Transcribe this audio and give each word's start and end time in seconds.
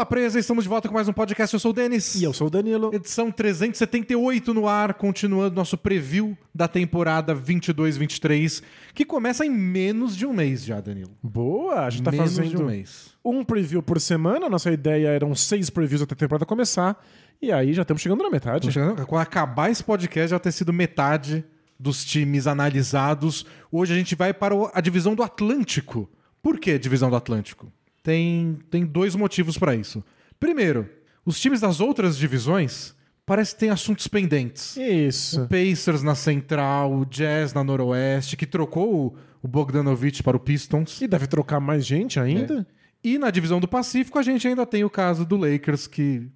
Bola 0.00 0.06
Presa, 0.08 0.38
estamos 0.38 0.64
de 0.64 0.70
volta 0.70 0.88
com 0.88 0.94
mais 0.94 1.08
um 1.08 1.12
podcast. 1.12 1.52
Eu 1.52 1.60
sou 1.60 1.72
o 1.72 1.74
Denis. 1.74 2.14
E 2.14 2.24
eu 2.24 2.32
sou 2.32 2.46
o 2.46 2.50
Danilo. 2.50 2.90
Edição 2.94 3.30
378 3.30 4.54
no 4.54 4.66
ar, 4.66 4.94
continuando 4.94 5.54
nosso 5.54 5.76
preview 5.76 6.34
da 6.54 6.66
temporada 6.66 7.36
22-23, 7.36 8.62
que 8.94 9.04
começa 9.04 9.44
em 9.44 9.50
menos 9.50 10.16
de 10.16 10.24
um 10.24 10.32
mês 10.32 10.64
já, 10.64 10.80
Danilo. 10.80 11.10
Boa, 11.22 11.84
a 11.84 11.90
gente 11.90 12.02
tá 12.02 12.10
menos 12.12 12.34
fazendo 12.34 12.48
de 12.48 12.62
um 12.62 12.64
mês. 12.64 13.10
um 13.22 13.44
preview 13.44 13.82
por 13.82 14.00
semana. 14.00 14.48
Nossa 14.48 14.72
ideia 14.72 15.08
eram 15.08 15.34
seis 15.34 15.68
previews 15.68 16.00
até 16.00 16.14
a 16.14 16.16
temporada 16.16 16.46
começar. 16.46 16.98
E 17.42 17.52
aí 17.52 17.74
já 17.74 17.82
estamos 17.82 18.00
chegando 18.00 18.22
na 18.22 18.30
metade. 18.30 18.72
Chegando- 18.72 19.04
Quando 19.06 19.20
acabar 19.20 19.70
esse 19.70 19.84
podcast, 19.84 20.30
já 20.30 20.38
ter 20.38 20.52
sido 20.52 20.72
metade 20.72 21.44
dos 21.78 22.06
times 22.06 22.46
analisados. 22.46 23.44
Hoje 23.70 23.92
a 23.92 23.96
gente 23.98 24.14
vai 24.14 24.32
para 24.32 24.54
a 24.72 24.80
divisão 24.80 25.14
do 25.14 25.22
Atlântico. 25.22 26.08
Por 26.42 26.58
que 26.58 26.78
divisão 26.78 27.10
do 27.10 27.16
Atlântico? 27.16 27.70
Tem, 28.02 28.58
tem 28.70 28.84
dois 28.86 29.14
motivos 29.14 29.58
para 29.58 29.74
isso. 29.74 30.02
Primeiro, 30.38 30.88
os 31.24 31.38
times 31.38 31.60
das 31.60 31.80
outras 31.80 32.16
divisões 32.16 32.94
parece 33.26 33.54
que 33.54 33.60
têm 33.60 33.70
assuntos 33.70 34.08
pendentes. 34.08 34.76
Isso. 34.76 35.42
O 35.42 35.48
Pacers 35.48 36.02
na 36.02 36.14
Central, 36.14 36.92
o 36.92 37.04
Jazz 37.04 37.52
na 37.52 37.62
Noroeste, 37.62 38.36
que 38.36 38.46
trocou 38.46 39.16
o- 39.42 39.48
Bogdanovich 39.48 40.22
para 40.22 40.36
o 40.36 40.40
Pistons. 40.40 41.00
E 41.00 41.06
deve 41.08 41.26
trocar 41.26 41.60
mais 41.60 41.86
gente 41.86 42.18
ainda. 42.20 42.66
E 43.02 43.16
na 43.18 43.30
divisão 43.30 43.58
do 43.60 43.66
Pacífico, 43.68 44.18
a 44.18 44.22
gente 44.22 44.46
ainda 44.46 44.66
tem 44.66 44.84
o 44.84 44.90
caso 44.90 45.24
do 45.24 45.36
Lakers, 45.36 45.86
que 45.86 46.28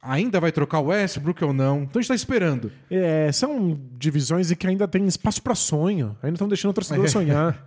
ainda 0.00 0.38
vai 0.38 0.52
trocar 0.52 0.78
o 0.78 0.86
Westbrook 0.86 1.42
ou 1.44 1.52
não. 1.52 1.82
Então 1.82 1.98
a 1.98 2.00
gente 2.02 2.08
tá 2.08 2.14
esperando. 2.14 2.70
É, 2.88 3.32
são 3.32 3.76
divisões 3.98 4.50
em 4.52 4.54
que 4.54 4.66
ainda 4.68 4.86
tem 4.86 5.04
espaço 5.06 5.42
pra 5.42 5.54
sonho. 5.56 6.16
Ainda 6.22 6.34
estão 6.36 6.46
deixando 6.46 6.70
o 6.70 6.74
torcedor 6.74 7.04
É. 7.06 7.08
sonhar. 7.08 7.66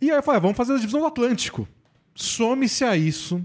E 0.00 0.10
aí 0.10 0.16
eu 0.18 0.22
falei, 0.22 0.36
ah, 0.36 0.40
vamos 0.42 0.56
fazer 0.58 0.74
a 0.74 0.78
divisão 0.78 1.00
do 1.00 1.06
Atlântico. 1.06 1.66
Some-se 2.14 2.84
a 2.84 2.96
isso 2.96 3.44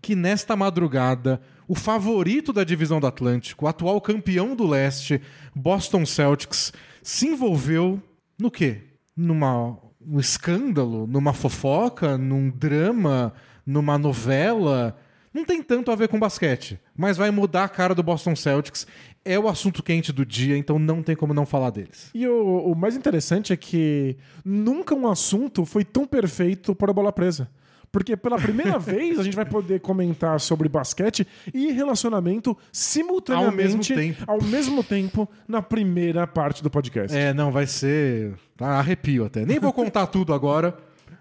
que 0.00 0.14
nesta 0.14 0.54
madrugada, 0.54 1.40
o 1.66 1.74
favorito 1.74 2.52
da 2.52 2.62
divisão 2.62 3.00
do 3.00 3.06
Atlântico, 3.06 3.64
o 3.64 3.68
atual 3.68 4.00
campeão 4.00 4.54
do 4.54 4.66
leste, 4.66 5.20
Boston 5.54 6.06
Celtics, 6.06 6.72
se 7.02 7.26
envolveu 7.26 8.00
no 8.38 8.50
quê? 8.50 8.82
Numa 9.16 9.78
um 10.06 10.20
escândalo, 10.20 11.06
numa 11.06 11.32
fofoca, 11.32 12.16
num 12.16 12.48
drama, 12.48 13.32
numa 13.66 13.98
novela. 13.98 14.96
Não 15.34 15.44
tem 15.44 15.62
tanto 15.62 15.90
a 15.90 15.96
ver 15.96 16.08
com 16.08 16.18
basquete, 16.18 16.78
mas 16.96 17.16
vai 17.16 17.30
mudar 17.30 17.64
a 17.64 17.68
cara 17.68 17.94
do 17.94 18.02
Boston 18.02 18.36
Celtics. 18.36 18.86
É 19.24 19.36
o 19.38 19.48
assunto 19.48 19.82
quente 19.82 20.12
do 20.12 20.24
dia, 20.24 20.56
então 20.56 20.78
não 20.78 21.02
tem 21.02 21.16
como 21.16 21.34
não 21.34 21.44
falar 21.44 21.70
deles. 21.70 22.10
E 22.14 22.26
o, 22.28 22.72
o 22.72 22.76
mais 22.76 22.96
interessante 22.96 23.52
é 23.52 23.56
que 23.56 24.16
nunca 24.44 24.94
um 24.94 25.08
assunto 25.08 25.64
foi 25.64 25.84
tão 25.84 26.06
perfeito 26.06 26.74
para 26.76 26.92
a 26.92 26.94
bola 26.94 27.12
presa. 27.12 27.50
Porque 27.90 28.16
pela 28.16 28.36
primeira 28.36 28.78
vez 28.80 29.18
a 29.18 29.22
gente 29.22 29.34
vai 29.36 29.46
poder 29.46 29.80
comentar 29.80 30.38
sobre 30.40 30.68
basquete 30.68 31.26
e 31.52 31.70
relacionamento 31.72 32.56
simultaneamente 32.72 33.92
Ao 33.92 33.96
mesmo 33.96 33.96
tempo. 34.02 34.24
ao 34.26 34.42
mesmo 34.42 34.84
tempo 34.84 35.28
na 35.48 35.62
primeira 35.62 36.26
parte 36.26 36.62
do 36.62 36.70
podcast. 36.70 37.16
É, 37.16 37.32
não, 37.32 37.50
vai 37.50 37.66
ser. 37.66 38.34
Tá, 38.56 38.78
arrepio 38.78 39.24
até. 39.24 39.44
Nem 39.44 39.58
vou 39.58 39.72
contar 39.72 40.06
tudo 40.06 40.34
agora 40.34 40.76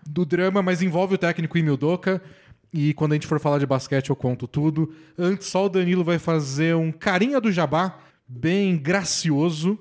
do 0.07 0.25
drama, 0.25 0.61
mas 0.61 0.81
envolve 0.81 1.15
o 1.15 1.17
técnico 1.17 1.57
Imildoka. 1.57 2.21
E 2.73 2.93
quando 2.93 3.13
a 3.13 3.15
gente 3.15 3.27
for 3.27 3.39
falar 3.39 3.57
de 3.57 3.65
basquete, 3.65 4.09
eu 4.09 4.15
conto 4.15 4.47
tudo. 4.47 4.93
Antes, 5.17 5.47
só 5.47 5.65
o 5.65 5.69
Danilo 5.69 6.03
vai 6.03 6.19
fazer 6.19 6.75
um 6.75 6.91
carinha 6.91 7.39
do 7.39 7.51
jabá, 7.51 7.97
bem 8.27 8.77
gracioso. 8.77 9.79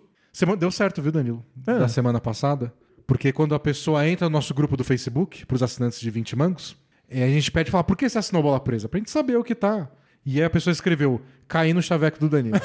Deu 0.58 0.70
certo, 0.70 1.02
viu, 1.02 1.10
Danilo? 1.10 1.44
É. 1.66 1.78
Da 1.78 1.88
semana 1.88 2.20
passada. 2.20 2.72
Porque 3.06 3.32
quando 3.32 3.54
a 3.54 3.60
pessoa 3.60 4.06
entra 4.08 4.28
no 4.28 4.32
nosso 4.32 4.54
grupo 4.54 4.76
do 4.76 4.84
Facebook, 4.84 5.44
para 5.46 5.54
os 5.54 5.62
assinantes 5.62 6.00
de 6.00 6.10
20 6.10 6.36
mangos, 6.36 6.76
é, 7.08 7.22
a 7.24 7.28
gente 7.28 7.50
pede 7.52 7.70
falar, 7.70 7.84
por 7.84 7.96
que 7.96 8.08
você 8.08 8.18
assinou 8.18 8.42
bola 8.42 8.58
presa? 8.60 8.88
Pra 8.88 8.98
gente 8.98 9.10
saber 9.10 9.36
o 9.36 9.44
que 9.44 9.54
tá. 9.54 9.88
E 10.24 10.38
aí 10.38 10.44
a 10.44 10.50
pessoa 10.50 10.72
escreveu, 10.72 11.20
caí 11.46 11.74
no 11.74 11.82
chaveco 11.82 12.18
do 12.18 12.28
Danilo. 12.30 12.58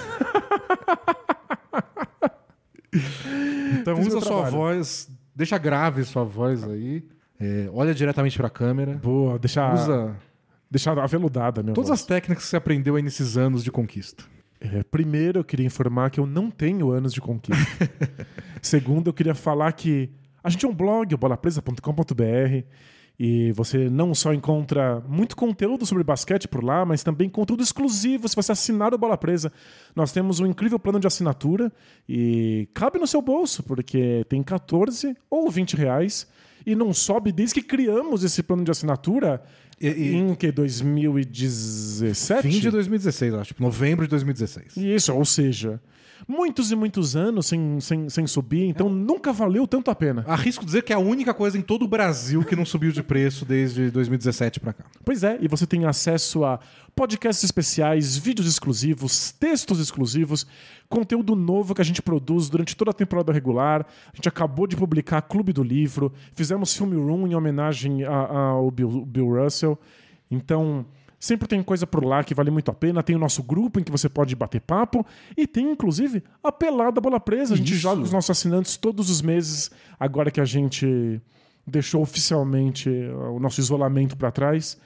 então 3.82 3.98
Fiz 3.98 4.08
usa 4.08 4.22
sua 4.22 4.30
trabalho. 4.44 4.52
voz, 4.56 5.10
deixa 5.36 5.58
grave 5.58 6.04
sua 6.04 6.24
voz 6.24 6.64
aí. 6.64 7.04
é, 7.40 7.70
olha 7.74 7.94
diretamente 7.94 8.38
pra 8.38 8.50
câmera. 8.50 8.94
Boa, 8.94 9.38
deixar, 9.38 9.74
Usa 9.74 10.16
deixar 10.70 10.98
aveludada, 11.00 11.64
meu 11.64 11.74
todas 11.74 11.92
as 11.92 12.06
técnicas 12.06 12.44
que 12.46 12.50
você 12.50 12.56
aprendeu 12.58 12.96
aí 12.96 13.02
nesses 13.04 13.38
anos 13.38 13.64
de 13.64 13.72
conquista. 13.72 14.24
É, 14.62 14.84
primeiro, 14.84 15.40
eu 15.40 15.44
queria 15.44 15.66
informar 15.66 16.10
que 16.10 16.20
eu 16.20 16.26
não 16.26 16.52
tenho 16.52 16.92
anos 16.92 17.14
de 17.14 17.22
conquista. 17.22 17.90
Segundo, 18.62 19.08
eu 19.08 19.14
queria 19.14 19.34
falar 19.34 19.72
que 19.72 20.10
a 20.44 20.50
gente 20.50 20.66
é 20.66 20.70
um 20.70 20.74
blog, 20.74 21.16
bolapresa.com.br, 21.16 22.64
e 23.20 23.52
você 23.52 23.90
não 23.90 24.16
só 24.16 24.34
encontra 24.34 25.04
muito 25.06 25.36
conteúdo 25.36 25.86
sobre 25.86 26.06
basquete 26.06 26.48
por 26.48 26.64
lá, 26.64 26.86
mas 26.86 27.04
também 27.04 27.28
conteúdo 27.28 27.62
exclusivo 27.62 28.30
se 28.30 28.36
você 28.36 28.54
assinar 28.54 28.94
o 28.94 28.98
Bola 28.98 29.18
Presa. 29.18 29.52
Nós 29.94 30.14
temos 30.14 30.40
um 30.40 30.46
incrível 30.46 30.80
plano 30.80 31.02
de 31.02 31.08
assinatura 31.08 31.70
e 32.08 32.70
cabe 32.74 32.98
no 32.98 33.06
seu 33.06 33.22
bolso, 33.22 33.62
porque 33.62 34.26
tem 34.30 34.42
14 34.42 35.18
ou 35.30 35.52
20 35.52 35.76
reais 35.76 36.26
e 36.66 36.76
não 36.76 36.94
sobe 36.94 37.34
desde 37.34 37.56
que 37.56 37.62
criamos 37.62 38.24
esse 38.24 38.42
plano 38.42 38.64
de 38.64 38.72
assinatura 38.72 39.44
E- 39.82 39.88
e- 39.88 40.16
em 40.16 40.36
que 40.36 40.52
2017? 40.52 42.42
Fim 42.44 42.60
de 42.60 42.70
2016, 42.70 43.34
eu 43.34 43.40
acho. 43.40 43.48
Tipo, 43.50 43.64
novembro 43.64 44.06
de 44.06 44.10
2016. 44.10 44.76
Isso, 44.78 45.14
ou 45.14 45.24
seja, 45.26 45.80
muitos 46.28 46.72
e 46.72 46.76
muitos 46.76 47.16
anos 47.16 47.46
sem, 47.48 47.80
sem, 47.80 48.10
sem 48.10 48.28
subir, 48.28 48.64
então 48.66 48.90
nunca 48.90 49.32
valeu 49.32 49.66
tanto 49.68 49.90
a 49.90 49.96
pena. 49.96 50.24
Arrisco 50.28 50.66
dizer 50.66 50.84
que 50.84 50.92
é 50.92 50.96
a 50.96 51.00
única 51.00 51.34
coisa 51.34 51.58
em 51.58 51.62
todo 51.62 51.84
o 51.86 51.88
Brasil 51.88 52.44
que 52.44 52.56
não 52.56 52.66
subiu 52.66 52.92
de 52.92 53.02
preço 53.02 53.46
desde 53.46 53.90
2017 53.90 54.60
pra 54.60 54.74
cá. 54.74 54.86
Pois 55.04 55.24
é, 55.24 55.38
e 55.42 55.48
você 55.48 55.66
tem 55.66 55.86
acesso 55.86 56.44
a 56.44 56.60
podcasts 56.96 57.44
especiais, 57.44 58.18
vídeos 58.18 58.48
exclusivos, 58.48 59.32
textos 59.32 59.80
exclusivos, 59.80 60.46
conteúdo 60.88 61.36
novo 61.36 61.76
que 61.76 61.82
a 61.82 61.86
gente 61.86 62.02
produz 62.02 62.50
durante 62.50 62.76
toda 62.76 62.92
a 62.92 62.94
temporada 62.94 63.32
regular. 63.32 63.86
A 64.12 64.16
gente 64.16 64.30
acabou 64.30 64.68
de 64.68 64.76
publicar 64.76 65.22
Clube 65.22 65.54
do 65.54 65.64
Livro, 65.64 66.12
fizemos 66.34 66.76
Filme 66.76 66.96
Room 66.96 67.28
em 67.28 67.36
homenagem 67.36 68.04
ao 68.04 68.70
Bill, 68.72 69.06
Bill 69.06 69.44
Russell. 69.44 69.80
Então, 70.30 70.86
sempre 71.20 71.48
tem 71.48 71.62
coisa 71.62 71.86
por 71.86 72.04
lá 72.04 72.24
que 72.24 72.34
vale 72.34 72.50
muito 72.50 72.72
a 72.72 72.74
pena. 72.74 73.04
Tem 73.04 73.16
o 73.16 73.20
nosso 73.20 73.44
grupo 73.44 73.80
em 73.80 73.84
que 73.84 73.92
você 73.92 74.08
pode 74.08 74.36
bater 74.36 74.62
papo 74.62 75.06
e 75.36 75.46
tem, 75.46 75.72
inclusive, 75.72 76.24
a 76.44 76.52
Pelada 76.52 77.02
Bola 77.02 77.20
Presa. 77.20 77.54
A 77.54 77.58
gente 77.58 77.74
Isso. 77.74 77.82
joga 77.82 78.02
os 78.02 78.12
nossos 78.12 78.30
assinantes 78.30 78.78
todos 78.78 79.10
os 79.10 79.22
meses, 79.22 79.70
agora 80.00 80.32
que 80.32 80.40
a 80.40 80.46
gente 80.46 81.22
deixou 81.68 82.02
oficialmente 82.02 82.90
uh, 82.90 83.36
o 83.36 83.40
nosso 83.40 83.60
isolamento 83.60 84.18
para 84.18 84.32
trás. 84.32 84.78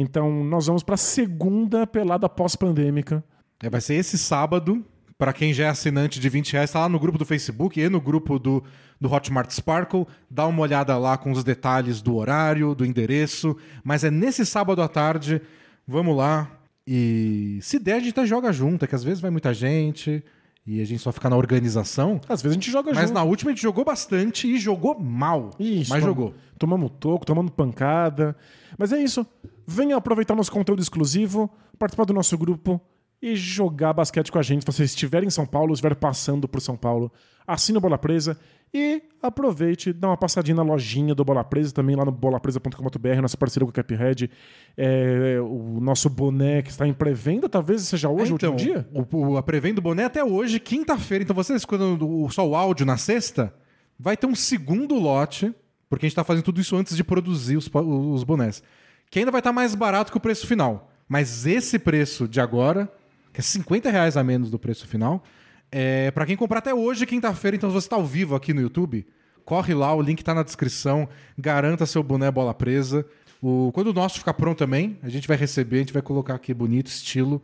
Então, 0.00 0.44
nós 0.44 0.68
vamos 0.68 0.84
para 0.84 0.94
a 0.94 0.98
segunda 0.98 1.84
pelada 1.84 2.28
pós-pandêmica. 2.28 3.24
É, 3.60 3.68
vai 3.68 3.80
ser 3.80 3.94
esse 3.94 4.16
sábado. 4.16 4.84
Pra 5.18 5.32
quem 5.32 5.52
já 5.52 5.64
é 5.64 5.68
assinante 5.68 6.20
de 6.20 6.28
20 6.28 6.52
reais, 6.52 6.70
tá 6.70 6.78
lá 6.78 6.88
no 6.88 7.00
grupo 7.00 7.18
do 7.18 7.24
Facebook 7.24 7.80
e 7.80 7.88
no 7.88 8.00
grupo 8.00 8.38
do, 8.38 8.62
do 9.00 9.12
Hotmart 9.12 9.50
Sparkle. 9.50 10.06
Dá 10.30 10.46
uma 10.46 10.62
olhada 10.62 10.96
lá 10.96 11.18
com 11.18 11.32
os 11.32 11.42
detalhes 11.42 12.00
do 12.00 12.14
horário, 12.14 12.76
do 12.76 12.86
endereço. 12.86 13.56
Mas 13.82 14.04
é 14.04 14.10
nesse 14.12 14.46
sábado 14.46 14.80
à 14.80 14.86
tarde. 14.86 15.42
Vamos 15.84 16.16
lá. 16.16 16.48
E 16.86 17.58
se 17.60 17.80
der, 17.80 17.94
a 17.94 17.98
gente 17.98 18.10
até 18.10 18.24
joga 18.24 18.52
junto, 18.52 18.84
é 18.84 18.88
que 18.88 18.94
às 18.94 19.02
vezes 19.02 19.20
vai 19.20 19.32
muita 19.32 19.52
gente 19.52 20.22
e 20.64 20.80
a 20.80 20.84
gente 20.84 21.02
só 21.02 21.10
fica 21.10 21.28
na 21.28 21.36
organização. 21.36 22.20
Às 22.28 22.40
vezes 22.40 22.56
a 22.56 22.60
gente 22.60 22.70
joga 22.70 22.92
Mas 22.94 23.08
junto. 23.08 23.14
na 23.14 23.24
última 23.24 23.50
a 23.50 23.54
gente 23.54 23.62
jogou 23.62 23.84
bastante 23.84 24.46
e 24.46 24.58
jogou 24.58 24.96
mal. 24.96 25.50
Isso, 25.58 25.90
mas 25.90 26.04
jogou. 26.04 26.32
Tomamos 26.56 26.92
toco, 27.00 27.26
tomamos 27.26 27.50
pancada. 27.50 28.36
Mas 28.78 28.92
é 28.92 29.02
isso. 29.02 29.26
Venha 29.70 29.96
aproveitar 29.98 30.34
nosso 30.34 30.50
conteúdo 30.50 30.80
exclusivo, 30.80 31.50
participar 31.78 32.04
do 32.06 32.14
nosso 32.14 32.38
grupo 32.38 32.80
e 33.20 33.36
jogar 33.36 33.92
basquete 33.92 34.32
com 34.32 34.38
a 34.38 34.42
gente. 34.42 34.62
Se 34.62 34.66
você 34.72 34.84
estiver 34.84 35.22
em 35.24 35.28
São 35.28 35.44
Paulo, 35.44 35.74
estiver 35.74 35.94
passando 35.94 36.48
por 36.48 36.58
São 36.62 36.74
Paulo, 36.74 37.12
assine 37.46 37.76
o 37.76 37.80
Bola 37.80 37.98
Presa 37.98 38.38
e 38.72 39.02
aproveite, 39.22 39.92
dá 39.92 40.08
uma 40.08 40.16
passadinha 40.16 40.54
na 40.54 40.62
lojinha 40.62 41.14
do 41.14 41.22
Bola 41.22 41.44
Presa, 41.44 41.72
também 41.74 41.94
lá 41.96 42.04
no 42.04 42.10
bolapresa.com.br, 42.12 43.20
nossa 43.20 43.36
parceria 43.36 43.66
com 43.66 43.70
o 43.70 43.72
Caphead. 43.74 44.30
É, 44.76 45.38
o 45.42 45.78
nosso 45.80 46.08
boné 46.08 46.62
que 46.62 46.70
está 46.70 46.86
em 46.86 46.94
pré-venda, 46.94 47.46
talvez 47.48 47.82
seja 47.82 48.08
hoje, 48.08 48.26
É, 48.26 48.30
o 48.30 48.32
último 48.34 48.56
dia. 48.56 48.88
O, 48.94 49.16
o, 49.32 49.36
a 49.36 49.42
pré-venda 49.42 49.76
do 49.76 49.82
boné 49.82 50.04
é 50.04 50.06
até 50.06 50.24
hoje, 50.24 50.58
quinta-feira. 50.58 51.24
Então 51.24 51.36
você 51.36 51.52
escutando 51.54 52.08
o- 52.08 52.30
só 52.30 52.46
o 52.48 52.54
áudio 52.56 52.86
na 52.86 52.96
sexta, 52.96 53.52
vai 53.98 54.16
ter 54.16 54.26
um 54.26 54.34
segundo 54.34 54.94
lote, 54.94 55.52
porque 55.90 56.06
a 56.06 56.08
gente 56.08 56.16
tá 56.16 56.24
fazendo 56.24 56.44
tudo 56.44 56.60
isso 56.60 56.76
antes 56.76 56.96
de 56.96 57.02
produzir 57.04 57.56
os, 57.56 57.68
os 57.74 58.22
bonés. 58.24 58.62
Que 59.10 59.18
ainda 59.20 59.30
vai 59.30 59.40
estar 59.40 59.52
mais 59.52 59.74
barato 59.74 60.10
que 60.10 60.18
o 60.18 60.20
preço 60.20 60.46
final. 60.46 60.90
Mas 61.08 61.46
esse 61.46 61.78
preço 61.78 62.28
de 62.28 62.40
agora, 62.40 62.90
que 63.32 63.40
é 63.40 63.42
50 63.42 63.90
reais 63.90 64.16
a 64.16 64.24
menos 64.24 64.50
do 64.50 64.58
preço 64.58 64.86
final, 64.86 65.24
é 65.72 66.10
para 66.10 66.26
quem 66.26 66.36
comprar 66.36 66.58
até 66.58 66.74
hoje, 66.74 67.06
quinta-feira. 67.06 67.56
Então 67.56 67.70
se 67.70 67.74
você 67.74 67.88
tá 67.88 67.96
ao 67.96 68.04
vivo 68.04 68.34
aqui 68.34 68.52
no 68.52 68.60
YouTube, 68.60 69.06
corre 69.44 69.72
lá, 69.74 69.94
o 69.94 70.02
link 70.02 70.22
tá 70.22 70.34
na 70.34 70.42
descrição. 70.42 71.08
Garanta 71.38 71.86
seu 71.86 72.02
boné 72.02 72.30
bola 72.30 72.52
presa. 72.52 73.06
O, 73.40 73.70
quando 73.72 73.88
o 73.88 73.92
nosso 73.92 74.18
ficar 74.18 74.34
pronto 74.34 74.58
também, 74.58 74.98
a 75.02 75.08
gente 75.08 75.28
vai 75.28 75.36
receber, 75.36 75.76
a 75.76 75.80
gente 75.80 75.92
vai 75.92 76.02
colocar 76.02 76.34
aqui 76.34 76.52
bonito, 76.52 76.88
estilo. 76.88 77.42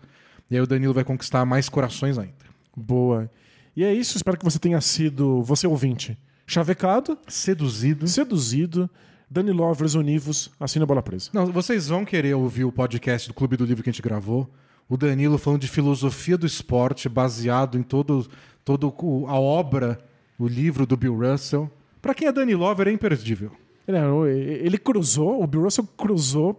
E 0.51 0.57
aí 0.57 0.61
o 0.61 0.67
Danilo 0.67 0.93
vai 0.93 1.05
conquistar 1.05 1.45
mais 1.45 1.69
corações 1.69 2.19
ainda. 2.19 2.35
Boa. 2.77 3.31
E 3.77 3.85
é 3.85 3.93
isso, 3.93 4.17
espero 4.17 4.37
que 4.37 4.45
você 4.45 4.59
tenha 4.59 4.81
sido, 4.81 5.43
você 5.43 5.67
ouvinte, 5.67 6.19
chavecado, 6.47 7.19
Seduzido. 7.27 8.07
seduzido, 8.07 8.91
Dani 9.31 9.51
Lovers, 9.53 9.95
Univos, 9.95 10.51
assina 10.61 10.85
a 10.85 10.87
bola 10.87 11.03
presa. 11.03 11.31
Não, 11.33 11.47
vocês 11.47 11.89
vão 11.89 12.05
querer 12.05 12.35
ouvir 12.35 12.65
o 12.65 12.73
podcast 12.73 13.29
do 13.29 13.35
Clube 13.35 13.57
do 13.57 13.65
Livro 13.65 13.83
que 13.83 13.91
a 13.91 13.93
gente 13.93 14.03
gravou. 14.03 14.49
O 14.89 14.97
Danilo 14.97 15.39
falando 15.39 15.61
de 15.63 15.69
filosofia 15.69 16.37
do 16.37 16.47
esporte, 16.47 17.09
baseado 17.09 17.79
em 17.79 17.83
todo, 17.83 18.29
todo 18.65 18.93
a 19.27 19.39
obra, 19.39 19.99
o 20.39 20.47
livro 20.47 20.87
do 20.87 20.97
Bill 20.97 21.17
Russell. 21.17 21.71
Pra 22.03 22.15
quem 22.15 22.29
é 22.29 22.33
Dani 22.33 22.55
Lover, 22.55 22.89
é 22.89 22.93
imperdível. 22.93 23.51
Ele, 23.89 23.99
ele 24.29 24.79
cruzou, 24.79 25.43
o 25.43 25.47
Bill 25.47 25.63
Russell 25.63 25.89
cruzou 25.97 26.57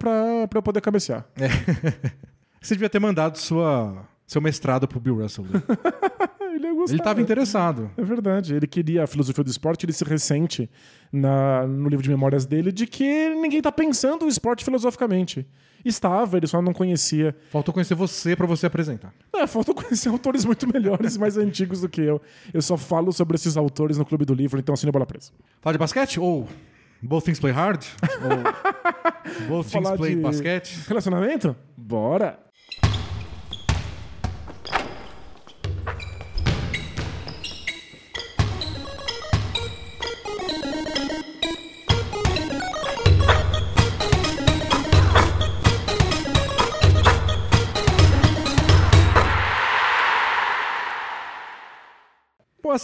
eu 0.54 0.62
poder 0.62 0.82
cabecear. 0.82 1.26
Você 2.62 2.74
devia 2.74 2.90
ter 2.90 3.00
mandado 3.00 3.38
sua, 3.38 4.08
seu 4.26 4.42
mestrado 4.42 4.88
pro 4.88 5.00
Bill 5.00 5.22
Russell. 5.22 5.46
ler. 5.46 5.64
Ele. 6.56 6.68
Ele 6.68 6.84
estava 6.98 7.22
interessado. 7.22 7.92
É 7.98 8.04
verdade. 8.04 8.56
Ele 8.56 8.66
queria 8.66 9.04
a 9.04 9.08
filosofia 9.08 9.44
do 9.44 9.50
esporte, 9.50 9.86
ele 9.86 9.92
se 9.92 10.04
ressente 10.06 10.70
na, 11.16 11.66
no 11.66 11.88
livro 11.90 12.04
de 12.04 12.10
memórias 12.10 12.46
dele 12.46 12.72
de 12.72 12.86
que 12.86 13.30
ninguém 13.36 13.62
tá 13.62 13.72
pensando 13.72 14.26
o 14.26 14.28
esporte 14.28 14.64
filosoficamente. 14.64 15.48
Estava, 15.84 16.38
ele 16.38 16.48
só 16.48 16.62
não 16.62 16.74
conhecia. 16.74 17.36
Faltou 17.52 17.72
conhecer 17.72 17.94
você 17.94 18.36
pra 18.36 18.48
você 18.48 18.66
apresentar. 18.66 19.14
É, 19.36 19.46
falta 19.46 19.74
conhecer 19.74 20.10
autores 20.10 20.44
muito 20.44 20.68
melhores 20.68 21.16
e 21.16 21.20
mais 21.20 21.38
antigos 21.38 21.82
do 21.82 21.88
que 21.88 22.02
eu. 22.02 22.22
Eu 22.54 22.62
só 22.62 22.76
falo 22.76 23.14
sobre 23.14 23.36
esses 23.36 23.56
autores 23.56 23.98
no 23.98 24.06
Clube 24.06 24.26
do 24.26 24.34
Livro, 24.34 24.60
então 24.60 24.74
assina 24.74 24.90
a 24.90 24.94
bola 24.94 25.06
presa. 25.06 25.32
Falar 25.62 25.74
de 25.74 25.80
basquete? 25.80 26.20
Ou 26.20 26.48
Both 27.02 27.26
Things 27.26 27.40
Play 27.40 27.54
Hard? 27.54 27.84
Ou 28.24 29.48
Both 29.48 29.70
Things 29.70 29.92
Play 29.92 30.16
Basquete? 30.16 30.88
Relacionamento? 30.88 31.56
Bora! 31.78 32.45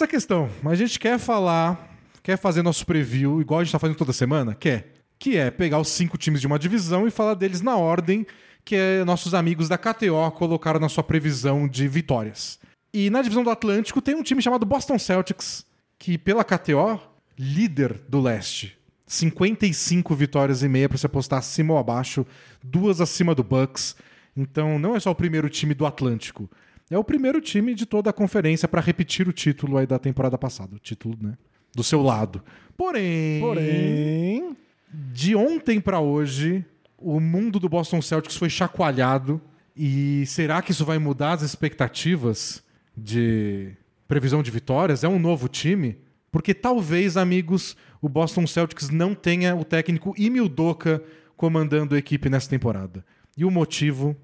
Essa 0.02 0.08
questão. 0.08 0.50
A 0.66 0.74
gente 0.74 1.00
quer 1.00 1.20
falar, 1.20 1.96
quer 2.24 2.36
fazer 2.36 2.64
nosso 2.64 2.86
preview, 2.88 3.40
igual 3.40 3.60
a 3.60 3.64
gente 3.64 3.72
tá 3.72 3.78
fazendo 3.78 3.98
toda 3.98 4.12
semana? 4.12 4.56
Quer. 4.56 4.94
Que 5.20 5.38
é 5.38 5.52
pegar 5.52 5.80
os 5.80 5.90
cinco 5.90 6.18
times 6.18 6.42
de 6.42 6.48
uma 6.48 6.58
divisão 6.58 7.08
e 7.08 7.12
falar 7.12 7.36
deles 7.36 7.62
na 7.62 7.78
ordem 7.78 8.26
que 8.66 8.76
é, 8.76 9.04
nossos 9.06 9.34
amigos 9.36 9.70
da 9.70 9.78
KTO 9.78 10.32
colocaram 10.36 10.80
na 10.80 10.90
sua 10.90 11.04
previsão 11.04 11.68
de 11.68 11.88
vitórias. 11.88 12.60
E 12.92 13.10
na 13.10 13.22
divisão 13.22 13.44
do 13.44 13.50
Atlântico 13.52 14.02
tem 14.02 14.16
um 14.16 14.24
time 14.24 14.42
chamado 14.42 14.66
Boston 14.66 14.98
Celtics, 14.98 15.66
que 16.00 16.18
pela 16.18 16.44
KTO, 16.44 17.00
líder 17.38 18.02
do 18.10 18.20
leste. 18.20 18.78
55 19.06 20.16
vitórias 20.16 20.64
e 20.64 20.68
meia 20.68 20.90
para 20.90 20.98
você 20.98 21.06
apostar 21.06 21.40
acima 21.40 21.74
ou 21.74 21.80
abaixo, 21.80 22.26
duas 22.64 23.02
acima 23.02 23.36
do 23.36 23.44
Bucks. 23.44 23.96
Então 24.36 24.80
não 24.80 24.96
é 24.96 25.00
só 25.00 25.12
o 25.12 25.16
primeiro 25.16 25.50
time 25.50 25.76
do 25.76 25.86
Atlântico. 25.86 26.50
É 26.92 26.98
o 26.98 27.04
primeiro 27.04 27.40
time 27.40 27.74
de 27.74 27.86
toda 27.86 28.10
a 28.10 28.14
conferência 28.14 28.68
para 28.68 28.82
repetir 28.82 29.28
o 29.28 29.32
título 29.32 29.78
aí 29.78 29.88
da 29.88 29.98
temporada 29.98 30.38
passada. 30.38 30.76
O 30.76 30.80
título, 30.80 31.18
né? 31.22 31.38
Do 31.74 31.84
seu 31.84 32.02
lado. 32.02 32.44
Porém, 32.76 33.40
Porém. 33.40 34.58
de 34.92 35.34
ontem 35.34 35.80
para 35.80 36.02
hoje, 36.02 36.66
o 36.98 37.20
mundo 37.22 37.60
do 37.62 37.70
Boston 37.70 38.02
Celtics 38.02 38.36
foi 38.36 38.50
chacoalhado. 38.50 39.40
E 39.74 40.26
será 40.26 40.62
que 40.62 40.72
isso 40.72 40.84
vai 40.84 41.00
mudar 41.00 41.32
as 41.32 41.44
expectativas 41.44 42.62
de 42.96 43.72
previsão 44.06 44.44
de 44.44 44.52
vitórias? 44.52 45.04
É 45.06 45.08
um 45.08 45.18
novo 45.18 45.48
time? 45.48 45.98
Porque 46.30 46.54
talvez, 46.54 47.16
amigos, 47.16 47.78
o 48.02 48.10
Boston 48.10 48.46
Celtics 48.46 48.90
não 48.90 49.16
tenha 49.16 49.56
o 49.56 49.64
técnico 49.64 50.14
Emil 50.18 50.50
Doka 50.50 51.02
comandando 51.38 51.96
a 51.96 51.98
equipe 51.98 52.30
nessa 52.30 52.50
temporada. 52.50 53.06
E 53.38 53.46
o 53.46 53.50
motivo 53.50 54.16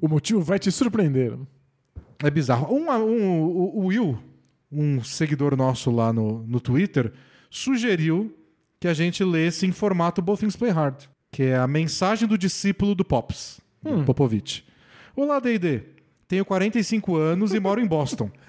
O 0.00 0.08
motivo 0.08 0.42
vai 0.42 0.58
te 0.58 0.70
surpreender. 0.70 1.32
É 2.22 2.30
bizarro. 2.30 2.74
Um, 2.74 2.90
um- 2.90 3.42
o- 3.42 3.86
Will, 3.86 4.18
um 4.70 5.02
seguidor 5.02 5.56
nosso 5.56 5.90
lá 5.90 6.12
no, 6.12 6.42
no 6.46 6.60
Twitter, 6.60 7.12
sugeriu 7.50 8.34
que 8.80 8.88
a 8.88 8.94
gente 8.94 9.22
lesse 9.24 9.66
em 9.66 9.72
formato 9.72 10.20
Both 10.22 10.40
Things 10.40 10.56
Play 10.56 10.70
Hard, 10.70 11.04
que 11.32 11.42
é 11.44 11.56
a 11.56 11.66
mensagem 11.66 12.28
do 12.28 12.36
discípulo 12.38 12.94
do 12.94 13.04
Pops, 13.04 13.60
do 13.82 14.04
Popovich. 14.04 14.64
Olá, 15.14 15.38
D&D. 15.40 15.82
Tenho 16.28 16.44
45 16.44 17.16
anos 17.16 17.54
e 17.54 17.60
moro 17.60 17.80
em 17.80 17.86
Boston. 17.86 18.30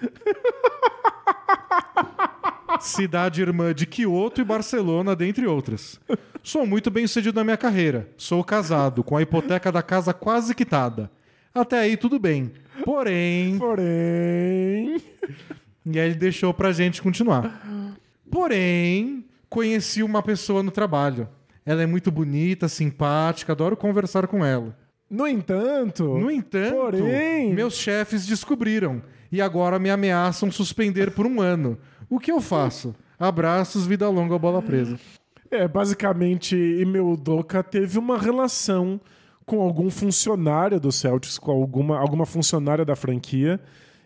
Cidade 2.80 3.40
irmã 3.40 3.74
de 3.74 3.86
Kyoto 3.86 4.40
e 4.40 4.44
Barcelona, 4.44 5.16
dentre 5.16 5.46
outras. 5.46 5.98
Sou 6.42 6.66
muito 6.66 6.90
bem 6.90 7.06
sucedido 7.06 7.36
na 7.36 7.44
minha 7.44 7.56
carreira. 7.56 8.08
Sou 8.16 8.44
casado, 8.44 9.02
com 9.02 9.16
a 9.16 9.22
hipoteca 9.22 9.72
da 9.72 9.82
casa 9.82 10.12
quase 10.14 10.54
quitada. 10.54 11.10
Até 11.54 11.78
aí 11.80 11.96
tudo 11.96 12.18
bem. 12.18 12.52
Porém, 12.88 13.58
Porém. 13.58 14.96
e 15.84 16.00
aí 16.00 16.08
ele 16.08 16.14
deixou 16.14 16.54
pra 16.54 16.72
gente 16.72 17.02
continuar. 17.02 17.60
Porém, 18.30 19.26
conheci 19.46 20.02
uma 20.02 20.22
pessoa 20.22 20.62
no 20.62 20.70
trabalho. 20.70 21.28
Ela 21.66 21.82
é 21.82 21.86
muito 21.86 22.10
bonita, 22.10 22.66
simpática, 22.66 23.52
adoro 23.52 23.76
conversar 23.76 24.26
com 24.26 24.42
ela. 24.42 24.74
No 25.10 25.26
entanto. 25.26 26.16
No 26.16 26.30
entanto, 26.30 26.76
Porém. 26.76 27.52
meus 27.52 27.74
chefes 27.74 28.24
descobriram 28.24 29.02
e 29.30 29.42
agora 29.42 29.78
me 29.78 29.90
ameaçam 29.90 30.50
suspender 30.50 31.10
por 31.10 31.26
um 31.26 31.42
ano. 31.42 31.76
O 32.08 32.18
que 32.18 32.32
eu 32.32 32.40
faço? 32.40 32.94
Abraços, 33.18 33.84
vida 33.84 34.08
longa, 34.08 34.38
bola 34.38 34.62
presa. 34.62 34.98
É, 35.50 35.68
basicamente, 35.68 36.56
Emil 36.56 37.18
Doka 37.18 37.62
teve 37.62 37.98
uma 37.98 38.16
relação 38.16 38.98
com 39.48 39.62
algum 39.62 39.90
funcionário 39.90 40.78
do 40.78 40.92
Celtics, 40.92 41.38
com 41.38 41.50
alguma, 41.50 41.98
alguma 41.98 42.26
funcionária 42.26 42.84
da 42.84 42.94
franquia. 42.94 43.58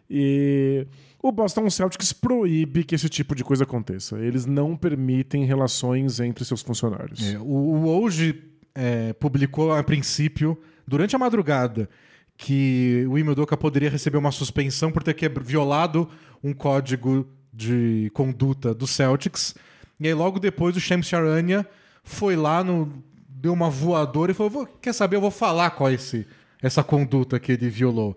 E 0.09 0.87
o 1.21 1.33
Boston 1.33 1.69
Celtics 1.69 2.13
proíbe 2.13 2.85
que 2.85 2.95
esse 2.95 3.09
tipo 3.09 3.35
de 3.35 3.43
coisa 3.43 3.65
aconteça. 3.65 4.21
Eles 4.21 4.47
não 4.47 4.77
permitem 4.77 5.45
relações 5.45 6.21
entre 6.21 6.45
seus 6.45 6.63
funcionários. 6.63 7.21
É, 7.35 7.39
o, 7.39 7.43
o 7.43 7.89
hoje 7.89 8.41
é, 8.73 9.13
publicou 9.15 9.73
a 9.73 9.83
princípio, 9.83 10.57
durante 10.87 11.17
a 11.17 11.19
madrugada, 11.19 11.89
que 12.37 13.05
o 13.09 13.19
Emil 13.19 13.35
Doka 13.35 13.57
poderia 13.57 13.91
receber 13.91 14.19
uma 14.19 14.31
suspensão 14.31 14.93
por 14.93 15.03
ter 15.03 15.17
violado 15.43 16.09
um 16.43 16.55
código 16.55 17.27
de 17.53 18.11
conduta 18.15 18.73
do 18.73 18.87
Celtics. 18.87 19.57
E 19.99 20.07
aí, 20.07 20.15
logo 20.15 20.39
depois, 20.39 20.77
o 20.77 20.81
Shams 20.81 21.09
Charania 21.09 21.67
foi 22.05 22.37
lá, 22.37 22.63
no, 22.63 23.03
deu 23.43 23.53
uma 23.53 23.69
voadora 23.69 24.31
e 24.31 24.35
falou: 24.35 24.51
"Vou- 24.51 24.67
Quer 24.81 24.93
saber? 24.95 25.17
Eu 25.17 25.21
vou 25.21 25.31
falar 25.31 25.71
qual 25.73 25.91
é 25.91 25.95
esse, 25.95 26.27
essa 26.63 26.83
conduta 26.85 27.39
que 27.41 27.53
ele 27.53 27.69
violou. 27.69 28.17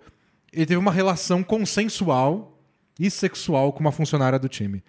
Ele 0.53 0.65
teve 0.67 0.77
uma 0.77 0.91
relação 0.91 1.43
consensual 1.43 2.57
e 2.99 3.09
sexual 3.09 3.73
com 3.73 3.79
uma 3.81 3.91
funcionária 3.91 4.39
do 4.39 4.47
time. 4.47 4.83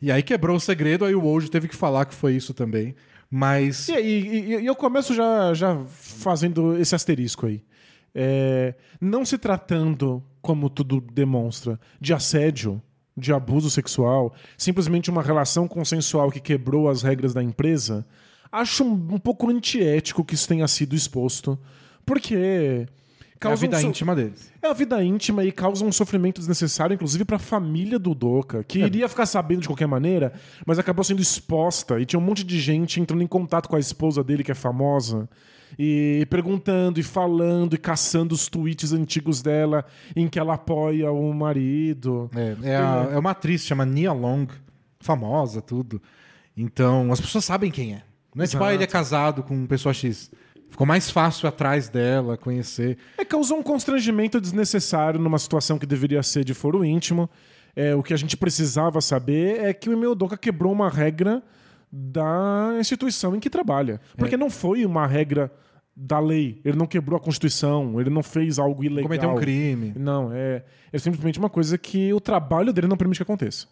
E 0.00 0.10
aí 0.10 0.22
quebrou 0.22 0.56
o 0.56 0.60
segredo, 0.60 1.04
aí 1.04 1.14
o 1.14 1.20
Woj 1.22 1.50
teve 1.50 1.68
que 1.68 1.76
falar 1.76 2.06
que 2.06 2.14
foi 2.14 2.34
isso 2.34 2.54
também. 2.54 2.94
Mas. 3.30 3.88
E, 3.88 3.92
e- 3.94 3.98
e- 3.98 4.60
e 4.62 4.66
eu 4.66 4.74
começo 4.74 5.12
já, 5.14 5.52
já 5.54 5.76
fazendo 5.88 6.76
esse 6.78 6.94
asterisco 6.94 7.46
aí. 7.46 7.62
É, 8.14 8.74
não 9.00 9.24
se 9.24 9.36
tratando, 9.38 10.22
como 10.40 10.68
tudo 10.70 11.00
demonstra, 11.00 11.78
de 12.00 12.12
assédio, 12.14 12.80
de 13.16 13.32
abuso 13.32 13.68
sexual, 13.70 14.32
simplesmente 14.56 15.10
uma 15.10 15.22
relação 15.22 15.68
consensual 15.68 16.30
que 16.30 16.40
quebrou 16.40 16.88
as 16.88 17.02
regras 17.02 17.34
da 17.34 17.42
empresa, 17.42 18.04
acho 18.52 18.84
um, 18.84 18.92
um 19.14 19.18
pouco 19.18 19.48
antiético 19.50 20.24
que 20.24 20.34
isso 20.34 20.48
tenha 20.48 20.66
sido 20.68 20.94
exposto. 20.94 21.58
Porque. 22.04 22.34
É 22.34 22.86
a 23.36 23.48
causa 23.48 23.56
um 23.64 23.68
vida 23.68 23.80
so- 23.80 23.86
íntima 23.86 24.14
deles. 24.14 24.52
é 24.60 24.66
a 24.68 24.72
vida 24.74 25.02
íntima 25.02 25.42
e 25.42 25.50
causa 25.50 25.82
um 25.82 25.90
sofrimento 25.90 26.38
desnecessário, 26.40 26.92
inclusive 26.92 27.24
pra 27.24 27.38
família 27.38 27.98
do 27.98 28.14
Doca, 28.14 28.62
que 28.62 28.80
iria 28.80 29.08
ficar 29.08 29.24
sabendo 29.24 29.62
de 29.62 29.66
qualquer 29.66 29.86
maneira, 29.88 30.34
mas 30.66 30.78
acabou 30.78 31.02
sendo 31.02 31.22
exposta 31.22 31.98
e 31.98 32.04
tinha 32.04 32.20
um 32.20 32.22
monte 32.22 32.44
de 32.44 32.60
gente 32.60 33.00
entrando 33.00 33.22
em 33.22 33.26
contato 33.26 33.66
com 33.66 33.76
a 33.76 33.80
esposa 33.80 34.22
dele, 34.22 34.44
que 34.44 34.52
é 34.52 34.54
famosa, 34.54 35.26
e 35.78 36.26
perguntando 36.28 37.00
e 37.00 37.02
falando 37.02 37.72
e 37.72 37.78
caçando 37.78 38.34
os 38.34 38.46
tweets 38.46 38.92
antigos 38.92 39.40
dela 39.40 39.86
em 40.14 40.28
que 40.28 40.38
ela 40.38 40.52
apoia 40.52 41.10
o 41.10 41.32
marido. 41.32 42.28
É, 42.36 42.56
é, 42.72 42.76
a- 42.76 43.08
é 43.12 43.18
uma 43.18 43.30
atriz, 43.30 43.64
chama 43.64 43.86
Nia 43.86 44.12
Long, 44.12 44.46
famosa, 45.00 45.62
tudo. 45.62 46.02
Então, 46.54 47.10
as 47.10 47.18
pessoas 47.22 47.46
sabem 47.46 47.70
quem 47.70 47.94
é. 47.94 48.02
Não 48.40 48.44
é 48.44 48.48
tipo, 48.48 48.64
ah, 48.64 48.74
ele 48.74 48.84
é 48.84 48.86
casado 48.86 49.42
com 49.42 49.66
pessoa 49.66 49.92
X. 49.92 50.30
Ficou 50.70 50.86
mais 50.86 51.10
fácil 51.10 51.48
atrás 51.48 51.88
dela, 51.88 52.36
conhecer. 52.36 52.96
É, 53.18 53.24
causou 53.24 53.58
um 53.58 53.62
constrangimento 53.62 54.40
desnecessário 54.40 55.20
numa 55.20 55.38
situação 55.38 55.78
que 55.78 55.86
deveria 55.86 56.22
ser 56.22 56.44
de 56.44 56.54
foro 56.54 56.84
íntimo. 56.84 57.28
É, 57.74 57.94
o 57.94 58.02
que 58.02 58.14
a 58.14 58.16
gente 58.16 58.36
precisava 58.36 59.00
saber 59.00 59.60
é 59.60 59.72
que 59.74 59.90
o 59.90 59.92
Emil 59.92 60.14
Doca 60.14 60.36
quebrou 60.36 60.72
uma 60.72 60.88
regra 60.88 61.42
da 61.90 62.76
instituição 62.78 63.34
em 63.34 63.40
que 63.40 63.50
trabalha. 63.50 64.00
Porque 64.16 64.36
não 64.36 64.48
foi 64.48 64.86
uma 64.86 65.06
regra 65.06 65.52
da 65.94 66.18
lei. 66.18 66.60
Ele 66.64 66.78
não 66.78 66.86
quebrou 66.86 67.16
a 67.16 67.20
Constituição, 67.20 68.00
ele 68.00 68.10
não 68.10 68.22
fez 68.22 68.58
algo 68.58 68.84
ilegal. 68.84 69.02
Cometeu 69.02 69.30
um 69.30 69.36
crime. 69.36 69.92
Não, 69.96 70.32
é, 70.32 70.64
é 70.92 70.98
simplesmente 70.98 71.38
uma 71.38 71.50
coisa 71.50 71.76
que 71.76 72.12
o 72.12 72.20
trabalho 72.20 72.72
dele 72.72 72.86
não 72.86 72.96
permite 72.96 73.18
que 73.18 73.22
aconteça. 73.22 73.66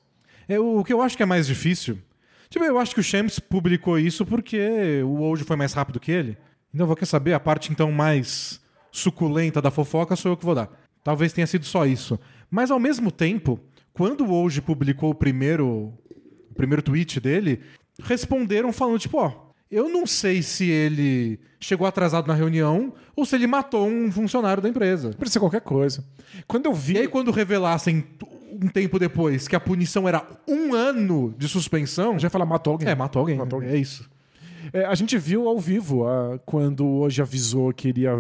É, 0.49 0.59
o 0.59 0.83
que 0.83 0.93
eu 0.93 1.01
acho 1.01 1.17
que 1.17 1.23
é 1.23 1.27
mais 1.27 1.47
difícil. 1.47 1.99
Tipo, 2.51 2.65
eu 2.65 2.79
acho 2.79 2.95
que 2.95 3.01
o 3.01 3.05
Shams 3.05 3.39
publicou 3.39 3.99
isso 3.99 4.25
porque 4.25 5.03
o 5.05 5.21
Woj 5.21 5.45
foi 5.45 5.57
mais 5.57 5.73
rápido 5.73 6.01
que 6.01 6.11
ele. 6.11 6.37
Então, 6.73 6.87
vou 6.87 6.97
quer 6.97 7.07
saber 7.07 7.33
a 7.33 7.41
parte 7.41 7.71
então 7.71 7.91
mais 7.93 8.61
suculenta 8.91 9.61
da 9.61 9.71
fofoca 9.71 10.17
sou 10.17 10.33
eu 10.33 10.37
que 10.37 10.45
vou 10.45 10.55
dar. 10.55 10.71
Talvez 11.05 11.33
tenha 11.33 11.47
sido 11.47 11.65
só 11.65 11.87
isso. 11.87 12.19
Mas 12.51 12.71
ao 12.71 12.79
mesmo 12.79 13.11
tempo, 13.11 13.61
quando 13.93 14.25
o 14.25 14.31
Woj 14.31 14.61
publicou 14.61 15.11
o 15.11 15.15
primeiro, 15.15 15.93
o 16.51 16.55
primeiro 16.55 16.83
tweet 16.83 17.21
dele, 17.21 17.61
responderam 18.03 18.73
falando 18.73 18.99
tipo, 18.99 19.19
ó, 19.19 19.49
eu 19.71 19.89
não 19.89 20.07
sei 20.07 20.43
se 20.43 20.69
ele 20.69 21.39
chegou 21.61 21.87
atrasado 21.87 22.27
na 22.27 22.35
reunião 22.35 22.95
ou 23.15 23.27
se 23.27 23.37
ele 23.37 23.47
matou 23.47 23.87
um 23.87 24.11
funcionário 24.11 24.63
da 24.63 24.69
empresa. 24.69 25.11
Pode 25.19 25.31
ser 25.31 25.41
qualquer 25.41 25.61
coisa. 25.61 26.05
Quando 26.47 26.67
eu 26.67 26.73
vi. 26.73 26.95
E 26.95 26.99
aí, 27.01 27.09
quando 27.09 27.31
revelassem 27.31 28.05
um 28.53 28.69
tempo 28.69 28.99
depois 28.99 29.47
que 29.49 29.57
a 29.57 29.61
punição 29.61 30.09
era 30.09 30.27
um 30.47 30.75
ano 30.75 31.35
de 31.37 31.49
suspensão. 31.49 32.19
Já 32.19 32.27
ia 32.27 32.31
falar, 32.31 32.47
matou 32.47 32.73
alguém. 32.73 32.89
É, 32.89 32.95
matou 32.95 33.21
alguém. 33.21 33.37
Matou 33.37 33.59
alguém. 33.59 33.75
É 33.75 33.77
isso. 33.77 34.09
É, 34.73 34.85
a 34.85 34.95
gente 34.95 35.17
viu 35.17 35.49
ao 35.49 35.59
vivo 35.59 36.07
ah, 36.07 36.39
quando 36.45 36.85
hoje 36.87 37.23
avisou 37.23 37.73
que, 37.73 37.89
iria, 37.89 38.11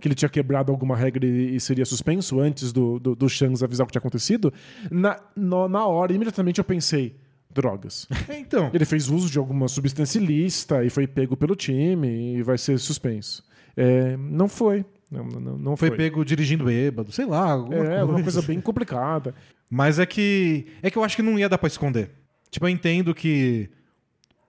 que 0.00 0.08
ele 0.08 0.14
tinha 0.14 0.28
quebrado 0.28 0.70
alguma 0.72 0.96
regra 0.96 1.26
e, 1.26 1.56
e 1.56 1.60
seria 1.60 1.84
suspenso 1.84 2.40
antes 2.40 2.72
do, 2.72 2.98
do, 2.98 3.14
do 3.14 3.28
Shanks 3.28 3.62
avisar 3.62 3.84
o 3.84 3.86
que 3.86 3.92
tinha 3.92 4.00
acontecido. 4.00 4.52
Na, 4.90 5.18
no- 5.36 5.68
na 5.68 5.84
hora, 5.86 6.12
imediatamente 6.12 6.58
eu 6.58 6.64
pensei: 6.64 7.16
drogas. 7.50 8.06
Então. 8.30 8.70
Ele 8.72 8.84
fez 8.84 9.08
uso 9.10 9.28
de 9.30 9.38
alguma 9.38 9.68
substância 9.68 10.18
ilícita 10.18 10.82
e 10.84 10.88
foi 10.88 11.06
pego 11.06 11.36
pelo 11.36 11.54
time 11.54 12.36
e 12.38 12.42
vai 12.42 12.56
ser 12.56 12.78
suspenso. 12.78 13.44
É, 13.76 14.16
não 14.16 14.48
foi. 14.48 14.84
Não, 15.10 15.24
não, 15.24 15.58
não 15.58 15.76
Foi 15.76 15.88
foi. 15.88 15.96
pego 15.96 16.24
dirigindo 16.24 16.64
bêbado, 16.66 17.10
sei 17.12 17.24
lá, 17.24 17.52
alguma 17.52 17.76
É, 17.76 17.86
coisa. 17.98 18.04
uma 18.04 18.22
coisa 18.22 18.42
bem 18.42 18.60
complicada. 18.60 19.34
Mas 19.70 19.98
é 19.98 20.04
que. 20.06 20.66
É 20.82 20.90
que 20.90 20.98
eu 20.98 21.04
acho 21.04 21.16
que 21.16 21.22
não 21.22 21.38
ia 21.38 21.48
dar 21.48 21.56
pra 21.58 21.66
esconder. 21.66 22.10
Tipo, 22.50 22.66
eu 22.66 22.70
entendo 22.70 23.14
que 23.14 23.70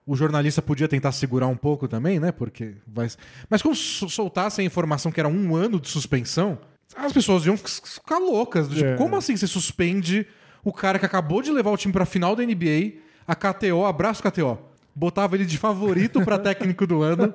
o 0.06 0.14
jornalista 0.16 0.60
podia 0.60 0.88
tentar 0.88 1.12
segurar 1.12 1.46
um 1.46 1.56
pouco 1.56 1.86
também, 1.88 2.18
né? 2.20 2.30
Porque 2.32 2.74
vai. 2.86 3.08
Mas 3.48 3.62
quando 3.62 3.74
so- 3.76 4.08
soltasse 4.08 4.60
a 4.60 4.64
informação 4.64 5.10
que 5.12 5.20
era 5.20 5.28
um 5.28 5.54
ano 5.56 5.80
de 5.80 5.88
suspensão, 5.88 6.58
as 6.96 7.12
pessoas 7.12 7.46
iam 7.46 7.56
ficar 7.56 8.18
loucas. 8.18 8.68
tipo, 8.68 8.84
É. 8.84 8.96
como 8.96 9.16
assim 9.16 9.36
você 9.36 9.46
suspende 9.46 10.26
o 10.64 10.72
cara 10.72 10.98
que 10.98 11.06
acabou 11.06 11.40
de 11.40 11.50
levar 11.50 11.70
o 11.70 11.76
time 11.76 11.92
pra 11.92 12.04
final 12.04 12.34
da 12.36 12.42
NBA, 12.42 12.98
a 13.26 13.34
KTO, 13.34 13.84
abraço 13.86 14.22
KTO, 14.22 14.58
botava 14.94 15.36
ele 15.36 15.46
de 15.46 15.56
favorito 15.56 16.22
pra 16.24 16.38
técnico 16.38 16.86
do 16.86 17.00
ano. 17.02 17.32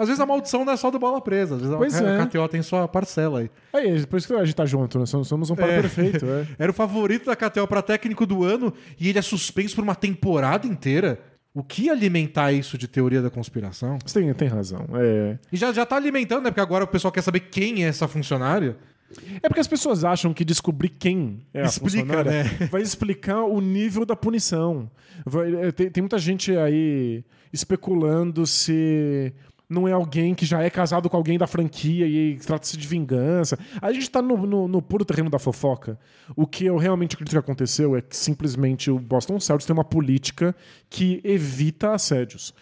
Às 0.00 0.08
vezes 0.08 0.20
a 0.20 0.26
maldição 0.26 0.64
não 0.64 0.72
é 0.72 0.76
só 0.76 0.90
do 0.90 0.98
bola 0.98 1.20
presa, 1.20 1.56
às 1.56 1.60
vezes 1.60 1.76
Pois 1.76 1.94
a, 2.00 2.04
é. 2.08 2.20
a 2.22 2.26
KTO 2.26 2.48
tem 2.48 2.62
sua 2.62 2.88
parcela 2.88 3.40
aí. 3.40 3.50
Aí, 3.72 4.06
por 4.06 4.16
isso 4.16 4.26
que 4.26 4.34
a 4.34 4.44
gente 4.44 4.54
tá 4.56 4.64
junto, 4.66 4.98
né? 4.98 5.06
Somos, 5.06 5.50
um 5.50 5.54
par 5.56 5.68
É. 5.68 5.80
perfeito. 5.80 6.24
É. 6.26 6.46
Era 6.58 6.70
o 6.70 6.74
favorito 6.74 7.26
da 7.26 7.36
KTO 7.36 7.66
pra 7.66 7.82
técnico 7.82 8.24
do 8.26 8.42
ano 8.44 8.72
e 8.98 9.08
ele 9.08 9.18
é 9.18 9.22
suspenso 9.22 9.74
por 9.74 9.84
uma 9.84 9.94
temporada 9.94 10.66
inteira. 10.66 11.18
O 11.52 11.62
que 11.64 11.90
alimentar 11.90 12.52
isso 12.52 12.78
de 12.78 12.86
teoria 12.86 13.20
da 13.20 13.28
conspiração? 13.28 13.98
Você 14.06 14.20
tem, 14.20 14.32
tem 14.34 14.48
razão. 14.48 14.86
É. 14.94 15.36
E 15.52 15.56
já, 15.56 15.72
já 15.72 15.84
tá 15.84 15.96
alimentando, 15.96 16.44
né? 16.44 16.50
Porque 16.50 16.60
agora 16.60 16.84
o 16.84 16.86
pessoal 16.88 17.10
quer 17.10 17.22
saber 17.22 17.40
quem 17.40 17.84
é 17.84 17.88
essa 17.88 18.06
funcionária. 18.06 18.76
É 19.42 19.48
porque 19.48 19.58
as 19.60 19.66
pessoas 19.66 20.04
acham 20.04 20.32
que 20.32 20.44
descobrir 20.44 20.90
quem 20.90 21.44
é 21.52 21.62
a 21.62 21.64
Explica, 21.64 22.22
né? 22.22 22.44
vai 22.70 22.80
explicar 22.80 23.42
o 23.42 23.60
nível 23.60 24.06
da 24.06 24.14
punição. 24.14 24.88
Vai- 25.26 25.52
é, 25.66 25.72
tem, 25.72 25.90
tem 25.90 26.00
muita 26.00 26.16
gente 26.18 26.56
aí 26.56 27.24
especulando 27.52 28.46
se 28.46 29.32
não 29.70 29.86
é 29.86 29.92
alguém 29.92 30.34
que 30.34 30.44
já 30.44 30.60
é 30.62 30.68
casado 30.68 31.08
com 31.08 31.16
alguém 31.16 31.38
da 31.38 31.46
franquia 31.46 32.04
e 32.06 32.36
trata-se 32.38 32.76
de 32.76 32.88
vingança. 32.88 33.56
A 33.80 33.92
gente 33.92 34.10
tá 34.10 34.20
no, 34.20 34.36
no- 34.46 34.66
no 34.66 34.82
puro 34.82 35.04
terreno 35.04 35.30
da 35.30 35.38
fofoca. 35.38 35.96
O 36.34 36.44
que 36.46 36.66
eu 36.66 36.76
realmente 36.76 37.14
acredito 37.14 37.32
que 37.32 37.38
aconteceu 37.38 37.96
é 37.96 38.02
que 38.02 38.16
simplesmente 38.16 38.90
o 38.90 38.98
Boston 38.98 39.38
Celtics 39.38 39.66
tem 39.66 39.72
uma 39.72 39.84
política 39.84 40.54
que 40.90 41.20
evita 41.22 41.92
assédios. 41.92 42.52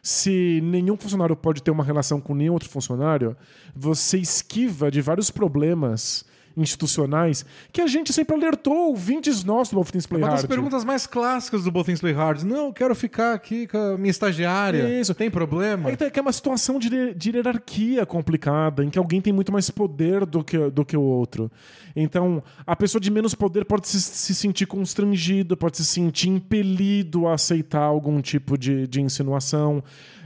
Se 0.00 0.60
nenhum 0.62 0.96
funcionário 0.96 1.34
pode 1.36 1.62
ter 1.62 1.70
uma 1.70 1.84
relação 1.84 2.20
com 2.20 2.34
nenhum 2.34 2.52
outro 2.54 2.68
funcionário, 2.68 3.36
você 3.74 4.18
esquiva 4.18 4.90
de 4.90 5.00
vários 5.00 5.30
problemas 5.30 6.24
institucionais 6.56 7.44
que 7.72 7.80
a 7.80 7.86
gente 7.86 8.12
sempre 8.12 8.34
alertou 8.34 8.88
ouvintes 8.88 9.44
nossos 9.44 9.72
do 9.72 9.76
Both 9.76 9.92
Things 9.92 10.06
Play 10.06 10.22
Uma 10.22 10.30
das 10.30 10.40
Hard. 10.40 10.50
perguntas 10.50 10.84
mais 10.84 11.06
clássicas 11.06 11.64
do 11.64 11.70
Both 11.70 11.86
Things 11.86 12.00
Play 12.00 12.12
Hard. 12.12 12.42
Não, 12.42 12.66
eu 12.66 12.72
quero 12.72 12.94
ficar 12.94 13.34
aqui 13.34 13.66
com 13.66 13.78
a 13.78 13.98
minha 13.98 14.10
estagiária. 14.10 15.00
Isso. 15.00 15.14
Tem 15.14 15.30
problema? 15.30 15.90
Então, 15.90 16.06
é 16.06 16.10
que 16.10 16.18
é 16.18 16.22
uma 16.22 16.32
situação 16.32 16.78
de, 16.78 17.14
de 17.14 17.30
hierarquia 17.30 18.04
complicada, 18.06 18.84
em 18.84 18.90
que 18.90 18.98
alguém 18.98 19.20
tem 19.20 19.32
muito 19.32 19.52
mais 19.52 19.70
poder 19.70 20.26
do 20.26 20.42
que, 20.44 20.58
do 20.70 20.84
que 20.84 20.96
o 20.96 21.02
outro. 21.02 21.50
Então, 21.94 22.42
a 22.66 22.74
pessoa 22.74 23.00
de 23.00 23.10
menos 23.10 23.34
poder 23.34 23.64
pode 23.64 23.88
se, 23.88 24.00
se 24.00 24.34
sentir 24.34 24.66
constrangido, 24.66 25.56
pode 25.56 25.76
se 25.76 25.84
sentir 25.84 26.28
impelido 26.28 27.26
a 27.26 27.34
aceitar 27.34 27.82
algum 27.82 28.20
tipo 28.20 28.56
de, 28.56 28.86
de 28.86 29.00
insinuação. 29.00 29.82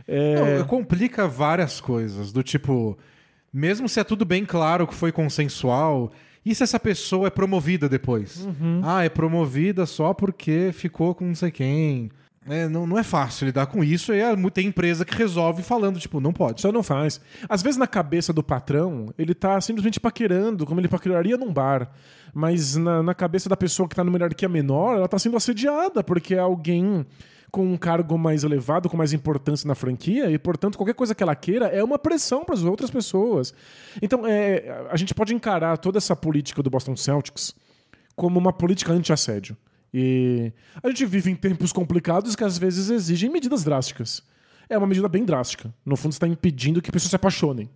É, 0.06 0.58
Não, 0.58 0.66
complica 0.66 1.26
várias 1.26 1.80
coisas. 1.80 2.32
Do 2.32 2.42
tipo, 2.42 2.96
mesmo 3.56 3.88
se 3.88 3.98
é 3.98 4.04
tudo 4.04 4.24
bem 4.24 4.44
claro 4.44 4.86
que 4.86 4.94
foi 4.94 5.10
consensual, 5.10 6.12
e 6.44 6.54
se 6.54 6.62
essa 6.62 6.78
pessoa 6.78 7.26
é 7.28 7.30
promovida 7.30 7.88
depois? 7.88 8.44
Uhum. 8.44 8.82
Ah, 8.84 9.02
é 9.02 9.08
promovida 9.08 9.86
só 9.86 10.12
porque 10.12 10.70
ficou 10.72 11.14
com 11.14 11.24
não 11.26 11.34
sei 11.34 11.50
quem. 11.50 12.10
É, 12.48 12.68
não, 12.68 12.86
não 12.86 12.98
é 12.98 13.02
fácil 13.02 13.46
lidar 13.46 13.66
com 13.66 13.82
isso, 13.82 14.12
e 14.14 14.20
é- 14.20 14.36
tem 14.50 14.68
empresa 14.68 15.04
que 15.04 15.16
resolve 15.16 15.62
falando, 15.62 15.98
tipo, 15.98 16.20
não 16.20 16.32
pode. 16.32 16.60
Só 16.60 16.70
não 16.70 16.82
faz. 16.82 17.20
Às 17.48 17.62
vezes, 17.62 17.76
na 17.76 17.86
cabeça 17.88 18.32
do 18.32 18.42
patrão, 18.42 19.12
ele 19.18 19.34
tá 19.34 19.60
simplesmente 19.60 19.98
paquerando, 19.98 20.64
como 20.64 20.78
ele 20.80 20.86
paqueraria 20.86 21.36
num 21.36 21.52
bar. 21.52 21.90
Mas 22.32 22.76
na, 22.76 23.02
na 23.02 23.14
cabeça 23.14 23.48
da 23.48 23.56
pessoa 23.56 23.88
que 23.88 23.96
tá 23.96 24.04
numa 24.04 24.16
hierarquia 24.16 24.48
menor, 24.48 24.96
ela 24.96 25.08
tá 25.08 25.18
sendo 25.18 25.36
assediada, 25.36 26.04
porque 26.04 26.34
é 26.34 26.38
alguém 26.38 27.04
com 27.56 27.72
um 27.72 27.78
cargo 27.78 28.18
mais 28.18 28.44
elevado, 28.44 28.86
com 28.86 28.98
mais 28.98 29.14
importância 29.14 29.66
na 29.66 29.74
franquia, 29.74 30.30
e, 30.30 30.38
portanto, 30.38 30.76
qualquer 30.76 30.92
coisa 30.92 31.14
que 31.14 31.22
ela 31.22 31.34
queira 31.34 31.68
é 31.68 31.82
uma 31.82 31.98
pressão 31.98 32.44
para 32.44 32.54
as 32.54 32.62
outras 32.62 32.90
pessoas. 32.90 33.54
Então, 34.02 34.26
é, 34.26 34.86
a 34.90 34.96
gente 34.98 35.14
pode 35.14 35.32
encarar 35.34 35.78
toda 35.78 35.96
essa 35.96 36.14
política 36.14 36.62
do 36.62 36.68
Boston 36.68 36.94
Celtics 36.94 37.54
como 38.14 38.38
uma 38.38 38.52
política 38.52 38.92
anti-assédio. 38.92 39.56
E 39.94 40.52
a 40.82 40.88
gente 40.88 41.06
vive 41.06 41.30
em 41.30 41.34
tempos 41.34 41.72
complicados 41.72 42.36
que 42.36 42.44
às 42.44 42.58
vezes 42.58 42.90
exigem 42.90 43.30
medidas 43.30 43.64
drásticas. 43.64 44.22
É 44.68 44.76
uma 44.76 44.86
medida 44.86 45.08
bem 45.08 45.24
drástica. 45.24 45.72
No 45.82 45.96
fundo, 45.96 46.12
está 46.12 46.28
impedindo 46.28 46.82
que 46.82 46.92
pessoas 46.92 47.08
se 47.08 47.16
apaixonem, 47.16 47.70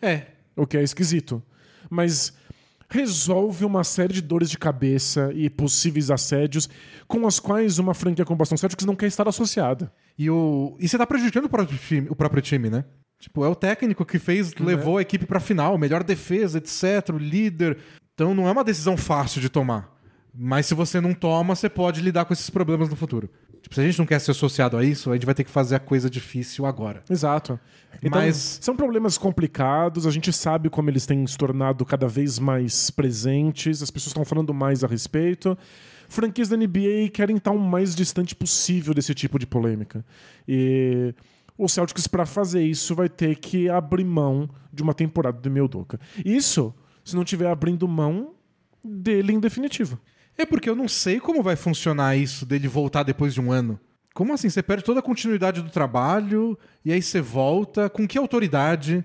É. 0.00 0.22
o 0.56 0.66
que 0.66 0.78
é 0.78 0.82
esquisito. 0.82 1.42
Mas 1.90 2.32
resolve 2.88 3.64
uma 3.64 3.84
série 3.84 4.12
de 4.12 4.22
dores 4.22 4.50
de 4.50 4.58
cabeça 4.58 5.30
e 5.34 5.50
possíveis 5.50 6.10
assédios 6.10 6.68
com 7.06 7.26
as 7.26 7.40
quais 7.40 7.78
uma 7.78 7.94
franquia 7.94 8.24
o 8.28 8.36
Boston 8.36 8.56
Celtics 8.56 8.84
não 8.84 8.96
quer 8.96 9.06
estar 9.06 9.28
associada. 9.28 9.92
E, 10.18 10.30
o... 10.30 10.76
e 10.78 10.88
você 10.88 10.96
tá 10.96 11.06
prejudicando 11.06 11.46
o 11.46 11.48
próprio, 11.48 11.78
time, 11.78 12.08
o 12.08 12.16
próprio 12.16 12.42
time, 12.42 12.70
né? 12.70 12.84
Tipo, 13.18 13.44
é 13.44 13.48
o 13.48 13.54
técnico 13.54 14.04
que 14.04 14.18
fez, 14.18 14.54
levou 14.54 14.98
a 14.98 15.02
equipe 15.02 15.26
pra 15.26 15.40
final, 15.40 15.78
melhor 15.78 16.04
defesa, 16.04 16.58
etc., 16.58 17.14
o 17.14 17.18
líder. 17.18 17.78
Então 18.14 18.34
não 18.34 18.46
é 18.46 18.52
uma 18.52 18.64
decisão 18.64 18.96
fácil 18.96 19.40
de 19.40 19.48
tomar. 19.48 19.94
Mas 20.38 20.66
se 20.66 20.74
você 20.74 21.00
não 21.00 21.14
toma, 21.14 21.54
você 21.54 21.68
pode 21.68 22.02
lidar 22.02 22.26
com 22.26 22.32
esses 22.32 22.50
problemas 22.50 22.90
no 22.90 22.96
futuro. 22.96 23.30
Tipo, 23.66 23.74
se 23.74 23.80
a 23.80 23.84
gente 23.84 23.98
não 23.98 24.06
quer 24.06 24.20
ser 24.20 24.30
associado 24.30 24.76
a 24.76 24.84
isso, 24.84 25.10
a 25.10 25.14
gente 25.14 25.26
vai 25.26 25.34
ter 25.34 25.42
que 25.42 25.50
fazer 25.50 25.74
a 25.74 25.80
coisa 25.80 26.08
difícil 26.08 26.64
agora. 26.64 27.02
Exato. 27.10 27.58
Então, 28.00 28.20
Mas- 28.20 28.60
são 28.62 28.76
problemas 28.76 29.18
complicados, 29.18 30.06
a 30.06 30.10
gente 30.12 30.32
sabe 30.32 30.70
como 30.70 30.88
eles 30.88 31.04
têm 31.04 31.26
se 31.26 31.36
tornado 31.36 31.84
cada 31.84 32.06
vez 32.06 32.38
mais 32.38 32.90
presentes, 32.90 33.82
as 33.82 33.90
pessoas 33.90 34.10
estão 34.10 34.24
falando 34.24 34.54
mais 34.54 34.84
a 34.84 34.86
respeito. 34.86 35.58
Franquias 36.08 36.48
da 36.48 36.56
NBA 36.56 37.08
querem 37.12 37.38
estar 37.38 37.50
o 37.50 37.58
mais 37.58 37.92
distante 37.96 38.36
possível 38.36 38.94
desse 38.94 39.12
tipo 39.16 39.36
de 39.36 39.48
polêmica. 39.48 40.04
E 40.46 41.12
o 41.58 41.68
Celtics, 41.68 42.06
para 42.06 42.24
fazer 42.24 42.62
isso, 42.62 42.94
vai 42.94 43.08
ter 43.08 43.34
que 43.34 43.68
abrir 43.68 44.04
mão 44.04 44.48
de 44.72 44.80
uma 44.80 44.94
temporada 44.94 45.40
do 45.40 45.50
Meldoka. 45.50 45.98
Isso, 46.24 46.72
se 47.04 47.16
não 47.16 47.24
tiver 47.24 47.48
abrindo 47.50 47.88
mão 47.88 48.30
dele 48.84 49.32
em 49.32 49.40
definitivo. 49.40 49.98
É 50.38 50.44
porque 50.44 50.68
eu 50.68 50.76
não 50.76 50.88
sei 50.88 51.18
como 51.18 51.42
vai 51.42 51.56
funcionar 51.56 52.16
isso 52.16 52.44
dele 52.44 52.68
voltar 52.68 53.02
depois 53.02 53.32
de 53.34 53.40
um 53.40 53.50
ano. 53.50 53.78
Como 54.14 54.32
assim? 54.32 54.48
Você 54.48 54.62
perde 54.62 54.84
toda 54.84 55.00
a 55.00 55.02
continuidade 55.02 55.62
do 55.62 55.70
trabalho 55.70 56.58
e 56.84 56.92
aí 56.92 57.02
você 57.02 57.20
volta? 57.20 57.88
Com 57.90 58.06
que 58.06 58.18
autoridade? 58.18 59.04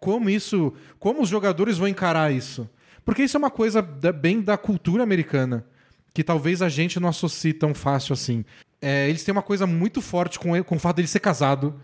Como 0.00 0.28
isso. 0.30 0.72
Como 0.98 1.22
os 1.22 1.28
jogadores 1.28 1.78
vão 1.78 1.88
encarar 1.88 2.32
isso? 2.32 2.68
Porque 3.04 3.22
isso 3.22 3.36
é 3.36 3.38
uma 3.38 3.50
coisa 3.50 3.80
da- 3.82 4.12
bem 4.12 4.40
da 4.40 4.56
cultura 4.56 5.02
americana, 5.02 5.64
que 6.12 6.22
talvez 6.22 6.60
a 6.62 6.68
gente 6.68 7.00
não 7.00 7.08
associe 7.08 7.52
tão 7.52 7.74
fácil 7.74 8.12
assim. 8.12 8.44
É, 8.80 9.08
eles 9.08 9.24
têm 9.24 9.32
uma 9.32 9.42
coisa 9.42 9.66
muito 9.66 10.00
forte 10.00 10.38
com, 10.38 10.54
ele- 10.54 10.64
com 10.64 10.76
o 10.76 10.78
fato 10.78 10.96
dele 10.96 11.08
ser 11.08 11.18
casado 11.20 11.74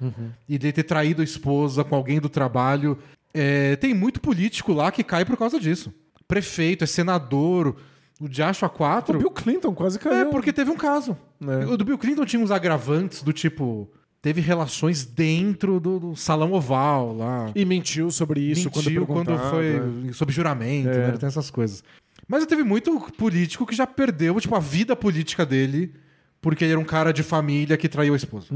e 0.49 0.57
dele 0.59 0.73
ter 0.73 0.85
traído 0.85 1.23
a 1.23 1.25
esposa 1.25 1.83
com 1.83 1.97
alguém 1.97 2.21
do 2.21 2.29
trabalho. 2.29 2.97
É, 3.33 3.75
tem 3.77 3.93
muito 3.95 4.21
político 4.21 4.73
lá 4.73 4.93
que 4.93 5.03
cai 5.03 5.25
por 5.25 5.37
causa 5.37 5.59
disso. 5.59 5.93
Prefeito, 6.29 6.85
é 6.85 6.87
senador, 6.87 7.77
o 8.25 8.28
Diacho 8.28 8.64
O 8.64 8.69
A4. 8.71 9.19
Bill 9.19 9.31
Clinton 9.31 9.75
quase 9.75 9.99
caiu. 9.99 10.16
É, 10.16 10.25
porque 10.25 10.52
teve 10.52 10.71
um 10.71 10.76
caso. 10.76 11.16
É. 11.43 11.66
O 11.66 11.76
do 11.76 11.85
Bill 11.85 11.99
Clinton 11.99 12.25
tinha 12.25 12.43
uns 12.43 12.50
agravantes 12.50 13.23
do 13.23 13.33
tipo. 13.33 13.90
Teve 14.23 14.40
relações 14.40 15.04
dentro 15.04 15.78
do, 15.78 16.00
do 16.00 16.16
salão 16.16 16.52
oval 16.52 17.14
lá. 17.14 17.50
E 17.54 17.64
mentiu 17.64 18.11
sobre 18.11 18.40
isso 18.40 18.71
Mentiu 18.75 19.07
quando 19.07 19.26
quando, 19.35 19.50
foi. 19.50 19.76
é. 20.09 20.12
Sob 20.12 20.33
juramento, 20.33 20.88
É. 20.88 21.09
né? 21.12 21.16
Tem 21.19 21.26
essas 21.26 21.50
coisas. 21.50 21.85
Mas 22.26 22.47
teve 22.47 22.64
muito 22.64 22.99
político 23.19 23.66
que 23.66 23.76
já 23.76 23.87
perdeu, 23.87 24.40
tipo, 24.40 24.54
a 24.54 24.61
vida 24.61 24.97
política 24.97 25.45
dele 25.45 25.93
porque 26.40 26.64
ele 26.64 26.73
era 26.73 26.81
um 26.81 26.85
cara 26.85 27.12
de 27.12 27.23
família 27.23 27.76
que 27.76 27.88
traiu 27.88 28.12
a 28.14 28.16
esposa. 28.16 28.47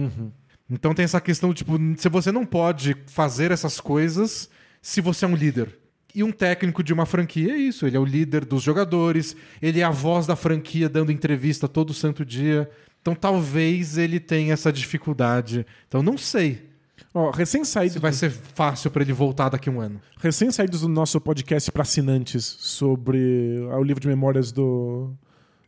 Então 0.71 0.93
tem 0.95 1.05
essa 1.05 1.21
questão, 1.21 1.53
tipo, 1.55 1.73
se 1.97 2.09
você 2.09 2.31
não 2.31 2.45
pode 2.45 2.95
fazer 3.07 3.51
essas 3.51 3.81
coisas 3.81 4.49
se 4.83 5.01
você 5.01 5.25
é 5.25 5.29
um 5.29 5.35
líder. 5.35 5.75
E 6.15 6.23
um 6.23 6.33
técnico 6.33 6.83
de 6.83 6.93
uma 6.93 7.07
franquia 7.07 7.53
é 7.53 7.57
isso, 7.57 7.87
ele 7.87 7.97
é 7.97 8.01
o 8.01 8.05
líder 8.05 8.45
dos 8.45 8.63
jogadores, 8.63 9.37
ele 9.61 9.81
é 9.81 9.85
a 9.85 9.91
voz 9.91 10.27
da 10.27 10.35
franquia 10.35 10.89
dando 10.89 11.13
entrevista 11.13 11.69
todo 11.69 11.93
santo 11.93 12.25
dia. 12.25 12.69
Então 13.01 13.15
talvez 13.15 13.99
ele 13.99 14.19
tenha 14.19 14.55
essa 14.55 14.73
dificuldade. 14.73 15.67
Então 15.87 16.03
não 16.03 16.17
sei 16.17 16.69
Ó, 17.15 17.31
recém-saído 17.31 17.95
se 17.95 17.99
vai 17.99 18.13
ser 18.13 18.31
fácil 18.31 18.91
pra 18.91 19.03
ele 19.03 19.13
voltar 19.13 19.49
daqui 19.49 19.69
a 19.69 19.73
um 19.73 19.81
ano. 19.81 20.01
recém-saídos 20.21 20.83
do 20.83 20.89
nosso 20.89 21.21
podcast 21.21 21.71
para 21.73 21.83
assinantes 21.83 22.45
sobre 22.45 23.67
o 23.73 23.83
livro 23.83 24.01
de 24.01 24.09
memórias 24.09 24.53
do, 24.53 25.11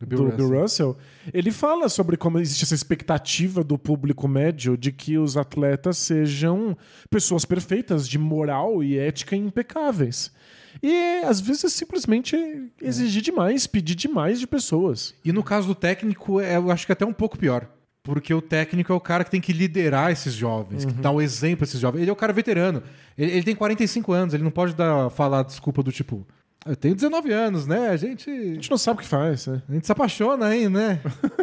Do 0.05 0.15
do 0.15 0.25
Bill 0.25 0.35
Bill, 0.35 0.61
Russell. 0.61 0.87
Russell, 0.89 0.97
ele 1.33 1.51
fala 1.51 1.89
sobre 1.89 2.17
como 2.17 2.39
existe 2.39 2.63
essa 2.63 2.75
expectativa 2.75 3.63
do 3.63 3.77
público 3.77 4.27
médio 4.27 4.77
de 4.77 4.91
que 4.91 5.17
os 5.17 5.37
atletas 5.37 5.97
sejam 5.97 6.77
pessoas 7.09 7.45
perfeitas, 7.45 8.07
de 8.07 8.17
moral 8.17 8.83
e 8.83 8.97
ética 8.97 9.35
impecáveis. 9.35 10.31
E 10.81 11.21
às 11.25 11.39
vezes 11.39 11.65
é 11.65 11.69
simplesmente 11.69 12.35
exigir 12.81 13.21
demais, 13.21 13.67
pedir 13.67 13.95
demais 13.95 14.39
de 14.39 14.47
pessoas. 14.47 15.13
E 15.23 15.31
no 15.31 15.43
caso 15.43 15.67
do 15.67 15.75
técnico, 15.75 16.39
é, 16.39 16.55
eu 16.55 16.71
acho 16.71 16.85
que 16.85 16.91
é 16.91 16.93
até 16.93 17.05
um 17.05 17.13
pouco 17.13 17.37
pior. 17.37 17.67
Porque 18.03 18.33
o 18.33 18.41
técnico 18.41 18.91
é 18.91 18.95
o 18.95 18.99
cara 18.99 19.23
que 19.23 19.29
tem 19.29 19.39
que 19.39 19.53
liderar 19.53 20.11
esses 20.11 20.33
jovens, 20.33 20.85
que 20.85 20.93
dá 20.93 21.11
o 21.11 21.21
exemplo 21.21 21.63
a 21.63 21.65
esses 21.65 21.79
jovens. 21.79 22.01
Ele 22.01 22.09
é 22.09 22.13
o 22.13 22.15
cara 22.15 22.33
veterano. 22.33 22.81
Ele, 23.15 23.31
ele 23.31 23.43
tem 23.43 23.55
45 23.55 24.11
anos, 24.11 24.33
ele 24.33 24.43
não 24.43 24.49
pode 24.49 24.73
dar, 24.73 25.09
falar 25.11 25.43
desculpa 25.43 25.83
do 25.83 25.91
tipo. 25.91 26.25
Eu 26.65 26.75
tenho 26.75 26.95
19 26.95 27.31
anos, 27.31 27.65
né? 27.65 27.89
A 27.89 27.97
gente. 27.97 28.29
A 28.29 28.53
gente 28.53 28.69
não 28.69 28.77
sabe 28.77 28.99
o 28.99 29.01
que 29.01 29.07
faz, 29.07 29.47
né? 29.47 29.61
A 29.67 29.73
gente 29.73 29.85
se 29.85 29.91
apaixona 29.91 30.47
aí, 30.47 30.69
né? 30.69 30.99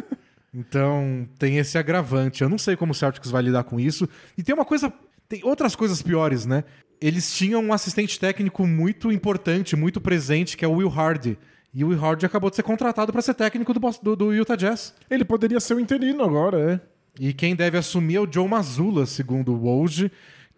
então, 0.54 1.28
tem 1.38 1.58
esse 1.58 1.76
agravante. 1.76 2.42
Eu 2.42 2.48
não 2.48 2.58
sei 2.58 2.76
como 2.76 2.92
o 2.92 2.94
Celtics 2.94 3.30
vai 3.30 3.42
lidar 3.42 3.64
com 3.64 3.80
isso. 3.80 4.08
E 4.36 4.42
tem 4.42 4.54
uma 4.54 4.64
coisa. 4.64 4.92
Tem 5.28 5.40
outras 5.44 5.74
coisas 5.74 6.00
piores, 6.00 6.46
né? 6.46 6.64
Eles 7.00 7.32
tinham 7.36 7.62
um 7.62 7.72
assistente 7.72 8.18
técnico 8.18 8.66
muito 8.66 9.10
importante, 9.12 9.76
muito 9.76 10.00
presente, 10.00 10.56
que 10.56 10.64
é 10.64 10.68
o 10.68 10.74
Will 10.74 10.88
Hardy. 10.88 11.36
E 11.74 11.84
o 11.84 11.88
Will 11.88 12.02
Hardy 12.02 12.24
acabou 12.24 12.48
de 12.48 12.56
ser 12.56 12.62
contratado 12.62 13.12
para 13.12 13.20
ser 13.20 13.34
técnico 13.34 13.74
do, 13.74 13.80
do, 14.02 14.16
do 14.16 14.32
Utah 14.32 14.56
Jazz. 14.56 14.94
Ele 15.10 15.24
poderia 15.24 15.60
ser 15.60 15.74
o 15.74 15.80
interino 15.80 16.24
agora, 16.24 16.72
é. 16.72 16.80
E 17.20 17.32
quem 17.32 17.54
deve 17.54 17.76
assumir 17.76 18.16
é 18.16 18.20
o 18.20 18.32
Joe 18.32 18.48
Mazzulla, 18.48 19.04
segundo 19.04 19.52
o 19.52 19.64
Woj, 19.64 20.10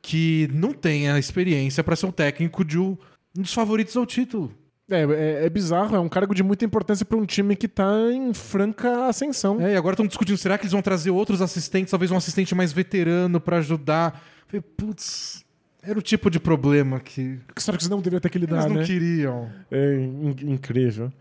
que 0.03 0.49
não 0.53 0.73
tem 0.73 1.11
a 1.11 1.19
experiência 1.19 1.83
para 1.83 1.97
ser 1.97 2.07
um 2.07 2.13
técnico 2.13 2.65
de 2.65 2.79
um 2.79 2.97
um 3.37 3.43
dos 3.43 3.53
favoritos 3.55 3.97
ao 3.97 4.05
título. 4.07 4.53
É, 4.89 5.03
é, 5.05 5.47
é 5.47 5.51
bizarro, 5.51 5.95
é 5.95 6.01
um 6.01 6.09
cargo 6.09 6.35
de 6.35 6.43
muita 6.43 6.65
importância 6.65 7.05
para 7.07 7.17
um 7.17 7.25
time 7.25 7.55
que 7.55 7.69
tá 7.69 7.93
em 8.13 8.35
franca 8.35 9.07
ascensão. 9.07 9.61
É, 9.61 9.75
e 9.75 9.77
agora 9.77 9.95
estão 9.95 10.07
discutindo, 10.07 10.37
será 10.37 10.59
que 10.59 10.65
eles 10.65 10.73
vão 10.73 10.83
trazer 10.83 11.11
outros 11.11 11.41
assistentes, 11.41 11.91
talvez 11.93 12.11
um 12.11 12.17
assistente 12.17 12.55
mais 12.57 12.73
veterano 12.73 13.41
para 13.41 13.59
ajudar? 13.59 14.21
Falei, 14.49 14.61
Putz, 14.61 15.45
era 15.81 15.97
o 15.97 16.03
tipo 16.03 16.29
de 16.29 16.41
problema 16.41 16.99
que 16.99 17.39
Que 17.55 17.63
será 17.63 17.77
que 17.79 17.85
você 17.85 17.91
não 17.91 17.99
deveria 17.99 18.21
ter 18.21 18.31
que 18.31 18.39
lidar, 18.39 18.63
eles 18.63 18.67
não 18.73 18.81
né? 18.81 18.85
queriam. 18.85 19.49
É 19.71 19.95
in- 19.95 20.53
incrível. 20.55 21.13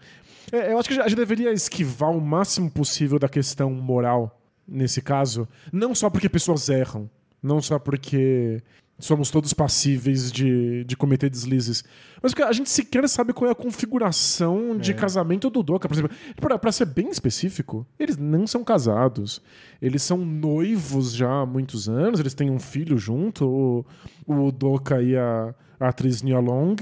É, 0.51 0.73
eu 0.73 0.79
acho 0.79 0.89
que 0.89 0.99
a 0.99 1.03
gente 1.07 1.15
deveria 1.15 1.51
esquivar 1.53 2.09
o 2.09 2.19
máximo 2.19 2.71
possível 2.71 3.19
da 3.19 3.29
questão 3.29 3.69
moral 3.71 4.41
nesse 4.67 4.99
caso. 4.99 5.47
Não 5.71 5.93
só 5.93 6.09
porque 6.09 6.27
pessoas 6.27 6.67
erram, 6.69 7.07
não 7.41 7.61
só 7.61 7.77
porque 7.77 8.63
somos 8.99 9.31
todos 9.31 9.53
passíveis 9.53 10.31
de, 10.31 10.83
de 10.83 10.97
cometer 10.97 11.29
deslizes, 11.29 11.83
mas 12.21 12.33
a 12.35 12.51
gente 12.51 12.69
sequer 12.69 13.07
sabe 13.07 13.31
qual 13.33 13.47
é 13.47 13.51
a 13.51 13.55
configuração 13.55 14.77
de 14.77 14.93
casamento 14.93 15.49
do 15.49 15.63
Doca. 15.63 15.87
Por 15.87 15.93
exemplo, 15.95 16.11
pra, 16.35 16.59
pra 16.59 16.71
ser 16.71 16.85
bem 16.85 17.09
específico, 17.09 17.87
eles 17.97 18.17
não 18.17 18.45
são 18.45 18.63
casados. 18.63 19.41
Eles 19.81 20.03
são 20.03 20.17
noivos 20.17 21.13
já 21.13 21.31
há 21.31 21.45
muitos 21.45 21.87
anos, 21.87 22.19
eles 22.19 22.33
têm 22.33 22.49
um 22.49 22.59
filho 22.59 22.97
junto, 22.97 23.47
o, 23.47 23.85
o 24.27 24.51
Doca 24.51 25.01
e 25.01 25.15
a, 25.15 25.55
a 25.79 25.87
atriz 25.89 26.21
Nia 26.21 26.39
Long. 26.39 26.75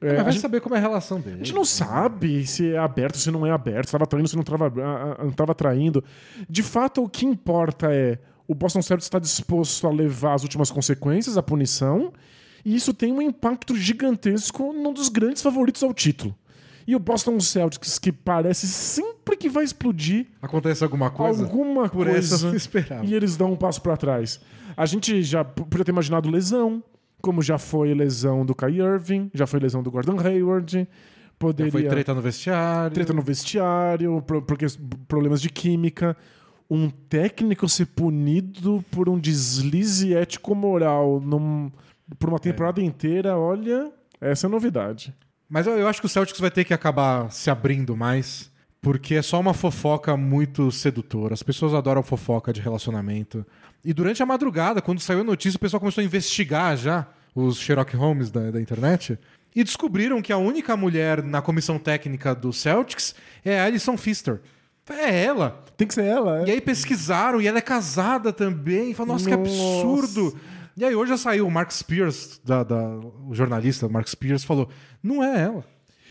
É, 0.00 0.08
Mas 0.10 0.18
a 0.18 0.22
vai 0.24 0.32
gente- 0.32 0.42
saber 0.42 0.60
como 0.60 0.74
é 0.74 0.78
a 0.78 0.80
relação 0.80 1.20
dele. 1.20 1.36
a 1.36 1.44
gente 1.44 1.54
não 1.54 1.64
sabe 1.64 2.46
se 2.46 2.72
é 2.72 2.76
aberto, 2.78 3.16
se 3.16 3.30
não 3.30 3.46
é 3.46 3.50
aberto, 3.52 3.84
se 3.86 3.88
estava 3.88 4.06
traindo, 4.06 4.28
se 4.28 4.34
não 4.36 4.42
estava 4.42 5.54
traindo. 5.54 6.04
De 6.50 6.62
fato, 6.62 7.02
o 7.04 7.08
que 7.08 7.24
importa 7.24 7.90
é 7.94 8.18
o 8.46 8.54
Boston 8.54 8.82
Celtics 8.82 9.06
está 9.06 9.18
disposto 9.18 9.86
a 9.86 9.90
levar 9.90 10.34
as 10.34 10.42
últimas 10.42 10.70
consequências, 10.70 11.36
a 11.36 11.42
punição, 11.42 12.12
e 12.64 12.74
isso 12.74 12.92
tem 12.94 13.12
um 13.12 13.20
impacto 13.22 13.76
gigantesco 13.76 14.72
num 14.72 14.92
dos 14.92 15.08
grandes 15.08 15.42
favoritos 15.42 15.82
ao 15.82 15.92
título. 15.94 16.34
E 16.86 16.94
o 16.94 16.98
Boston 16.98 17.40
Celtics, 17.40 17.98
que 17.98 18.12
parece 18.12 18.66
sempre 18.68 19.36
que 19.38 19.48
vai 19.48 19.64
explodir 19.64 20.26
Acontece 20.42 20.84
alguma 20.84 21.10
coisa? 21.10 21.42
alguma 21.44 21.88
Por 21.88 22.04
coisa, 22.06 22.34
essa 22.48 22.54
esperava. 22.56 23.04
e 23.06 23.14
eles 23.14 23.36
dão 23.36 23.52
um 23.52 23.56
passo 23.56 23.80
para 23.80 23.96
trás. 23.96 24.38
A 24.76 24.84
gente 24.84 25.22
já 25.22 25.42
podia 25.44 25.84
ter 25.84 25.92
imaginado 25.92 26.28
lesão, 26.30 26.82
como 27.22 27.40
já 27.40 27.56
foi 27.56 27.94
lesão 27.94 28.44
do 28.44 28.54
Kai 28.54 28.80
Irving, 28.80 29.30
já 29.32 29.46
foi 29.46 29.60
lesão 29.60 29.82
do 29.82 29.90
Gordon 29.90 30.18
Hayward, 30.20 30.86
poderia 31.38 31.72
Foi 31.72 31.84
treta 31.84 32.12
no 32.12 32.20
vestiário. 32.20 32.92
treta 32.94 33.12
no 33.14 33.22
vestiário, 33.22 34.20
pro- 34.20 34.42
porque 34.42 34.66
problemas 35.08 35.40
de 35.40 35.48
química. 35.48 36.14
Um 36.70 36.88
técnico 36.88 37.68
ser 37.68 37.86
punido 37.86 38.84
por 38.90 39.08
um 39.08 39.18
deslize 39.18 40.14
ético-moral 40.14 41.20
num- 41.20 41.70
por 42.18 42.28
uma 42.28 42.38
temporada 42.38 42.80
inteira, 42.82 43.36
olha, 43.36 43.92
essa 44.20 44.46
é 44.46 44.50
novidade. 44.50 45.14
Mas 45.48 45.66
eu, 45.66 45.74
eu 45.78 45.86
acho 45.88 46.00
que 46.00 46.06
o 46.06 46.08
Celtics 46.08 46.40
vai 46.40 46.50
ter 46.50 46.64
que 46.64 46.74
acabar 46.74 47.30
se 47.30 47.50
abrindo 47.50 47.96
mais, 47.96 48.50
porque 48.80 49.14
é 49.14 49.22
só 49.22 49.38
uma 49.40 49.54
fofoca 49.54 50.16
muito 50.16 50.70
sedutora. 50.72 51.34
As 51.34 51.42
pessoas 51.42 51.74
adoram 51.74 52.02
fofoca 52.02 52.52
de 52.52 52.60
relacionamento. 52.60 53.46
E 53.84 53.92
durante 53.92 54.22
a 54.22 54.26
madrugada, 54.26 54.80
quando 54.82 55.00
saiu 55.00 55.20
a 55.20 55.24
notícia, 55.24 55.56
o 55.56 55.60
pessoal 55.60 55.80
começou 55.80 56.02
a 56.02 56.04
investigar 56.04 56.76
já 56.76 57.06
os 57.34 57.58
Sherlock 57.58 57.94
Holmes 57.96 58.30
da, 58.30 58.50
da 58.50 58.60
internet. 58.60 59.18
E 59.54 59.62
descobriram 59.62 60.20
que 60.20 60.32
a 60.32 60.36
única 60.38 60.76
mulher 60.76 61.22
na 61.22 61.40
comissão 61.40 61.78
técnica 61.78 62.34
do 62.34 62.52
Celtics 62.52 63.14
é 63.44 63.60
a 63.60 63.64
Alison 63.64 63.94
Pfister. 63.96 64.40
É 64.88 65.24
ela. 65.24 65.62
Tem 65.76 65.86
que 65.88 65.94
ser 65.94 66.04
ela, 66.04 66.40
é? 66.42 66.46
E 66.48 66.50
aí 66.52 66.60
pesquisaram, 66.60 67.40
e 67.40 67.46
ela 67.46 67.58
é 67.58 67.62
casada 67.62 68.32
também. 68.32 68.90
E 68.90 68.94
falaram, 68.94 69.14
nossa, 69.14 69.28
que 69.28 69.36
Nossa. 69.36 69.50
absurdo. 69.80 70.36
E 70.76 70.84
aí 70.84 70.94
hoje 70.94 71.10
já 71.10 71.16
saiu 71.16 71.46
o 71.46 71.50
Mark 71.50 71.70
Spears, 71.70 72.40
da, 72.44 72.62
da- 72.64 72.98
o 73.26 73.30
jornalista 73.32 73.88
Mark 73.88 74.08
Spears, 74.08 74.44
falou: 74.44 74.68
não 75.02 75.22
é 75.22 75.42
ela. 75.42 75.64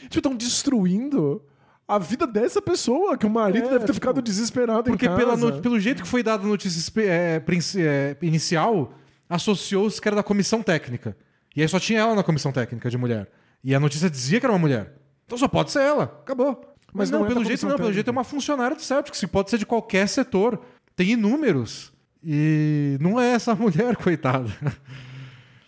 Tipo, 0.03 0.17
estão 0.19 0.35
destruindo 0.35 1.41
a 1.87 1.99
vida 1.99 2.25
dessa 2.25 2.61
pessoa, 2.61 3.17
que 3.17 3.25
o 3.25 3.29
marido 3.29 3.65
É, 3.65 3.71
deve 3.71 3.79
ter 3.79 3.85
tipo, 3.87 3.93
ficado 3.95 4.21
desesperado 4.21 4.83
Porque 4.89 5.05
em 5.05 5.09
casa. 5.09 5.19
pela 5.19 5.35
no- 5.37 5.61
pelo 5.61 5.79
jeito 5.79 6.01
que 6.01 6.07
foi 6.07 6.23
dada 6.23 6.43
a 6.43 6.47
notícia 6.47 6.91
é, 7.01 7.41
é, 7.77 8.17
inicial, 8.21 8.93
associou-se 9.29 10.01
que 10.01 10.07
era 10.07 10.15
da 10.15 10.23
comissão 10.23 10.61
técnica. 10.63 11.15
E 11.55 11.61
aí 11.61 11.67
só 11.67 11.79
tinha 11.79 11.99
ela 11.99 12.15
na 12.15 12.23
comissão 12.23 12.51
técnica 12.51 12.89
de 12.89 12.97
mulher. 12.97 13.29
E 13.63 13.75
a 13.75 13.79
notícia 13.79 14.09
dizia 14.09 14.39
que 14.39 14.45
era 14.45 14.53
uma 14.53 14.59
mulher. 14.59 14.93
Então 15.25 15.37
só 15.37 15.47
pode 15.47 15.71
ser 15.71 15.81
ela. 15.81 16.03
Acabou. 16.05 16.72
Mas, 16.93 17.09
Mas 17.09 17.11
não, 17.11 17.19
não 17.19 17.25
é 17.25 17.29
pelo 17.29 17.43
jeito 17.43 17.65
não. 17.67 17.75
Pelo 17.75 17.93
jeito 17.93 18.07
é 18.07 18.11
uma 18.11 18.23
funcionária 18.23 18.75
do 18.75 18.81
Celtics, 18.81 19.19
que 19.19 19.27
pode 19.27 19.49
ser 19.49 19.57
de 19.57 19.65
qualquer 19.65 20.07
setor. 20.07 20.61
Tem 20.95 21.11
inúmeros. 21.11 21.91
E 22.23 22.97
não 23.01 23.19
é 23.19 23.31
essa 23.31 23.53
mulher, 23.55 23.95
coitada. 23.95 24.49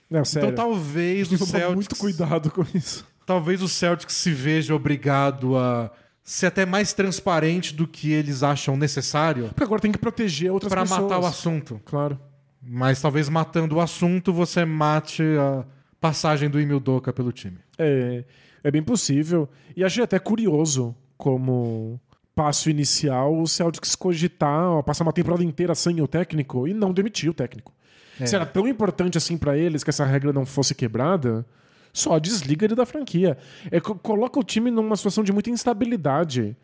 Não, 0.10 0.24
sério. 0.24 0.50
Então 0.50 0.66
talvez 0.66 1.32
o 1.32 1.38
Celtics... 1.38 1.74
muito 1.74 1.96
cuidado 1.96 2.52
com 2.52 2.64
isso. 2.74 3.06
Talvez 3.26 3.62
o 3.62 3.68
Celtics 3.68 4.14
se 4.14 4.32
veja 4.32 4.76
obrigado 4.76 5.58
a 5.58 5.92
ser 6.24 6.48
até 6.48 6.66
mais 6.66 6.94
transparente 6.94 7.74
do 7.74 7.88
que 7.88 8.12
eles 8.12 8.42
acham 8.42 8.76
necessário 8.76 9.50
Porque 9.50 9.64
agora 9.64 9.80
tem 9.80 9.92
que 9.92 9.98
proteger 9.98 10.52
outras 10.52 10.72
para 10.72 10.82
pessoas. 10.82 11.02
matar 11.02 11.20
o 11.20 11.26
assunto. 11.26 11.82
Claro. 11.86 12.20
Mas 12.62 13.00
talvez 13.02 13.30
matando 13.30 13.76
o 13.76 13.80
assunto 13.80 14.32
você 14.34 14.66
mate 14.66 15.24
a 15.24 15.66
passagem 16.00 16.50
do 16.50 16.60
Emil 16.60 16.80
Doca 16.80 17.14
pelo 17.14 17.32
time. 17.32 17.58
É, 17.78 18.24
é 18.64 18.72
bem 18.72 18.82
possível. 18.82 19.50
E 19.76 19.84
achei 19.84 20.04
até 20.04 20.18
curioso 20.18 20.96
como 21.18 22.00
passo 22.36 22.70
inicial 22.70 23.40
o 23.40 23.48
Celtics 23.48 23.96
cogitar 23.96 24.70
ó, 24.70 24.82
passar 24.82 25.04
uma 25.06 25.14
temporada 25.14 25.44
inteira 25.44 25.74
sem 25.74 26.02
o 26.02 26.08
técnico 26.08 26.68
e 26.68 26.74
não 26.74 26.92
demitir 26.94 27.30
o 27.30 27.34
técnico. 27.34 27.72
É. 28.20 28.26
Se 28.26 28.36
era 28.36 28.46
tão 28.46 28.68
importante 28.68 29.18
assim 29.18 29.38
pra 29.38 29.58
eles 29.58 29.84
que 29.84 29.90
essa 29.90 30.06
regra 30.06 30.32
não 30.34 30.46
fosse 30.46 30.74
quebrada, 30.76 31.46
só 31.94 32.18
desliga 32.20 32.66
ele 32.66 32.76
da 32.76 32.86
franquia. 32.86 33.38
É, 33.72 33.80
co- 33.80 33.96
coloca 33.96 34.40
o 34.40 34.44
time 34.44 34.70
numa 34.72 34.96
situação 34.98 35.24
de 35.24 35.32
muita 35.32 35.50
instabilidade. 35.50 36.56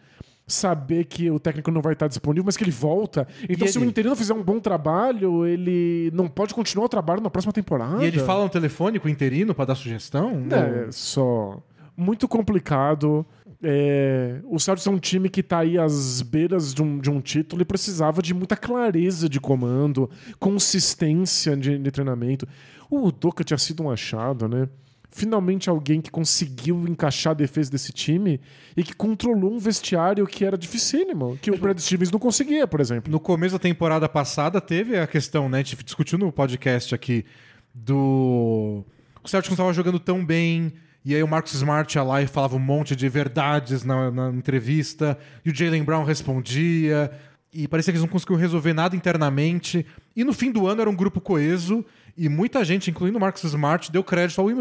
Saber 0.47 1.05
que 1.05 1.31
o 1.31 1.39
técnico 1.39 1.71
não 1.71 1.81
vai 1.81 1.93
estar 1.93 2.07
disponível, 2.07 2.43
mas 2.45 2.57
que 2.57 2.63
ele 2.65 2.71
volta. 2.71 3.25
Então, 3.47 3.65
E 3.65 3.71
se 3.71 3.77
o 3.77 3.81
ele- 3.81 3.89
interino 3.89 4.15
fizer 4.17 4.33
um 4.33 4.43
bom 4.43 4.59
trabalho, 4.59 5.45
ele 5.45 6.11
não 6.13 6.27
pode 6.27 6.53
continuar 6.53 6.85
o 6.85 6.89
trabalho 6.89 7.21
na 7.21 7.29
próxima 7.29 7.53
temporada. 7.53 8.03
E 8.03 8.07
ele 8.07 8.19
fala 8.19 8.43
no 8.43 8.49
telefone 8.49 8.99
com 8.99 9.07
o 9.07 9.11
interino 9.11 9.53
para 9.55 9.65
dar 9.65 9.75
sugestão? 9.75 10.43
É, 10.51 10.91
só. 10.91 11.61
Muito 11.95 12.27
complicado. 12.27 13.25
É, 13.63 14.39
o 14.45 14.60
Celtics 14.60 14.88
é 14.88 14.89
um 14.89 14.97
time 14.97 15.30
que 15.30 15.43
tá 15.43 15.60
aí 15.60 15.78
às 15.78 16.21
beiras 16.21 16.74
de 16.74 16.82
um, 16.82 17.00
de 17.00 17.10
um 17.10 17.21
título 17.21 17.62
e 17.62 17.65
precisava 17.65 18.21
de 18.21 18.34
muita 18.34 18.58
clareza 18.58 19.30
de 19.30 19.39
comando, 19.39 20.10
consistência 20.39 21.56
de, 21.56 21.78
de 21.78 21.91
treinamento. 21.91 22.47
O 22.89 23.12
Doca 23.12 23.43
tinha 23.43 23.58
sido 23.58 23.84
um 23.84 23.91
achado, 23.91 24.47
né? 24.47 24.67
finalmente 25.12 25.69
alguém 25.69 26.02
que 26.02 26.10
conseguiu 26.10 26.88
encaixar 26.88 27.32
a 27.32 27.34
defesa 27.34 27.69
desse 27.69 27.91
time 27.91 28.39
e 28.76 28.84
que 28.84 28.95
controlou 28.95 29.54
um 29.54 29.60
vestiário 29.60 30.26
que 30.26 30.45
era 30.45 30.58
dificílimo, 30.58 31.38
que 31.41 31.52
o 31.52 31.58
Brad 31.58 31.78
Stevens 31.78 32.10
não 32.10 32.19
conseguia, 32.19 32.65
por 32.65 32.80
exemplo. 32.80 33.12
No 33.12 33.19
começo 33.19 33.54
da 33.54 33.60
temporada 33.60 34.08
passada 34.08 34.62
teve 34.62 34.97
a 34.97 35.06
questão, 35.06 35.50
né? 35.50 35.60
A 35.60 35.63
gente 35.63 35.84
discutiu 35.84 36.17
no 36.17 36.32
podcast 36.32 36.95
aqui 36.95 37.26
do. 37.74 38.86
O 39.24 39.28
Celtics 39.28 39.50
não 39.50 39.56
estava 39.56 39.74
jogando 39.74 40.00
tão 40.00 40.26
bem. 40.26 40.74
E 41.03 41.15
aí 41.15 41.23
o 41.23 41.27
Marcus 41.27 41.53
Smart 41.55 41.97
ia 41.97 42.03
lá 42.03 42.21
e 42.21 42.27
falava 42.27 42.55
um 42.55 42.59
monte 42.59 42.95
de 42.95 43.09
verdades 43.09 43.83
na, 43.83 44.11
na 44.11 44.29
entrevista. 44.29 45.17
E 45.43 45.49
o 45.49 45.55
Jalen 45.55 45.83
Brown 45.83 46.03
respondia. 46.03 47.11
E 47.53 47.67
parecia 47.67 47.91
que 47.91 47.97
eles 47.97 48.05
não 48.05 48.11
conseguiam 48.11 48.39
resolver 48.39 48.73
nada 48.73 48.95
internamente. 48.95 49.85
E 50.15 50.23
no 50.23 50.31
fim 50.31 50.51
do 50.51 50.67
ano 50.67 50.81
era 50.81 50.89
um 50.89 50.95
grupo 50.95 51.19
coeso. 51.19 51.83
E 52.15 52.29
muita 52.29 52.63
gente, 52.63 52.91
incluindo 52.91 53.17
o 53.17 53.21
Marcus 53.21 53.43
Smart, 53.43 53.91
deu 53.91 54.03
crédito 54.03 54.39
ao 54.39 54.47
Will. 54.47 54.59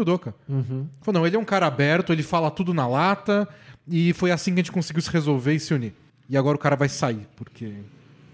Uhum. 0.49 0.87
Falou, 1.01 1.21
não, 1.21 1.27
ele 1.27 1.35
é 1.35 1.39
um 1.39 1.45
cara 1.45 1.67
aberto, 1.67 2.11
ele 2.11 2.23
fala 2.23 2.49
tudo 2.49 2.73
na 2.73 2.87
lata. 2.87 3.47
E 3.87 4.13
foi 4.13 4.31
assim 4.31 4.51
que 4.53 4.61
a 4.61 4.63
gente 4.63 4.71
conseguiu 4.71 5.01
se 5.01 5.11
resolver 5.11 5.53
e 5.53 5.59
se 5.59 5.73
unir. 5.73 5.93
E 6.27 6.37
agora 6.37 6.55
o 6.55 6.59
cara 6.59 6.75
vai 6.75 6.89
sair, 6.89 7.27
porque 7.35 7.73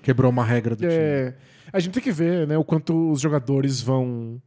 quebrou 0.02 0.30
uma 0.30 0.46
regra 0.46 0.76
do 0.76 0.82
time. 0.82 0.94
É, 0.94 1.34
a 1.74 1.80
gente 1.80 1.94
tem 1.94 2.04
que 2.04 2.12
ver 2.12 2.48
né, 2.48 2.58
o 2.58 2.64
quanto 2.64 3.12
os 3.12 3.20
jogadores 3.20 3.82
vão 3.82 4.42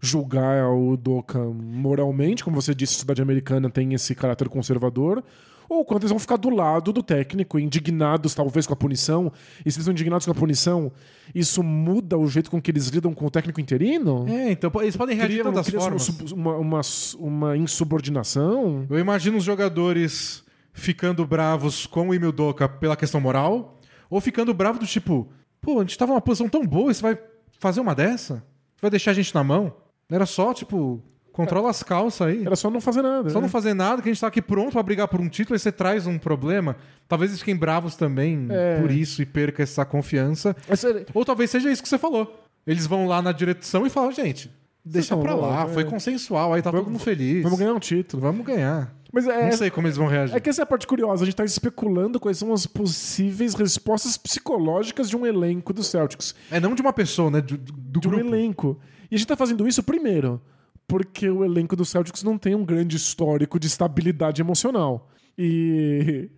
julgar 0.00 0.68
o 0.70 0.96
Doca 0.96 1.38
moralmente, 1.38 2.44
como 2.44 2.60
você 2.60 2.74
disse, 2.74 2.96
a 2.96 2.98
cidade 3.00 3.22
americana 3.22 3.70
tem 3.70 3.94
esse 3.94 4.14
caráter 4.14 4.48
conservador, 4.48 5.22
ou 5.68 5.84
quanto 5.84 6.02
eles 6.02 6.10
vão 6.10 6.18
ficar 6.18 6.36
do 6.36 6.50
lado 6.50 6.92
do 6.92 7.02
técnico, 7.02 7.58
indignados 7.58 8.34
talvez 8.34 8.66
com 8.66 8.72
a 8.72 8.76
punição, 8.76 9.32
e 9.60 9.70
se 9.70 9.78
eles 9.78 9.78
estão 9.78 9.92
indignados 9.92 10.24
com 10.24 10.32
a 10.32 10.34
punição, 10.34 10.92
isso 11.34 11.62
muda 11.62 12.16
o 12.16 12.28
jeito 12.28 12.50
com 12.50 12.60
que 12.60 12.70
eles 12.70 12.86
lidam 12.88 13.12
com 13.12 13.26
o 13.26 13.30
técnico 13.30 13.60
interino? 13.60 14.26
É, 14.28 14.52
então 14.52 14.70
eles 14.80 14.96
podem 14.96 15.16
reagir 15.16 15.38
de 15.38 15.42
tantas 15.42 15.68
formas. 15.68 16.08
uma, 16.30 16.56
uma, 16.56 16.80
uma 17.18 17.56
insubordinação? 17.56 18.86
Eu 18.88 18.98
imagino 18.98 19.38
os 19.38 19.44
jogadores 19.44 20.44
ficando 20.72 21.26
bravos 21.26 21.86
com 21.86 22.08
o 22.08 22.14
Emil 22.14 22.32
Doca 22.32 22.68
pela 22.68 22.96
questão 22.96 23.20
moral, 23.20 23.80
ou 24.08 24.20
ficando 24.20 24.54
bravo 24.54 24.78
do 24.78 24.86
tipo, 24.86 25.28
pô, 25.60 25.78
a 25.78 25.82
gente 25.82 25.98
tava 25.98 26.12
numa 26.12 26.20
posição 26.20 26.48
tão 26.48 26.64
boa, 26.64 26.92
você 26.92 27.02
vai 27.02 27.18
fazer 27.58 27.80
uma 27.80 27.94
dessa? 27.94 28.44
Você 28.76 28.82
vai 28.82 28.90
deixar 28.90 29.10
a 29.10 29.14
gente 29.14 29.34
na 29.34 29.42
mão? 29.42 29.74
Era 30.10 30.26
só, 30.26 30.54
tipo, 30.54 31.02
controla 31.32 31.68
as 31.68 31.82
calças 31.82 32.26
aí. 32.28 32.46
Era 32.46 32.56
só 32.56 32.70
não 32.70 32.80
fazer 32.80 33.02
nada. 33.02 33.28
Só 33.28 33.38
né? 33.38 33.42
não 33.42 33.48
fazer 33.48 33.74
nada, 33.74 34.00
que 34.00 34.08
a 34.08 34.12
gente 34.12 34.20
tá 34.20 34.26
aqui 34.26 34.40
pronto 34.40 34.72
pra 34.72 34.82
brigar 34.82 35.08
por 35.08 35.20
um 35.20 35.28
título, 35.28 35.54
aí 35.54 35.58
você 35.58 35.70
traz 35.72 36.06
um 36.06 36.18
problema. 36.18 36.76
Talvez 37.08 37.30
eles 37.30 37.40
fiquem 37.40 37.56
bravos 37.56 37.94
também 37.96 38.46
É. 38.50 38.80
por 38.80 38.90
isso 38.90 39.20
e 39.20 39.26
perca 39.26 39.62
essa 39.62 39.84
confiança. 39.84 40.56
É, 40.68 41.06
Ou 41.12 41.24
talvez 41.24 41.50
seja 41.50 41.70
isso 41.70 41.82
que 41.82 41.88
você 41.88 41.98
falou. 41.98 42.42
Eles 42.66 42.86
vão 42.86 43.06
lá 43.06 43.20
na 43.20 43.32
direção 43.32 43.86
e 43.86 43.90
falam, 43.90 44.10
gente, 44.10 44.50
deixa 44.84 45.16
pra 45.16 45.34
lá, 45.34 45.66
foi 45.68 45.82
é. 45.82 45.86
consensual, 45.86 46.52
aí 46.54 46.62
tá 46.62 46.72
todo 46.72 46.86
mundo 46.90 46.98
feliz. 46.98 47.42
Vamos 47.42 47.58
ganhar 47.58 47.74
um 47.74 47.78
título. 47.78 48.22
Vamos 48.22 48.44
ganhar. 48.46 48.92
Mas 49.16 49.26
é, 49.26 49.44
Não 49.46 49.52
sei 49.52 49.70
como 49.70 49.86
eles 49.86 49.96
vão 49.96 50.06
reagir. 50.06 50.36
É 50.36 50.40
que 50.40 50.50
essa 50.50 50.60
é 50.60 50.64
a 50.64 50.66
parte 50.66 50.86
curiosa. 50.86 51.22
A 51.22 51.24
gente 51.24 51.34
tá 51.34 51.44
especulando 51.44 52.20
quais 52.20 52.36
são 52.36 52.52
as 52.52 52.66
possíveis 52.66 53.54
respostas 53.54 54.18
psicológicas 54.18 55.08
de 55.08 55.16
um 55.16 55.24
elenco 55.24 55.72
do 55.72 55.82
Celtics. 55.82 56.34
É 56.50 56.60
não 56.60 56.74
de 56.74 56.82
uma 56.82 56.92
pessoa, 56.92 57.30
né? 57.30 57.40
Do, 57.40 57.56
do 57.56 57.98
De 57.98 58.08
um 58.08 58.10
grupo. 58.10 58.26
elenco. 58.28 58.78
E 59.10 59.14
a 59.14 59.18
gente 59.18 59.26
tá 59.26 59.34
fazendo 59.34 59.66
isso, 59.66 59.82
primeiro, 59.82 60.38
porque 60.86 61.30
o 61.30 61.42
elenco 61.46 61.74
do 61.74 61.82
Celtics 61.82 62.22
não 62.22 62.36
tem 62.36 62.54
um 62.54 62.62
grande 62.62 62.98
histórico 62.98 63.58
de 63.58 63.66
estabilidade 63.68 64.42
emocional. 64.42 65.08
E. 65.38 66.28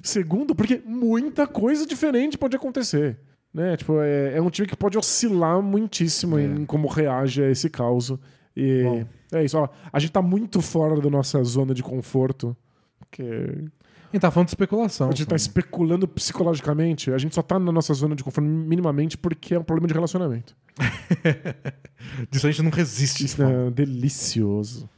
Segundo, 0.00 0.54
porque 0.54 0.80
muita 0.86 1.48
coisa 1.48 1.84
diferente 1.84 2.38
pode 2.38 2.54
acontecer. 2.54 3.18
Né? 3.52 3.76
Tipo, 3.76 4.00
é, 4.00 4.36
é 4.36 4.40
um 4.40 4.50
time 4.50 4.68
que 4.68 4.76
pode 4.76 4.96
oscilar 4.96 5.60
muitíssimo 5.60 6.38
em 6.38 6.64
como 6.64 6.86
reage 6.86 7.42
a 7.42 7.50
esse 7.50 7.68
caos. 7.68 8.12
E 8.56 8.84
Bom. 8.84 9.04
É 9.32 9.44
isso. 9.44 9.58
Ó, 9.58 9.68
a 9.92 9.98
gente 9.98 10.12
tá 10.12 10.22
muito 10.22 10.60
fora 10.60 11.00
da 11.00 11.10
nossa 11.10 11.42
zona 11.44 11.74
de 11.74 11.82
conforto. 11.82 12.56
Porque 12.98 13.22
A 13.22 14.12
gente 14.12 14.22
tá 14.22 14.30
falando 14.30 14.46
de 14.46 14.52
especulação. 14.52 15.08
a 15.08 15.10
gente 15.12 15.26
tá 15.26 15.36
especulando 15.36 16.06
psicologicamente. 16.08 17.10
A 17.12 17.18
gente 17.18 17.34
só 17.34 17.42
tá 17.42 17.58
na 17.58 17.72
nossa 17.72 17.92
zona 17.94 18.14
de 18.14 18.22
conforto 18.24 18.46
minimamente 18.46 19.16
porque 19.16 19.54
é 19.54 19.58
um 19.58 19.64
problema 19.64 19.88
de 19.88 19.94
relacionamento. 19.94 20.56
Disso 22.30 22.46
a 22.46 22.50
gente 22.50 22.62
não 22.62 22.70
resiste. 22.70 23.24
Isso 23.24 23.42
é 23.42 23.70
delicioso. 23.70 24.88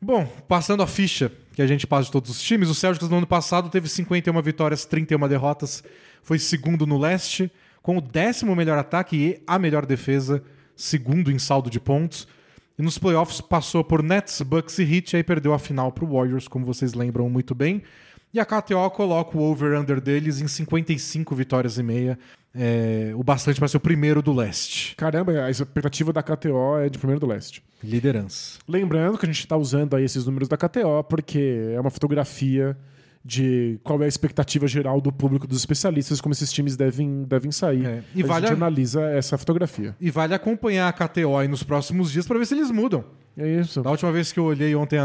Bom, 0.00 0.26
passando 0.46 0.82
a 0.82 0.86
ficha 0.86 1.32
que 1.54 1.62
a 1.62 1.66
gente 1.66 1.86
passa 1.86 2.04
de 2.04 2.12
todos 2.12 2.30
os 2.30 2.40
times, 2.40 2.68
o 2.68 2.74
Celtics 2.74 3.08
no 3.08 3.16
ano 3.16 3.26
passado 3.26 3.70
teve 3.70 3.88
51 3.88 4.42
vitórias, 4.42 4.84
31 4.84 5.26
derrotas, 5.26 5.82
foi 6.22 6.38
segundo 6.38 6.86
no 6.86 6.98
leste, 6.98 7.50
com 7.82 7.96
o 7.96 8.00
décimo 8.00 8.54
melhor 8.54 8.76
ataque 8.78 9.16
e 9.16 9.42
a 9.46 9.58
melhor 9.58 9.86
defesa, 9.86 10.42
segundo 10.76 11.30
em 11.32 11.38
saldo 11.38 11.70
de 11.70 11.80
pontos. 11.80 12.28
E 12.78 12.82
nos 12.82 12.98
playoffs 12.98 13.40
passou 13.40 13.82
por 13.82 14.02
Nets, 14.02 14.42
Bucks 14.42 14.78
e 14.78 14.82
Heat, 14.82 15.12
e 15.12 15.16
aí 15.16 15.22
perdeu 15.22 15.54
a 15.54 15.58
final 15.58 15.90
para 15.90 16.04
o 16.04 16.08
Warriors, 16.08 16.46
como 16.46 16.64
vocês 16.64 16.92
lembram 16.92 17.28
muito 17.30 17.54
bem. 17.54 17.82
E 18.34 18.38
a 18.38 18.44
KTO 18.44 18.90
coloca 18.90 19.38
o 19.38 19.40
over-under 19.40 19.98
deles 19.98 20.42
em 20.42 20.46
55 20.46 21.34
vitórias 21.34 21.78
e 21.78 21.82
meia, 21.82 22.18
é, 22.54 23.12
o 23.14 23.22
bastante 23.24 23.58
para 23.58 23.68
ser 23.68 23.78
o 23.78 23.80
primeiro 23.80 24.20
do 24.20 24.32
leste. 24.32 24.94
Caramba, 24.94 25.44
a 25.44 25.50
expectativa 25.50 26.12
da 26.12 26.22
KTO 26.22 26.78
é 26.78 26.90
de 26.90 26.98
primeiro 26.98 27.18
do 27.18 27.26
leste. 27.26 27.62
Liderança. 27.82 28.58
Lembrando 28.68 29.16
que 29.16 29.24
a 29.24 29.28
gente 29.28 29.40
está 29.40 29.56
usando 29.56 29.96
aí 29.96 30.04
esses 30.04 30.26
números 30.26 30.48
da 30.48 30.56
KTO 30.56 31.02
porque 31.08 31.72
é 31.74 31.80
uma 31.80 31.90
fotografia 31.90 32.76
de 33.28 33.80
qual 33.82 34.00
é 34.02 34.04
a 34.04 34.08
expectativa 34.08 34.68
geral 34.68 35.00
do 35.00 35.10
público 35.12 35.48
dos 35.48 35.58
especialistas, 35.58 36.20
como 36.20 36.32
esses 36.32 36.52
times 36.52 36.76
devem, 36.76 37.24
devem 37.24 37.50
sair. 37.50 37.84
É, 37.84 38.02
e 38.14 38.22
a 38.22 38.26
vale 38.26 38.46
gente 38.46 38.54
a- 38.54 38.56
analisa 38.56 39.02
essa 39.10 39.36
fotografia. 39.36 39.96
E 40.00 40.10
vale 40.12 40.32
acompanhar 40.32 40.86
a 40.88 40.92
KTO 40.92 41.36
aí 41.36 41.48
nos 41.48 41.64
próximos 41.64 42.12
dias 42.12 42.24
para 42.26 42.38
ver 42.38 42.46
se 42.46 42.54
eles 42.54 42.70
mudam. 42.70 43.04
É 43.36 43.46
isso. 43.60 43.82
Da 43.82 43.90
última 43.90 44.12
vez 44.12 44.30
que 44.32 44.38
eu 44.38 44.44
olhei 44.44 44.74
ontem, 44.76 44.98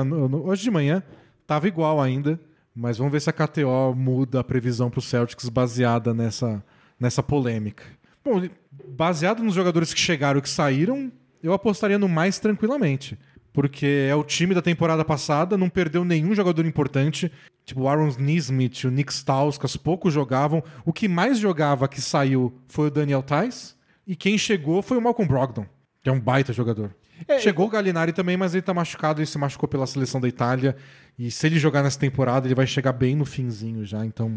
hoje 0.46 0.62
de 0.62 0.70
manhã, 0.70 1.02
tava 1.48 1.68
igual 1.68 2.00
ainda. 2.00 2.40
Mas 2.76 2.98
vamos 3.00 3.12
ver 3.12 3.20
se 3.20 3.30
a 3.30 3.34
KTO 3.34 3.94
muda 3.96 4.40
a 4.40 4.44
previsão 4.44 4.90
pro 4.90 5.02
Celtics 5.02 5.50
baseada 5.50 6.14
nessa, 6.14 6.64
nessa 7.00 7.22
polêmica. 7.24 7.84
Bom, 8.24 8.42
baseado 8.88 9.44
nos 9.44 9.56
jogadores 9.56 9.94
que 9.94 10.00
chegaram 10.00 10.40
e 10.40 10.42
que 10.42 10.50
saíram, 10.50 11.12
eu 11.44 11.52
apostaria 11.54 11.98
no 12.00 12.08
mais 12.08 12.40
tranquilamente. 12.40 13.18
Porque 13.52 14.08
é 14.10 14.16
o 14.16 14.24
time 14.24 14.56
da 14.56 14.62
temporada 14.62 15.04
passada, 15.04 15.58
não 15.58 15.68
perdeu 15.70 16.06
nenhum 16.06 16.34
jogador 16.34 16.66
importante. 16.66 17.30
Tipo 17.66 17.82
o 17.82 17.88
Aaron 17.88 18.12
Nismith, 18.18 18.84
o 18.86 18.90
Nick 18.90 19.14
Stauskas, 19.14 19.78
poucos 19.78 20.14
jogavam. 20.14 20.64
O 20.84 20.92
que 20.92 21.08
mais 21.08 21.38
jogava 21.38 21.88
que 21.88 22.02
saiu 22.02 22.54
foi 22.68 22.88
o 22.88 22.92
Daniel 22.92 23.22
Tais. 23.22 23.76
E 24.06 24.16
quem 24.16 24.38
chegou 24.38 24.82
foi 24.82 24.98
o 24.98 25.02
Malcolm 25.02 25.28
Brogdon, 25.28 25.66
que 26.04 26.10
é 26.10 26.12
um 26.12 26.20
baita 26.20 26.52
jogador. 26.52 26.96
Chegou 27.40 27.68
o 27.68 27.70
Gallinari 27.70 28.12
também, 28.14 28.36
mas 28.36 28.56
ele 28.56 28.64
tá 28.64 28.74
machucado, 28.74 29.20
ele 29.20 29.28
se 29.28 29.38
machucou 29.38 29.70
pela 29.70 29.86
seleção 29.86 30.20
da 30.20 30.28
Itália. 30.28 30.76
E 31.20 31.30
se 31.30 31.46
ele 31.46 31.60
jogar 31.60 31.84
nessa 31.84 32.00
temporada, 32.00 32.48
ele 32.48 32.56
vai 32.56 32.66
chegar 32.66 32.94
bem 32.94 33.16
no 33.16 33.26
finzinho 33.26 33.86
já, 33.86 34.04
então 34.04 34.32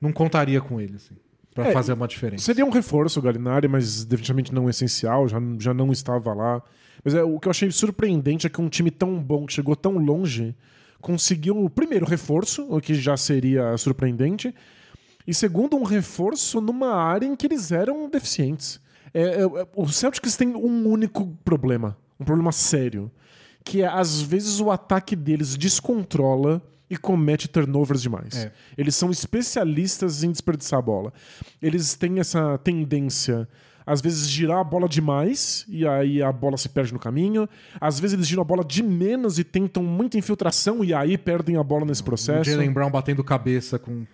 não 0.00 0.10
contaria 0.10 0.58
com 0.60 0.80
ele, 0.80 0.96
assim, 0.96 1.14
pra 1.54 1.68
É, 1.68 1.72
fazer 1.72 1.92
uma 1.92 2.08
diferença. 2.08 2.44
Seria 2.46 2.64
um 2.64 2.70
reforço 2.70 3.18
o 3.20 3.22
Galinari, 3.22 3.68
mas 3.68 4.06
definitivamente 4.06 4.54
não 4.54 4.70
essencial, 4.70 5.28
já, 5.28 5.38
já 5.58 5.74
não 5.74 5.92
estava 5.92 6.32
lá. 6.32 6.62
Mas 7.04 7.14
é, 7.14 7.22
o 7.22 7.38
que 7.38 7.46
eu 7.46 7.50
achei 7.50 7.70
surpreendente 7.70 8.46
é 8.46 8.50
que 8.50 8.60
um 8.60 8.70
time 8.70 8.90
tão 8.90 9.22
bom, 9.22 9.44
que 9.44 9.52
chegou 9.52 9.76
tão 9.76 9.98
longe, 9.98 10.56
conseguiu 11.04 11.62
o 11.62 11.68
primeiro 11.68 12.06
reforço, 12.06 12.66
o 12.70 12.80
que 12.80 12.94
já 12.94 13.14
seria 13.14 13.76
surpreendente, 13.76 14.54
e 15.26 15.34
segundo, 15.34 15.76
um 15.76 15.82
reforço 15.82 16.62
numa 16.62 16.94
área 16.94 17.26
em 17.26 17.36
que 17.36 17.46
eles 17.46 17.70
eram 17.70 18.08
deficientes. 18.08 18.80
É, 19.12 19.20
é, 19.22 19.42
é, 19.42 19.68
o 19.76 19.86
Celtics 19.86 20.34
tem 20.34 20.48
um 20.56 20.88
único 20.88 21.26
problema, 21.44 21.94
um 22.18 22.24
problema 22.24 22.52
sério, 22.52 23.10
que 23.62 23.82
é 23.82 23.86
às 23.86 24.22
vezes 24.22 24.60
o 24.60 24.70
ataque 24.70 25.14
deles 25.14 25.58
descontrola 25.58 26.62
e 26.88 26.96
comete 26.96 27.48
turnovers 27.48 28.00
demais. 28.00 28.34
É. 28.36 28.52
Eles 28.76 28.94
são 28.96 29.10
especialistas 29.10 30.24
em 30.24 30.30
desperdiçar 30.30 30.78
a 30.78 30.82
bola. 30.82 31.12
Eles 31.60 31.94
têm 31.94 32.18
essa 32.18 32.56
tendência 32.58 33.46
às 33.86 34.00
vezes 34.00 34.28
girar 34.28 34.58
a 34.58 34.64
bola 34.64 34.88
demais 34.88 35.64
e 35.68 35.86
aí 35.86 36.22
a 36.22 36.32
bola 36.32 36.56
se 36.56 36.68
perde 36.68 36.92
no 36.92 36.98
caminho. 36.98 37.48
Às 37.80 38.00
vezes 38.00 38.14
eles 38.14 38.26
giram 38.26 38.42
a 38.42 38.44
bola 38.44 38.64
de 38.64 38.82
menos 38.82 39.38
e 39.38 39.44
tentam 39.44 39.82
muita 39.82 40.16
infiltração 40.16 40.84
e 40.84 40.94
aí 40.94 41.18
perdem 41.18 41.56
a 41.56 41.62
bola 41.62 41.84
nesse 41.84 42.02
O 42.02 42.04
processo. 42.04 42.50
Jalen 42.50 42.72
Brown 42.72 42.90
batendo 42.90 43.22
cabeça 43.22 43.78
com, 43.78 44.06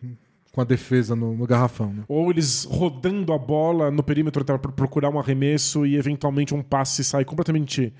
com 0.52 0.60
a 0.60 0.64
defesa 0.64 1.14
no, 1.14 1.36
no 1.36 1.46
garrafão. 1.46 1.92
Né? 1.92 2.02
Ou 2.08 2.30
eles 2.30 2.64
rodando 2.64 3.32
a 3.32 3.38
bola 3.38 3.90
no 3.90 4.02
perímetro 4.02 4.44
para 4.44 4.58
procurar 4.58 5.10
um 5.10 5.18
arremesso 5.18 5.86
e 5.86 5.96
eventualmente 5.96 6.54
um 6.54 6.62
passe 6.62 7.04
sai 7.04 7.24
completamente 7.24 7.92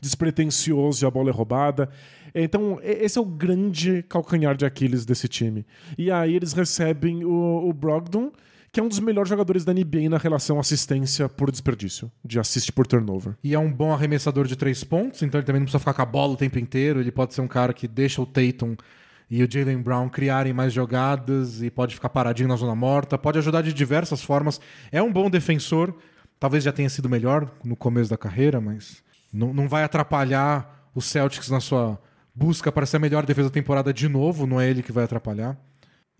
despretensioso 0.00 1.04
e 1.04 1.06
a 1.06 1.10
bola 1.10 1.30
é 1.30 1.32
roubada. 1.32 1.88
Então, 2.34 2.78
esse 2.82 3.18
é 3.18 3.20
o 3.20 3.24
grande 3.24 4.04
calcanhar 4.08 4.56
de 4.56 4.66
Aquiles 4.66 5.06
desse 5.06 5.26
time. 5.26 5.66
E 5.96 6.10
aí 6.10 6.34
eles 6.34 6.52
recebem 6.52 7.24
o, 7.24 7.68
o 7.68 7.72
Brogdon, 7.72 8.30
que 8.76 8.80
é 8.80 8.82
um 8.82 8.88
dos 8.88 9.00
melhores 9.00 9.30
jogadores 9.30 9.64
da 9.64 9.72
NBA 9.72 10.10
na 10.10 10.18
relação 10.18 10.60
assistência 10.60 11.30
por 11.30 11.50
desperdício, 11.50 12.12
de 12.22 12.38
assist 12.38 12.70
por 12.72 12.86
turnover. 12.86 13.34
E 13.42 13.54
é 13.54 13.58
um 13.58 13.72
bom 13.72 13.90
arremessador 13.90 14.46
de 14.46 14.54
três 14.54 14.84
pontos, 14.84 15.22
então 15.22 15.40
ele 15.40 15.46
também 15.46 15.60
não 15.60 15.64
precisa 15.64 15.78
ficar 15.78 15.94
com 15.94 16.02
a 16.02 16.04
bola 16.04 16.34
o 16.34 16.36
tempo 16.36 16.58
inteiro. 16.58 17.00
Ele 17.00 17.10
pode 17.10 17.32
ser 17.32 17.40
um 17.40 17.48
cara 17.48 17.72
que 17.72 17.88
deixa 17.88 18.20
o 18.20 18.26
Tatum 18.26 18.76
e 19.30 19.42
o 19.42 19.50
Jalen 19.50 19.80
Brown 19.80 20.10
criarem 20.10 20.52
mais 20.52 20.74
jogadas 20.74 21.62
e 21.62 21.70
pode 21.70 21.94
ficar 21.94 22.10
paradinho 22.10 22.50
na 22.50 22.56
zona 22.56 22.74
morta. 22.74 23.16
Pode 23.16 23.38
ajudar 23.38 23.62
de 23.62 23.72
diversas 23.72 24.20
formas. 24.22 24.60
É 24.92 25.02
um 25.02 25.10
bom 25.10 25.30
defensor. 25.30 25.94
Talvez 26.38 26.62
já 26.62 26.70
tenha 26.70 26.90
sido 26.90 27.08
melhor 27.08 27.50
no 27.64 27.76
começo 27.76 28.10
da 28.10 28.18
carreira, 28.18 28.60
mas 28.60 29.02
não, 29.32 29.54
não 29.54 29.70
vai 29.70 29.84
atrapalhar 29.84 30.90
o 30.94 31.00
Celtics 31.00 31.48
na 31.48 31.60
sua 31.60 31.98
busca 32.34 32.70
para 32.70 32.84
ser 32.84 32.98
a 32.98 33.00
melhor 33.00 33.24
defesa 33.24 33.48
da 33.48 33.54
temporada 33.54 33.90
de 33.90 34.06
novo, 34.06 34.46
não 34.46 34.60
é 34.60 34.68
ele 34.68 34.82
que 34.82 34.92
vai 34.92 35.04
atrapalhar. 35.04 35.58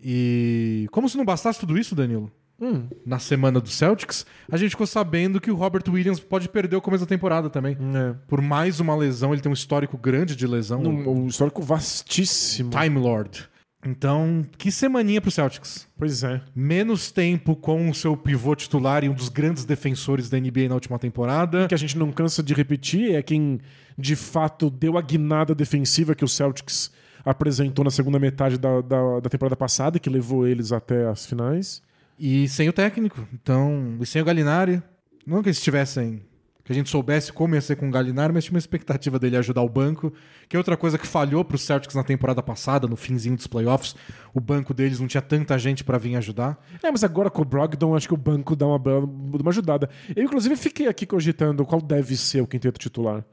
E 0.01 0.87
como 0.91 1.07
se 1.07 1.17
não 1.17 1.23
bastasse 1.23 1.59
tudo 1.59 1.77
isso, 1.77 1.93
Danilo, 1.93 2.31
Hum, 2.59 2.87
na 3.05 3.19
semana 3.19 3.59
do 3.59 3.69
Celtics, 3.69 4.25
a 4.51 4.57
gente 4.57 4.71
ficou 4.71 4.87
sabendo 4.87 5.39
que 5.39 5.51
o 5.51 5.55
Robert 5.55 5.83
Williams 5.87 6.19
pode 6.19 6.49
perder 6.49 6.75
o 6.75 6.81
começo 6.81 7.05
da 7.05 7.09
temporada 7.09 7.49
também. 7.49 7.77
é. 7.95 8.15
Por 8.27 8.41
mais 8.41 8.79
uma 8.79 8.95
lesão, 8.95 9.33
ele 9.33 9.41
tem 9.41 9.49
um 9.49 9.53
histórico 9.53 9.97
grande 9.97 10.35
de 10.35 10.47
lesão. 10.47 10.81
Um, 10.81 11.23
um 11.23 11.27
histórico 11.27 11.61
vastíssimo. 11.61 12.71
Time 12.71 12.99
Lord. 12.99 13.47
Então, 13.85 14.43
que 14.57 14.71
semaninha 14.71 15.21
pro 15.21 15.29
Celtics. 15.29 15.87
Pois 15.97 16.23
é. 16.23 16.41
Menos 16.55 17.11
tempo 17.11 17.55
com 17.55 17.89
o 17.89 17.93
seu 17.93 18.17
pivô 18.17 18.55
titular 18.55 19.03
e 19.03 19.09
um 19.09 19.13
dos 19.13 19.29
grandes 19.29 19.63
defensores 19.63 20.29
da 20.29 20.39
NBA 20.39 20.67
na 20.67 20.75
última 20.75 20.97
temporada. 20.97 21.65
O 21.65 21.67
que 21.67 21.75
a 21.75 21.77
gente 21.77 21.97
não 21.97 22.11
cansa 22.11 22.41
de 22.41 22.53
repetir 22.53 23.15
é 23.15 23.21
quem 23.21 23.59
de 23.97 24.15
fato 24.15 24.69
deu 24.69 24.97
a 24.97 25.01
guinada 25.01 25.53
defensiva 25.53 26.15
que 26.15 26.25
o 26.25 26.27
Celtics 26.27 26.91
apresentou 27.23 27.85
na 27.85 27.91
segunda 27.91 28.17
metade 28.17 28.57
da, 28.57 28.81
da, 28.81 29.19
da 29.19 29.29
temporada 29.29 29.55
passada, 29.55 29.99
que 29.99 30.09
levou 30.09 30.47
eles 30.47 30.71
até 30.71 31.07
as 31.07 31.25
finais. 31.25 31.81
E 32.17 32.47
sem 32.47 32.67
o 32.67 32.73
técnico. 32.73 33.27
Então, 33.33 33.97
e 33.99 34.05
sem 34.05 34.21
o 34.21 34.25
Galinari. 34.25 34.81
Não 35.25 35.41
que 35.41 35.49
eles 35.49 35.61
tivessem. 35.61 36.21
Que 36.63 36.73
a 36.73 36.75
gente 36.75 36.89
soubesse 36.89 37.31
como 37.31 37.55
ia 37.55 37.61
ser 37.61 37.77
com 37.77 37.87
o 37.87 37.91
Galinari, 37.91 38.33
mas 38.33 38.43
tinha 38.43 38.53
uma 38.53 38.59
expectativa 38.59 39.17
dele 39.17 39.37
ajudar 39.37 39.61
o 39.61 39.69
banco. 39.69 40.11
Que 40.49 40.57
é 40.57 40.59
outra 40.59 40.75
coisa 40.75 40.97
que 40.97 41.07
falhou 41.07 41.45
pro 41.45 41.57
Celtics 41.57 41.95
na 41.95 42.03
temporada 42.03 42.43
passada, 42.43 42.87
no 42.87 42.97
finzinho 42.97 43.37
dos 43.37 43.47
playoffs. 43.47 43.95
O 44.33 44.41
banco 44.41 44.73
deles 44.73 44.99
não 44.99 45.07
tinha 45.07 45.21
tanta 45.21 45.57
gente 45.57 45.83
pra 45.83 45.97
vir 45.97 46.17
ajudar. 46.17 46.61
É, 46.83 46.91
mas 46.91 47.05
agora 47.05 47.29
com 47.29 47.41
o 47.41 47.45
Brogdon, 47.45 47.95
acho 47.95 48.07
que 48.07 48.13
o 48.13 48.17
banco 48.17 48.53
dá 48.53 48.67
uma, 48.67 48.77
uma 48.77 49.49
ajudada. 49.49 49.89
Eu, 50.13 50.25
inclusive, 50.25 50.57
fiquei 50.57 50.87
aqui 50.87 51.05
cogitando 51.05 51.65
qual 51.65 51.81
deve 51.81 52.17
ser 52.17 52.41
o 52.41 52.47
quinteto 52.47 52.79
titular. 52.79 53.23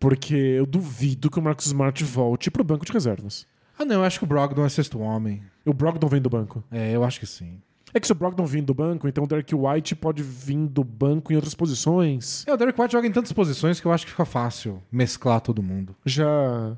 Porque 0.00 0.34
eu 0.34 0.64
duvido 0.64 1.30
que 1.30 1.38
o 1.38 1.42
Marcus 1.42 1.66
Smart 1.66 2.02
volte 2.04 2.50
pro 2.50 2.64
banco 2.64 2.86
de 2.86 2.92
reservas. 2.92 3.46
Ah, 3.78 3.84
não, 3.84 3.96
eu 3.96 4.04
acho 4.04 4.18
que 4.18 4.24
o 4.24 4.28
Brogdon 4.28 4.64
é 4.64 4.68
sexto 4.68 4.98
homem. 4.98 5.42
O 5.64 5.74
Brogdon 5.74 6.08
vem 6.08 6.22
do 6.22 6.30
banco. 6.30 6.64
É, 6.70 6.92
eu 6.92 7.04
acho 7.04 7.20
que 7.20 7.26
sim. 7.26 7.60
É 7.94 8.00
que 8.00 8.06
se 8.06 8.12
o 8.12 8.14
Brogdon 8.16 8.44
vir 8.46 8.62
do 8.62 8.74
banco, 8.74 9.08
então 9.08 9.24
o 9.24 9.26
Derek 9.26 9.54
White 9.54 9.94
pode 9.96 10.22
vir 10.22 10.66
do 10.68 10.84
banco 10.84 11.32
em 11.32 11.36
outras 11.36 11.54
posições. 11.54 12.44
É, 12.46 12.52
o 12.52 12.56
Derek 12.56 12.80
White 12.80 12.92
joga 12.92 13.06
em 13.06 13.12
tantas 13.12 13.32
posições 13.32 13.80
que 13.80 13.86
eu 13.86 13.92
acho 13.92 14.04
que 14.04 14.10
fica 14.10 14.24
fácil 14.24 14.82
mesclar 14.92 15.40
todo 15.40 15.62
mundo. 15.62 15.94
Já, 16.04 16.76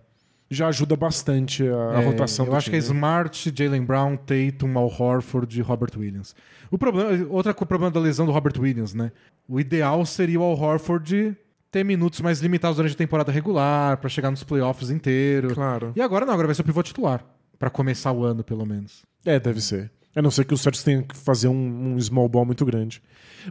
já 0.50 0.68
ajuda 0.68 0.96
bastante 0.96 1.66
a, 1.66 1.98
a 1.98 2.02
É, 2.02 2.06
rotação 2.06 2.46
Eu 2.46 2.54
acho 2.54 2.70
que 2.70 2.76
é 2.76 2.80
time. 2.80 2.94
Smart, 2.94 3.52
Jalen 3.56 3.84
Brown, 3.84 4.16
Tatum, 4.16 4.78
Al 4.78 4.86
Horford 4.86 5.58
e 5.58 5.62
Robert 5.62 5.90
Williams. 5.96 6.34
O 6.70 6.78
problema, 6.78 7.26
outra 7.30 7.52
co- 7.52 7.66
problema 7.66 7.90
da 7.90 7.98
lesão 8.00 8.24
do 8.26 8.32
Robert 8.32 8.54
Williams, 8.58 8.94
né? 8.94 9.10
O 9.48 9.58
ideal 9.58 10.04
seria 10.06 10.38
o 10.40 10.42
Al 10.44 10.56
Horford 10.58 11.36
ter 11.72 11.84
minutos 11.84 12.20
mais 12.20 12.40
limitados 12.40 12.76
durante 12.76 12.94
a 12.94 12.98
temporada 12.98 13.30
regular, 13.32 13.96
pra 13.98 14.08
chegar 14.08 14.30
nos 14.30 14.42
playoffs 14.44 14.90
inteiro. 14.90 15.54
Claro. 15.54 15.92
E 15.96 16.00
agora 16.00 16.24
não, 16.26 16.32
agora 16.32 16.46
vai 16.48 16.54
ser 16.54 16.62
o 16.62 16.64
pivô 16.64 16.82
titular. 16.82 17.24
Pra 17.58 17.68
começar 17.70 18.10
o 18.12 18.24
ano, 18.24 18.42
pelo 18.42 18.64
menos. 18.66 19.04
É, 19.24 19.38
deve 19.38 19.60
ser. 19.60 19.90
A 20.14 20.22
não 20.22 20.30
ser 20.30 20.44
que 20.44 20.54
o 20.54 20.58
Celtics 20.58 20.82
tenha 20.82 21.02
que 21.02 21.16
fazer 21.16 21.48
um, 21.48 21.94
um 21.94 22.00
small 22.00 22.28
ball 22.28 22.44
muito 22.44 22.64
grande. 22.64 23.02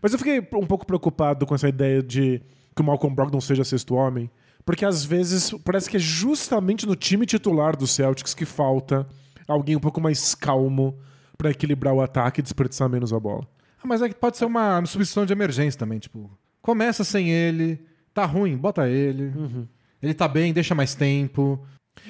Mas 0.01 0.11
eu 0.11 0.19
fiquei 0.19 0.39
um 0.39 0.65
pouco 0.65 0.85
preocupado 0.85 1.45
com 1.45 1.55
essa 1.55 1.69
ideia 1.69 2.03
de 2.03 2.41
que 2.75 2.81
o 2.81 2.85
Malcolm 2.85 3.15
Brogdon 3.15 3.41
seja 3.41 3.63
sexto 3.63 3.95
homem. 3.95 4.29
Porque 4.65 4.85
às 4.85 5.03
vezes 5.03 5.51
parece 5.63 5.89
que 5.89 5.97
é 5.97 5.99
justamente 5.99 6.85
no 6.85 6.95
time 6.95 7.25
titular 7.25 7.75
do 7.75 7.87
Celtics 7.87 8.33
que 8.33 8.45
falta 8.45 9.07
alguém 9.47 9.75
um 9.75 9.79
pouco 9.79 9.99
mais 9.99 10.35
calmo 10.35 10.97
pra 11.37 11.49
equilibrar 11.49 11.93
o 11.93 12.01
ataque 12.01 12.39
e 12.39 12.43
desperdiçar 12.43 12.89
menos 12.89 13.13
a 13.13 13.19
bola. 13.19 13.47
Ah, 13.81 13.87
mas 13.87 14.01
é 14.01 14.09
que 14.09 14.15
pode 14.15 14.37
ser 14.37 14.45
uma 14.45 14.85
substituição 14.85 15.25
de 15.25 15.33
emergência 15.33 15.79
também, 15.79 15.99
tipo, 15.99 16.29
começa 16.61 17.03
sem 17.03 17.31
ele, 17.31 17.79
tá 18.13 18.25
ruim, 18.25 18.57
bota 18.57 18.87
ele. 18.89 19.33
Ele 20.01 20.13
tá 20.13 20.27
bem, 20.27 20.53
deixa 20.53 20.75
mais 20.75 20.95
tempo. 20.95 21.65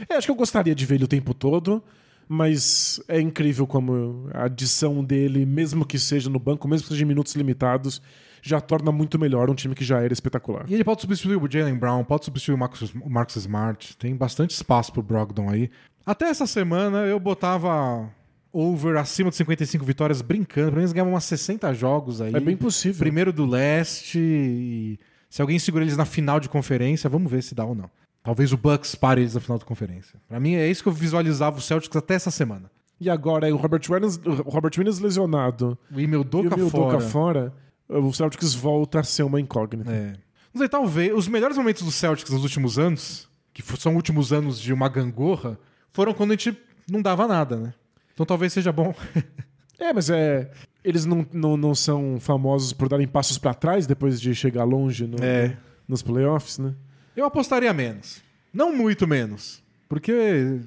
É, 0.09 0.15
acho 0.15 0.27
que 0.27 0.31
eu 0.31 0.35
gostaria 0.35 0.75
de 0.75 0.85
ver 0.85 0.95
ele 0.95 1.05
o 1.05 1.07
tempo 1.07 1.33
todo, 1.33 1.83
mas 2.31 3.01
é 3.07 3.19
incrível 3.19 3.65
como 3.65 4.29
a 4.31 4.43
adição 4.43 5.03
dele, 5.03 5.47
mesmo 5.47 5.83
que 5.83 5.97
seja 5.97 6.29
no 6.29 6.37
banco, 6.37 6.67
mesmo 6.67 6.83
que 6.83 6.93
seja 6.93 7.03
em 7.03 7.07
minutos 7.07 7.35
limitados, 7.35 7.99
já 8.39 8.61
torna 8.61 8.91
muito 8.91 9.17
melhor 9.17 9.49
um 9.49 9.55
time 9.55 9.73
que 9.73 9.83
já 9.83 9.99
era 9.99 10.13
espetacular. 10.13 10.65
E 10.69 10.75
ele 10.75 10.83
pode 10.83 11.01
substituir 11.01 11.37
o 11.37 11.51
Jalen 11.51 11.75
Brown, 11.75 12.03
pode 12.03 12.25
substituir 12.25 12.53
o 12.53 12.57
Marcus, 12.57 12.93
o 12.93 13.09
Marcus 13.09 13.35
Smart. 13.37 13.97
Tem 13.97 14.15
bastante 14.15 14.51
espaço 14.51 14.93
pro 14.93 15.01
Brogdon 15.01 15.49
aí. 15.49 15.71
Até 16.05 16.29
essa 16.29 16.45
semana 16.45 16.99
eu 16.99 17.19
botava 17.19 18.07
over 18.53 18.97
acima 18.97 19.31
de 19.31 19.35
55 19.37 19.83
vitórias 19.83 20.21
brincando. 20.21 20.67
Pelo 20.67 20.77
menos 20.77 20.93
ganhava 20.93 21.09
umas 21.09 21.23
60 21.23 21.73
jogos 21.73 22.21
aí. 22.21 22.35
É 22.35 22.39
bem 22.39 22.55
possível. 22.55 22.99
Primeiro 22.99 23.33
do 23.33 23.45
leste. 23.45 24.19
E 24.19 24.99
se 25.29 25.41
alguém 25.41 25.57
segura 25.57 25.83
eles 25.83 25.97
na 25.97 26.05
final 26.05 26.39
de 26.39 26.47
conferência, 26.47 27.09
vamos 27.09 27.31
ver 27.31 27.41
se 27.41 27.55
dá 27.55 27.65
ou 27.65 27.73
não. 27.73 27.89
Talvez 28.23 28.51
o 28.51 28.57
Bucks 28.57 28.95
pare 28.95 29.21
eles 29.21 29.33
na 29.33 29.39
final 29.39 29.57
de 29.57 29.65
conferência. 29.65 30.19
Pra 30.27 30.39
mim 30.39 30.55
é 30.55 30.67
isso 30.69 30.83
que 30.83 30.89
eu 30.89 30.93
visualizava 30.93 31.57
o 31.57 31.61
Celtics 31.61 31.95
até 31.95 32.15
essa 32.15 32.29
semana. 32.31 32.69
E 32.99 33.09
agora 33.09 33.47
é 33.49 33.53
o 33.53 33.55
Robert 33.55 33.81
Williams, 33.89 34.17
o 34.25 34.49
Robert 34.49 34.73
Williams 34.77 34.99
lesionado 34.99 35.77
O 35.89 35.99
Emil 35.99 36.21
e 36.21 36.61
o 36.61 36.69
fora. 36.69 36.99
Fora, 36.99 37.53
o 37.87 38.11
Celtics 38.13 38.53
volta 38.53 38.99
a 38.99 39.03
ser 39.03 39.23
uma 39.23 39.39
incógnita. 39.39 39.89
É. 39.91 40.13
Não 40.53 40.59
sei, 40.59 40.67
talvez. 40.67 41.13
Os 41.15 41.27
melhores 41.27 41.55
momentos 41.57 41.83
do 41.83 41.91
Celtics 41.91 42.31
nos 42.31 42.43
últimos 42.43 42.77
anos, 42.77 43.29
que 43.53 43.63
são 43.77 43.95
últimos 43.95 44.33
anos 44.33 44.59
de 44.59 44.73
uma 44.73 44.89
gangorra, 44.89 45.57
foram 45.91 46.13
quando 46.13 46.31
a 46.31 46.33
gente 46.33 46.57
não 46.91 47.01
dava 47.01 47.25
nada, 47.27 47.55
né? 47.55 47.73
Então 48.13 48.25
talvez 48.25 48.51
seja 48.53 48.71
bom. 48.71 48.93
É, 49.81 49.93
mas 49.93 50.09
é. 50.09 50.51
Eles 50.83 51.05
não, 51.05 51.25
não, 51.31 51.55
não 51.55 51.73
são 51.73 52.17
famosos 52.19 52.73
por 52.73 52.89
darem 52.89 53.07
passos 53.07 53.37
pra 53.37 53.53
trás 53.53 53.87
depois 53.87 54.19
de 54.19 54.35
chegar 54.35 54.65
longe 54.65 55.07
no- 55.07 55.23
É. 55.23 55.55
nos 55.87 56.01
playoffs, 56.01 56.57
né? 56.59 56.75
Eu 57.19 57.25
apostaria 57.25 57.73
menos. 57.73 58.21
Não 58.53 58.73
muito 58.73 59.05
menos. 59.05 59.61
Porque 59.89 60.61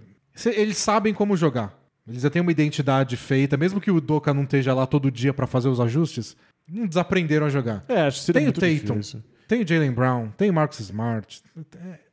eles 0.54 0.76
sabem 0.76 1.14
como 1.14 1.34
jogar. 1.34 1.74
Eles 2.06 2.20
já 2.22 2.28
têm 2.28 2.42
uma 2.42 2.52
identidade 2.52 3.16
feita, 3.16 3.56
mesmo 3.56 3.80
que 3.80 3.90
o 3.90 4.00
Doka 4.02 4.34
não 4.34 4.42
esteja 4.42 4.74
lá 4.74 4.86
todo 4.86 5.10
dia 5.10 5.32
pra 5.32 5.46
fazer 5.46 5.68
os 5.68 5.80
ajustes, 5.80 6.36
não 6.68 6.86
desaprenderam 6.86 7.46
a 7.46 7.48
jogar. 7.48 7.82
É, 7.88 8.02
acho 8.02 8.18
que 8.20 8.26
seria 8.26 8.40
Tem 8.40 8.48
o 8.48 8.52
muito 8.52 8.60
Tatum. 8.60 8.94
difícil. 8.98 9.22
Tem 9.48 9.62
o 9.62 9.66
Jalen 9.66 9.92
Brown, 9.92 10.28
tem 10.36 10.50
o 10.50 10.52
Marcus 10.52 10.80
Smart. 10.80 11.42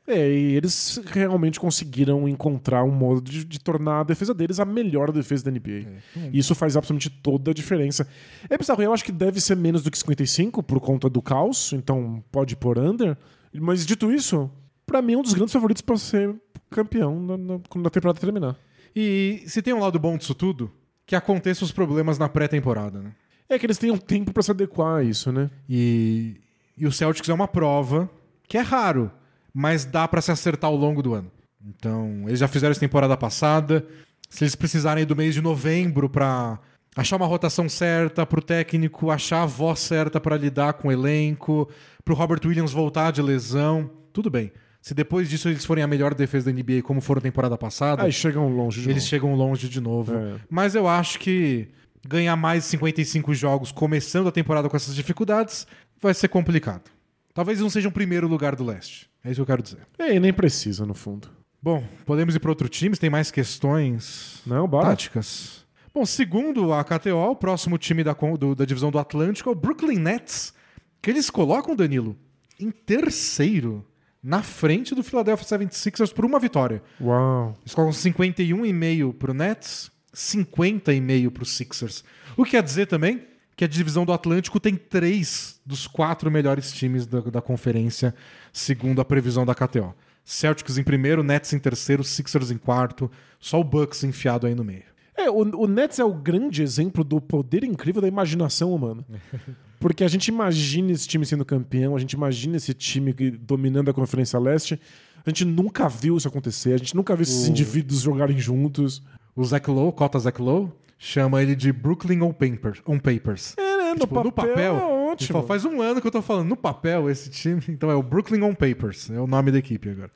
É, 0.07 0.31
e 0.31 0.55
eles 0.55 1.01
realmente 1.07 1.59
conseguiram 1.59 2.27
encontrar 2.27 2.83
um 2.83 2.91
modo 2.91 3.21
de, 3.21 3.43
de 3.43 3.59
tornar 3.59 3.99
a 3.99 4.03
defesa 4.03 4.33
deles 4.33 4.59
a 4.59 4.65
melhor 4.65 5.11
defesa 5.11 5.43
da 5.45 5.51
NBA. 5.51 5.69
É. 6.15 6.29
E 6.31 6.39
isso 6.39 6.55
faz 6.55 6.77
absolutamente 6.77 7.09
toda 7.09 7.51
a 7.51 7.53
diferença. 7.53 8.07
É 8.49 8.57
bizarro, 8.57 8.81
eu 8.81 8.93
acho 8.93 9.03
que 9.03 9.11
deve 9.11 9.41
ser 9.41 9.55
menos 9.55 9.83
do 9.83 9.91
que 9.91 9.97
55 9.97 10.63
por 10.63 10.79
conta 10.79 11.09
do 11.09 11.21
caos, 11.21 11.73
então 11.73 12.23
pode 12.31 12.55
pôr 12.55 12.79
under. 12.79 13.17
Mas 13.53 13.85
dito 13.85 14.11
isso, 14.11 14.49
pra 14.85 15.01
mim 15.01 15.13
é 15.13 15.17
um 15.17 15.21
dos 15.21 15.33
grandes 15.33 15.53
favoritos 15.53 15.81
pra 15.81 15.97
ser 15.97 16.35
campeão 16.69 17.19
na- 17.19 17.37
na- 17.37 17.59
quando 17.69 17.87
a 17.87 17.89
temporada 17.89 18.19
terminar. 18.19 18.55
E 18.95 19.43
se 19.47 19.61
tem 19.61 19.73
um 19.73 19.79
lado 19.79 19.97
bom 19.99 20.17
disso 20.17 20.33
tudo, 20.35 20.71
que 21.05 21.15
aconteçam 21.15 21.65
os 21.65 21.71
problemas 21.71 22.17
na 22.19 22.29
pré-temporada, 22.29 22.99
né? 22.99 23.11
É 23.47 23.57
que 23.57 23.65
eles 23.65 23.77
tenham 23.79 23.97
tempo 23.97 24.31
pra 24.31 24.43
se 24.43 24.51
adequar 24.51 24.97
a 24.97 25.03
isso, 25.03 25.31
né? 25.31 25.49
E, 25.67 26.39
e 26.77 26.85
o 26.85 26.91
Celtics 26.91 27.27
é 27.29 27.33
uma 27.33 27.47
prova 27.47 28.09
que 28.47 28.57
é 28.57 28.61
raro, 28.61 29.11
mas 29.53 29.85
dá 29.85 30.07
pra 30.07 30.21
se 30.21 30.31
acertar 30.31 30.69
ao 30.69 30.75
longo 30.75 31.01
do 31.01 31.13
ano. 31.15 31.31
Então, 31.65 32.23
eles 32.27 32.39
já 32.39 32.47
fizeram 32.47 32.71
isso 32.71 32.79
temporada 32.79 33.17
passada. 33.17 33.85
Se 34.29 34.43
eles 34.43 34.55
precisarem 34.55 35.05
do 35.05 35.15
mês 35.15 35.33
de 35.33 35.41
novembro 35.41 36.07
pra 36.07 36.59
achar 36.95 37.15
uma 37.17 37.25
rotação 37.25 37.67
certa, 37.67 38.25
pro 38.25 38.41
técnico 38.41 39.09
achar 39.09 39.41
a 39.41 39.45
voz 39.47 39.79
certa 39.79 40.19
pra 40.19 40.37
lidar 40.37 40.73
com 40.73 40.87
o 40.87 40.91
elenco, 40.91 41.67
pro 42.09 42.15
Robert 42.15 42.39
Williams 42.43 42.71
voltar 42.73 43.11
de 43.11 43.21
lesão, 43.21 43.87
tudo 44.11 44.31
bem. 44.31 44.51
Se 44.81 44.95
depois 44.95 45.29
disso 45.29 45.47
eles 45.47 45.63
forem 45.63 45.83
a 45.83 45.87
melhor 45.87 46.15
defesa 46.15 46.51
da 46.51 46.57
NBA, 46.59 46.81
como 46.81 47.01
foram 47.01 47.21
temporada 47.21 47.55
passada, 47.55 48.01
Aí 48.01 48.11
chegam 48.11 48.49
longe 48.49 48.81
de 48.81 48.87
eles 48.89 49.03
novo. 49.03 49.09
chegam 49.09 49.35
longe 49.35 49.69
de 49.69 49.79
novo. 49.79 50.15
É. 50.15 50.37
Mas 50.49 50.73
eu 50.73 50.87
acho 50.87 51.19
que 51.19 51.67
ganhar 52.07 52.35
mais 52.35 52.63
de 52.63 52.69
55 52.71 53.31
jogos 53.35 53.71
começando 53.71 54.27
a 54.27 54.31
temporada 54.31 54.67
com 54.67 54.75
essas 54.75 54.95
dificuldades 54.95 55.67
vai 56.01 56.15
ser 56.15 56.29
complicado. 56.29 56.89
Talvez 57.31 57.59
não 57.59 57.69
seja 57.69 57.89
o 57.89 57.91
primeiro 57.91 58.27
lugar 58.27 58.55
do 58.55 58.63
leste. 58.63 59.07
É 59.23 59.27
isso 59.29 59.35
que 59.35 59.41
eu 59.41 59.45
quero 59.45 59.61
dizer. 59.61 59.79
É, 59.99 60.15
e 60.15 60.19
nem 60.19 60.33
precisa, 60.33 60.83
no 60.87 60.95
fundo. 60.95 61.29
Bom, 61.61 61.83
podemos 62.07 62.33
ir 62.33 62.39
para 62.39 62.49
outro 62.49 62.67
time? 62.67 62.97
Tem 62.97 63.09
mais 63.11 63.29
questões 63.29 64.41
Não, 64.47 64.67
bora. 64.67 64.87
táticas? 64.87 65.63
Bom, 65.93 66.07
segundo 66.07 66.73
a 66.73 66.83
KTO, 66.83 67.17
o 67.31 67.35
próximo 67.35 67.77
time 67.77 68.03
da, 68.03 68.13
do- 68.13 68.55
da 68.55 68.65
divisão 68.65 68.89
do 68.89 68.97
Atlântico 68.97 69.47
é 69.49 69.51
o 69.51 69.55
Brooklyn 69.55 69.99
Nets, 69.99 70.57
que 71.01 71.09
eles 71.09 71.29
colocam, 71.29 71.75
Danilo, 71.75 72.17
em 72.59 72.71
terceiro, 72.71 73.85
na 74.21 74.43
frente 74.43 74.93
do 74.93 75.03
Philadelphia 75.03 75.57
76ers 75.57 76.13
por 76.13 76.25
uma 76.25 76.39
vitória. 76.39 76.83
Uau. 76.99 77.57
Eles 77.61 77.73
colocam 77.73 77.93
51,5 77.93 79.13
pro 79.13 79.33
Nets, 79.33 79.89
50,5 80.13 81.31
pro 81.31 81.45
Sixers. 81.45 82.03
O 82.35 82.43
que 82.43 82.51
quer 82.51 82.63
dizer 82.63 82.87
também 82.87 83.25
que 83.55 83.63
a 83.63 83.67
divisão 83.67 84.05
do 84.05 84.13
Atlântico 84.13 84.59
tem 84.59 84.75
três 84.75 85.59
dos 85.65 85.85
quatro 85.87 86.31
melhores 86.31 86.71
times 86.71 87.05
da, 87.05 87.19
da 87.21 87.41
conferência, 87.41 88.13
segundo 88.53 89.01
a 89.01 89.05
previsão 89.05 89.45
da 89.45 89.55
KTO. 89.55 89.93
Celtics 90.23 90.77
em 90.77 90.83
primeiro, 90.83 91.23
Nets 91.23 91.53
em 91.53 91.59
terceiro, 91.59 92.03
Sixers 92.03 92.51
em 92.51 92.57
quarto, 92.57 93.09
só 93.39 93.59
o 93.59 93.63
Bucks 93.63 94.03
enfiado 94.03 94.47
aí 94.47 94.55
no 94.55 94.63
meio. 94.63 94.83
É, 95.15 95.29
o, 95.29 95.37
o 95.37 95.67
Nets 95.67 95.99
é 95.99 96.03
o 96.03 96.13
grande 96.13 96.61
exemplo 96.61 97.03
do 97.03 97.19
poder 97.19 97.63
incrível 97.63 98.01
da 98.01 98.07
imaginação 98.07 98.73
humana. 98.73 99.05
Porque 99.79 100.03
a 100.03 100.07
gente 100.07 100.27
imagina 100.27 100.91
esse 100.91 101.07
time 101.07 101.25
sendo 101.25 101.45
campeão, 101.45 101.95
a 101.95 101.99
gente 101.99 102.13
imagina 102.13 102.57
esse 102.57 102.73
time 102.73 103.13
dominando 103.13 103.89
a 103.89 103.93
Conferência 103.93 104.37
Leste, 104.37 104.79
a 105.25 105.29
gente 105.29 105.45
nunca 105.45 105.87
viu 105.87 106.17
isso 106.17 106.27
acontecer, 106.27 106.73
a 106.73 106.77
gente 106.77 106.95
nunca 106.95 107.15
viu 107.15 107.23
esses 107.23 107.47
O- 107.47 107.49
indivíduos 107.49 108.01
jogarem 108.01 108.37
juntos. 108.37 109.01
O 109.35 109.43
Zach 109.45 109.69
Lowe, 109.69 109.93
Cota 109.93 110.19
Zach 110.19 110.41
Lowe, 110.41 110.69
chama 110.97 111.41
ele 111.41 111.55
de 111.55 111.71
Brooklyn 111.71 112.21
on, 112.21 112.33
paper, 112.33 112.81
on 112.85 112.99
Papers. 112.99 113.55
É, 113.57 113.61
né? 113.61 113.93
No, 113.93 113.99
Tipo, 114.01 114.07
papel, 114.15 114.23
no 114.23 114.31
papel, 114.31 114.75
é 114.75 115.11
ótimo. 115.11 115.33
fala, 115.33 115.47
faz 115.47 115.63
um 115.65 115.81
ano 115.81 116.01
que 116.01 116.07
eu 116.07 116.11
tô 116.11 116.21
falando, 116.21 116.47
no 116.49 116.57
papel, 116.57 117.09
esse 117.09 117.29
time. 117.29 117.61
Então 117.69 117.89
é 117.89 117.95
o 117.95 118.03
Brooklyn 118.03 118.41
on 118.43 118.53
Papers, 118.53 119.09
é 119.09 119.19
o 119.19 119.27
nome 119.27 119.49
da 119.51 119.59
equipe 119.59 119.89
agora. 119.89 120.11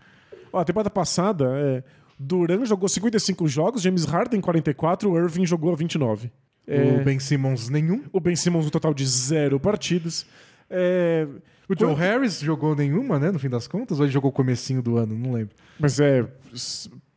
Ó, 0.51 0.59
a 0.59 0.65
temporada 0.65 0.89
passada, 0.89 1.45
é, 1.57 1.83
Duran 2.19 2.65
jogou 2.65 2.87
55 2.89 3.47
jogos, 3.47 3.81
James 3.81 4.03
Harden 4.05 4.41
44, 4.41 5.09
o 5.09 5.17
Irving 5.17 5.45
jogou 5.45 5.73
29. 5.75 6.29
É, 6.67 6.99
O 7.01 7.03
Ben 7.03 7.19
Simmons, 7.19 7.69
nenhum. 7.69 8.03
o 8.11 8.19
Ben 8.19 8.35
Simmons 8.35 8.65
um 8.65 8.69
total 8.69 8.93
de 8.93 9.05
zero 9.05 9.59
partidas. 9.59 10.25
É, 10.69 11.27
O 11.69 11.77
Joe 11.77 11.93
Harris 11.93 12.39
jogou 12.39 12.75
nenhuma, 12.75 13.19
né, 13.19 13.31
no 13.31 13.39
fim 13.39 13.49
das 13.49 13.67
contas? 13.67 13.99
Ou 13.99 14.05
ele 14.05 14.13
jogou 14.13 14.29
o 14.29 14.33
comecinho 14.33 14.81
do 14.81 14.97
ano? 14.97 15.17
Não 15.17 15.33
lembro. 15.33 15.55
mas 15.79 15.99
é, 15.99 16.25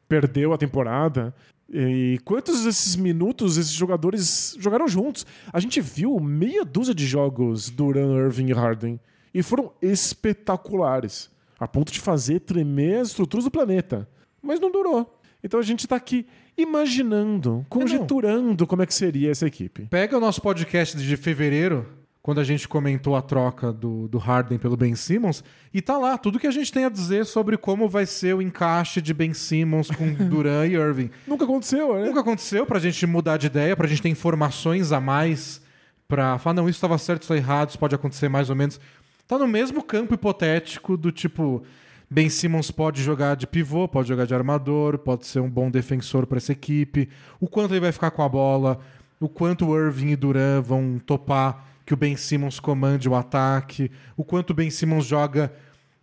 perdeu 0.08 0.52
a 0.52 0.58
temporada. 0.58 1.34
E 1.68 2.20
quantos 2.24 2.64
desses 2.64 2.94
minutos 2.94 3.56
esses 3.56 3.72
jogadores 3.72 4.56
jogaram 4.58 4.86
juntos? 4.86 5.26
A 5.52 5.58
gente 5.58 5.80
viu 5.80 6.18
meia 6.20 6.64
dúzia 6.64 6.94
de 6.94 7.06
jogos 7.06 7.70
Duran, 7.70 8.16
Irving 8.24 8.48
e 8.50 8.52
Harden. 8.52 9.00
E 9.34 9.42
foram 9.42 9.72
espetaculares. 9.82 11.30
A 11.58 11.66
ponto 11.66 11.90
de 11.92 12.00
fazer 12.00 12.40
tremer 12.40 13.00
as 13.00 13.08
estruturas 13.08 13.44
do 13.44 13.50
planeta. 13.50 14.08
Mas 14.42 14.60
não 14.60 14.70
durou. 14.70 15.18
Então 15.42 15.58
a 15.58 15.62
gente 15.62 15.86
tá 15.86 15.96
aqui 15.96 16.26
imaginando, 16.56 17.64
conjecturando 17.68 18.66
como 18.66 18.82
é 18.82 18.86
que 18.86 18.94
seria 18.94 19.30
essa 19.30 19.46
equipe. 19.46 19.86
Pega 19.90 20.16
o 20.16 20.20
nosso 20.20 20.40
podcast 20.40 20.96
de 20.96 21.16
fevereiro, 21.16 21.86
quando 22.22 22.40
a 22.40 22.44
gente 22.44 22.66
comentou 22.66 23.14
a 23.14 23.22
troca 23.22 23.72
do, 23.72 24.08
do 24.08 24.18
Harden 24.18 24.58
pelo 24.58 24.76
Ben 24.76 24.96
Simmons, 24.96 25.44
e 25.72 25.80
tá 25.80 25.96
lá 25.96 26.18
tudo 26.18 26.40
que 26.40 26.46
a 26.46 26.50
gente 26.50 26.72
tem 26.72 26.84
a 26.84 26.88
dizer 26.88 27.24
sobre 27.24 27.56
como 27.56 27.88
vai 27.88 28.04
ser 28.04 28.34
o 28.34 28.42
encaixe 28.42 29.00
de 29.00 29.14
Ben 29.14 29.32
Simmons 29.32 29.90
com 29.90 30.12
Duran 30.28 30.66
e 30.66 30.72
Irving. 30.72 31.10
Nunca 31.26 31.44
aconteceu, 31.44 31.94
né? 31.94 32.06
Nunca 32.06 32.20
aconteceu 32.20 32.66
pra 32.66 32.80
gente 32.80 33.06
mudar 33.06 33.36
de 33.36 33.46
ideia, 33.46 33.76
pra 33.76 33.86
gente 33.86 34.02
ter 34.02 34.08
informações 34.08 34.90
a 34.90 35.00
mais 35.00 35.60
pra 36.08 36.38
falar, 36.38 36.54
não, 36.54 36.68
isso 36.68 36.78
estava 36.78 36.98
certo, 36.98 37.22
isso 37.22 37.28
tá 37.28 37.36
errado, 37.36 37.70
isso 37.70 37.78
pode 37.78 37.94
acontecer 37.94 38.28
mais 38.28 38.50
ou 38.50 38.56
menos. 38.56 38.80
Tá 39.26 39.38
no 39.38 39.46
mesmo 39.46 39.82
campo 39.82 40.14
hipotético 40.14 40.96
do 40.96 41.10
tipo, 41.10 41.62
Ben 42.08 42.28
Simmons 42.28 42.70
pode 42.70 43.02
jogar 43.02 43.34
de 43.36 43.46
pivô, 43.46 43.88
pode 43.88 44.08
jogar 44.08 44.26
de 44.26 44.34
armador, 44.34 44.98
pode 44.98 45.26
ser 45.26 45.40
um 45.40 45.50
bom 45.50 45.70
defensor 45.70 46.26
pra 46.26 46.38
essa 46.38 46.52
equipe, 46.52 47.08
o 47.40 47.48
quanto 47.48 47.72
ele 47.74 47.80
vai 47.80 47.90
ficar 47.92 48.10
com 48.12 48.22
a 48.22 48.28
bola, 48.28 48.78
o 49.18 49.28
quanto 49.28 49.66
o 49.66 49.76
Irving 49.76 50.10
e 50.10 50.16
Duran 50.16 50.60
vão 50.60 51.00
topar 51.04 51.66
que 51.84 51.94
o 51.94 51.96
Ben 51.96 52.16
Simmons 52.16 52.60
comande 52.60 53.08
o 53.08 53.14
ataque, 53.14 53.90
o 54.16 54.22
quanto 54.24 54.50
o 54.50 54.54
Ben 54.54 54.70
Simmons 54.70 55.04
joga 55.04 55.52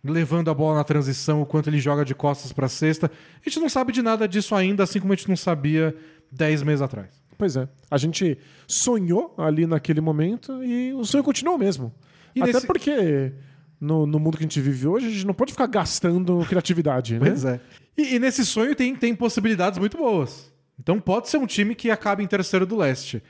levando 0.02 0.50
a 0.50 0.54
bola 0.54 0.76
na 0.76 0.84
transição, 0.84 1.40
o 1.40 1.46
quanto 1.46 1.70
ele 1.70 1.78
joga 1.78 2.04
de 2.04 2.14
costas 2.14 2.52
pra 2.52 2.68
cesta. 2.68 3.10
A 3.40 3.48
gente 3.48 3.58
não 3.60 3.68
sabe 3.70 3.90
de 3.92 4.02
nada 4.02 4.28
disso 4.28 4.54
ainda, 4.54 4.82
assim 4.82 5.00
como 5.00 5.12
a 5.14 5.16
gente 5.16 5.28
não 5.28 5.36
sabia 5.36 5.96
10 6.30 6.62
meses 6.62 6.82
atrás. 6.82 7.08
Pois 7.38 7.56
é. 7.56 7.66
A 7.90 7.96
gente 7.96 8.36
sonhou 8.66 9.34
ali 9.38 9.66
naquele 9.66 10.00
momento 10.02 10.62
e 10.62 10.92
o 10.92 11.04
sonho 11.04 11.24
continuou 11.24 11.56
mesmo. 11.56 11.92
E 12.36 12.42
Até 12.42 12.52
nesse- 12.52 12.66
porque 12.66 13.32
no, 13.80 14.06
no 14.06 14.18
mundo 14.18 14.36
que 14.36 14.44
a 14.44 14.46
gente 14.46 14.60
vive 14.60 14.86
hoje, 14.86 15.06
a 15.06 15.10
gente 15.10 15.26
não 15.26 15.34
pode 15.34 15.52
ficar 15.52 15.66
gastando 15.66 16.44
criatividade, 16.48 17.18
né? 17.18 17.30
Pois 17.30 17.44
é. 17.44 17.60
E, 17.96 18.14
e 18.14 18.18
nesse 18.18 18.44
sonho 18.44 18.74
tem, 18.74 18.94
tem 18.94 19.14
possibilidades 19.14 19.78
muito 19.78 19.96
boas. 19.96 20.52
Então 20.78 21.00
pode 21.00 21.28
ser 21.28 21.38
um 21.38 21.46
time 21.46 21.74
que 21.74 21.90
acabe 21.90 22.22
em 22.22 22.26
terceiro 22.26 22.66
do 22.66 22.76
leste. 22.76 23.22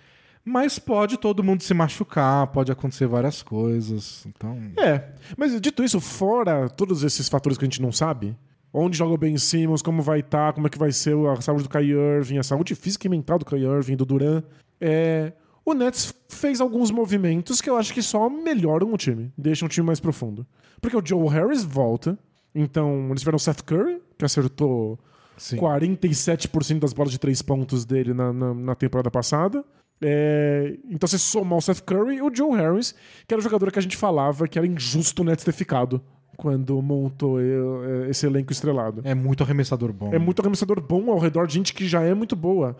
Mas 0.44 0.78
pode 0.78 1.16
todo 1.16 1.42
mundo 1.42 1.62
se 1.62 1.72
machucar, 1.72 2.46
pode 2.48 2.70
acontecer 2.70 3.06
várias 3.06 3.42
coisas. 3.42 4.26
Então. 4.26 4.58
É. 4.76 5.08
Mas 5.36 5.58
dito 5.60 5.82
isso, 5.82 6.00
fora 6.00 6.68
todos 6.68 7.02
esses 7.02 7.28
fatores 7.28 7.56
que 7.56 7.64
a 7.64 7.68
gente 7.68 7.80
não 7.80 7.90
sabe, 7.90 8.36
onde 8.72 8.98
joga 8.98 9.14
o 9.14 9.18
Ben 9.18 9.38
Simmons, 9.38 9.80
como 9.80 10.02
vai 10.02 10.20
estar, 10.20 10.52
como 10.52 10.66
é 10.66 10.70
que 10.70 10.78
vai 10.78 10.92
ser 10.92 11.16
a 11.28 11.40
saúde 11.40 11.62
do 11.62 11.68
Kyrie 11.70 11.92
Irving, 11.92 12.38
a 12.38 12.42
saúde 12.42 12.74
física 12.74 13.06
e 13.06 13.10
mental 13.10 13.38
do 13.38 13.44
Kyrie 13.46 13.64
Irving, 13.64 13.96
do 13.96 14.04
Duran, 14.04 14.42
é, 14.78 15.32
o 15.64 15.74
Nets 15.74 16.14
fez 16.28 16.60
alguns 16.60 16.90
movimentos 16.90 17.60
que 17.60 17.70
eu 17.70 17.76
acho 17.76 17.92
que 17.92 18.02
só 18.02 18.28
melhoram 18.28 18.92
o 18.92 18.96
time, 18.96 19.32
deixam 19.36 19.66
o 19.66 19.68
time 19.68 19.86
mais 19.86 20.00
profundo. 20.00 20.46
Porque 20.80 20.96
o 20.96 21.02
Joe 21.04 21.28
Harris 21.28 21.64
volta, 21.64 22.18
então 22.54 23.06
eles 23.08 23.20
tiveram 23.20 23.36
o 23.36 23.40
Seth 23.40 23.62
Curry, 23.62 24.02
que 24.18 24.24
acertou 24.24 24.98
Sim. 25.36 25.56
47% 25.56 26.78
das 26.78 26.92
bolas 26.92 27.12
de 27.12 27.18
três 27.18 27.40
pontos 27.40 27.84
dele 27.84 28.12
na, 28.12 28.32
na, 28.32 28.54
na 28.54 28.74
temporada 28.74 29.10
passada. 29.10 29.64
É, 30.02 30.76
então 30.90 31.08
você 31.08 31.18
soma 31.18 31.56
o 31.56 31.60
Seth 31.60 31.80
Curry 31.80 32.16
e 32.16 32.22
o 32.22 32.34
Joe 32.34 32.56
Harris, 32.56 32.94
que 33.26 33.32
era 33.32 33.40
o 33.40 33.42
jogador 33.42 33.72
que 33.72 33.78
a 33.78 33.82
gente 33.82 33.96
falava 33.96 34.46
que 34.46 34.58
era 34.58 34.66
injusto 34.66 35.22
o 35.22 35.24
Nets 35.24 35.44
ter 35.44 35.52
ficado 35.52 36.02
quando 36.36 36.80
montou 36.82 37.40
eh, 37.40 38.10
esse 38.10 38.26
elenco 38.26 38.52
estrelado. 38.52 39.00
É 39.04 39.14
muito 39.14 39.42
arremessador 39.42 39.92
bom. 39.92 40.12
É 40.12 40.18
muito 40.18 40.40
arremessador 40.40 40.80
bom 40.80 41.10
ao 41.10 41.18
redor 41.18 41.46
de 41.46 41.54
gente 41.54 41.72
que 41.72 41.86
já 41.86 42.02
é 42.02 42.12
muito 42.12 42.34
boa. 42.34 42.76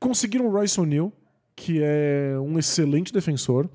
Conseguiram 0.00 0.46
o 0.46 0.50
Royce 0.50 0.80
O'Neal, 0.80 1.12
que 1.56 1.80
é 1.82 2.36
um 2.40 2.58
excelente 2.58 3.12
defensor, 3.12 3.68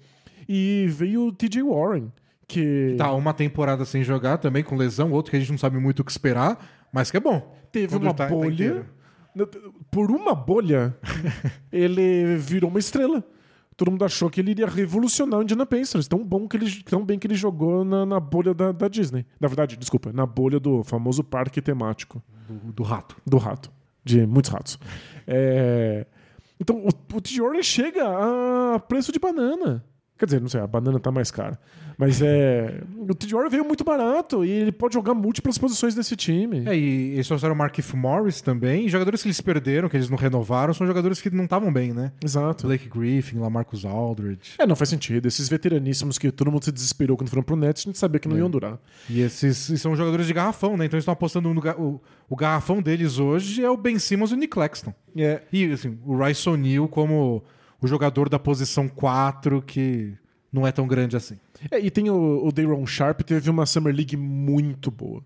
e 0.47 0.87
veio 0.89 1.27
o 1.27 1.31
TJ 1.31 1.61
Warren, 1.63 2.11
que 2.47 2.95
Tá 2.97 3.13
uma 3.13 3.33
temporada 3.33 3.85
sem 3.85 4.03
jogar 4.03 4.37
também, 4.39 4.63
com 4.63 4.75
lesão, 4.75 5.11
outro 5.11 5.29
que 5.31 5.37
a 5.37 5.39
gente 5.39 5.51
não 5.51 5.57
sabe 5.57 5.77
muito 5.77 5.99
o 5.99 6.03
que 6.03 6.11
esperar, 6.11 6.57
mas 6.91 7.09
que 7.11 7.17
é 7.17 7.19
bom. 7.19 7.55
teve 7.71 7.89
Quando 7.93 8.03
uma 8.03 8.13
tá- 8.13 8.27
tá 8.27 8.33
bolha. 8.33 8.53
inteiro. 8.53 8.85
Por 9.91 10.09
uma 10.11 10.33
bolha, 10.35 10.95
ele 11.71 12.35
virou 12.37 12.69
uma 12.69 12.79
estrela. 12.79 13.23
Todo 13.77 13.91
mundo 13.91 14.03
achou 14.03 14.29
que 14.29 14.41
ele 14.41 14.51
iria 14.51 14.67
revolucionar 14.67 15.39
o 15.39 15.43
Indiana 15.43 15.65
Pacers. 15.65 16.07
Tão, 16.07 16.25
bom 16.25 16.47
que 16.47 16.57
ele, 16.57 16.83
tão 16.83 17.05
bem 17.05 17.17
que 17.17 17.25
ele 17.27 17.35
jogou 17.35 17.85
na, 17.85 18.05
na 18.05 18.19
bolha 18.19 18.53
da, 18.53 18.71
da 18.73 18.87
Disney. 18.89 19.25
Na 19.39 19.47
verdade, 19.47 19.77
desculpa, 19.77 20.11
na 20.11 20.25
bolha 20.25 20.59
do 20.59 20.83
famoso 20.83 21.23
parque 21.23 21.61
temático 21.61 22.21
Do, 22.49 22.73
do 22.73 22.83
rato. 22.83 23.15
do 23.25 23.37
rato. 23.37 23.71
De 24.03 24.25
muitos 24.25 24.51
ratos. 24.51 24.77
É, 25.25 26.05
Então, 26.59 26.77
o, 26.85 27.15
o 27.15 27.21
T. 27.21 27.33
Jordan 27.33 27.63
chega 27.63 28.03
a 28.75 28.79
preço 28.79 29.11
de 29.11 29.19
banana. 29.19 29.85
Quer 30.19 30.25
dizer, 30.25 30.41
não 30.41 30.49
sei, 30.49 30.59
a 30.59 30.67
banana 30.67 30.99
tá 30.99 31.09
mais 31.11 31.31
cara. 31.31 31.57
Mas 31.97 32.21
é. 32.21 32.81
O 32.97 33.15
T. 33.15 33.25
Jordan 33.27 33.49
veio 33.49 33.63
muito 33.65 33.85
barato 33.85 34.43
e 34.43 34.49
ele 34.51 34.71
pode 34.71 34.93
jogar 34.93 35.13
múltiplas 35.13 35.57
posições 35.57 35.95
desse 35.95 36.13
time. 36.15 36.63
É, 36.67 36.77
e 36.77 37.13
eles 37.13 37.25
trouxeram 37.25 37.53
o 37.55 37.57
Markif 37.57 37.95
Morris 37.95 38.41
também. 38.41 38.85
E 38.85 38.89
jogadores 38.89 39.21
que 39.21 39.27
eles 39.29 39.39
perderam, 39.39 39.87
que 39.87 39.95
eles 39.95 40.09
não 40.09 40.17
renovaram, 40.17 40.73
são 40.73 40.85
jogadores 40.85 41.21
que 41.21 41.29
não 41.29 41.45
estavam 41.45 41.71
bem, 41.71 41.93
né? 41.93 42.11
Exato. 42.23 42.67
Blake 42.67 42.89
Griffin, 42.89 43.37
Lamarcus 43.39 43.85
Aldridge. 43.85 44.55
É, 44.57 44.67
não 44.67 44.75
faz 44.75 44.89
sentido. 44.89 45.25
Esses 45.25 45.47
veteraníssimos 45.47 46.17
que 46.17 46.31
todo 46.31 46.51
mundo 46.51 46.65
se 46.65 46.71
desesperou 46.71 47.15
quando 47.15 47.29
foram 47.29 47.43
pro 47.43 47.55
Nets, 47.55 47.83
a 47.85 47.89
gente 47.89 47.97
sabia 47.97 48.19
que 48.19 48.27
não 48.27 48.35
É. 48.35 48.39
iam 48.39 48.49
durar. 48.49 48.77
E 49.09 49.21
esses 49.21 49.69
e 49.69 49.77
são 49.77 49.95
jogadores 49.95 50.27
de 50.27 50.33
garrafão, 50.33 50.75
né? 50.75 50.85
Então 50.85 50.97
eles 50.97 51.03
estão 51.03 51.13
apostando 51.13 51.53
no 51.53 51.61
o, 51.77 52.01
o 52.29 52.35
garrafão 52.35 52.81
deles 52.81 53.19
hoje 53.19 53.63
é 53.63 53.69
o 53.69 53.77
Ben 53.77 53.97
Simmons 53.99 54.31
e 54.31 54.33
o 54.33 54.37
Nick 54.37 54.51
Claxton. 54.53 54.93
É. 55.17 55.41
E 55.51 55.71
assim, 55.71 55.97
o 56.05 56.17
Rice 56.21 56.47
O'Neal 56.49 56.87
como 56.87 57.43
o 57.81 57.87
jogador 57.87 58.29
da 58.29 58.37
posição 58.39 58.87
4 58.87 59.61
que 59.61 60.13
não 60.51 60.65
é 60.65 60.71
tão 60.71 60.87
grande 60.87 61.15
assim. 61.15 61.37
É, 61.69 61.79
e 61.79 61.89
tem 61.91 62.09
o, 62.09 62.45
o 62.45 62.51
Dayron 62.51 62.85
Sharp, 62.85 63.21
teve 63.21 63.49
uma 63.49 63.65
Summer 63.65 63.93
League 63.93 64.17
muito 64.17 64.89
boa. 64.89 65.21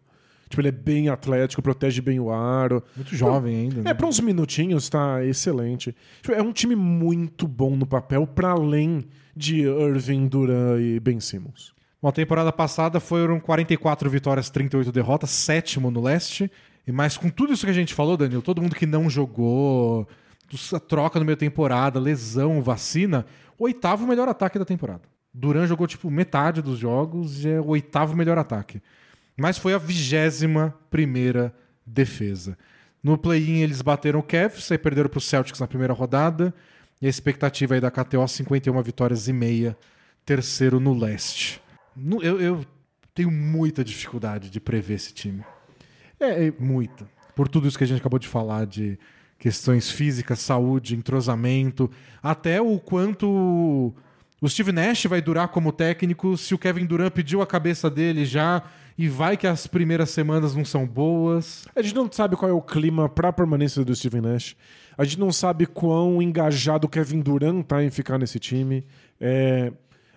Tipo, 0.49 0.61
ele 0.61 0.67
é 0.67 0.71
bem 0.71 1.09
atlético, 1.09 1.61
protege 1.63 1.99
bem 2.01 2.19
o 2.19 2.31
aro. 2.31 2.83
Muito 2.95 3.15
jovem 3.15 3.55
ainda. 3.55 3.79
É, 3.79 3.83
Né? 3.83 3.93
pra 3.93 4.05
uns 4.05 4.19
minutinhos 4.19 4.87
tá 4.87 5.23
excelente. 5.25 5.95
Tipo, 6.21 6.33
é 6.33 6.41
um 6.43 6.51
time 6.51 6.75
muito 6.75 7.47
bom 7.47 7.75
no 7.75 7.87
papel, 7.87 8.27
pra 8.27 8.51
além 8.51 9.05
de 9.35 9.61
Irving, 9.61 10.27
Duran 10.27 10.79
e 10.79 10.99
Ben 10.99 11.19
Simmons. 11.19 11.73
Bom, 11.99 12.09
a 12.09 12.11
temporada 12.11 12.51
passada 12.51 12.99
foram 12.99 13.39
44 13.39 14.07
vitórias, 14.09 14.49
38 14.51 14.91
derrotas, 14.91 15.31
sétimo 15.31 15.89
no 15.89 16.01
leste. 16.01 16.51
E 16.85 16.91
mais 16.91 17.17
com 17.17 17.29
tudo 17.29 17.53
isso 17.53 17.65
que 17.65 17.71
a 17.71 17.73
gente 17.73 17.93
falou, 17.93 18.17
Danilo, 18.17 18.41
todo 18.41 18.61
mundo 18.61 18.75
que 18.75 18.85
não 18.85 19.09
jogou, 19.09 20.07
a 20.73 20.79
troca 20.79 21.19
no 21.19 21.25
meio 21.25 21.35
da 21.35 21.39
temporada, 21.41 21.99
lesão, 21.99 22.61
vacina, 22.61 23.25
oitavo 23.57 24.05
melhor 24.05 24.27
ataque 24.27 24.59
da 24.59 24.65
temporada. 24.65 25.01
Duran 25.33 25.65
jogou 25.65 25.87
tipo 25.87 26.11
metade 26.11 26.61
dos 26.61 26.77
jogos 26.77 27.43
e 27.43 27.49
é 27.49 27.59
o 27.59 27.67
oitavo 27.67 28.15
melhor 28.15 28.37
ataque. 28.37 28.81
Mas 29.35 29.57
foi 29.57 29.73
a 29.73 29.79
vigésima 29.79 30.75
primeira 30.91 31.53
defesa. 31.85 32.57
No 33.01 33.17
play-in 33.17 33.61
eles 33.61 33.81
bateram 33.81 34.19
o 34.19 34.23
Cavs, 34.23 34.71
aí 34.71 34.77
perderam 34.77 35.09
para 35.09 35.17
o 35.17 35.21
Celtics 35.21 35.59
na 35.59 35.67
primeira 35.67 35.93
rodada. 35.93 36.53
E 37.01 37.07
a 37.07 37.09
expectativa 37.09 37.73
aí 37.73 37.81
da 37.81 37.91
KTO 37.91 38.25
51 38.25 38.81
vitórias 38.81 39.27
e 39.27 39.33
meia, 39.33 39.75
terceiro 40.25 40.79
no 40.79 40.93
leste. 40.93 41.61
Eu, 42.21 42.39
eu 42.39 42.65
tenho 43.13 43.29
muita 43.29 43.83
dificuldade 43.83 44.49
de 44.49 44.59
prever 44.59 44.93
esse 44.93 45.13
time. 45.13 45.43
É, 46.19 46.47
é, 46.47 46.53
Muita. 46.57 47.05
Por 47.35 47.47
tudo 47.47 47.67
isso 47.67 47.77
que 47.77 47.83
a 47.83 47.87
gente 47.87 47.99
acabou 47.99 48.19
de 48.19 48.27
falar 48.27 48.65
de 48.65 48.97
questões 49.43 49.91
físicas, 49.91 50.39
saúde, 50.39 50.95
entrosamento, 50.95 51.91
até 52.21 52.61
o 52.61 52.79
quanto 52.79 53.93
o 54.41 54.47
Steve 54.47 54.71
Nash 54.71 55.03
vai 55.03 55.21
durar 55.21 55.49
como 55.49 55.73
técnico 55.73 56.37
se 56.37 56.55
o 56.55 56.57
Kevin 56.57 56.85
Durant 56.85 57.11
pediu 57.11 57.41
a 57.41 57.45
cabeça 57.45 57.89
dele 57.89 58.23
já 58.23 58.63
e 58.97 59.09
vai 59.09 59.35
que 59.35 59.45
as 59.45 59.67
primeiras 59.67 60.11
semanas 60.11 60.55
não 60.55 60.63
são 60.63 60.87
boas. 60.87 61.65
a 61.75 61.81
gente 61.81 61.93
não 61.93 62.09
sabe 62.09 62.37
qual 62.37 62.49
é 62.49 62.53
o 62.53 62.61
clima 62.61 63.09
pra 63.09 63.33
permanência 63.33 63.83
do 63.83 63.93
Steven 63.93 64.21
Nash. 64.21 64.55
A 64.97 65.03
gente 65.03 65.19
não 65.19 65.29
sabe 65.29 65.65
quão 65.65 66.21
engajado 66.21 66.87
o 66.87 66.89
Kevin 66.89 67.19
Durant 67.19 67.65
tá 67.65 67.83
em 67.83 67.89
ficar 67.89 68.17
nesse 68.17 68.39
time. 68.39 68.85
É, 69.19 69.73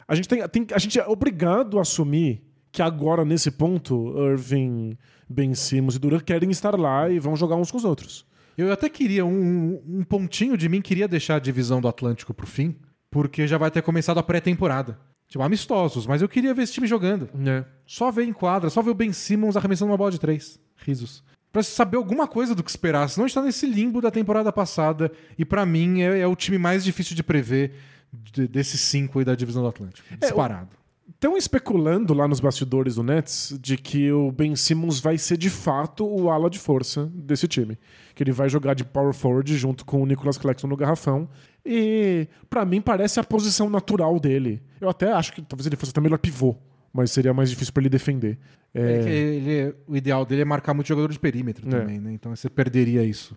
a, 0.07 0.15
gente 0.15 0.29
tem, 0.29 0.49
tem- 0.49 0.67
a 0.73 0.79
gente 0.79 1.01
é 1.01 1.05
obrigado 1.09 1.81
a 1.81 1.83
assumir 1.83 2.45
que 2.71 2.81
agora, 2.81 3.25
nesse 3.25 3.51
ponto, 3.51 4.15
Irving, 4.31 4.97
Ben 5.29 5.53
Simmons 5.53 5.97
e 5.97 5.99
Durant 5.99 6.23
querem 6.23 6.49
estar 6.53 6.79
lá 6.79 7.11
e 7.11 7.19
vão 7.19 7.35
jogar 7.35 7.57
uns 7.57 7.73
com 7.73 7.77
os 7.77 7.85
outros. 7.85 8.25
Eu 8.57 8.73
até 8.73 8.89
queria, 8.89 9.25
um, 9.25 9.83
um 9.87 10.05
pontinho 10.05 10.57
de 10.57 10.69
mim 10.69 10.81
queria 10.81 11.07
deixar 11.07 11.37
a 11.37 11.39
divisão 11.41 11.81
do 11.81 11.89
Atlântico 11.89 12.33
pro 12.33 12.47
fim, 12.47 12.75
porque 13.11 13.47
já 13.47 13.59
vai 13.59 13.71
ter 13.71 13.83
começado 13.83 14.19
a 14.19 14.23
pré-temporada. 14.23 14.99
Tipo, 15.29 15.43
amistosos, 15.43 16.07
mas 16.07 16.23
eu 16.23 16.29
queria 16.29 16.55
ver 16.55 16.63
esse 16.63 16.73
time 16.73 16.87
jogando. 16.87 17.29
É. 17.47 17.65
Só 17.87 18.11
ver 18.11 18.25
em 18.25 18.33
quadra, 18.33 18.71
só 18.71 18.81
ver 18.81 18.91
o 18.91 18.95
Ben 18.95 19.13
Simmons 19.13 19.57
arremessando 19.57 19.91
uma 19.91 19.97
bola 19.99 20.11
de 20.13 20.21
três. 20.21 20.59
Risos. 20.77 21.23
Pra 21.53 21.63
saber 21.63 21.97
alguma 21.97 22.29
coisa 22.29 22.55
do 22.55 22.63
que 22.63 22.71
esperar, 22.71 23.09
senão 23.09 23.25
a 23.25 23.29
gente 23.29 23.35
tá 23.35 23.43
nesse 23.43 23.67
limbo 23.67 24.01
da 24.01 24.11
temporada 24.11 24.53
passada. 24.53 25.11
E 25.39 25.45
pra 25.45 25.67
mim 25.67 26.03
é, 26.03 26.21
é 26.21 26.27
o 26.27 26.37
time 26.37 26.59
mais 26.59 26.85
difícil 26.85 27.17
de 27.17 27.23
prever 27.25 27.73
de- 28.13 28.47
desses 28.47 28.81
cinco 28.81 29.19
aí 29.19 29.25
da 29.25 29.35
divisão 29.35 29.63
do 29.63 29.69
Atlântico. 29.69 30.07
Disparado. 30.19 30.69
Estão 31.09 31.37
especulando 31.37 32.13
lá 32.13 32.27
nos 32.27 32.41
bastidores 32.41 32.97
do 32.97 33.03
Nets 33.03 33.57
de 33.61 33.77
que 33.77 34.11
o 34.11 34.31
Ben 34.33 34.55
Simmons 34.57 34.99
vai 35.01 35.17
ser 35.17 35.37
de 35.39 35.49
fato 35.49 36.05
o 36.07 36.31
ala 36.31 36.51
de 36.51 36.59
força 36.59 37.11
desse 37.15 37.47
time. 37.47 37.79
Que 38.15 38.23
ele 38.23 38.33
vai 38.33 38.49
jogar 38.49 38.75
de 38.75 38.85
power 38.85 39.15
forward 39.15 39.57
junto 39.57 39.85
com 39.85 40.03
o 40.03 40.07
Nicholas 40.07 40.37
Claxton 40.37 40.67
no 40.67 40.77
garrafão. 40.77 41.29
E 41.65 42.27
pra 42.51 42.65
mim 42.65 42.81
parece 42.81 43.21
a 43.21 43.25
posição 43.25 43.71
natural 43.71 44.19
dele. 44.19 44.61
Eu 44.81 44.89
até 44.89 45.13
acho 45.13 45.33
que 45.33 45.43
talvez 45.43 45.67
ele 45.67 45.77
fosse 45.77 45.91
até 45.91 46.01
melhor 46.01 46.19
pivô, 46.19 46.57
mas 46.93 47.13
seria 47.13 47.33
mais 47.33 47.51
difícil 47.51 47.73
pra 47.73 47.83
ele 47.83 47.89
defender. 47.91 48.37
É 48.75 48.81
É, 48.81 49.03
que 49.03 49.09
ele- 49.09 49.75
o 49.87 49.97
ideal 49.97 50.25
dele 50.27 50.43
é 50.43 50.45
marcar 50.45 50.75
muito 50.75 50.89
jogador 50.89 51.11
de 51.11 51.19
perímetro 51.19 51.67
É. 51.69 51.71
também, 51.71 51.99
né? 52.01 52.13
Então 52.13 52.35
você 52.35 52.51
perderia 52.51 53.03
isso. 53.05 53.37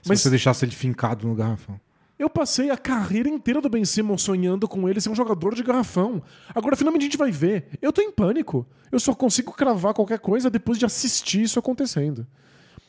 Se 0.00 0.08
Mas- 0.08 0.20
você 0.20 0.30
deixasse 0.30 0.64
ele 0.64 0.72
fincado 0.72 1.26
no 1.26 1.34
garrafão. 1.34 1.78
Eu 2.20 2.28
passei 2.28 2.68
a 2.68 2.76
carreira 2.76 3.30
inteira 3.30 3.62
do 3.62 3.70
Ben 3.70 3.82
Simmons 3.82 4.20
sonhando 4.20 4.68
com 4.68 4.86
ele 4.86 5.00
ser 5.00 5.08
um 5.08 5.14
jogador 5.14 5.54
de 5.54 5.62
garrafão. 5.62 6.22
Agora 6.54 6.76
finalmente 6.76 7.00
a 7.00 7.04
gente 7.04 7.16
vai 7.16 7.30
ver. 7.30 7.68
Eu 7.80 7.90
tô 7.94 8.02
em 8.02 8.12
pânico. 8.12 8.66
Eu 8.92 9.00
só 9.00 9.14
consigo 9.14 9.54
cravar 9.54 9.94
qualquer 9.94 10.18
coisa 10.18 10.50
depois 10.50 10.78
de 10.78 10.84
assistir 10.84 11.40
isso 11.40 11.58
acontecendo. 11.58 12.26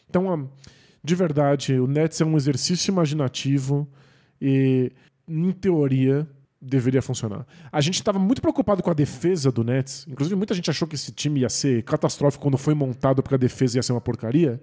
Então, 0.10 0.52
de 1.02 1.16
verdade, 1.16 1.80
o 1.80 1.88
Nets 1.88 2.20
é 2.20 2.26
um 2.26 2.36
exercício 2.36 2.92
imaginativo 2.92 3.88
e, 4.42 4.92
em 5.26 5.54
teoria, 5.54 6.28
deveria 6.62 7.02
funcionar. 7.02 7.48
A 7.72 7.80
gente 7.80 7.96
estava 7.96 8.20
muito 8.20 8.42
preocupado 8.42 8.84
com 8.84 8.92
a 8.92 8.94
defesa 8.94 9.50
do 9.50 9.64
Nets. 9.64 10.06
Inclusive, 10.10 10.36
muita 10.36 10.54
gente 10.54 10.70
achou 10.70 10.86
que 10.86 10.96
esse 10.96 11.14
time 11.14 11.40
ia 11.40 11.50
ser 11.50 11.84
catastrófico 11.84 12.44
quando 12.44 12.58
foi 12.58 12.74
montado 12.74 13.24
porque 13.24 13.36
a 13.36 13.38
defesa 13.38 13.78
ia 13.78 13.84
ser 13.84 13.94
uma 13.94 14.02
porcaria. 14.02 14.62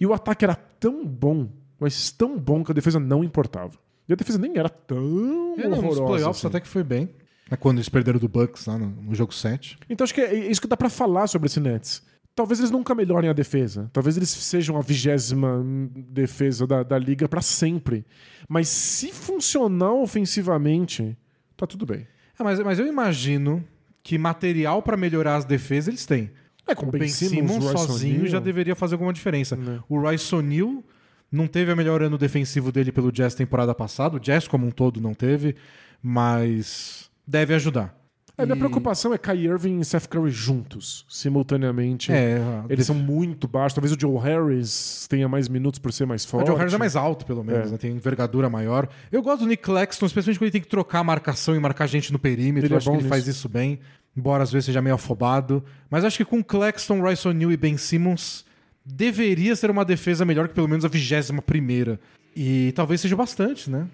E 0.00 0.04
o 0.04 0.12
ataque 0.12 0.44
era 0.44 0.56
tão 0.56 1.06
bom, 1.06 1.48
mas 1.78 2.10
tão 2.10 2.36
bom 2.36 2.64
que 2.64 2.72
a 2.72 2.74
defesa 2.74 2.98
não 2.98 3.22
importava. 3.22 3.78
E 4.08 4.12
a 4.12 4.16
defesa 4.16 4.38
nem 4.38 4.56
era 4.56 4.68
tão 4.68 5.54
É, 5.58 5.64
não, 5.64 5.70
nos 5.70 5.78
horrorosa. 5.80 6.04
playoffs 6.04 6.38
assim. 6.38 6.46
até 6.46 6.60
que 6.60 6.68
foi 6.68 6.82
bem. 6.82 7.10
Né, 7.50 7.56
Quando 7.58 7.78
eles 7.78 7.88
perderam 7.88 8.18
do 8.18 8.28
Bucks 8.28 8.66
lá 8.66 8.78
no, 8.78 8.86
no 8.88 9.14
jogo 9.14 9.32
7. 9.34 9.76
Então 9.88 10.04
acho 10.04 10.14
que 10.14 10.20
é 10.20 10.34
isso 10.50 10.60
que 10.60 10.66
dá 10.66 10.76
pra 10.76 10.88
falar 10.88 11.26
sobre 11.26 11.46
esse 11.46 11.60
Nets. 11.60 12.02
Talvez 12.34 12.60
eles 12.60 12.70
nunca 12.70 12.94
melhorem 12.94 13.28
a 13.28 13.32
defesa. 13.32 13.90
Talvez 13.92 14.16
eles 14.16 14.28
sejam 14.30 14.76
a 14.76 14.80
vigésima 14.80 15.64
defesa 16.08 16.66
da, 16.66 16.82
da 16.84 16.96
liga 16.98 17.28
pra 17.28 17.40
sempre. 17.42 18.06
Mas 18.48 18.68
se 18.68 19.12
funcionar 19.12 19.92
ofensivamente, 19.92 21.16
tá 21.56 21.66
tudo 21.66 21.84
bem. 21.84 22.06
É, 22.38 22.42
mas, 22.44 22.60
mas 22.60 22.78
eu 22.78 22.86
imagino 22.86 23.64
que 24.02 24.16
material 24.16 24.80
pra 24.82 24.96
melhorar 24.96 25.36
as 25.36 25.44
defesas 25.44 25.88
eles 25.88 26.06
têm. 26.06 26.30
É, 26.66 26.74
com 26.74 26.86
O 26.86 26.90
Ben 26.90 27.08
Simmons 27.08 27.64
Royce 27.64 27.86
sozinho 27.86 28.14
O'Neal. 28.16 28.28
já 28.28 28.38
deveria 28.40 28.74
fazer 28.76 28.94
alguma 28.94 29.12
diferença. 29.12 29.56
Né. 29.56 29.80
O 29.88 29.98
Royce 30.00 30.34
O'Neal 30.34 30.84
não 31.30 31.46
teve 31.46 31.72
o 31.72 31.76
melhor 31.76 32.02
ano 32.02 32.16
defensivo 32.18 32.70
dele 32.72 32.90
pelo 32.92 33.12
Jazz 33.12 33.34
temporada 33.34 33.74
passada. 33.74 34.16
O 34.16 34.20
Jazz 34.20 34.48
como 34.48 34.66
um 34.66 34.70
todo 34.70 35.00
não 35.00 35.14
teve, 35.14 35.54
mas 36.02 37.10
deve 37.26 37.54
ajudar. 37.54 37.96
É, 38.36 38.46
minha 38.46 38.54
E- 38.54 38.58
preocupação 38.58 39.12
é 39.12 39.18
Kai 39.18 39.38
Irving 39.38 39.80
e 39.80 39.84
Seth 39.84 40.06
Curry 40.06 40.30
juntos, 40.30 41.04
simultaneamente. 41.08 42.12
É, 42.12 42.36
a 42.36 42.64
Eles 42.66 42.86
def- 42.86 42.86
são 42.86 42.94
muito 42.94 43.48
baixos. 43.48 43.74
Talvez 43.74 43.92
o 43.92 43.98
Joe 44.00 44.16
Harris 44.16 45.06
tenha 45.10 45.28
mais 45.28 45.48
minutos 45.48 45.80
por 45.80 45.92
ser 45.92 46.06
mais 46.06 46.24
O 46.24 46.28
forte. 46.28 46.46
Joe 46.46 46.56
Harris 46.56 46.72
é 46.72 46.78
mais 46.78 46.94
alto, 46.94 47.26
pelo 47.26 47.42
menos, 47.42 47.68
É. 47.68 47.72
né? 47.72 47.76
tem 47.78 47.90
envergadura 47.90 48.48
maior. 48.48 48.88
Eu 49.10 49.22
gosto 49.22 49.40
do 49.40 49.46
Nick 49.48 49.64
Claxton, 49.64 50.06
especialmente 50.06 50.38
quando 50.38 50.44
ele 50.46 50.52
tem 50.52 50.60
que 50.60 50.68
trocar 50.68 51.00
a 51.00 51.04
marcação 51.04 51.56
e 51.56 51.58
marcar 51.58 51.88
gente 51.88 52.12
no 52.12 52.18
perímetro. 52.18 52.66
Ele 52.68 52.74
Eu 52.74 52.76
é 52.76 52.78
acho 52.78 52.90
que 52.90 52.96
ele 52.96 53.08
faz 53.08 53.26
nisso. 53.26 53.38
isso 53.40 53.48
bem, 53.48 53.80
embora 54.16 54.44
às 54.44 54.52
vezes 54.52 54.66
seja 54.66 54.80
meio 54.80 54.94
afobado. 54.94 55.64
Mas 55.90 56.04
acho 56.04 56.16
que 56.16 56.24
com 56.24 56.42
Claxton, 56.42 57.00
Royce 57.00 57.26
O'Neal 57.26 57.50
e 57.50 57.56
Ben 57.56 57.76
Simmons 57.76 58.44
deveria 58.90 59.54
ser 59.54 59.70
uma 59.70 59.84
defesa 59.84 60.24
melhor 60.24 60.48
que 60.48 60.54
pelo 60.54 60.68
menos 60.68 60.84
a 60.84 60.88
vigésima 60.88 61.42
primeira. 61.42 62.00
E 62.34 62.72
talvez 62.74 63.00
seja 63.00 63.14
bastante, 63.14 63.70
né? 63.70 63.86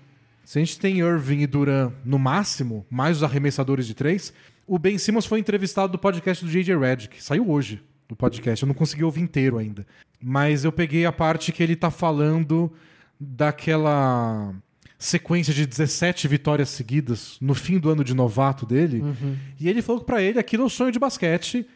Se 0.44 0.58
a 0.58 0.62
gente 0.62 0.78
tem 0.78 0.98
Irving 0.98 1.40
e 1.40 1.46
Duran 1.46 1.90
no 2.04 2.18
máximo, 2.18 2.86
mais 2.90 3.16
os 3.16 3.22
arremessadores 3.22 3.86
de 3.86 3.94
três, 3.94 4.32
o 4.66 4.78
Ben 4.78 4.98
Simmons 4.98 5.26
foi 5.26 5.40
entrevistado 5.40 5.92
do 5.92 5.98
podcast 5.98 6.44
do 6.44 6.50
JJ 6.50 6.76
Redick, 6.78 7.22
saiu 7.22 7.50
hoje 7.50 7.82
do 8.08 8.14
podcast, 8.14 8.62
eu 8.62 8.66
não 8.66 8.74
consegui 8.74 9.02
ouvir 9.02 9.22
inteiro 9.22 9.58
ainda. 9.58 9.86
Mas 10.22 10.64
eu 10.64 10.70
peguei 10.70 11.06
a 11.06 11.12
parte 11.12 11.50
que 11.50 11.62
ele 11.62 11.74
tá 11.74 11.90
falando 11.90 12.70
daquela 13.18 14.54
sequência 14.98 15.52
de 15.52 15.66
17 15.66 16.28
vitórias 16.28 16.68
seguidas 16.68 17.36
no 17.40 17.54
fim 17.54 17.78
do 17.78 17.90
ano 17.90 18.04
de 18.04 18.14
novato 18.14 18.64
dele, 18.64 19.02
e 19.58 19.68
ele 19.68 19.82
falou 19.82 20.00
que 20.00 20.06
pra 20.06 20.22
ele 20.22 20.38
aquilo 20.38 20.62
é 20.62 20.66
o 20.66 20.70
sonho 20.70 20.92
de 20.92 20.98
basquete. 20.98 21.66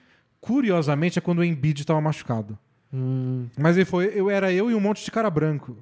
Curiosamente 0.40 1.18
é 1.18 1.22
quando 1.22 1.40
o 1.40 1.44
Embiid 1.44 1.84
tava 1.84 2.00
machucado. 2.00 2.58
Hum, 2.92 3.46
Mas 3.58 3.76
ele 3.76 3.84
foi, 3.84 4.12
eu 4.14 4.30
era 4.30 4.52
eu 4.52 4.70
e 4.70 4.74
um 4.74 4.80
monte 4.80 5.04
de 5.04 5.10
cara 5.10 5.28
branco. 5.30 5.76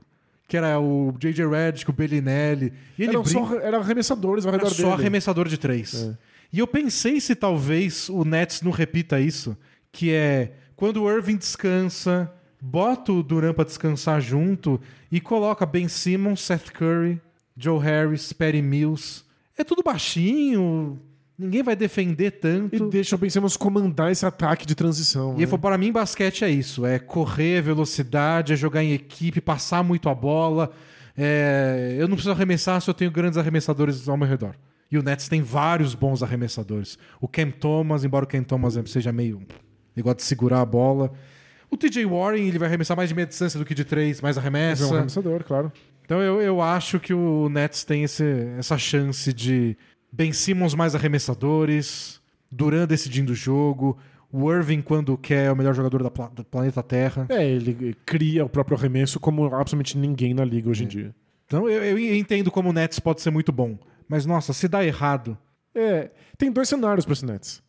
Que 0.48 0.56
era 0.56 0.78
o 0.78 1.12
J.J. 1.18 1.44
Redick, 1.48 1.90
o 1.90 1.92
Bellinelli. 1.92 2.72
E 2.96 3.02
ele 3.02 3.10
eram, 3.10 3.22
brinca- 3.22 3.40
só, 3.48 3.58
eram 3.58 3.80
arremessadores 3.80 4.46
ao 4.46 4.54
era 4.54 4.62
redor 4.62 4.74
só 4.74 4.82
dele. 4.90 4.92
arremessador 5.00 5.48
de 5.48 5.58
três. 5.58 6.14
E 6.52 6.58
eu 6.60 6.66
pensei 6.68 7.20
se 7.20 7.34
talvez 7.34 8.08
o 8.08 8.24
Nets 8.24 8.62
não 8.62 8.70
repita 8.70 9.18
isso, 9.18 9.56
que 9.90 10.12
é 10.12 10.52
quando 10.76 11.02
o 11.02 11.10
Irving 11.10 11.36
descansa, 11.36 12.30
bota 12.60 13.12
o 13.12 13.24
Duran 13.24 13.52
pra 13.54 13.64
descansar 13.64 14.20
junto 14.20 14.80
e 15.10 15.20
coloca 15.20 15.66
Ben 15.66 15.88
Simmons, 15.88 16.40
Seth 16.42 16.70
Curry, 16.70 17.20
Joe 17.56 17.80
Harris, 17.82 18.32
Perry 18.32 18.62
Mills. 18.62 19.24
É 19.58 19.64
tudo 19.64 19.82
baixinho, 19.82 21.00
ninguém 21.38 21.62
vai 21.62 21.74
defender 21.76 22.26
E 22.26 22.30
tanto. 22.30 22.88
deixa 22.88 23.14
o 23.16 23.18
Ben 23.18 23.28
Simmons 23.30 23.56
comandar 23.56 24.10
esse 24.12 24.24
ataque 24.26 24.66
de 24.66 24.74
transição. 24.74 25.34
E 25.36 25.40
né? 25.40 25.46
falou, 25.46 25.58
para 25.60 25.78
mim, 25.78 25.92
basquete 25.92 26.44
é 26.44 26.50
isso: 26.50 26.84
é 26.86 26.98
correr, 26.98 27.62
velocidade, 27.62 28.52
é 28.52 28.56
jogar 28.56 28.82
em 28.82 28.92
equipe, 28.92 29.40
passar 29.40 29.82
muito 29.82 30.08
a 30.08 30.14
bola. 30.14 30.70
É, 31.16 31.96
Eu 31.98 32.08
não 32.08 32.14
preciso 32.16 32.32
arremessar 32.32 32.80
se 32.80 32.88
eu 32.90 32.94
tenho 32.94 33.10
grandes 33.10 33.38
arremessadores 33.38 34.08
ao 34.08 34.16
meu 34.16 34.28
redor. 34.28 34.54
E 34.90 34.98
o 34.98 35.02
Nets 35.02 35.28
tem 35.28 35.42
vários 35.42 35.94
bons 35.94 36.22
arremessadores. 36.22 36.98
O 37.20 37.26
Cam 37.26 37.50
Thomas, 37.50 38.04
embora 38.04 38.24
o 38.24 38.28
Cam 38.28 38.42
Thomas 38.42 38.78
seja 38.86 39.12
meio. 39.12 39.38
Ele 39.96 40.02
gosta 40.02 40.16
de 40.16 40.22
segurar 40.22 40.60
a 40.60 40.64
bola. 40.64 41.12
O 41.70 41.76
TJ 41.76 42.04
Warren, 42.06 42.46
ele 42.46 42.58
vai 42.58 42.68
arremessar 42.68 42.96
mais 42.96 43.08
de 43.08 43.14
meia 43.14 43.26
distância 43.26 43.58
do 43.58 43.64
que 43.64 43.74
de 43.74 43.84
três, 43.84 44.20
mais 44.20 44.36
Ele 44.36 44.46
é 44.46 44.50
um 44.50 44.54
arremessa. 44.54 44.94
arremessador, 44.94 45.42
claro. 45.42 45.72
Então 46.04 46.20
eu, 46.22 46.40
eu 46.40 46.60
acho 46.60 47.00
que 47.00 47.12
o 47.12 47.48
Nets 47.48 47.82
tem 47.82 48.04
esse- 48.04 48.46
essa 48.56 48.78
chance 48.78 49.32
de 49.32 49.76
Ben 50.16 50.32
Simmons 50.32 50.74
mais 50.74 50.94
arremessadores, 50.94 52.22
Duran 52.50 52.86
decidindo 52.86 53.32
o 53.32 53.34
jogo, 53.34 53.98
o 54.32 54.50
Irving, 54.50 54.80
quando 54.80 55.16
quer, 55.18 55.46
é 55.46 55.52
o 55.52 55.56
melhor 55.56 55.74
jogador 55.74 56.02
da 56.02 56.08
do 56.28 56.42
planeta 56.42 56.82
Terra. 56.82 57.26
É, 57.28 57.46
ele 57.46 57.94
cria 58.06 58.44
o 58.44 58.48
próprio 58.48 58.78
arremesso 58.78 59.20
como 59.20 59.44
absolutamente 59.44 59.98
ninguém 59.98 60.32
na 60.32 60.44
liga 60.44 60.70
hoje 60.70 60.84
em 60.84 60.86
dia. 60.86 61.14
Então 61.46 61.68
eu, 61.68 61.84
eu 61.84 62.14
entendo 62.16 62.50
como 62.50 62.70
o 62.70 62.72
Nets 62.72 62.98
pode 62.98 63.20
ser 63.20 63.30
muito 63.30 63.52
bom. 63.52 63.78
Mas, 64.08 64.24
nossa, 64.24 64.52
se 64.54 64.66
dá 64.68 64.84
errado. 64.84 65.36
É, 65.74 66.10
tem 66.38 66.50
dois 66.50 66.68
cenários 66.68 67.04
para 67.04 67.12
esse 67.12 67.26
Nets. 67.26 67.62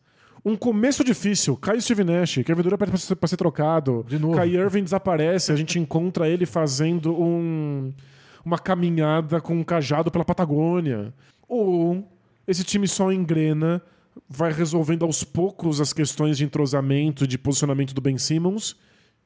Um 0.44 0.56
começo 0.56 1.04
difícil, 1.04 1.54
cai 1.56 1.76
o 1.76 1.82
Steve 1.82 2.04
Nash, 2.04 2.38
Kevin 2.46 2.62
Durant 2.62 2.78
pede 2.78 2.92
pra 2.92 2.98
ser, 2.98 3.16
pra 3.16 3.28
ser 3.28 3.36
trocado, 3.36 4.06
De 4.08 4.18
novo. 4.18 4.36
Kai 4.36 4.48
Irving 4.50 4.84
desaparece, 4.84 5.52
a 5.52 5.56
gente 5.56 5.78
encontra 5.78 6.28
ele 6.28 6.46
fazendo 6.46 7.12
um, 7.12 7.92
uma 8.44 8.58
caminhada 8.58 9.40
com 9.40 9.54
um 9.54 9.64
cajado 9.64 10.10
pela 10.10 10.24
Patagônia. 10.24 11.12
Ou 11.46 12.08
esse 12.48 12.64
time 12.64 12.88
só 12.88 13.12
engrena, 13.12 13.80
vai 14.28 14.52
resolvendo 14.52 15.04
aos 15.04 15.22
poucos 15.22 15.80
as 15.80 15.92
questões 15.92 16.36
de 16.38 16.44
entrosamento, 16.44 17.26
de 17.26 17.38
posicionamento 17.38 17.94
do 17.94 18.00
Ben 18.00 18.18
Simmons, 18.18 18.74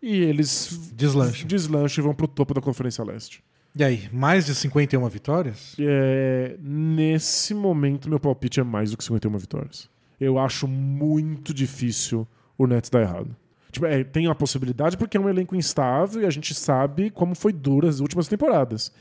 e 0.03 0.17
eles 0.17 0.91
Deslancham. 0.93 1.47
deslancham 1.47 2.03
e 2.03 2.05
vão 2.05 2.15
pro 2.15 2.27
topo 2.29 2.53
da 2.53 2.61
Conferência 2.61 3.03
Leste. 3.05 3.43
E 3.75 3.83
aí, 3.83 4.09
mais 4.13 4.45
de 4.45 4.55
51 4.55 5.09
vitórias? 5.09 5.75
É, 5.79 6.57
nesse 6.61 7.55
momento, 7.55 8.09
meu 8.11 8.21
palpite 8.21 8.61
é 8.61 8.63
mais 8.63 8.91
do 8.91 8.99
que 8.99 9.05
51 9.05 9.39
vitórias. 9.39 9.89
Eu 10.21 10.39
acho 10.39 10.69
muito 10.69 11.55
difícil 11.55 12.27
o 12.59 12.67
Nets 12.67 12.91
dar 12.91 13.01
errado. 13.01 13.35
Tipo, 13.71 13.87
é, 13.87 14.05
tem 14.05 14.27
a 14.27 14.35
possibilidade 14.35 14.99
porque 14.99 15.17
é 15.17 15.21
um 15.21 15.29
elenco 15.29 15.57
instável 15.57 16.21
e 16.21 16.27
a 16.27 16.31
gente 16.31 16.55
sabe 16.55 17.09
como 17.09 17.35
foi 17.35 17.53
duro 17.53 17.89
as 17.89 18.01
últimas 18.01 18.29
temporadas. 18.29 18.93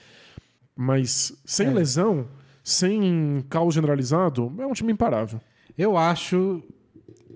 Mas 0.75 1.33
sem 1.43 1.67
É. 1.67 1.73
lesão, 1.73 2.27
sem 2.63 3.43
caos 3.49 3.73
generalizado, 3.73 4.53
é 4.59 4.65
um 4.65 4.73
time 4.73 4.91
imparável. 4.91 5.39
Eu 5.77 5.97
acho. 5.97 6.61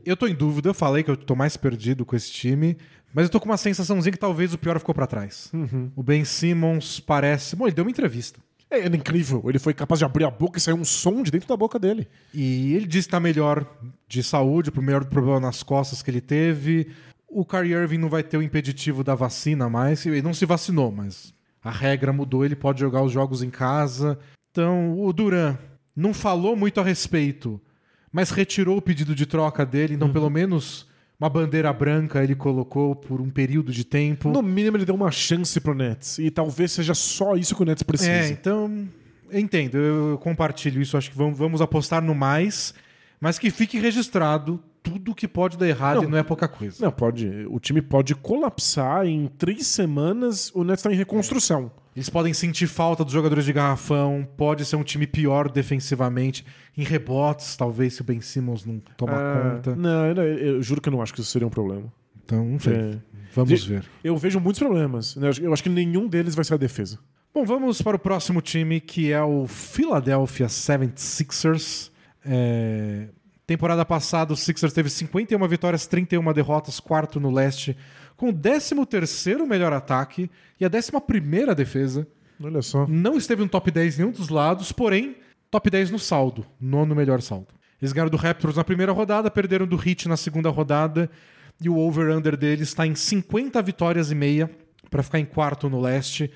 Eu 0.06 0.16
tô 0.16 0.28
em 0.28 0.36
dúvida, 0.36 0.70
eu 0.70 0.74
falei 0.74 1.04
que 1.04 1.10
eu 1.10 1.18
tô 1.18 1.36
mais 1.36 1.58
perdido 1.58 2.06
com 2.06 2.16
esse 2.16 2.32
time, 2.32 2.78
mas 3.14 3.26
eu 3.26 3.30
tô 3.30 3.40
com 3.40 3.48
uma 3.48 3.58
sensaçãozinha 3.58 4.12
que 4.12 4.20
talvez 4.20 4.54
o 4.54 4.58
pior 4.58 4.78
ficou 4.78 4.94
pra 4.94 5.08
trás. 5.08 5.52
O 5.96 6.04
Ben 6.04 6.24
Simmons 6.24 7.00
parece. 7.00 7.56
Bom, 7.56 7.66
ele 7.66 7.76
deu 7.76 7.84
uma 7.84 7.90
entrevista. 7.92 8.40
É, 8.70 8.82
era 8.82 8.96
incrível. 8.96 9.44
Ele 9.48 9.60
foi 9.60 9.74
capaz 9.74 10.00
de 10.00 10.06
abrir 10.06 10.26
a 10.26 10.30
boca 10.32 10.58
e 10.58 10.62
sair 10.62 10.74
um 10.74 10.84
som 10.84 11.24
de 11.24 11.32
dentro 11.32 11.48
da 11.48 11.58
boca 11.58 11.80
dele. 11.80 12.08
E 12.34 12.74
ele 12.74 12.86
disse 12.86 13.08
que 13.08 13.12
tá 13.12 13.20
melhor 13.20 13.66
de 14.08 14.22
saúde, 14.22 14.72
pro 14.72 14.82
melhor 14.82 15.06
problema 15.06 15.40
nas 15.40 15.64
costas 15.64 16.02
que 16.02 16.12
ele 16.12 16.22
teve. 16.22 16.88
O 17.28 17.46
Kyrie 17.46 17.74
Irving 17.74 17.98
não 17.98 18.10
vai 18.10 18.24
ter 18.24 18.38
o 18.38 18.42
impeditivo 18.42 19.04
da 19.04 19.16
vacina 19.16 19.70
mais. 19.70 20.06
Ele 20.06 20.22
não 20.22 20.34
se 20.34 20.46
vacinou, 20.46 20.92
mas 20.92 21.34
a 21.64 21.72
regra 21.72 22.14
mudou, 22.14 22.46
ele 22.46 22.56
pode 22.56 22.80
jogar 22.80 23.02
os 23.02 23.12
jogos 23.12 23.42
em 23.42 23.50
casa. 23.50 24.20
Então, 24.56 24.98
o 24.98 25.12
Duran 25.12 25.58
não 25.94 26.14
falou 26.14 26.56
muito 26.56 26.80
a 26.80 26.84
respeito, 26.84 27.60
mas 28.10 28.30
retirou 28.30 28.78
o 28.78 28.82
pedido 28.82 29.14
de 29.14 29.26
troca 29.26 29.66
dele, 29.66 29.96
então 29.96 30.10
pelo 30.10 30.30
menos 30.30 30.88
uma 31.20 31.30
bandeira 31.30 31.74
branca 31.74 32.24
ele 32.24 32.36
colocou 32.36 32.96
por 32.96 33.20
um 33.20 33.30
período 33.30 33.74
de 33.74 33.84
tempo. 33.84 34.30
No 34.30 34.42
mínimo, 34.42 34.78
ele 34.78 34.86
deu 34.86 34.96
uma 34.96 35.12
chance 35.12 35.60
pro 35.60 35.74
Nets. 35.74 36.20
E 36.20 36.32
talvez 36.32 36.72
seja 36.72 36.94
só 36.94 37.36
isso 37.36 37.54
que 37.54 37.64
o 37.64 37.66
Nets 37.66 37.84
precisa. 37.84 38.10
É, 38.12 38.30
então, 38.30 38.88
eu 39.30 39.40
entendo, 39.42 39.78
eu 39.78 40.18
compartilho 40.20 40.82
isso, 40.82 40.96
acho 40.96 41.12
que 41.12 41.18
vamos, 41.18 41.38
vamos 41.38 41.60
apostar 41.60 42.02
no 42.02 42.16
mais, 42.16 42.74
mas 43.20 43.38
que 43.38 43.52
fique 43.52 43.78
registrado 43.78 44.58
tudo 44.82 45.14
que 45.14 45.28
pode 45.28 45.58
dar 45.58 45.68
errado 45.68 45.98
Não. 45.98 46.04
e 46.06 46.08
não 46.08 46.18
é 46.18 46.24
pouca 46.24 46.48
coisa. 46.48 46.78
Não, 46.80 46.94
pode. 46.94 47.28
O 47.50 47.60
time 47.60 47.82
pode 47.82 48.16
colapsar 48.16 49.06
em 49.06 49.28
três 49.38 49.68
semanas. 49.68 50.50
O 50.56 50.64
Nets 50.64 50.82
tá 50.82 50.94
em 50.94 50.96
reconstrução. 50.96 51.70
Eles 51.96 52.10
podem 52.10 52.34
sentir 52.34 52.68
falta 52.68 53.06
dos 53.06 53.14
jogadores 53.14 53.46
de 53.46 53.54
garrafão, 53.54 54.28
pode 54.36 54.66
ser 54.66 54.76
um 54.76 54.84
time 54.84 55.08
pior 55.08 55.50
defensivamente, 55.50 56.46
em 56.78 56.84
rebotes, 56.84 57.56
talvez, 57.56 57.94
se 57.94 58.02
o 58.02 58.04
Ben 58.04 58.20
Simmons 58.20 58.66
não 58.66 58.82
tomar 58.98 59.18
Ah, 59.18 59.52
conta. 59.56 59.76
Não, 59.78 60.06
eu, 60.08 60.24
eu 60.56 60.62
juro 60.62 60.82
que 60.82 60.90
eu 60.90 60.92
não 60.92 61.02
acho 61.02 61.14
que 61.14 61.22
isso 61.22 61.32
seria 61.32 61.48
um 61.48 61.52
problema. 61.52 61.92
Então, 62.26 62.44
não 62.44 62.60
sei. 62.60 62.74
É. 62.76 62.98
Vamos 63.34 63.64
ver. 63.64 63.86
Eu 64.04 64.18
vejo 64.18 64.40
muitos 64.40 64.60
problemas. 64.60 65.16
né? 65.16 65.30
Eu 65.42 65.54
acho 65.54 65.64
que 65.64 65.70
nenhum 65.70 66.08
deles 66.08 66.36
vai 66.36 66.44
ser 66.44 66.56
a 66.56 66.58
defesa. 66.58 67.00
Bom, 67.34 67.46
vamos 67.46 67.82
para 67.82 67.96
o 67.96 68.00
próximo 68.00 68.42
time, 68.42 68.80
que 68.80 69.12
é 69.12 69.22
o 69.22 69.46
Philadelphia 69.48 70.48
76ers. 70.48 71.92
É, 72.26 73.08
Temporada 73.48 73.86
passada, 73.86 74.34
o 74.34 74.36
Sixers 74.38 74.74
teve 74.74 74.90
51 74.90 75.48
vitórias, 75.48 75.86
31 75.86 76.34
derrotas, 76.34 76.80
quarto 76.80 77.20
no 77.20 77.30
leste, 77.30 77.78
com 78.16 78.30
o 78.30 78.34
13º 78.34 79.46
melhor 79.46 79.74
ataque 79.74 80.30
e 80.60 80.66
a 80.66 80.70
11ª 80.70 81.54
defesa. 81.54 82.08
Olha 82.42 82.62
só. 82.62 82.86
Não 82.88 83.18
esteve 83.18 83.42
no 83.42 83.50
top 83.50 83.72
10 83.72 83.96
em 83.96 83.98
nenhum 84.00 84.12
dos 84.12 84.30
lados, 84.30 84.72
porém, 84.72 85.16
top 85.50 85.70
10 85.70 85.92
no 85.92 86.00
saldo, 86.00 86.46
nono 86.60 86.96
melhor 86.96 87.22
saldo. 87.22 87.48
Eles 87.82 87.94
ganharam 87.94 88.10
do 88.10 88.18
Raptors 88.18 88.56
na 88.56 88.64
primeira 88.64 88.92
rodada, 88.92 89.30
perderam 89.30 89.68
do 89.68 89.76
Heat 89.76 90.08
na 90.08 90.18
segunda 90.18 90.50
rodada, 90.50 91.10
e 91.62 91.70
o 91.70 91.78
over-under 91.78 92.36
deles 92.36 92.70
está 92.70 92.86
em 92.86 92.96
50 92.96 93.62
vitórias 93.62 94.12
e 94.12 94.16
meia, 94.16 94.50
para 94.90 95.04
ficar 95.04 95.20
em 95.20 95.26
quarto 95.26 95.70
no 95.70 95.82
leste. 95.82 96.32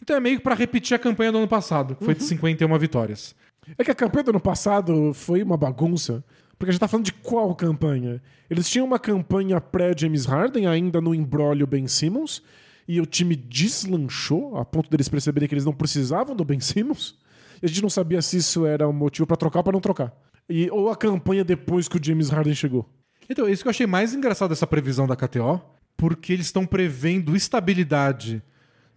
Então 0.00 0.16
é 0.16 0.20
meio 0.20 0.38
que 0.38 0.42
para 0.42 0.54
repetir 0.54 0.94
a 0.94 0.98
campanha 0.98 1.32
do 1.32 1.38
ano 1.38 1.48
passado, 1.48 1.96
que 1.96 2.04
foi 2.04 2.14
de 2.14 2.22
51 2.22 2.78
vitórias. 2.78 3.34
É 3.78 3.82
que 3.82 3.90
a 3.90 3.94
campanha 3.94 4.24
do 4.24 4.30
ano 4.30 4.40
passado 4.40 5.12
foi 5.14 5.42
uma 5.42 5.56
bagunça. 5.56 6.22
Porque 6.64 6.70
a 6.70 6.72
gente 6.72 6.80
tá 6.80 6.88
falando 6.88 7.04
de 7.04 7.12
qual 7.12 7.54
campanha? 7.54 8.22
Eles 8.48 8.70
tinham 8.70 8.86
uma 8.86 8.98
campanha 8.98 9.60
pré-James 9.60 10.24
Harden, 10.24 10.66
ainda 10.66 10.98
no 10.98 11.14
embrólio 11.14 11.66
Ben 11.66 11.86
Simmons, 11.86 12.42
e 12.88 13.02
o 13.02 13.04
time 13.04 13.36
deslanchou 13.36 14.56
a 14.56 14.64
ponto 14.64 14.88
deles 14.88 15.06
perceberem 15.06 15.46
que 15.46 15.54
eles 15.54 15.66
não 15.66 15.74
precisavam 15.74 16.34
do 16.34 16.42
Ben 16.42 16.60
Simmons. 16.60 17.18
E 17.62 17.66
a 17.66 17.68
gente 17.68 17.82
não 17.82 17.90
sabia 17.90 18.22
se 18.22 18.38
isso 18.38 18.64
era 18.64 18.88
um 18.88 18.94
motivo 18.94 19.26
pra 19.26 19.36
trocar 19.36 19.58
ou 19.58 19.64
pra 19.64 19.72
não 19.74 19.80
trocar. 19.80 20.14
E, 20.48 20.70
ou 20.70 20.88
a 20.88 20.96
campanha 20.96 21.44
depois 21.44 21.86
que 21.86 21.98
o 21.98 22.00
James 22.02 22.30
Harden 22.30 22.54
chegou. 22.54 22.88
Então, 23.28 23.46
isso 23.46 23.62
que 23.62 23.68
eu 23.68 23.70
achei 23.70 23.86
mais 23.86 24.14
engraçado 24.14 24.48
dessa 24.48 24.66
previsão 24.66 25.06
da 25.06 25.16
KTO, 25.16 25.60
porque 25.98 26.32
eles 26.32 26.46
estão 26.46 26.64
prevendo 26.64 27.36
estabilidade 27.36 28.42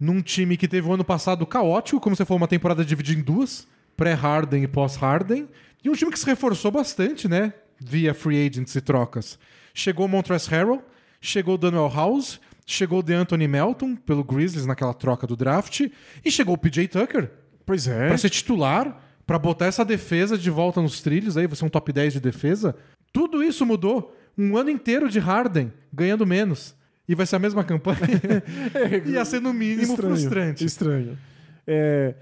num 0.00 0.22
time 0.22 0.56
que 0.56 0.66
teve 0.66 0.88
um 0.88 0.94
ano 0.94 1.04
passado 1.04 1.44
caótico, 1.44 2.00
como 2.00 2.16
você 2.16 2.24
falou, 2.24 2.40
uma 2.40 2.48
temporada 2.48 2.82
dividida 2.82 3.20
em 3.20 3.22
duas, 3.22 3.68
pré-Harden 3.94 4.62
e 4.62 4.68
pós-Harden, 4.68 5.46
e 5.84 5.90
um 5.90 5.94
time 5.94 6.10
que 6.10 6.18
se 6.18 6.26
reforçou 6.26 6.70
bastante, 6.70 7.28
né? 7.28 7.52
Via 7.80 8.12
free 8.14 8.46
agents 8.46 8.74
e 8.74 8.80
trocas. 8.80 9.38
Chegou 9.72 10.06
o 10.06 10.08
Montrezl 10.08 10.50
Harrell, 10.50 10.84
chegou 11.20 11.54
o 11.54 11.58
Daniel 11.58 11.90
House, 11.94 12.40
chegou 12.66 12.98
o 12.98 13.02
DeAnthony 13.02 13.46
Melton 13.46 13.96
pelo 13.96 14.24
Grizzlies 14.24 14.66
naquela 14.66 14.92
troca 14.92 15.26
do 15.26 15.36
draft, 15.36 15.80
e 16.24 16.30
chegou 16.30 16.54
o 16.54 16.58
PJ 16.58 16.88
Tucker 16.88 17.30
Pois 17.68 17.86
é. 17.86 18.08
Pra 18.08 18.16
ser 18.16 18.30
titular, 18.30 18.98
pra 19.26 19.38
botar 19.38 19.66
essa 19.66 19.84
defesa 19.84 20.38
de 20.38 20.48
volta 20.48 20.80
nos 20.80 21.02
trilhos, 21.02 21.36
aí 21.36 21.46
você 21.46 21.62
é 21.62 21.66
um 21.66 21.70
top 21.70 21.92
10 21.92 22.14
de 22.14 22.20
defesa. 22.20 22.74
Tudo 23.12 23.42
isso 23.42 23.66
mudou. 23.66 24.16
Um 24.38 24.56
ano 24.56 24.70
inteiro 24.70 25.06
de 25.06 25.18
Harden 25.18 25.70
ganhando 25.92 26.26
menos. 26.26 26.74
E 27.06 27.14
vai 27.14 27.26
ser 27.26 27.36
a 27.36 27.38
mesma 27.38 27.62
campanha. 27.62 27.98
Ia 29.04 29.22
ser 29.26 29.42
no 29.42 29.52
mínimo 29.52 29.82
Estranho, 29.82 30.16
frustrante. 30.16 30.64
Estranho. 30.64 31.18
É, 31.66 32.14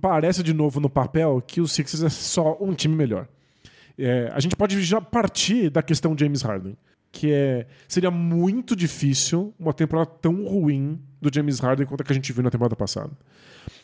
parece 0.00 0.42
de 0.42 0.52
novo 0.52 0.80
no 0.80 0.90
papel 0.90 1.42
que 1.46 1.60
o 1.60 1.68
Sixers 1.68 2.02
é 2.02 2.08
só 2.08 2.56
um 2.60 2.74
time 2.74 2.94
melhor. 2.94 3.28
É, 3.98 4.30
a 4.32 4.40
gente 4.40 4.54
pode 4.54 4.80
já 4.82 5.00
partir 5.00 5.70
da 5.70 5.82
questão 5.82 6.16
James 6.16 6.42
Harden, 6.42 6.76
que 7.10 7.32
é 7.32 7.66
seria 7.88 8.10
muito 8.10 8.76
difícil 8.76 9.52
uma 9.58 9.72
temporada 9.72 10.10
tão 10.22 10.44
ruim 10.44 11.00
do 11.20 11.30
James 11.34 11.58
Harden 11.58 11.86
quanto 11.86 12.02
a 12.02 12.04
que 12.04 12.12
a 12.12 12.14
gente 12.14 12.32
viu 12.32 12.42
na 12.42 12.50
temporada 12.50 12.76
passada. 12.76 13.10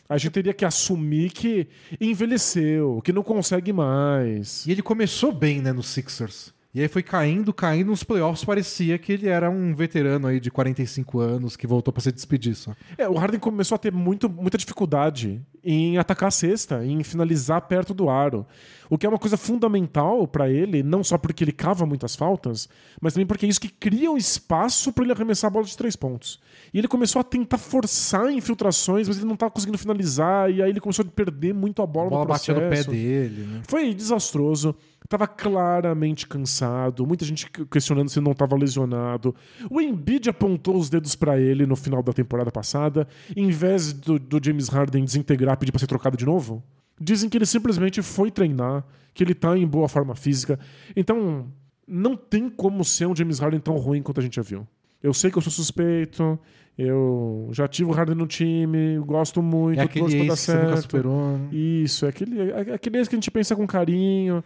A 0.07 0.17
gente 0.17 0.31
teria 0.31 0.53
que 0.53 0.63
assumir 0.63 1.31
que 1.31 1.67
envelheceu, 1.99 3.01
que 3.03 3.11
não 3.11 3.23
consegue 3.23 3.73
mais. 3.73 4.65
E 4.65 4.71
ele 4.71 4.83
começou 4.83 5.31
bem, 5.31 5.61
né, 5.61 5.73
no 5.73 5.81
Sixers. 5.81 6.53
E 6.75 6.81
aí 6.81 6.87
foi 6.87 7.01
caindo, 7.01 7.53
caindo 7.53 7.87
nos 7.87 8.03
playoffs. 8.03 8.43
Parecia 8.43 8.97
que 8.97 9.13
ele 9.13 9.27
era 9.27 9.49
um 9.49 9.73
veterano 9.73 10.27
aí 10.27 10.39
de 10.39 10.51
45 10.51 11.19
anos 11.19 11.55
que 11.55 11.65
voltou 11.65 11.91
pra 11.93 12.03
se 12.03 12.11
despedir 12.11 12.53
só. 12.53 12.75
É, 12.97 13.07
o 13.07 13.13
Harden 13.13 13.39
começou 13.39 13.75
a 13.75 13.79
ter 13.79 13.93
muito, 13.93 14.29
muita 14.29 14.57
dificuldade 14.57 15.41
em 15.65 15.97
atacar 15.97 16.27
a 16.27 16.31
cesta, 16.31 16.85
em 16.85 17.03
finalizar 17.03 17.61
perto 17.63 17.93
do 17.93 18.07
aro. 18.09 18.45
O 18.87 18.99
que 18.99 19.05
é 19.05 19.09
uma 19.09 19.17
coisa 19.17 19.35
fundamental 19.35 20.27
pra 20.27 20.47
ele, 20.47 20.83
não 20.83 21.03
só 21.03 21.17
porque 21.17 21.43
ele 21.43 21.51
cava 21.51 21.87
muitas 21.87 22.15
faltas, 22.15 22.69
mas 23.01 23.13
também 23.13 23.25
porque 23.25 23.47
é 23.47 23.49
isso 23.49 23.59
que 23.59 23.67
cria 23.69 24.11
um 24.11 24.15
espaço 24.17 24.93
para 24.93 25.03
ele 25.03 25.11
arremessar 25.13 25.47
a 25.49 25.51
bola 25.51 25.65
de 25.65 25.75
três 25.75 25.95
pontos. 25.95 26.39
E 26.71 26.77
ele 26.77 26.87
começou 26.87 27.19
a 27.19 27.23
tentar 27.23 27.57
forçar 27.57 28.31
infiltrações, 28.31 29.07
mas 29.07 29.17
ele 29.17 29.25
não 29.25 29.33
estava 29.33 29.51
conseguindo 29.51 29.77
finalizar, 29.79 30.51
e 30.51 30.61
aí 30.61 30.69
ele 30.69 30.79
começou 30.79 31.03
a 31.03 31.09
perder 31.09 31.51
muito 31.51 31.81
a 31.81 31.87
bola, 31.87 32.07
A 32.07 32.09
bola 32.11 32.21
no 32.25 32.27
batia 32.27 32.53
no 32.53 32.59
pé 32.59 32.67
processo. 32.67 32.91
dele, 32.91 33.41
né? 33.47 33.61
Foi 33.67 33.91
desastroso. 33.93 34.75
Tava 35.07 35.27
claramente 35.27 36.25
cansado. 36.27 37.05
Muita 37.05 37.23
gente 37.25 37.47
questionando 37.69 38.09
se 38.09 38.19
não 38.19 38.33
tava 38.33 38.55
lesionado. 38.55 39.35
O 39.69 39.79
Embiid 39.79 40.27
apontou 40.31 40.75
os 40.77 40.89
dedos 40.89 41.13
pra 41.15 41.39
ele 41.39 41.67
no 41.67 41.75
final 41.75 42.01
da 42.01 42.11
temporada 42.11 42.51
passada. 42.51 43.07
Em 43.35 43.51
vez 43.51 43.93
do, 43.93 44.17
do 44.17 44.43
James 44.43 44.67
Harden 44.67 45.05
desintegrar 45.05 45.54
pedir 45.57 45.71
pra 45.71 45.79
ser 45.79 45.87
trocado 45.87 46.17
de 46.17 46.25
novo. 46.25 46.63
Dizem 46.99 47.29
que 47.29 47.37
ele 47.37 47.45
simplesmente 47.45 48.01
foi 48.01 48.31
treinar, 48.31 48.85
que 49.13 49.23
ele 49.23 49.33
tá 49.33 49.57
em 49.57 49.67
boa 49.67 49.87
forma 49.87 50.15
física. 50.15 50.59
Então, 50.95 51.47
não 51.87 52.15
tem 52.15 52.49
como 52.49 52.83
ser 52.83 53.05
um 53.05 53.15
James 53.15 53.39
Harden 53.39 53.59
tão 53.59 53.75
ruim 53.77 54.01
quanto 54.01 54.19
a 54.19 54.23
gente 54.23 54.35
já 54.35 54.41
viu. 54.41 54.67
Eu 55.03 55.13
sei 55.13 55.29
que 55.29 55.37
eu 55.37 55.41
sou 55.41 55.51
suspeito. 55.51 56.39
Eu 56.77 57.49
já 57.53 57.67
tive 57.67 57.89
o 57.89 57.93
Harden 57.93 58.15
no 58.15 58.27
time, 58.27 58.97
gosto 58.99 59.41
muito, 59.41 59.79
É 59.79 59.83
aquele 59.83 60.03
torço 60.03 60.17
pra 60.17 60.25
dar 60.25 60.31
ex 60.33 60.39
que 60.39 60.45
você 60.45 60.53
nunca 60.53 60.67
certo. 60.67 60.81
superou, 60.81 61.37
né? 61.37 61.49
Isso, 61.53 62.05
é 62.05 62.09
aquele, 62.09 62.51
é 62.51 62.73
aquele 62.73 62.97
ex 62.97 63.07
que 63.07 63.15
a 63.15 63.17
gente 63.17 63.31
pensa 63.31 63.55
com 63.55 63.65
carinho. 63.65 64.43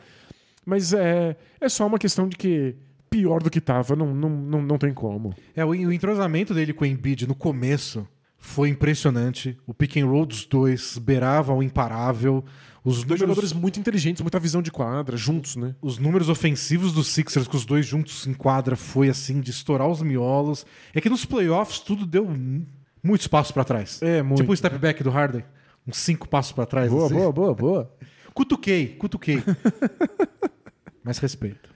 Mas 0.63 0.93
é, 0.93 1.35
é 1.59 1.69
só 1.69 1.87
uma 1.87 1.97
questão 1.97 2.27
de 2.27 2.37
que 2.37 2.75
pior 3.09 3.41
do 3.41 3.49
que 3.49 3.59
tava, 3.59 3.95
não, 3.95 4.13
não, 4.13 4.29
não, 4.29 4.61
não 4.61 4.77
tem 4.77 4.93
como. 4.93 5.33
É, 5.55 5.65
o, 5.65 5.69
o 5.69 5.91
entrosamento 5.91 6.53
dele 6.53 6.71
com 6.71 6.83
o 6.83 6.87
Embiid 6.87 7.27
no 7.27 7.33
começo 7.33 8.07
foi 8.39 8.69
impressionante. 8.69 9.57
O 9.67 9.73
pick 9.73 9.97
and 9.97 10.05
roll 10.05 10.25
dos 10.25 10.45
dois 10.45 10.97
beirava 10.97 11.53
o 11.53 11.61
imparável. 11.61 12.43
Os 12.83 13.03
Dois 13.03 13.03
números, 13.03 13.19
jogadores 13.19 13.53
muito 13.53 13.79
inteligentes, 13.79 14.21
muita 14.21 14.39
visão 14.39 14.61
de 14.61 14.71
quadra, 14.71 15.17
juntos, 15.17 15.57
né? 15.57 15.75
os 15.81 15.97
números 15.97 16.29
ofensivos 16.29 16.93
dos 16.93 17.07
Sixers 17.07 17.45
com 17.45 17.57
os 17.57 17.65
dois 17.65 17.85
juntos 17.85 18.25
em 18.25 18.33
quadra 18.33 18.77
foi 18.77 19.09
assim, 19.09 19.41
de 19.41 19.51
estourar 19.51 19.87
os 19.87 20.01
miolos. 20.01 20.65
É 20.93 21.01
que 21.01 21.09
nos 21.09 21.25
playoffs 21.25 21.79
tudo 21.79 22.05
deu 22.05 22.25
muito 23.03 23.21
espaço 23.21 23.53
pra 23.53 23.65
trás. 23.65 24.01
É, 24.01 24.23
muito. 24.23 24.39
Tipo 24.39 24.53
o 24.53 24.57
step 24.57 24.77
back 24.77 25.03
do 25.03 25.09
Harden. 25.09 25.43
Uns 25.85 25.97
cinco 25.97 26.27
passos 26.27 26.53
pra 26.53 26.65
trás. 26.65 26.89
Boa, 26.89 27.05
assim. 27.05 27.15
boa, 27.15 27.31
boa, 27.31 27.53
boa. 27.53 27.95
Cutuquei, 28.33 28.87
cutuquei. 28.95 29.43
Mas 31.03 31.17
respeito. 31.17 31.69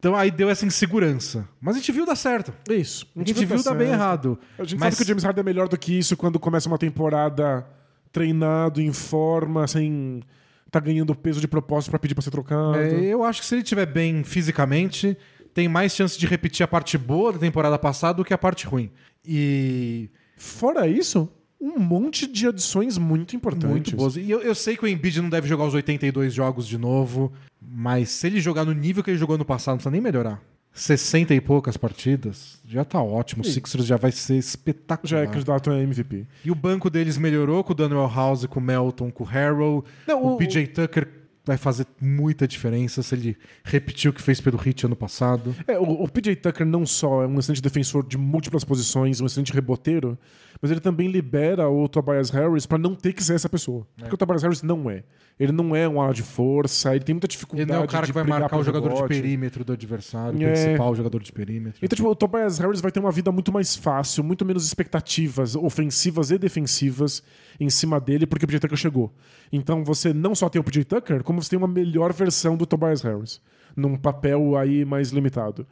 Então 0.00 0.16
aí 0.16 0.30
deu 0.30 0.48
essa 0.48 0.64
insegurança. 0.64 1.46
Mas 1.60 1.76
a 1.76 1.78
gente 1.78 1.92
viu 1.92 2.04
dar 2.04 2.16
certo. 2.16 2.52
É 2.68 2.74
Isso. 2.74 3.06
A 3.14 3.18
gente 3.20 3.44
viu 3.44 3.62
dar 3.62 3.74
bem 3.74 3.90
errado. 3.90 4.38
A 4.58 4.64
gente 4.64 4.80
Mas 4.80 4.94
sabe 4.94 4.96
que 4.96 5.02
o 5.02 5.06
James 5.06 5.22
Harden 5.22 5.42
é 5.42 5.44
melhor 5.44 5.68
do 5.68 5.78
que 5.78 5.96
isso 5.96 6.16
quando 6.16 6.40
começa 6.40 6.66
uma 6.68 6.78
temporada 6.78 7.66
treinado, 8.10 8.80
em 8.80 8.92
forma, 8.92 9.68
sem 9.68 10.22
tá 10.70 10.80
ganhando 10.80 11.14
peso 11.14 11.40
de 11.40 11.46
propósito 11.46 11.90
pra 11.90 11.98
pedir 11.98 12.14
pra 12.14 12.22
ser 12.22 12.30
trocado. 12.30 12.78
É, 12.78 13.04
eu 13.04 13.22
acho 13.22 13.40
que 13.40 13.46
se 13.46 13.54
ele 13.54 13.62
estiver 13.62 13.86
bem 13.86 14.24
fisicamente, 14.24 15.16
tem 15.52 15.68
mais 15.68 15.94
chance 15.94 16.18
de 16.18 16.26
repetir 16.26 16.64
a 16.64 16.68
parte 16.68 16.96
boa 16.96 17.32
da 17.32 17.38
temporada 17.38 17.78
passada 17.78 18.14
do 18.14 18.24
que 18.24 18.32
a 18.32 18.38
parte 18.38 18.66
ruim. 18.66 18.90
E 19.24 20.08
Fora 20.40 20.88
isso, 20.88 21.30
um 21.60 21.78
monte 21.78 22.26
de 22.26 22.46
adições 22.46 22.96
muito 22.96 23.36
importantes. 23.36 23.70
muito 23.70 23.96
boas. 23.96 24.16
E 24.16 24.30
eu, 24.30 24.40
eu 24.40 24.54
sei 24.54 24.76
que 24.76 24.84
o 24.84 24.88
Embiid 24.88 25.20
não 25.20 25.28
deve 25.28 25.46
jogar 25.46 25.64
os 25.66 25.74
82 25.74 26.32
jogos 26.32 26.66
de 26.66 26.78
novo, 26.78 27.30
mas 27.60 28.08
se 28.10 28.26
ele 28.26 28.40
jogar 28.40 28.64
no 28.64 28.72
nível 28.72 29.02
que 29.04 29.10
ele 29.10 29.18
jogou 29.18 29.36
no 29.36 29.44
passado, 29.44 29.72
não 29.74 29.78
precisa 29.78 29.90
nem 29.90 30.00
melhorar. 30.00 30.42
60 30.72 31.34
e 31.34 31.40
poucas 31.40 31.76
partidas, 31.76 32.60
já 32.64 32.84
tá 32.84 33.02
ótimo. 33.02 33.42
O 33.42 33.44
Sixers 33.44 33.84
já 33.84 33.96
vai 33.96 34.12
ser 34.12 34.36
espetacular. 34.36 35.08
Já 35.08 35.18
é 35.18 35.26
candidato 35.26 35.70
a 35.70 35.78
MVP. 35.82 36.26
E 36.44 36.50
o 36.50 36.54
banco 36.54 36.88
deles 36.88 37.18
melhorou 37.18 37.62
com 37.64 37.72
o 37.72 37.74
Daniel 37.74 38.08
House, 38.14 38.46
com 38.46 38.60
o 38.60 38.62
Melton, 38.62 39.10
com 39.10 39.24
o 39.24 39.26
Harrell. 39.26 39.84
Não, 40.06 40.22
o, 40.22 40.34
o- 40.34 40.36
PJ 40.38 40.68
Tucker 40.68 41.08
vai 41.44 41.56
fazer 41.56 41.86
muita 42.00 42.46
diferença 42.46 43.02
se 43.02 43.14
ele 43.14 43.36
repetir 43.64 44.08
o 44.10 44.12
que 44.14 44.22
fez 44.22 44.40
pelo 44.40 44.56
Hit 44.56 44.86
ano 44.86 44.94
passado. 44.94 45.54
É, 45.66 45.76
o, 45.78 46.04
o 46.04 46.08
PJ 46.08 46.36
Tucker 46.36 46.64
não 46.64 46.86
só 46.86 47.24
é 47.24 47.26
um 47.26 47.38
excelente 47.40 47.62
defensor 47.62 48.06
de 48.06 48.16
múltiplas 48.16 48.62
posições, 48.62 49.20
um 49.20 49.26
excelente 49.26 49.52
reboteiro, 49.52 50.16
mas 50.60 50.70
ele 50.70 50.80
também 50.80 51.08
libera 51.08 51.68
o 51.68 51.88
Tobias 51.88 52.30
Harris 52.30 52.66
pra 52.66 52.76
não 52.78 52.94
ter 52.94 53.12
que 53.12 53.22
ser 53.24 53.34
essa 53.34 53.48
pessoa. 53.48 53.86
Porque 53.96 54.14
o 54.14 54.18
Tobias 54.18 54.42
Harris 54.42 54.62
não 54.62 54.90
é. 54.90 55.02
Ele 55.38 55.52
não 55.52 55.74
é 55.74 55.88
um 55.88 55.98
ala 56.02 56.12
de 56.12 56.22
força, 56.22 56.94
ele 56.94 57.02
tem 57.02 57.14
muita 57.14 57.24
Ele 57.26 57.30
dificuldade 57.32 57.70
não 57.70 57.76
é 57.80 57.84
o 57.84 57.88
cara 57.88 58.04
de 58.04 58.12
que 58.12 58.18
vai 58.18 58.24
marcar 58.24 58.58
o 58.58 58.62
jogador 58.62 58.92
de 58.94 59.08
perímetro 59.08 59.64
do 59.64 59.72
adversário, 59.72 60.38
o 60.38 60.42
É. 60.42 60.52
principal 60.52 60.94
jogador 60.94 61.22
de 61.22 61.32
perímetro. 61.32 61.80
Então, 61.82 61.96
tipo, 61.96 62.10
o 62.10 62.14
Tobias 62.14 62.58
Harris 62.58 62.82
vai 62.82 62.92
ter 62.92 63.00
uma 63.00 63.10
vida 63.10 63.32
muito 63.32 63.50
mais 63.50 63.74
fácil, 63.74 64.22
muito 64.22 64.44
menos 64.44 64.66
expectativas 64.66 65.56
ofensivas 65.56 66.30
e 66.30 66.36
defensivas 66.36 67.22
em 67.58 67.70
cima 67.70 67.98
dele, 67.98 68.26
porque 68.26 68.44
o 68.44 68.48
PJ 68.48 68.60
Tucker 68.60 68.76
chegou. 68.76 69.10
Então 69.50 69.82
você 69.82 70.12
não 70.12 70.34
só 70.34 70.50
tem 70.50 70.60
o 70.60 70.64
PJ 70.64 70.84
Tucker, 70.84 71.22
como 71.22 71.42
você 71.42 71.48
tem 71.48 71.58
uma 71.58 71.66
melhor 71.68 72.12
versão 72.12 72.54
do 72.54 72.66
Tobias 72.66 73.00
Harris, 73.00 73.40
num 73.74 73.96
papel 73.96 74.58
aí 74.58 74.84
mais 74.84 75.08
limitado. 75.10 75.66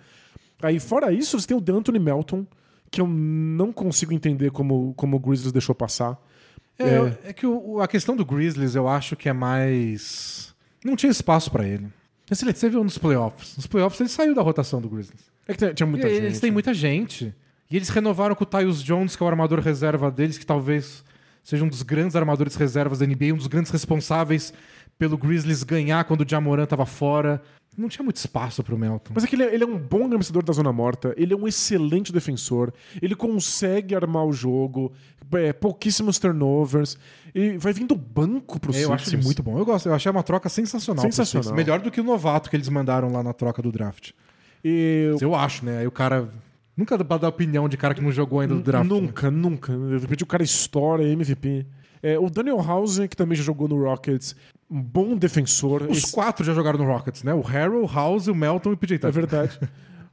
Aí, 0.63 0.81
fora 0.81 1.13
isso, 1.13 1.39
você 1.39 1.47
tem 1.47 1.57
o 1.57 1.61
D'Anthony 1.61 1.99
Melton, 1.99 2.47
que 2.91 3.01
eu 3.01 3.07
não 3.07 3.73
consigo 3.73 4.13
entender 4.13 4.51
como, 4.51 4.95
como 4.97 5.17
o 5.17 5.21
Grizzlies 5.21 5.53
deixou 5.53 5.75
passar. 5.75 6.19
É, 6.79 7.31
é 7.31 7.33
que 7.33 7.47
o- 7.47 7.81
a 7.81 7.89
questão 7.89 8.15
do 8.17 8.25
Grizzlies 8.25 8.75
eu 8.75 8.89
acho 8.89 9.17
que 9.17 9.29
é 9.29 9.33
mais. 9.33 10.55
Não 10.85 10.95
tinha 10.97 11.11
espaço 11.11 11.51
pra 11.51 11.67
ele. 11.67 11.89
Você 12.31 12.69
viu 12.69 12.85
nos 12.85 12.99
playoffs. 12.99 13.57
Nos 13.57 13.67
playoffs 13.67 14.01
ele 14.01 14.09
saiu 14.09 14.35
da 14.35 14.43
rotação 14.43 14.81
do 14.81 14.89
Grizzlies. 14.89 15.25
É 15.47 15.55
que 15.55 15.75
tinha 15.75 15.87
muita 15.87 16.07
E 16.09 16.15
gente. 16.15 16.25
Eles 16.25 16.41
têm 16.41 16.51
muita 16.51 16.73
gente. 16.75 17.35
E 17.71 17.77
eles 17.77 17.89
renovaram 17.89 18.35
com 18.35 18.45
o 18.45 18.47
Tyus 18.47 18.83
Jones, 18.83 19.17
que 19.17 19.23
é 19.23 19.27
o 19.27 19.29
armador 19.29 19.61
reserva 19.61 20.11
deles, 20.11 20.39
que 20.39 20.47
talvez 20.47 21.03
seja 21.43 21.65
um 21.65 21.69
dos 21.69 21.83
grandes 21.83 22.15
armadores 22.17 22.55
reservas 22.55 22.99
da 22.99 23.07
NBA, 23.07 23.33
um 23.33 23.37
dos 23.39 23.47
grandes 23.47 23.71
responsáveis 23.73 24.53
pelo 24.99 25.17
Grizzlies 25.17 25.63
ganhar 25.63 26.05
quando 26.05 26.23
o 26.23 26.29
Jamoran 26.29 26.67
tava 26.67 26.85
fora. 26.85 27.41
Não 27.77 27.89
tinha 27.89 28.03
muito 28.03 28.17
espaço 28.17 28.65
pro 28.65 28.77
Melton. 28.77 29.13
Mas 29.15 29.23
é 29.23 29.27
que 29.29 29.37
ele 29.37 29.45
é, 29.45 29.55
ele 29.55 29.63
é 29.63 29.67
um 29.67 29.79
bom 29.79 30.07
arremessador 30.07 30.43
da 30.43 30.53
zona 30.53 30.73
morta, 30.73 31.15
ele 31.17 31.33
é 31.33 31.37
um 31.37 31.47
excelente 31.47 32.13
defensor, 32.13 32.73
ele 33.01 33.15
consegue 33.15 33.95
armar 33.95 34.25
o 34.25 34.33
jogo, 34.33 34.93
é, 35.35 35.53
pouquíssimos 35.53 36.19
turnovers, 36.19 36.99
e 37.33 37.57
vai 37.57 37.73
vindo 37.73 37.95
banco 37.95 38.59
pro 38.59 38.75
É, 38.75 38.83
eu 38.83 38.93
acho 38.93 39.09
ele 39.15 39.23
muito 39.23 39.45
bom. 39.45 39.57
Eu 39.57 39.65
gosto. 39.65 39.87
Eu 39.87 39.95
achei 39.95 40.11
uma 40.11 40.25
troca 40.25 40.49
sensacional. 40.49 41.05
Sensacional. 41.05 41.55
Melhor 41.55 41.79
do 41.79 41.89
que 41.89 42.01
o 42.01 42.05
novato 42.05 42.51
que 42.51 42.57
eles 42.57 42.69
mandaram 42.69 43.13
lá 43.13 43.23
na 43.23 43.33
troca 43.33 43.63
do 43.63 43.71
draft. 43.71 44.11
E 44.65 45.15
Eu 45.21 45.37
acho, 45.37 45.65
né? 45.65 45.79
Aí 45.79 45.87
o 45.87 45.93
cara. 45.93 46.29
Nunca 46.77 46.97
dá 46.97 47.17
dar 47.17 47.29
opinião 47.29 47.69
de 47.69 47.77
cara 47.77 47.93
que 47.93 48.01
não 48.01 48.13
jogou 48.13 48.39
ainda 48.41 48.55
do 48.55 48.63
draft. 48.63 48.89
né? 48.89 49.01
Nunca, 49.01 49.31
nunca. 49.31 49.77
De 49.77 49.99
repente 49.99 50.23
o 50.23 50.27
cara 50.27 50.43
estoura 50.43 51.03
é 51.03 51.11
MVP. 51.11 51.67
É, 52.03 52.19
o 52.19 52.29
Daniel 52.31 52.61
House, 52.63 52.99
que 53.09 53.17
também 53.17 53.37
já 53.37 53.43
jogou 53.43 53.67
no 53.69 53.83
Rockets, 53.83 54.35
um 54.71 54.81
bom 54.83 55.17
defensor. 55.17 55.83
Os 55.91 55.99
Esse- 55.99 56.13
quatro 56.13 56.45
já 56.45 56.53
jogaram 56.55 56.79
no 56.79 56.85
Rockets, 56.85 57.23
né? 57.23 57.33
O 57.35 57.41
Harrell, 57.41 57.83
o 57.85 57.87
House, 57.87 58.27
o 58.29 58.35
Melton 58.35 58.71
e 58.71 58.75
o 58.75 58.77
PJ 58.77 58.95
É 58.95 58.99
Tucker. 58.99 59.13
verdade. 59.13 59.59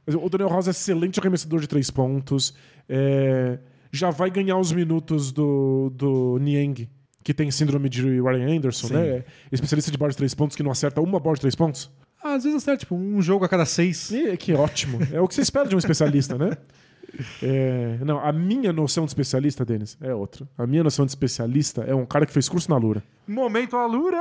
Mas 0.06 0.14
o 0.14 0.28
Daniel 0.28 0.50
House 0.50 0.68
é 0.68 0.70
excelente 0.70 1.18
arremessador 1.20 1.60
de 1.60 1.66
três 1.66 1.90
pontos. 1.90 2.54
É, 2.88 3.58
já 3.92 4.10
vai 4.10 4.30
ganhar 4.30 4.56
os 4.58 4.72
minutos 4.72 5.32
do, 5.32 5.90
do 5.94 6.38
Niang, 6.40 6.88
que 7.24 7.34
tem 7.34 7.50
síndrome 7.50 7.88
de 7.88 8.02
Ryan 8.20 8.56
Anderson, 8.58 8.88
Sim. 8.88 8.94
né? 8.94 9.06
É 9.08 9.24
especialista 9.50 9.90
de 9.90 9.98
bola 9.98 10.10
de 10.12 10.16
três 10.16 10.34
pontos 10.34 10.56
que 10.56 10.62
não 10.62 10.70
acerta 10.70 11.00
uma 11.00 11.18
bola 11.18 11.34
de 11.34 11.40
três 11.40 11.54
pontos. 11.54 11.90
Ah, 12.22 12.34
às 12.34 12.44
vezes 12.44 12.56
acerta, 12.62 12.80
tipo, 12.80 12.94
um 12.94 13.20
jogo 13.20 13.44
a 13.44 13.48
cada 13.48 13.64
seis. 13.66 14.10
E, 14.10 14.36
que 14.36 14.52
ótimo. 14.52 14.98
É 15.12 15.20
o 15.20 15.28
que 15.28 15.34
você 15.34 15.40
espera 15.42 15.68
de 15.68 15.74
um 15.74 15.78
especialista, 15.78 16.36
né? 16.38 16.56
É, 17.42 17.98
não, 18.04 18.18
a 18.18 18.32
minha 18.32 18.72
noção 18.72 19.04
de 19.04 19.10
especialista, 19.10 19.64
Denis, 19.64 19.96
é 20.00 20.14
outra. 20.14 20.46
A 20.56 20.66
minha 20.66 20.84
noção 20.84 21.04
de 21.04 21.10
especialista 21.10 21.82
é 21.82 21.94
um 21.94 22.04
cara 22.04 22.26
que 22.26 22.32
fez 22.32 22.48
curso 22.48 22.70
na 22.70 22.76
Lura. 22.76 23.02
Momento 23.26 23.76
Alura. 23.76 24.18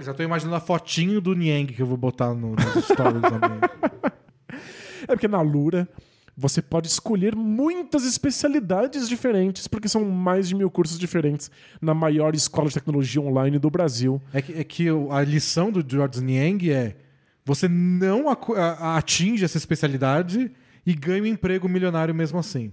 Já 0.00 0.14
tô 0.14 0.22
imaginando 0.22 0.56
a 0.56 0.60
fotinho 0.60 1.20
do 1.20 1.34
Niang 1.34 1.72
que 1.72 1.82
eu 1.82 1.86
vou 1.86 1.96
botar 1.96 2.34
no, 2.34 2.50
nos 2.50 2.84
stories 2.84 3.22
também. 3.22 3.60
É 5.02 5.06
porque 5.08 5.28
na 5.28 5.40
Lura 5.40 5.88
você 6.36 6.62
pode 6.62 6.88
escolher 6.88 7.36
muitas 7.36 8.04
especialidades 8.06 9.08
diferentes, 9.08 9.66
porque 9.66 9.88
são 9.88 10.04
mais 10.04 10.48
de 10.48 10.54
mil 10.54 10.70
cursos 10.70 10.98
diferentes 10.98 11.50
na 11.80 11.92
maior 11.92 12.34
escola 12.34 12.68
de 12.68 12.74
tecnologia 12.74 13.20
online 13.20 13.58
do 13.58 13.70
Brasil. 13.70 14.22
É 14.32 14.40
que, 14.40 14.52
é 14.52 14.64
que 14.64 14.86
a 15.10 15.22
lição 15.22 15.70
do 15.70 15.84
George 15.86 16.22
Niang 16.22 16.70
é 16.70 16.96
você 17.54 17.68
não 17.68 18.26
atinge 18.28 19.44
essa 19.44 19.56
especialidade 19.56 20.50
e 20.86 20.94
ganha 20.94 21.22
um 21.22 21.26
emprego 21.26 21.68
milionário 21.68 22.14
mesmo 22.14 22.38
assim. 22.38 22.72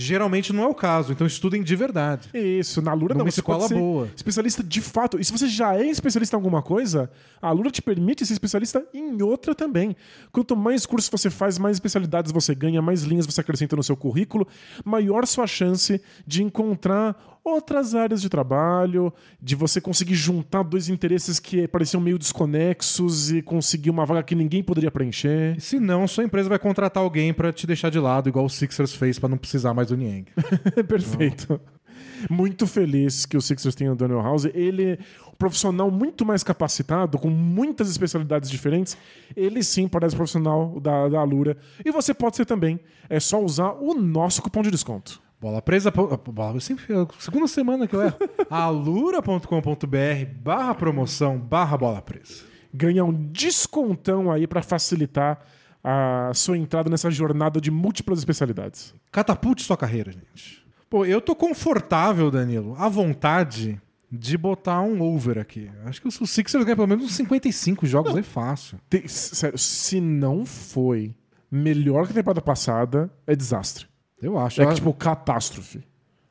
Geralmente 0.00 0.52
não 0.52 0.62
é 0.62 0.66
o 0.68 0.74
caso, 0.74 1.12
então 1.12 1.26
estudem 1.26 1.60
de 1.60 1.74
verdade. 1.74 2.28
Isso, 2.32 2.80
na 2.80 2.92
Lura 2.92 3.14
Numa 3.14 3.24
não. 3.24 3.30
Você 3.32 3.40
escola 3.40 3.58
pode 3.58 3.68
ser 3.70 3.80
boa. 3.80 4.08
especialista 4.14 4.62
de 4.62 4.80
fato. 4.80 5.18
E 5.18 5.24
se 5.24 5.32
você 5.32 5.48
já 5.48 5.74
é 5.76 5.86
especialista 5.86 6.36
em 6.36 6.38
alguma 6.38 6.62
coisa, 6.62 7.10
a 7.42 7.50
Lura 7.50 7.68
te 7.68 7.82
permite 7.82 8.24
ser 8.24 8.34
especialista 8.34 8.86
em 8.94 9.20
outra 9.22 9.56
também. 9.56 9.96
Quanto 10.30 10.54
mais 10.54 10.86
cursos 10.86 11.10
você 11.10 11.30
faz, 11.30 11.58
mais 11.58 11.76
especialidades 11.76 12.30
você 12.30 12.54
ganha, 12.54 12.80
mais 12.80 13.02
linhas 13.02 13.26
você 13.26 13.40
acrescenta 13.40 13.74
no 13.74 13.82
seu 13.82 13.96
currículo, 13.96 14.46
maior 14.84 15.26
sua 15.26 15.48
chance 15.48 16.00
de 16.24 16.44
encontrar 16.44 17.37
outras 17.54 17.94
áreas 17.94 18.20
de 18.20 18.28
trabalho, 18.28 19.12
de 19.40 19.54
você 19.54 19.80
conseguir 19.80 20.14
juntar 20.14 20.62
dois 20.62 20.88
interesses 20.88 21.38
que 21.38 21.66
pareciam 21.68 22.00
meio 22.00 22.18
desconexos 22.18 23.30
e 23.30 23.42
conseguir 23.42 23.90
uma 23.90 24.04
vaga 24.04 24.22
que 24.22 24.34
ninguém 24.34 24.62
poderia 24.62 24.90
preencher. 24.90 25.60
Se 25.60 25.78
não, 25.80 26.06
sua 26.06 26.24
empresa 26.24 26.48
vai 26.48 26.58
contratar 26.58 27.02
alguém 27.02 27.32
pra 27.32 27.52
te 27.52 27.66
deixar 27.66 27.90
de 27.90 27.98
lado, 27.98 28.28
igual 28.28 28.44
o 28.44 28.50
Sixers 28.50 28.94
fez 28.94 29.18
pra 29.18 29.28
não 29.28 29.38
precisar 29.38 29.74
mais 29.74 29.88
do 29.88 29.96
Niang. 29.96 30.26
Perfeito. 30.86 31.60
Muito 32.28 32.66
feliz 32.66 33.26
que 33.26 33.36
o 33.36 33.40
Sixers 33.40 33.74
tenha 33.74 33.92
o 33.92 33.96
Daniel 33.96 34.22
House. 34.22 34.46
Ele 34.46 34.92
é 34.92 34.98
um 35.26 35.36
profissional 35.36 35.90
muito 35.90 36.24
mais 36.24 36.42
capacitado, 36.42 37.18
com 37.18 37.30
muitas 37.30 37.90
especialidades 37.90 38.50
diferentes. 38.50 38.96
Ele 39.36 39.62
sim 39.62 39.86
parece 39.86 40.16
profissional 40.16 40.80
da, 40.80 41.08
da 41.08 41.20
Alura. 41.20 41.56
E 41.84 41.90
você 41.90 42.12
pode 42.12 42.36
ser 42.36 42.44
também. 42.44 42.80
É 43.08 43.20
só 43.20 43.42
usar 43.42 43.72
o 43.72 43.94
nosso 43.94 44.42
cupom 44.42 44.62
de 44.62 44.70
desconto. 44.70 45.20
Bola 45.40 45.62
presa. 45.62 45.90
bola- 45.90 46.54
Eu 46.54 46.60
sempre, 46.60 46.92
é 46.92 47.06
segunda 47.18 47.46
semana 47.46 47.86
que 47.86 47.94
eu 47.94 48.02
erro. 48.02 48.16
alura.com.br 48.50 49.86
barra 50.42 50.74
promoção 50.74 51.38
barra 51.38 51.76
bola 51.76 52.02
presa. 52.02 52.44
Ganhar 52.72 53.04
um 53.04 53.12
descontão 53.12 54.30
aí 54.30 54.46
para 54.46 54.62
facilitar 54.62 55.40
a 55.82 56.32
sua 56.34 56.58
entrada 56.58 56.90
nessa 56.90 57.10
jornada 57.10 57.60
de 57.60 57.70
múltiplas 57.70 58.18
especialidades. 58.18 58.94
Catapulte 59.10 59.62
sua 59.62 59.76
carreira, 59.76 60.12
gente. 60.12 60.66
Pô, 60.90 61.04
eu 61.04 61.20
tô 61.20 61.34
confortável, 61.34 62.30
Danilo, 62.30 62.74
à 62.78 62.88
vontade 62.88 63.80
de 64.10 64.36
botar 64.38 64.80
um 64.80 65.02
over 65.02 65.38
aqui. 65.38 65.70
Acho 65.84 66.00
que 66.00 66.08
o 66.08 66.10
Sixers 66.26 66.64
ganha 66.64 66.76
pelo 66.76 66.88
menos 66.88 67.04
uns 67.04 67.12
55 67.14 67.86
jogos 67.86 68.16
aí 68.16 68.22
fácil. 68.22 68.78
Tem- 68.88 69.06
sério, 69.06 69.58
se 69.58 70.00
não 70.00 70.44
foi 70.46 71.14
melhor 71.50 72.06
que 72.06 72.12
a 72.12 72.14
temporada 72.14 72.40
passada, 72.42 73.10
é 73.26 73.36
desastre. 73.36 73.86
Eu 74.22 74.38
acho. 74.38 74.60
É 74.62 74.66
que, 74.66 74.74
tipo, 74.74 74.92
catástrofe. 74.92 75.80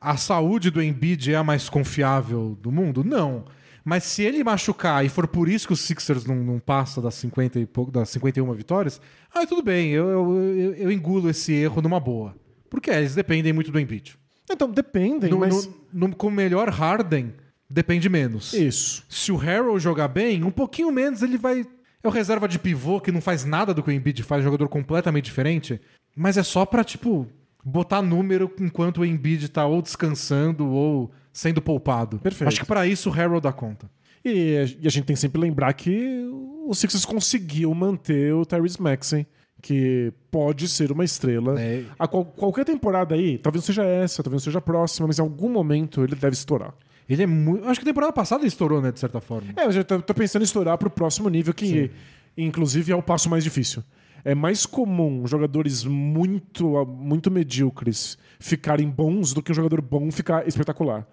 A 0.00 0.16
saúde 0.16 0.70
do 0.70 0.82
Embiid 0.82 1.32
é 1.32 1.36
a 1.36 1.42
mais 1.44 1.68
confiável 1.68 2.56
do 2.60 2.70
mundo? 2.70 3.02
Não. 3.02 3.44
Mas 3.84 4.04
se 4.04 4.22
ele 4.22 4.44
machucar 4.44 5.04
e 5.04 5.08
for 5.08 5.26
por 5.26 5.48
isso 5.48 5.66
que 5.66 5.72
o 5.72 5.76
Sixers 5.76 6.24
não, 6.26 6.36
não 6.36 6.58
passa 6.58 7.00
das, 7.00 7.14
50 7.14 7.58
e 7.58 7.66
pouco, 7.66 7.90
das 7.90 8.10
51 8.10 8.52
vitórias, 8.52 9.00
aí 9.34 9.46
tudo 9.46 9.62
bem, 9.62 9.90
eu, 9.90 10.06
eu, 10.08 10.36
eu- 10.56 10.74
eu 10.74 10.92
engulo 10.92 11.30
esse 11.30 11.52
erro 11.54 11.80
numa 11.80 11.98
boa. 11.98 12.36
Porque 12.68 12.90
é, 12.90 12.98
eles 12.98 13.14
dependem 13.14 13.52
muito 13.52 13.72
do 13.72 13.80
Embiid. 13.80 14.16
Então, 14.50 14.70
dependem, 14.70 15.30
No, 15.30 15.38
mas... 15.38 15.66
no- 15.92 16.08
no- 16.08 16.16
com 16.16 16.26
o 16.28 16.30
melhor 16.30 16.68
Harden, 16.68 17.32
depende 17.68 18.08
menos. 18.10 18.52
Isso. 18.52 19.04
Se 19.08 19.32
o 19.32 19.36
Harrell 19.36 19.78
jogar 19.80 20.08
bem, 20.08 20.44
um 20.44 20.50
pouquinho 20.50 20.92
menos 20.92 21.22
ele 21.22 21.38
vai. 21.38 21.66
É 22.02 22.06
o 22.08 22.10
reserva 22.10 22.46
de 22.46 22.58
pivô 22.58 23.00
que 23.00 23.10
não 23.10 23.20
faz 23.22 23.44
nada 23.44 23.72
do 23.74 23.82
que 23.82 23.88
o 23.88 23.92
Embiid 23.92 24.22
faz, 24.22 24.44
jogador 24.44 24.68
completamente 24.68 25.24
diferente. 25.24 25.80
Mas 26.14 26.36
é 26.36 26.42
só 26.42 26.64
pra, 26.66 26.84
tipo, 26.84 27.26
botar 27.68 28.02
número 28.02 28.50
enquanto 28.60 28.98
o 28.98 29.04
Embiid 29.04 29.48
tá 29.48 29.66
ou 29.66 29.80
descansando 29.82 30.66
ou 30.68 31.10
sendo 31.32 31.60
poupado. 31.62 32.18
Perfeito. 32.18 32.48
Acho 32.48 32.60
que 32.60 32.66
pra 32.66 32.86
isso 32.86 33.08
o 33.08 33.12
Harrell 33.12 33.40
dá 33.40 33.52
conta. 33.52 33.88
E 34.24 34.56
a, 34.56 34.62
e 34.82 34.86
a 34.86 34.90
gente 34.90 35.04
tem 35.04 35.14
que 35.14 35.20
sempre 35.20 35.40
lembrar 35.40 35.72
que 35.74 36.26
o 36.66 36.74
Sixers 36.74 37.04
conseguiu 37.04 37.72
manter 37.74 38.34
o 38.34 38.44
Tyrese 38.44 38.80
Maxey, 38.82 39.26
que 39.62 40.12
pode 40.30 40.68
ser 40.68 40.90
uma 40.92 41.04
estrela. 41.04 41.60
É. 41.60 41.84
A 41.98 42.06
qual- 42.08 42.24
qualquer 42.24 42.64
temporada 42.64 43.14
aí, 43.14 43.38
talvez 43.38 43.62
não 43.62 43.66
seja 43.66 43.84
essa, 43.84 44.22
talvez 44.22 44.42
não 44.42 44.44
seja 44.44 44.58
a 44.58 44.62
próxima, 44.62 45.06
mas 45.06 45.18
em 45.18 45.22
algum 45.22 45.48
momento 45.48 46.02
ele 46.02 46.14
deve 46.16 46.34
estourar. 46.34 46.74
Ele 47.08 47.22
é 47.22 47.26
muito. 47.26 47.66
Acho 47.68 47.80
que 47.80 47.84
a 47.88 47.90
temporada 47.90 48.12
passada 48.12 48.42
ele 48.42 48.48
estourou, 48.48 48.82
né, 48.82 48.92
de 48.92 49.00
certa 49.00 49.20
forma. 49.20 49.48
É, 49.56 49.64
eu 49.64 49.72
já 49.72 49.82
tô, 49.84 50.00
tô 50.02 50.12
pensando 50.14 50.42
em 50.42 50.44
estourar 50.44 50.76
pro 50.76 50.90
próximo 50.90 51.28
nível, 51.28 51.54
que 51.54 51.90
inclusive 52.36 52.92
é 52.92 52.96
o 52.96 53.02
passo 53.02 53.30
mais 53.30 53.42
difícil. 53.44 53.82
É 54.24 54.34
mais 54.34 54.66
comum 54.66 55.26
jogadores 55.26 55.84
muito, 55.84 56.84
muito 56.86 57.30
medíocres 57.30 58.18
ficarem 58.38 58.88
bons 58.88 59.32
do 59.32 59.42
que 59.42 59.52
um 59.52 59.54
jogador 59.54 59.80
bom 59.80 60.10
ficar 60.10 60.46
espetacular. 60.46 61.06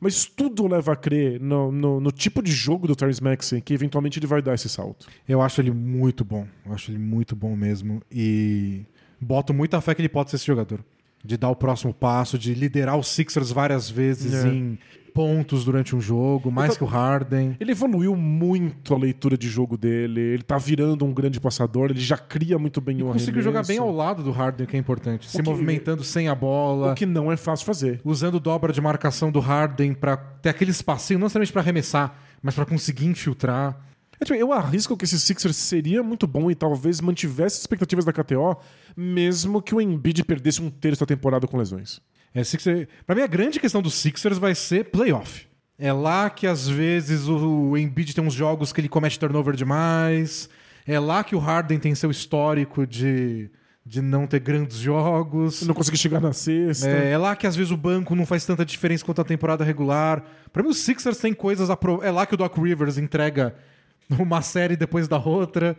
Mas 0.00 0.24
tudo 0.24 0.66
leva 0.66 0.92
a 0.92 0.96
crer 0.96 1.38
no, 1.40 1.70
no, 1.70 2.00
no 2.00 2.10
tipo 2.10 2.42
de 2.42 2.50
jogo 2.50 2.86
do 2.86 2.96
Terrence 2.96 3.22
Maxey 3.22 3.60
que 3.60 3.74
eventualmente 3.74 4.18
ele 4.18 4.26
vai 4.26 4.40
dar 4.40 4.54
esse 4.54 4.68
salto. 4.68 5.06
Eu 5.28 5.42
acho 5.42 5.60
ele 5.60 5.70
muito 5.70 6.24
bom. 6.24 6.46
Eu 6.64 6.72
acho 6.72 6.90
ele 6.90 6.98
muito 6.98 7.36
bom 7.36 7.54
mesmo. 7.54 8.00
E 8.10 8.86
boto 9.20 9.52
muita 9.52 9.80
fé 9.80 9.94
que 9.94 10.00
ele 10.00 10.08
pode 10.08 10.30
ser 10.30 10.36
esse 10.36 10.46
jogador. 10.46 10.80
De 11.24 11.36
dar 11.36 11.50
o 11.50 11.56
próximo 11.56 11.92
passo, 11.92 12.38
de 12.38 12.54
liderar 12.54 12.96
os 12.96 13.06
Sixers 13.08 13.52
várias 13.52 13.88
vezes 13.90 14.32
É. 14.44 14.48
em 14.48 14.78
pontos 15.14 15.64
durante 15.64 15.94
um 15.94 16.00
jogo, 16.00 16.50
mais 16.50 16.72
tô- 16.72 16.78
que 16.78 16.84
o 16.84 16.86
Harden. 16.86 17.56
Ele 17.60 17.72
evoluiu 17.72 18.16
muito 18.16 18.94
a 18.94 18.98
leitura 18.98 19.36
de 19.36 19.48
jogo 19.48 19.76
dele, 19.76 20.20
ele 20.20 20.42
tá 20.42 20.58
virando 20.58 21.04
um 21.04 21.12
grande 21.12 21.38
passador, 21.40 21.90
ele 21.90 22.00
já 22.00 22.16
cria 22.16 22.58
muito 22.58 22.80
bem 22.80 22.98
E 22.98 23.02
o 23.02 23.06
conseguiu 23.06 23.40
arremesso, 23.40 23.44
jogar 23.44 23.66
bem 23.66 23.78
ao 23.78 23.94
lado 23.94 24.22
do 24.22 24.30
Harden, 24.30 24.66
que 24.66 24.76
é 24.76 24.78
importante. 24.78 25.30
Se 25.30 25.36
que- 25.36 25.42
movimentando 25.48 26.02
sem 26.04 26.28
a 26.28 26.34
bola. 26.34 26.92
O 26.92 26.94
que 26.94 27.06
não 27.06 27.30
é 27.30 27.36
fácil 27.36 27.66
fazer. 27.66 28.00
usando 28.04 28.40
dobra 28.40 28.72
de 28.72 28.80
marcação 28.80 29.30
do 29.30 29.40
Harden 29.40 29.94
pra 29.94 30.16
ter 30.16 30.48
aquele 30.48 30.70
espacinho, 30.70 31.18
não 31.18 31.26
necessariamente 31.26 31.52
pra 31.52 31.62
arremessar, 31.62 32.14
mas 32.42 32.54
pra 32.54 32.64
conseguir 32.66 33.06
infiltrar. 33.06 33.78
É, 34.20 34.24
tipo, 34.24 34.38
eu 34.38 34.52
arrisco 34.52 34.96
que 34.96 35.04
esse 35.04 35.18
Sixers 35.18 35.56
seria 35.56 36.00
muito 36.02 36.26
bom 36.28 36.48
e 36.50 36.54
talvez 36.54 37.00
mantivesse 37.00 37.56
as 37.56 37.60
expectativas 37.62 38.04
da 38.04 38.12
KTO, 38.12 38.56
mesmo 38.96 39.60
que 39.60 39.74
o 39.74 39.80
Embiid 39.80 40.22
perdesse 40.24 40.62
um 40.62 40.70
terço 40.70 41.00
da 41.00 41.06
temporada 41.06 41.46
com 41.46 41.56
lesões. 41.56 42.00
É, 42.34 42.42
Sixer... 42.44 42.88
Pra 43.06 43.14
mim, 43.14 43.22
a 43.22 43.26
grande 43.26 43.60
questão 43.60 43.82
dos 43.82 43.94
Sixers 43.94 44.38
vai 44.38 44.54
ser 44.54 44.84
playoff. 44.86 45.46
É 45.78 45.92
lá 45.92 46.30
que 46.30 46.46
às 46.46 46.68
vezes 46.68 47.28
o 47.28 47.76
Embiid 47.76 48.14
tem 48.14 48.24
uns 48.24 48.34
jogos 48.34 48.72
que 48.72 48.80
ele 48.80 48.88
comete 48.88 49.18
turnover 49.18 49.54
demais. 49.54 50.48
É 50.86 50.98
lá 50.98 51.22
que 51.24 51.34
o 51.34 51.38
Harden 51.38 51.78
tem 51.78 51.94
seu 51.94 52.10
histórico 52.10 52.86
de, 52.86 53.50
de 53.84 54.00
não 54.00 54.26
ter 54.26 54.38
grandes 54.40 54.76
jogos. 54.78 55.62
Não 55.62 55.74
conseguir 55.74 55.98
chegar 55.98 56.20
na 56.20 56.32
sexta. 56.32 56.88
É, 56.88 57.10
é 57.12 57.18
lá 57.18 57.34
que 57.34 57.46
às 57.46 57.56
vezes 57.56 57.72
o 57.72 57.76
banco 57.76 58.14
não 58.14 58.24
faz 58.24 58.44
tanta 58.46 58.64
diferença 58.64 59.04
quanto 59.04 59.20
a 59.20 59.24
temporada 59.24 59.64
regular. 59.64 60.24
Pra 60.52 60.62
mim, 60.62 60.68
os 60.70 60.78
Sixers 60.78 61.18
têm 61.18 61.34
coisas. 61.34 61.68
A 61.68 61.76
pro- 61.76 62.02
É 62.02 62.10
lá 62.10 62.26
que 62.26 62.34
o 62.34 62.36
Doc 62.36 62.56
Rivers 62.56 62.96
entrega 62.96 63.54
uma 64.18 64.40
série 64.42 64.76
depois 64.76 65.08
da 65.08 65.18
outra 65.18 65.76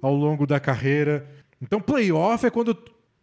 ao 0.00 0.14
longo 0.14 0.46
da 0.46 0.60
carreira. 0.60 1.26
Então, 1.60 1.80
playoff 1.80 2.44
é 2.46 2.50
quando 2.50 2.70
eu 2.72 2.78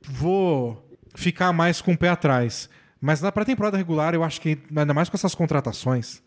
vou 0.10 0.93
ficar 1.14 1.51
mais 1.53 1.82
com 1.82 1.93
o 1.93 1.97
pé 1.97 2.09
atrás. 2.09 2.70
Mas 2.99 3.22
na 3.22 3.32
pré-temporada 3.32 3.78
regular, 3.78 4.14
eu 4.14 4.24
acho 4.24 4.39
que, 4.39 4.57
ainda 4.76 4.93
mais 4.93 5.09
com 5.09 5.18
essas 5.18 5.36
contratações, 5.36 6.22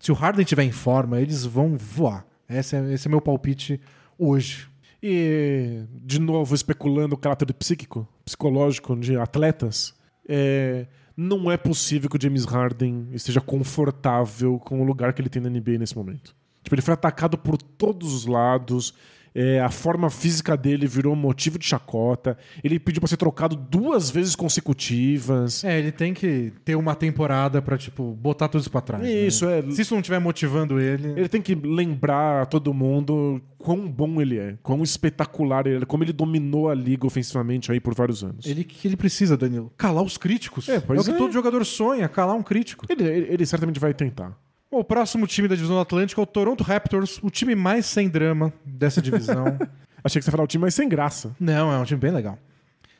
se 0.00 0.12
o 0.12 0.14
Harden 0.14 0.42
estiver 0.42 0.64
em 0.64 0.72
forma, 0.72 1.20
eles 1.20 1.44
vão 1.44 1.76
voar. 1.76 2.26
Esse 2.48 2.76
é, 2.76 2.92
esse 2.92 3.08
é 3.08 3.10
meu 3.10 3.20
palpite 3.20 3.80
hoje. 4.18 4.68
E, 5.02 5.84
de 6.04 6.18
novo, 6.20 6.54
especulando 6.54 7.14
o 7.14 7.18
caráter 7.18 7.52
psíquico, 7.54 8.06
psicológico 8.24 8.96
de 8.96 9.16
atletas, 9.16 9.94
é, 10.28 10.86
não 11.16 11.50
é 11.50 11.56
possível 11.56 12.08
que 12.08 12.16
o 12.16 12.20
James 12.20 12.44
Harden 12.44 13.08
esteja 13.12 13.40
confortável 13.40 14.58
com 14.58 14.80
o 14.80 14.84
lugar 14.84 15.12
que 15.12 15.20
ele 15.20 15.28
tem 15.28 15.42
na 15.42 15.48
NBA 15.48 15.78
nesse 15.78 15.96
momento. 15.96 16.34
Tipo, 16.62 16.74
ele 16.74 16.82
foi 16.82 16.94
atacado 16.94 17.38
por 17.38 17.56
todos 17.56 18.12
os 18.12 18.26
lados. 18.26 18.94
É, 19.40 19.60
a 19.60 19.70
forma 19.70 20.10
física 20.10 20.56
dele 20.56 20.86
virou 20.86 21.14
motivo 21.14 21.58
de 21.58 21.66
chacota. 21.66 22.36
Ele 22.64 22.78
pediu 22.80 23.00
pra 23.00 23.08
ser 23.08 23.16
trocado 23.16 23.54
duas 23.54 24.10
vezes 24.10 24.34
consecutivas. 24.34 25.62
É, 25.64 25.78
ele 25.78 25.92
tem 25.92 26.12
que 26.14 26.52
ter 26.64 26.74
uma 26.74 26.94
temporada 26.94 27.60
pra, 27.62 27.76
tipo, 27.78 28.12
botar 28.20 28.48
tudo 28.48 28.60
isso 28.62 28.70
pra 28.70 28.80
trás. 28.80 29.02
né? 29.02 29.10
Isso, 29.12 29.48
é. 29.48 29.62
Se 29.70 29.82
isso 29.82 29.94
não 29.94 30.00
estiver 30.00 30.18
motivando 30.18 30.80
ele. 30.80 31.08
Ele 31.10 31.28
tem 31.28 31.40
que 31.42 31.54
lembrar 31.54 32.42
a 32.42 32.46
todo 32.46 32.72
mundo 32.74 33.40
quão 33.56 33.88
bom 33.88 34.20
ele 34.20 34.38
é, 34.38 34.56
quão 34.62 34.82
espetacular 34.82 35.66
ele 35.66 35.82
é, 35.82 35.86
como 35.86 36.04
ele 36.04 36.12
dominou 36.12 36.68
a 36.68 36.74
liga 36.74 37.06
ofensivamente 37.06 37.70
aí 37.72 37.80
por 37.80 37.94
vários 37.94 38.22
anos. 38.24 38.46
Ele 38.46 38.64
que 38.64 38.86
ele 38.86 38.96
precisa, 38.96 39.36
Danilo? 39.36 39.72
Calar 39.76 40.02
os 40.02 40.16
críticos. 40.16 40.68
É, 40.68 40.80
pois 40.80 41.00
o 41.00 41.04
que 41.04 41.10
é. 41.10 41.18
todo 41.18 41.32
jogador 41.32 41.64
sonha, 41.64 42.08
calar 42.08 42.34
um 42.36 42.42
crítico. 42.42 42.86
Ele, 42.88 43.04
ele- 43.04 43.26
ele 43.32 43.46
certamente 43.46 43.78
vai 43.80 43.92
tentar. 43.94 44.36
Bom, 44.70 44.80
o 44.80 44.84
próximo 44.84 45.26
time 45.26 45.48
da 45.48 45.54
divisão 45.54 45.76
do 45.76 45.80
Atlântico 45.80 46.20
é 46.20 46.24
o 46.24 46.26
Toronto 46.26 46.62
Raptors, 46.62 47.18
o 47.22 47.30
time 47.30 47.54
mais 47.54 47.86
sem 47.86 48.06
drama 48.06 48.52
dessa 48.66 49.00
divisão. 49.00 49.58
Achei 50.04 50.20
que 50.20 50.24
você 50.24 50.28
ia 50.28 50.32
falar 50.32 50.44
o 50.44 50.46
time, 50.46 50.62
mas 50.62 50.74
sem 50.74 50.86
graça. 50.86 51.34
Não, 51.40 51.72
é 51.72 51.78
um 51.78 51.84
time 51.84 51.98
bem 51.98 52.10
legal. 52.10 52.38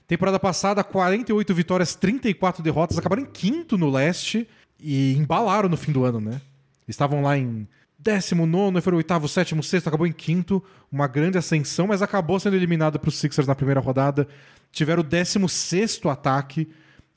Temporada 0.06 0.40
passada, 0.40 0.82
48 0.82 1.54
vitórias, 1.54 1.94
34 1.94 2.62
derrotas, 2.62 2.96
acabaram 2.96 3.22
em 3.22 3.26
quinto 3.26 3.76
no 3.76 3.90
leste 3.90 4.48
e 4.80 5.14
embalaram 5.18 5.68
no 5.68 5.76
fim 5.76 5.92
do 5.92 6.04
ano, 6.04 6.18
né? 6.18 6.40
Estavam 6.88 7.20
lá 7.20 7.36
em 7.36 7.68
19, 7.98 8.80
foram 8.80 8.96
oitavo, 8.96 9.28
sétimo, 9.28 9.62
sexto, 9.62 9.88
acabou 9.88 10.06
em 10.06 10.12
quinto, 10.12 10.64
uma 10.90 11.06
grande 11.06 11.36
ascensão, 11.36 11.86
mas 11.86 12.00
acabou 12.00 12.40
sendo 12.40 12.56
eliminado 12.56 12.98
para 12.98 13.08
os 13.08 13.18
Sixers 13.18 13.46
na 13.46 13.54
primeira 13.54 13.80
rodada. 13.80 14.26
Tiveram 14.72 15.02
o 15.02 15.04
16 15.04 16.00
ataque, 16.06 16.66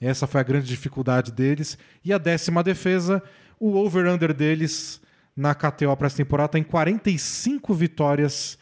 essa 0.02 0.28
foi 0.28 0.42
a 0.42 0.44
grande 0.44 0.68
dificuldade 0.68 1.32
deles, 1.32 1.78
e 2.04 2.12
a 2.12 2.18
décima 2.18 2.62
defesa, 2.62 3.24
o 3.62 3.78
over-under 3.78 4.34
deles 4.34 5.00
na 5.38 5.54
KTO 5.54 5.96
para 5.96 6.08
essa 6.08 6.18
temporada 6.18 6.58
está 6.58 6.60
em 6.60 6.64
45 6.64 7.72
vitórias 7.76 8.58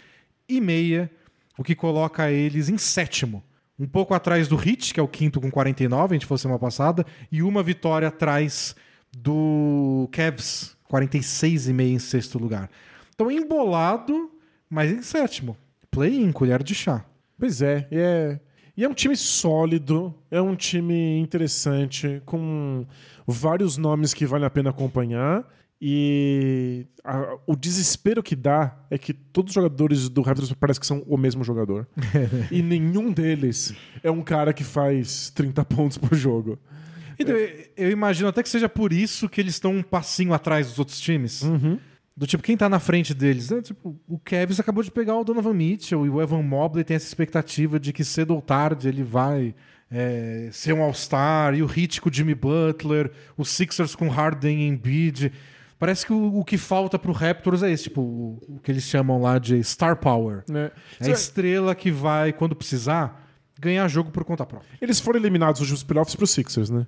e 0.47 0.59
meia, 0.59 1.09
o 1.57 1.63
que 1.63 1.73
coloca 1.73 2.29
eles 2.29 2.67
em 2.67 2.77
sétimo. 2.77 3.41
Um 3.79 3.87
pouco 3.87 4.13
atrás 4.13 4.49
do 4.49 4.55
Heat, 4.57 4.93
que 4.93 4.99
é 4.99 5.03
o 5.03 5.07
quinto 5.07 5.39
com 5.39 5.49
49, 5.49 6.13
a 6.13 6.15
gente 6.15 6.25
fosse 6.25 6.41
semana 6.41 6.59
passada, 6.59 7.05
e 7.31 7.41
uma 7.41 7.63
vitória 7.63 8.09
atrás 8.09 8.75
do 9.09 10.09
Cavs, 10.11 10.75
46,5 10.91 11.81
em 11.81 11.97
sexto 11.97 12.37
lugar. 12.37 12.69
Então 13.15 13.31
embolado, 13.31 14.29
mas 14.69 14.91
em 14.91 15.01
sétimo. 15.01 15.55
Play-in, 15.89 16.29
colher 16.33 16.61
de 16.61 16.75
chá. 16.75 17.05
Pois 17.37 17.61
é, 17.61 17.87
e 17.89 17.97
é. 17.97 18.39
E 18.75 18.83
é 18.85 18.87
um 18.87 18.93
time 18.93 19.15
sólido, 19.15 20.15
é 20.31 20.41
um 20.41 20.55
time 20.55 21.19
interessante, 21.19 22.21
com 22.25 22.85
vários 23.31 23.77
nomes 23.77 24.13
que 24.13 24.25
vale 24.25 24.45
a 24.45 24.49
pena 24.49 24.69
acompanhar. 24.69 25.45
E 25.81 26.85
a- 27.05 27.37
o 27.47 27.55
desespero 27.55 28.21
que 28.21 28.35
dá 28.35 28.77
é 28.91 28.97
que 28.97 29.13
todos 29.13 29.51
os 29.51 29.55
jogadores 29.55 30.09
do 30.09 30.21
Raptors 30.21 30.51
parece 30.53 30.79
que 30.79 30.85
são 30.85 31.03
o 31.07 31.17
mesmo 31.17 31.41
jogador. 31.43 31.87
e 32.51 32.61
nenhum 32.61 33.11
deles 33.13 33.73
é 34.03 34.11
um 34.11 34.21
cara 34.21 34.51
que 34.51 34.63
faz 34.63 35.29
30 35.29 35.63
pontos 35.65 35.97
por 35.97 36.13
jogo. 36.15 36.59
Então, 37.17 37.35
eu- 37.35 37.65
eu 37.77 37.91
imagino 37.91 38.27
até 38.29 38.43
que 38.43 38.49
seja 38.49 38.67
por 38.69 38.91
isso 38.93 39.27
que 39.29 39.39
eles 39.41 39.53
estão 39.55 39.71
um 39.73 39.83
passinho 39.83 40.33
atrás 40.33 40.67
dos 40.67 40.79
outros 40.79 40.99
times. 40.99 41.43
Do 42.19 42.27
tipo, 42.27 42.43
quem 42.43 42.57
tá 42.57 42.67
na 42.67 42.81
frente 42.81 43.13
deles? 43.13 43.49
né? 43.49 43.61
Tipo, 43.61 43.97
o 44.05 44.19
Kevs 44.19 44.59
acabou 44.59 44.83
de 44.83 44.91
pegar 44.91 45.15
o 45.15 45.23
Donovan 45.23 45.53
Mitchell 45.53 46.05
e 46.05 46.09
o 46.09 46.21
Evan 46.21 46.43
Mobley 46.43 46.83
tem 46.83 46.95
essa 46.95 47.07
expectativa 47.07 47.79
de 47.79 47.93
que 47.93 48.03
cedo 48.03 48.35
ou 48.35 48.41
tarde 48.41 48.89
ele 48.89 49.03
vai 49.03 49.55
é, 49.89 50.49
ser 50.51 50.73
um 50.73 50.83
All-Star. 50.83 51.55
E 51.55 51.63
o 51.63 51.65
Heat 51.65 52.01
com 52.01 52.09
o 52.09 52.13
Jimmy 52.13 52.35
Butler, 52.35 53.09
os 53.37 53.47
Sixers 53.47 53.95
com 53.95 54.09
Harden 54.09 54.63
e 54.63 54.67
Embiid. 54.67 55.31
Parece 55.79 56.05
que 56.05 56.11
o, 56.11 56.39
o 56.39 56.43
que 56.43 56.57
falta 56.57 56.99
pro 56.99 57.13
Raptors 57.13 57.63
é 57.63 57.71
esse, 57.71 57.83
tipo, 57.83 58.01
o, 58.01 58.39
o 58.49 58.59
que 58.59 58.69
eles 58.69 58.83
chamam 58.83 59.21
lá 59.21 59.39
de 59.39 59.63
Star 59.63 59.95
Power. 59.95 60.43
Né? 60.49 60.71
É 60.99 61.07
a 61.07 61.11
estrela 61.11 61.73
que 61.73 61.89
vai, 61.89 62.33
quando 62.33 62.53
precisar, 62.53 63.25
ganhar 63.57 63.87
jogo 63.87 64.11
por 64.11 64.25
conta 64.25 64.45
própria. 64.45 64.69
Eles 64.81 64.99
foram 64.99 65.17
eliminados 65.17 65.71
nos 65.71 65.83
playoffs 65.83 66.17
para 66.17 66.25
os 66.25 66.31
Sixers, 66.31 66.69
né? 66.69 66.85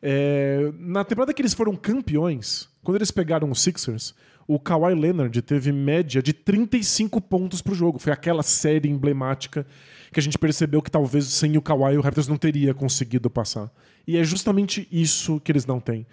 É, 0.00 0.72
na 0.78 1.04
temporada 1.04 1.34
que 1.34 1.42
eles 1.42 1.52
foram 1.52 1.76
campeões, 1.76 2.70
quando 2.82 2.96
eles 2.96 3.10
pegaram 3.10 3.50
os 3.50 3.60
Sixers, 3.60 4.14
o 4.46 4.58
Kawhi 4.58 4.94
Leonard 4.94 5.40
teve 5.42 5.72
média 5.72 6.22
de 6.22 6.32
35 6.32 7.20
pontos 7.20 7.62
pro 7.62 7.74
jogo. 7.74 7.98
Foi 7.98 8.12
aquela 8.12 8.42
série 8.42 8.88
emblemática 8.88 9.66
que 10.12 10.20
a 10.20 10.22
gente 10.22 10.38
percebeu 10.38 10.82
que 10.82 10.90
talvez 10.90 11.26
sem 11.26 11.56
o 11.56 11.62
Kawhi 11.62 11.96
o 11.96 12.00
Raptors 12.00 12.28
não 12.28 12.36
teria 12.36 12.74
conseguido 12.74 13.30
passar. 13.30 13.70
E 14.06 14.16
é 14.16 14.24
justamente 14.24 14.86
isso 14.90 15.40
que 15.40 15.50
eles 15.52 15.66
não 15.66 15.80
têm. 15.80 16.06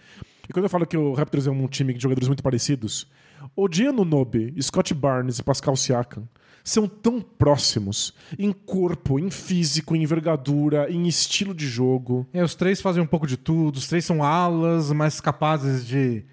E 0.47 0.53
quando 0.53 0.65
eu 0.65 0.69
falo 0.69 0.85
que 0.85 0.97
o 0.97 1.13
Raptors 1.13 1.47
é 1.47 1.51
um 1.51 1.67
time 1.67 1.93
de 1.93 2.01
jogadores 2.01 2.27
muito 2.27 2.41
parecidos, 2.41 3.07
o 3.55 3.67
Gianno 3.71 4.03
Nobe, 4.03 4.53
Scott 4.61 4.93
Barnes 4.93 5.39
e 5.39 5.43
Pascal 5.43 5.75
Siakam 5.75 6.27
são 6.63 6.87
tão 6.87 7.21
próximos 7.21 8.13
em 8.37 8.51
corpo, 8.51 9.19
em 9.19 9.29
físico, 9.29 9.95
em 9.95 10.03
envergadura, 10.03 10.89
em 10.91 11.07
estilo 11.07 11.53
de 11.53 11.67
jogo. 11.67 12.27
É, 12.33 12.43
os 12.43 12.55
três 12.55 12.81
fazem 12.81 13.01
um 13.01 13.07
pouco 13.07 13.25
de 13.25 13.37
tudo, 13.37 13.77
os 13.77 13.87
três 13.87 14.05
são 14.05 14.23
alas, 14.23 14.91
mas 14.91 15.21
capazes 15.21 15.85
de 15.85 16.23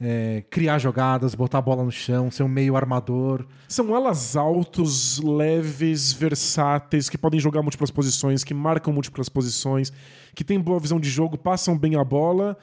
é, 0.00 0.42
criar 0.48 0.78
jogadas, 0.78 1.34
botar 1.34 1.58
a 1.58 1.62
bola 1.62 1.84
no 1.84 1.92
chão, 1.92 2.30
ser 2.30 2.42
um 2.42 2.48
meio 2.48 2.74
armador. 2.74 3.44
São 3.68 3.94
alas 3.94 4.34
altos, 4.34 5.20
leves, 5.20 6.12
versáteis, 6.12 7.10
que 7.10 7.18
podem 7.18 7.38
jogar 7.38 7.62
múltiplas 7.62 7.90
posições, 7.90 8.42
que 8.42 8.54
marcam 8.54 8.94
múltiplas 8.94 9.28
posições, 9.28 9.92
que 10.34 10.42
têm 10.42 10.58
boa 10.58 10.80
visão 10.80 10.98
de 10.98 11.10
jogo, 11.10 11.36
passam 11.36 11.76
bem 11.76 11.96
a 11.96 12.04
bola 12.04 12.56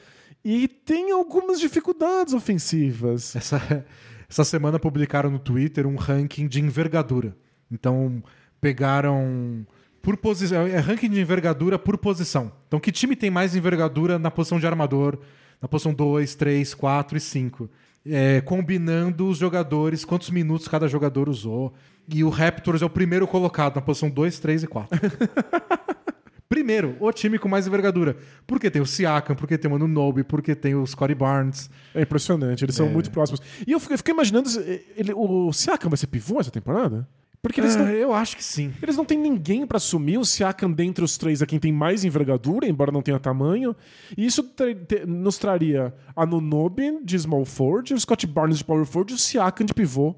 e 0.44 0.68
têm 0.68 1.12
algumas 1.12 1.60
dificuldades 1.60 2.34
ofensivas. 2.34 3.36
Essa, 3.36 3.86
essa 4.28 4.44
semana 4.44 4.80
publicaram 4.80 5.30
no 5.30 5.40
Twitter 5.40 5.86
um 5.86 5.96
ranking 5.96 6.48
de 6.48 6.60
envergadura. 6.60 7.38
Então, 7.72 8.24
pegaram 8.60 9.66
por 10.02 10.18
posição. 10.18 10.66
É 10.66 10.80
ranking 10.80 11.10
de 11.10 11.22
envergadura 11.22 11.78
por 11.78 11.98
posição. 11.98 12.52
Então, 12.68 12.80
que 12.80 12.92
time 12.92 13.16
tem 13.16 13.30
mais 13.30 13.56
envergadura 13.56 14.18
na 14.18 14.32
posição 14.32 14.60
de 14.60 14.66
armador? 14.66 15.20
Na 15.62 15.68
posição 15.68 15.94
2, 15.94 16.36
3, 16.36 16.74
4 16.74 17.18
e 17.18 17.22
5. 17.22 17.70
é, 18.10 18.40
combinando 18.42 19.28
os 19.28 19.38
jogadores, 19.38 20.06
quantos 20.06 20.30
minutos 20.30 20.68
cada 20.68 20.88
jogador 20.88 21.28
usou. 21.28 21.74
E 22.08 22.24
o 22.24 22.30
Raptors 22.30 22.82
é 22.82 22.86
o 22.86 22.90
primeiro 22.90 23.28
colocado 23.28 23.76
na 23.76 23.82
posição 23.82 24.10
2, 24.10 24.40
3 24.40 24.64
e 24.64 24.68
4. 24.68 24.98
primeiro, 26.48 26.96
o 27.00 27.12
time 27.12 27.38
com 27.38 27.50
mais 27.50 27.68
envergadura. 27.68 28.16
Porque 28.46 28.70
tem 28.72 28.82
o 28.82 28.86
Siakam, 28.86 29.36
porque 29.36 29.58
tem 29.58 29.70
o 29.70 29.76
Anunoby, 29.76 30.24
porque 30.24 30.56
tem 30.56 30.74
o 30.76 30.86
Scottie 30.88 31.16
Barnes. 31.16 31.70
É 31.94 32.02
impressionante, 32.02 32.64
eles 32.64 32.76
são 32.76 32.88
muito 32.94 33.12
próximos. 33.12 33.42
E 33.68 33.72
eu 33.72 33.80
fiquei, 33.80 33.96
eu 33.96 33.98
fiquei 33.98 34.14
imaginando, 34.14 34.48
se- 34.50 34.86
ele, 34.96 35.12
o 35.14 35.52
Siakam 35.52 35.90
vai 35.90 35.98
ser 35.98 36.08
pivô 36.08 36.40
essa 36.40 36.52
temporada? 36.52 37.08
Porque 37.42 37.62
eles 37.62 37.76
Ah, 37.76 37.80
não, 37.84 37.90
eu 37.90 38.14
acho 38.14 38.36
que 38.36 38.44
sim. 38.44 38.74
eles 38.82 38.98
não 38.98 39.06
têm 39.06 39.18
ninguém 39.18 39.66
pra 39.66 39.78
assumir 39.78 40.18
o 40.18 40.26
Siakam 40.26 40.72
dentre 40.72 41.04
os 41.06 41.18
três 41.18 41.42
a 41.42 41.46
quem 41.46 41.60
tem 41.60 41.72
mais 41.72 42.04
envergadura, 42.04 42.68
embora 42.68 42.92
não 42.92 43.02
tenha 43.02 43.20
tamanho. 43.20 43.76
E 44.18 44.26
isso 44.26 44.44
te- 44.44 45.06
nos 45.06 45.38
traria 45.38 45.94
a 46.16 46.26
Nunobi 46.26 47.00
de 47.04 47.18
small 47.18 47.46
forward, 47.46 47.94
o 47.94 48.00
Scott 48.00 48.26
Barnes 48.28 48.58
de 48.58 48.66
power 48.66 48.86
forward 48.86 49.14
e 49.14 49.16
o 49.16 49.20
Siakam 49.20 49.66
de 49.66 49.74
pivô. 49.74 50.16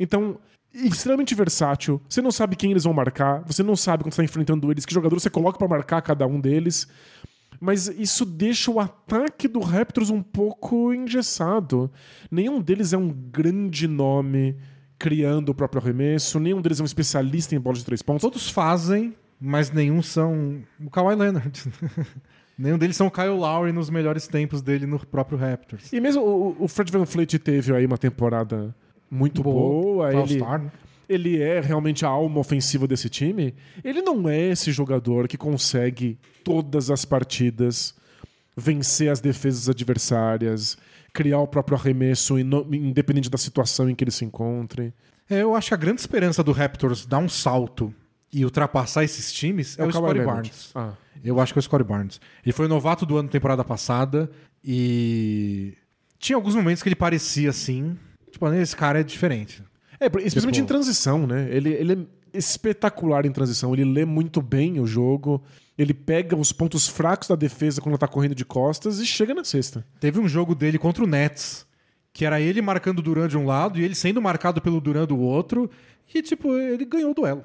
Então, 0.00 0.38
extremamente 0.72 1.34
versátil. 1.34 2.00
Você 2.08 2.22
não 2.22 2.30
sabe 2.32 2.56
quem 2.56 2.70
eles 2.70 2.84
vão 2.84 2.92
marcar, 2.94 3.42
você 3.46 3.62
não 3.62 3.76
sabe 3.76 4.02
quando 4.02 4.12
você 4.14 4.22
está 4.22 4.24
enfrentando 4.24 4.70
eles, 4.70 4.86
que 4.86 4.94
jogador 4.94 5.18
você 5.20 5.30
coloca 5.30 5.58
pra 5.58 5.68
marcar 5.68 6.00
cada 6.02 6.26
um 6.26 6.40
deles. 6.40 6.88
Mas 7.60 7.86
isso 7.88 8.24
deixa 8.24 8.70
o 8.70 8.80
ataque 8.80 9.46
do 9.48 9.60
Raptors 9.60 10.10
um 10.10 10.22
pouco 10.22 10.92
engessado. 10.92 11.90
Nenhum 12.30 12.60
deles 12.60 12.92
é 12.92 12.98
um 12.98 13.08
grande 13.10 13.86
nome 13.86 14.56
criando 15.04 15.50
o 15.50 15.54
próprio 15.54 15.82
arremesso, 15.82 16.40
nenhum 16.40 16.62
deles 16.62 16.80
é 16.80 16.82
um 16.82 16.86
especialista 16.86 17.54
em 17.54 17.60
bola 17.60 17.76
de 17.76 17.84
três 17.84 18.00
pontos. 18.00 18.22
Todos 18.22 18.48
fazem, 18.48 19.14
mas 19.38 19.70
nenhum 19.70 20.00
são 20.00 20.62
o 20.82 20.88
Kawhi 20.88 21.14
Leonard. 21.14 21.62
nenhum 22.56 22.78
deles 22.78 22.96
são 22.96 23.08
o 23.08 23.10
Kyle 23.10 23.28
Lowry 23.28 23.70
nos 23.70 23.90
melhores 23.90 24.26
tempos 24.26 24.62
dele 24.62 24.86
no 24.86 24.98
próprio 24.98 25.36
Raptors. 25.36 25.92
E 25.92 26.00
mesmo 26.00 26.22
o, 26.22 26.56
o 26.58 26.68
Fred 26.68 26.90
Van 26.90 27.04
Fleet 27.04 27.38
teve 27.38 27.76
aí 27.76 27.84
uma 27.84 27.98
temporada 27.98 28.74
muito 29.10 29.42
boa, 29.42 30.08
ele, 30.08 30.16
All-Star, 30.16 30.62
né? 30.62 30.72
ele 31.06 31.42
é 31.42 31.60
realmente 31.60 32.06
a 32.06 32.08
alma 32.08 32.40
ofensiva 32.40 32.86
desse 32.88 33.10
time. 33.10 33.54
Ele 33.84 34.00
não 34.00 34.26
é 34.26 34.40
esse 34.40 34.72
jogador 34.72 35.28
que 35.28 35.36
consegue 35.36 36.18
todas 36.42 36.90
as 36.90 37.04
partidas 37.04 37.94
vencer 38.56 39.10
as 39.10 39.20
defesas 39.20 39.68
adversárias, 39.68 40.78
criar 41.14 41.38
o 41.38 41.46
próprio 41.46 41.78
arremesso, 41.78 42.38
independente 42.38 43.30
da 43.30 43.38
situação 43.38 43.88
em 43.88 43.94
que 43.94 44.02
ele 44.04 44.10
se 44.10 44.24
encontre. 44.24 44.92
É, 45.30 45.40
Eu 45.42 45.54
acho 45.54 45.68
que 45.68 45.74
a 45.74 45.76
grande 45.78 46.00
esperança 46.00 46.42
do 46.42 46.50
Raptors 46.52 47.06
dar 47.06 47.18
um 47.18 47.28
salto 47.28 47.94
e 48.32 48.44
ultrapassar 48.44 49.04
esses 49.04 49.32
times 49.32 49.78
é, 49.78 49.84
o, 49.84 49.90
Kawhi 49.90 50.02
Scottie. 50.02 50.24
Barnes. 50.24 50.70
Ah. 50.74 50.92
Eu 51.24 51.40
acho 51.40 51.52
que 51.54 51.58
é 51.58 51.60
o 51.60 51.62
Scottie 51.62 51.86
Barnes. 51.86 52.20
Ele 52.44 52.52
foi 52.52 52.66
o 52.66 52.68
novato 52.68 53.06
do 53.06 53.16
ano 53.16 53.28
temporada 53.28 53.64
passada 53.64 54.28
e 54.62 55.74
tinha 56.18 56.36
alguns 56.36 56.54
momentos 56.56 56.82
que 56.82 56.88
ele 56.88 56.96
parecia 56.96 57.48
assim, 57.50 57.96
tipo, 58.30 58.52
esse 58.52 58.76
cara 58.76 59.00
é 59.00 59.02
diferente. 59.04 59.62
É, 60.00 60.06
especialmente 60.06 60.56
Tipo- 60.56 60.64
em 60.64 60.66
transição, 60.66 61.26
né? 61.26 61.48
Ele, 61.50 61.70
ele 61.72 61.92
é 61.92 61.98
espetacular 62.34 63.24
em 63.24 63.32
transição. 63.32 63.72
Ele 63.72 63.84
lê 63.84 64.04
muito 64.04 64.42
bem 64.42 64.80
o 64.80 64.86
jogo. 64.86 65.42
Ele 65.78 65.94
pega 65.94 66.36
os 66.36 66.52
pontos 66.52 66.86
fracos 66.86 67.28
da 67.28 67.34
defesa 67.34 67.80
quando 67.80 67.98
tá 67.98 68.06
correndo 68.06 68.34
de 68.34 68.44
costas 68.44 68.98
e 68.98 69.06
chega 69.06 69.34
na 69.34 69.44
cesta. 69.44 69.84
Teve 69.98 70.20
um 70.20 70.28
jogo 70.28 70.54
dele 70.54 70.78
contra 70.78 71.02
o 71.02 71.06
Nets, 71.06 71.66
que 72.12 72.24
era 72.24 72.40
ele 72.40 72.62
marcando 72.62 73.00
o 73.00 73.02
Duran 73.02 73.26
de 73.26 73.36
um 73.36 73.44
lado 73.44 73.80
e 73.80 73.84
ele 73.84 73.94
sendo 73.94 74.22
marcado 74.22 74.60
pelo 74.60 74.80
Duran 74.80 75.04
do 75.06 75.18
outro, 75.18 75.68
e 76.14 76.22
tipo, 76.22 76.54
ele 76.56 76.84
ganhou 76.84 77.10
o 77.10 77.14
duelo. 77.14 77.44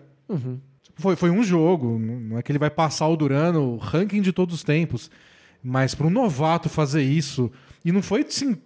Tipo, 0.84 1.02
Foi, 1.02 1.16
foi 1.16 1.30
um 1.32 1.42
jogo, 1.42 1.98
não 1.98 2.38
é 2.38 2.44
que 2.44 2.52
ele 2.52 2.60
vai 2.60 2.70
passar 2.70 3.08
o 3.08 3.16
Duran 3.18 3.54
no 3.54 3.78
ranking 3.78 4.22
de 4.22 4.32
todos 4.32 4.54
os 4.54 4.64
tempos, 4.64 5.10
mas 5.64 5.96
para 5.96 6.06
um 6.06 6.12
novato 6.12 6.70
fazer 6.70 7.02
isso, 7.02 7.52
e 7.84 7.92
não 7.92 8.04
foi 8.04 8.22
assim 8.22 8.58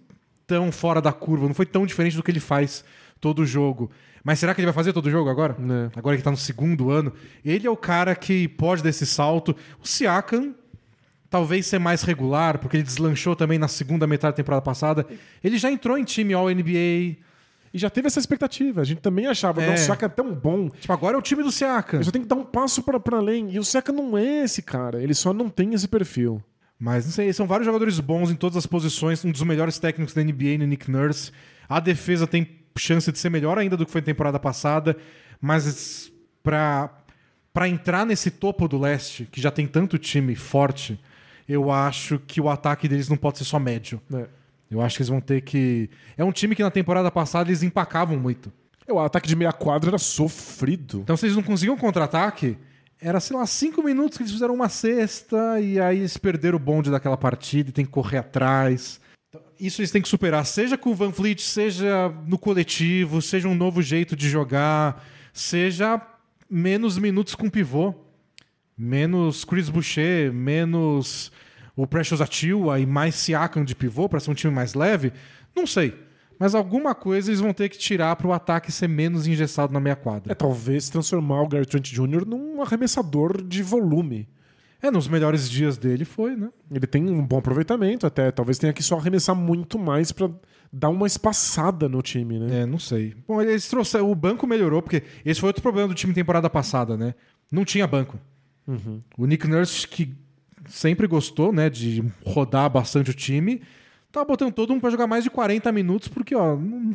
tão 0.46 0.70
fora 0.70 1.00
da 1.00 1.12
curva, 1.12 1.46
não 1.46 1.54
foi 1.54 1.64
tão 1.64 1.86
diferente 1.86 2.16
do 2.16 2.22
que 2.22 2.30
ele 2.30 2.40
faz 2.40 2.84
todo 3.18 3.46
jogo. 3.46 3.90
Mas 4.24 4.38
será 4.38 4.54
que 4.54 4.60
ele 4.60 4.66
vai 4.66 4.74
fazer 4.74 4.92
todo 4.94 5.10
jogo 5.10 5.28
agora? 5.28 5.54
Né. 5.58 5.90
Agora 5.94 6.16
que 6.16 6.22
tá 6.22 6.30
no 6.30 6.36
segundo 6.36 6.90
ano. 6.90 7.12
Ele 7.44 7.66
é 7.66 7.70
o 7.70 7.76
cara 7.76 8.16
que 8.16 8.48
pode 8.48 8.82
dar 8.82 8.88
esse 8.88 9.04
salto. 9.04 9.54
O 9.82 9.86
Siakam, 9.86 10.54
talvez 11.28 11.66
ser 11.66 11.78
mais 11.78 12.02
regular, 12.02 12.58
porque 12.58 12.78
ele 12.78 12.82
deslanchou 12.84 13.36
também 13.36 13.58
na 13.58 13.68
segunda 13.68 14.06
metade 14.06 14.32
da 14.32 14.36
temporada 14.36 14.62
passada. 14.62 15.06
Ele 15.42 15.58
já 15.58 15.70
entrou 15.70 15.98
em 15.98 16.04
time 16.04 16.32
All-NBA. 16.32 17.18
E 17.72 17.78
já 17.78 17.90
teve 17.90 18.06
essa 18.06 18.20
expectativa. 18.20 18.80
A 18.80 18.84
gente 18.84 19.00
também 19.00 19.26
achava, 19.26 19.60
É. 19.60 19.66
não, 19.66 19.74
o 19.74 19.78
Siaka 19.78 20.06
é 20.06 20.08
tão 20.08 20.32
bom. 20.32 20.68
Tipo, 20.70 20.92
agora 20.92 21.16
é 21.16 21.18
o 21.18 21.22
time 21.22 21.42
do 21.42 21.50
Siakam. 21.52 21.98
Ele 21.98 22.04
só 22.04 22.10
tem 22.12 22.22
que 22.22 22.28
dar 22.28 22.36
um 22.36 22.44
passo 22.44 22.82
pra 22.82 22.98
além. 23.18 23.50
E 23.52 23.58
o 23.58 23.64
Siaka 23.64 23.92
não 23.92 24.16
é 24.16 24.44
esse 24.44 24.62
cara. 24.62 25.02
Ele 25.02 25.12
só 25.12 25.34
não 25.34 25.50
tem 25.50 25.74
esse 25.74 25.88
perfil. 25.88 26.42
Mas 26.78 27.04
não 27.04 27.12
sei, 27.12 27.32
são 27.32 27.46
vários 27.46 27.66
jogadores 27.66 27.98
bons 28.00 28.30
em 28.30 28.34
todas 28.36 28.56
as 28.56 28.64
posições, 28.66 29.24
um 29.24 29.30
dos 29.30 29.42
melhores 29.42 29.78
técnicos 29.78 30.14
da 30.14 30.22
NBA 30.22 30.56
no 30.58 30.66
Nick 30.66 30.90
Nurse. 30.90 31.30
A 31.68 31.78
defesa 31.80 32.26
tem 32.26 32.48
chance 32.76 33.10
de 33.10 33.18
ser 33.18 33.30
melhor 33.30 33.58
ainda 33.58 33.76
do 33.76 33.86
que 33.86 33.92
foi 33.92 34.00
na 34.00 34.06
temporada 34.06 34.38
passada, 34.38 34.96
mas 35.40 36.10
pra 36.42 36.90
para 37.54 37.68
entrar 37.68 38.04
nesse 38.04 38.32
topo 38.32 38.66
do 38.66 38.76
leste, 38.76 39.28
que 39.30 39.40
já 39.40 39.48
tem 39.48 39.64
tanto 39.64 39.96
time 39.96 40.34
forte, 40.34 41.00
eu 41.48 41.70
acho 41.70 42.18
que 42.18 42.40
o 42.40 42.50
ataque 42.50 42.88
deles 42.88 43.08
não 43.08 43.16
pode 43.16 43.38
ser 43.38 43.44
só 43.44 43.60
médio. 43.60 44.02
Né? 44.10 44.26
Eu 44.68 44.82
acho 44.82 44.96
que 44.96 45.02
eles 45.02 45.08
vão 45.08 45.20
ter 45.20 45.40
que. 45.40 45.88
É 46.16 46.24
um 46.24 46.32
time 46.32 46.56
que 46.56 46.64
na 46.64 46.70
temporada 46.70 47.12
passada 47.12 47.48
eles 47.48 47.62
empacavam 47.62 48.18
muito. 48.18 48.52
É, 48.86 48.92
O 48.92 48.98
ataque 48.98 49.28
de 49.28 49.36
meia 49.36 49.52
quadra 49.52 49.90
era 49.90 49.98
sofrido. 49.98 51.00
Então, 51.00 51.16
se 51.16 51.26
eles 51.26 51.36
não 51.36 51.44
conseguiam 51.44 51.76
contra-ataque, 51.76 52.58
era, 53.00 53.20
sei 53.20 53.36
lá, 53.36 53.46
cinco 53.46 53.84
minutos 53.84 54.18
que 54.18 54.24
eles 54.24 54.32
fizeram 54.32 54.54
uma 54.54 54.68
cesta 54.68 55.60
e 55.60 55.78
aí 55.78 55.98
eles 55.98 56.16
perderam 56.16 56.56
o 56.56 56.60
bonde 56.60 56.90
daquela 56.90 57.16
partida 57.16 57.70
e 57.70 57.72
tem 57.72 57.84
que 57.84 57.90
correr 57.92 58.18
atrás. 58.18 59.00
Isso 59.58 59.80
eles 59.80 59.90
têm 59.90 60.02
que 60.02 60.08
superar, 60.08 60.44
seja 60.44 60.76
com 60.76 60.90
o 60.90 60.94
Van 60.94 61.12
Fleet, 61.12 61.40
seja 61.40 62.12
no 62.26 62.38
coletivo, 62.38 63.22
seja 63.22 63.48
um 63.48 63.54
novo 63.54 63.80
jeito 63.80 64.16
de 64.16 64.28
jogar, 64.28 65.04
seja 65.32 66.00
menos 66.50 66.98
minutos 66.98 67.34
com 67.34 67.48
pivô, 67.48 67.94
menos 68.76 69.44
Chris 69.44 69.68
Boucher, 69.68 70.32
menos 70.32 71.30
o 71.76 71.86
Precious 71.86 72.20
Achiuwa 72.20 72.78
e 72.78 72.86
mais 72.86 73.14
Siakam 73.14 73.64
de 73.64 73.74
pivô 73.74 74.08
para 74.08 74.20
ser 74.20 74.30
um 74.30 74.34
time 74.34 74.52
mais 74.52 74.74
leve. 74.74 75.12
Não 75.54 75.66
sei. 75.66 75.94
Mas 76.38 76.54
alguma 76.54 76.94
coisa 76.94 77.30
eles 77.30 77.40
vão 77.40 77.52
ter 77.52 77.68
que 77.68 77.78
tirar 77.78 78.16
para 78.16 78.26
o 78.26 78.32
ataque 78.32 78.72
ser 78.72 78.88
menos 78.88 79.26
engessado 79.26 79.72
na 79.72 79.80
meia 79.80 79.96
quadra. 79.96 80.32
É 80.32 80.34
talvez 80.34 80.88
transformar 80.88 81.42
o 81.42 81.48
Gary 81.48 81.66
Trent 81.66 81.90
Jr. 81.92 82.26
num 82.26 82.60
arremessador 82.60 83.42
de 83.42 83.62
volume. 83.62 84.28
É, 84.86 84.90
nos 84.90 85.08
melhores 85.08 85.48
dias 85.48 85.78
dele 85.78 86.04
foi, 86.04 86.36
né? 86.36 86.50
Ele 86.70 86.86
tem 86.86 87.08
um 87.08 87.24
bom 87.24 87.38
aproveitamento 87.38 88.06
até. 88.06 88.30
Talvez 88.30 88.58
tenha 88.58 88.72
que 88.72 88.82
só 88.82 88.98
arremessar 88.98 89.34
muito 89.34 89.78
mais 89.78 90.12
pra 90.12 90.28
dar 90.72 90.90
uma 90.90 91.06
espaçada 91.06 91.88
no 91.88 92.02
time, 92.02 92.38
né? 92.38 92.60
É, 92.62 92.66
não 92.66 92.78
sei. 92.78 93.14
Bom, 93.26 93.40
eles 93.40 93.66
trouxeram. 93.68 94.10
O 94.10 94.14
banco 94.14 94.46
melhorou, 94.46 94.82
porque 94.82 95.02
esse 95.24 95.40
foi 95.40 95.48
outro 95.48 95.62
problema 95.62 95.88
do 95.88 95.94
time 95.94 96.12
temporada 96.12 96.50
passada, 96.50 96.96
né? 96.96 97.14
Não 97.50 97.64
tinha 97.64 97.86
banco. 97.86 98.18
O 99.16 99.26
Nick 99.26 99.46
Nurse, 99.46 99.86
que 99.86 100.12
sempre 100.68 101.06
gostou, 101.06 101.52
né, 101.52 101.68
de 101.70 102.02
rodar 102.24 102.68
bastante 102.70 103.10
o 103.10 103.14
time, 103.14 103.60
tá 104.10 104.24
botando 104.24 104.52
todo 104.52 104.70
mundo 104.70 104.80
pra 104.80 104.90
jogar 104.90 105.06
mais 105.06 105.22
de 105.24 105.30
40 105.30 105.70
minutos, 105.70 106.08
porque, 106.08 106.34
ó, 106.34 106.56
não- 106.56 106.92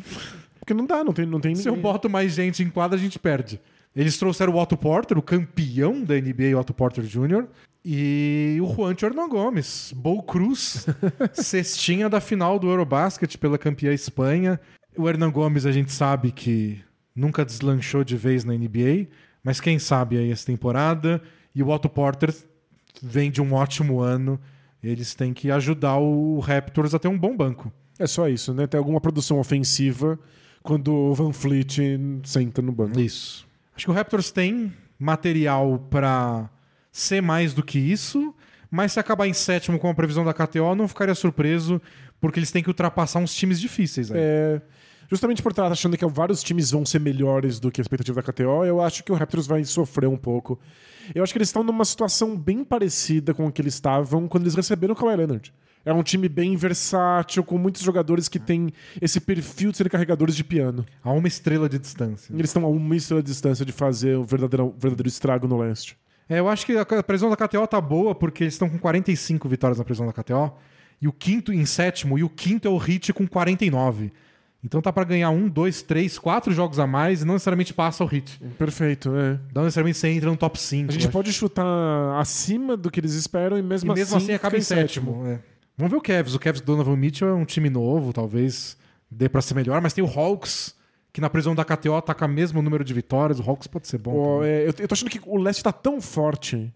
Porque 0.58 0.74
não 0.74 0.84
dá, 0.86 1.02
não 1.02 1.12
tem, 1.12 1.24
não 1.26 1.40
tem 1.40 1.54
se 1.54 1.68
eu 1.68 1.74
boto 1.76 2.08
mais 2.10 2.34
gente 2.34 2.62
em 2.62 2.68
quadra, 2.70 2.96
a 2.98 3.00
gente 3.00 3.18
perde. 3.18 3.60
Eles 3.96 4.16
trouxeram 4.18 4.52
o 4.52 4.60
Otto 4.60 4.76
Porter, 4.76 5.16
o 5.18 5.22
campeão 5.22 6.02
da 6.04 6.14
NBA, 6.16 6.54
o 6.56 6.60
Otto 6.60 6.74
Porter 6.74 7.02
Jr., 7.04 7.46
e 7.84 8.58
o 8.60 8.66
Juancho 8.74 9.06
Hernan 9.06 9.28
Gomes, 9.28 9.92
Bol 9.96 10.22
Cruz, 10.22 10.86
cestinha 11.32 12.08
da 12.08 12.20
final 12.20 12.58
do 12.58 12.68
Eurobasket 12.68 13.36
pela 13.38 13.58
campeã 13.58 13.92
Espanha. 13.92 14.60
O 14.96 15.08
Hernan 15.08 15.30
Gomes 15.30 15.64
a 15.64 15.72
gente 15.72 15.92
sabe 15.92 16.30
que 16.30 16.82
nunca 17.14 17.44
deslanchou 17.44 18.04
de 18.04 18.16
vez 18.16 18.44
na 18.44 18.52
NBA, 18.52 19.08
mas 19.42 19.60
quem 19.60 19.78
sabe 19.78 20.18
aí 20.18 20.30
essa 20.30 20.46
temporada. 20.46 21.22
E 21.54 21.62
o 21.62 21.68
Otto 21.68 21.88
Porter 21.88 22.34
vem 23.02 23.30
de 23.30 23.40
um 23.40 23.54
ótimo 23.54 24.00
ano. 24.00 24.38
Eles 24.82 25.14
têm 25.14 25.32
que 25.32 25.50
ajudar 25.50 25.96
o 25.96 26.38
Raptors 26.38 26.94
a 26.94 26.98
ter 26.98 27.08
um 27.08 27.18
bom 27.18 27.36
banco. 27.36 27.72
É 27.98 28.06
só 28.06 28.28
isso, 28.28 28.54
né? 28.54 28.66
Ter 28.66 28.76
alguma 28.76 29.00
produção 29.00 29.38
ofensiva 29.38 30.18
quando 30.62 30.92
o 30.92 31.14
Van 31.14 31.32
Fleet 31.32 31.78
senta 32.24 32.62
no 32.62 32.72
banco. 32.72 32.98
Isso. 32.98 33.46
Acho 33.74 33.86
que 33.86 33.90
o 33.90 33.94
Raptors 33.94 34.30
tem 34.30 34.72
material 34.98 35.78
pra 35.90 36.50
ser 36.92 37.20
mais 37.20 37.54
do 37.54 37.62
que 37.62 37.78
isso, 37.78 38.34
mas 38.70 38.92
se 38.92 39.00
acabar 39.00 39.26
em 39.26 39.32
sétimo 39.32 39.78
com 39.78 39.88
a 39.88 39.94
previsão 39.94 40.24
da 40.24 40.32
KTO, 40.32 40.74
não 40.74 40.86
ficaria 40.86 41.14
surpreso, 41.14 41.80
porque 42.20 42.38
eles 42.38 42.50
têm 42.50 42.62
que 42.62 42.68
ultrapassar 42.68 43.18
uns 43.18 43.34
times 43.34 43.60
difíceis 43.60 44.10
aí. 44.10 44.18
É, 44.20 44.62
justamente 45.10 45.42
por 45.42 45.50
estar 45.50 45.70
achando 45.70 45.96
que 45.96 46.06
vários 46.06 46.42
times 46.42 46.70
vão 46.70 46.86
ser 46.86 47.00
melhores 47.00 47.58
do 47.58 47.70
que 47.70 47.80
a 47.80 47.82
expectativa 47.82 48.22
da 48.22 48.32
KTO, 48.32 48.64
eu 48.64 48.80
acho 48.80 49.02
que 49.02 49.10
o 49.10 49.14
Raptors 49.14 49.46
vai 49.46 49.64
sofrer 49.64 50.08
um 50.08 50.16
pouco. 50.16 50.58
Eu 51.14 51.22
acho 51.22 51.32
que 51.32 51.38
eles 51.38 51.48
estão 51.48 51.64
numa 51.64 51.84
situação 51.84 52.36
bem 52.36 52.62
parecida 52.62 53.34
com 53.34 53.46
a 53.46 53.52
que 53.52 53.60
eles 53.60 53.74
estavam 53.74 54.28
quando 54.28 54.44
eles 54.44 54.54
receberam 54.54 54.94
o 54.94 54.96
Kawhi 54.96 55.16
Leonard. 55.16 55.52
É 55.84 55.92
um 55.92 56.02
time 56.02 56.28
bem 56.28 56.56
versátil, 56.56 57.42
com 57.42 57.56
muitos 57.56 57.82
jogadores 57.82 58.28
que 58.28 58.38
têm 58.38 58.70
esse 59.00 59.18
perfil 59.18 59.70
de 59.70 59.78
serem 59.78 59.90
carregadores 59.90 60.36
de 60.36 60.44
piano. 60.44 60.84
A 61.02 61.10
uma 61.10 61.26
estrela 61.26 61.68
de 61.70 61.78
distância. 61.78 62.34
Eles 62.34 62.50
estão 62.50 62.64
a 62.64 62.68
uma 62.68 62.94
estrela 62.94 63.22
de 63.22 63.28
distância 63.28 63.64
de 63.64 63.72
fazer 63.72 64.16
o 64.16 64.22
verdadeiro, 64.22 64.66
o 64.66 64.74
verdadeiro 64.78 65.08
estrago 65.08 65.48
no 65.48 65.58
leste. 65.58 65.96
É, 66.30 66.38
eu 66.38 66.48
acho 66.48 66.64
que 66.64 66.72
a 66.76 67.02
previsão 67.02 67.28
da 67.28 67.36
KTO 67.36 67.66
tá 67.66 67.80
boa, 67.80 68.14
porque 68.14 68.44
eles 68.44 68.54
estão 68.54 68.70
com 68.70 68.78
45 68.78 69.48
vitórias 69.48 69.78
na 69.78 69.84
previsão 69.84 70.06
da 70.06 70.12
KTO, 70.12 70.52
e 71.02 71.08
o 71.08 71.12
quinto 71.12 71.52
em 71.52 71.66
sétimo, 71.66 72.16
e 72.18 72.22
o 72.22 72.28
quinto 72.28 72.68
é 72.68 72.70
o 72.70 72.76
Hit 72.78 73.12
com 73.12 73.26
49. 73.26 74.12
Então 74.62 74.80
tá 74.82 74.92
pra 74.92 75.04
ganhar 75.04 75.30
um, 75.30 75.48
dois, 75.48 75.80
três, 75.82 76.18
quatro 76.18 76.52
jogos 76.52 76.78
a 76.78 76.86
mais 76.86 77.22
e 77.22 77.24
não 77.24 77.32
necessariamente 77.32 77.72
passa 77.74 78.04
o 78.04 78.06
Hit. 78.06 78.38
Perfeito, 78.58 79.10
é. 79.16 79.40
Não 79.54 79.64
necessariamente 79.64 79.98
você 79.98 80.08
entra 80.08 80.30
no 80.30 80.36
top 80.36 80.60
5. 80.60 80.90
A 80.90 80.92
gente 80.92 81.08
pode 81.08 81.32
chutar 81.32 81.64
acima 82.20 82.76
do 82.76 82.90
que 82.90 83.00
eles 83.00 83.14
esperam 83.14 83.56
e 83.58 83.62
mesmo, 83.62 83.90
E 83.90 83.94
mesmo 83.94 84.16
assim, 84.18 84.34
acaba 84.34 84.50
fica 84.50 84.58
em 84.58 84.62
sétimo. 84.62 85.26
é. 85.26 85.40
Vamos 85.78 85.90
ver 85.90 85.96
o 85.96 86.00
Cavs. 86.02 86.34
O 86.34 86.38
Cavs 86.38 86.60
do 86.60 86.66
Donovan 86.66 86.94
Mitchell 86.94 87.28
é 87.28 87.32
um 87.32 87.46
time 87.46 87.70
novo, 87.70 88.12
talvez 88.12 88.76
dê 89.10 89.30
pra 89.30 89.40
ser 89.40 89.54
melhor, 89.54 89.80
mas 89.80 89.94
tem 89.94 90.04
o 90.04 90.06
Hawks, 90.06 90.74
que 91.12 91.20
na 91.20 91.30
prisão 91.30 91.54
da 91.54 91.64
KTO 91.64 92.00
tá 92.02 92.14
com 92.14 92.24
o 92.24 92.28
mesmo 92.28 92.62
número 92.62 92.84
de 92.84 92.94
vitórias. 92.94 93.40
O 93.40 93.42
Hawks 93.42 93.66
pode 93.66 93.88
ser 93.88 93.98
bom. 93.98 94.38
Também. 94.38 94.50
é, 94.50 94.62
eu, 94.62 94.74
eu 94.78 94.88
tô 94.88 94.94
achando 94.94 95.10
que 95.10 95.20
o 95.26 95.36
leste 95.36 95.62
tá 95.62 95.72
tão 95.72 96.00
forte 96.00 96.72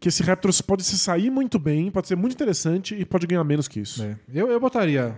que 0.00 0.08
esse 0.08 0.22
Raptors 0.22 0.60
pode 0.60 0.84
se 0.84 0.98
sair 0.98 1.30
muito 1.30 1.58
bem, 1.58 1.90
pode 1.90 2.08
ser 2.08 2.16
muito 2.16 2.32
interessante 2.32 2.94
e 2.94 3.04
pode 3.04 3.26
ganhar 3.26 3.42
menos 3.44 3.66
que 3.66 3.80
isso. 3.80 4.02
É. 4.02 4.18
Eu, 4.32 4.48
eu 4.48 4.60
botaria 4.60 5.16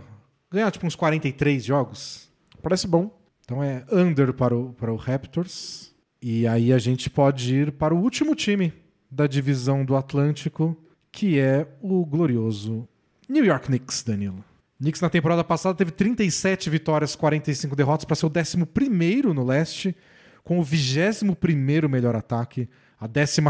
ganhar 0.50 0.70
tipo 0.70 0.86
uns 0.86 0.96
43 0.96 1.64
jogos. 1.64 2.30
Parece 2.62 2.86
bom. 2.86 3.10
Então 3.44 3.62
é 3.62 3.84
under 3.92 4.32
para 4.32 4.56
o, 4.56 4.72
para 4.72 4.92
o 4.92 4.96
Raptors. 4.96 5.94
E 6.22 6.46
aí 6.46 6.72
a 6.72 6.78
gente 6.78 7.08
pode 7.08 7.54
ir 7.54 7.72
para 7.72 7.94
o 7.94 7.98
último 7.98 8.34
time 8.34 8.72
da 9.10 9.26
divisão 9.26 9.84
do 9.84 9.96
Atlântico, 9.96 10.76
que 11.10 11.38
é 11.38 11.66
o 11.80 12.04
glorioso 12.04 12.86
New 13.28 13.44
York 13.44 13.66
Knicks, 13.66 14.02
Danilo. 14.02 14.44
Knicks 14.80 15.00
na 15.00 15.10
temporada 15.10 15.44
passada 15.44 15.74
teve 15.74 15.90
37 15.90 16.70
vitórias, 16.70 17.14
45 17.14 17.76
derrotas 17.76 18.06
para 18.06 18.16
ser 18.16 18.26
o 18.26 18.32
11 18.34 19.22
no 19.34 19.44
leste, 19.44 19.94
com 20.42 20.58
o 20.58 20.64
21 20.64 21.88
melhor 21.88 22.16
ataque, 22.16 22.66
a 22.98 23.06
12 23.06 23.42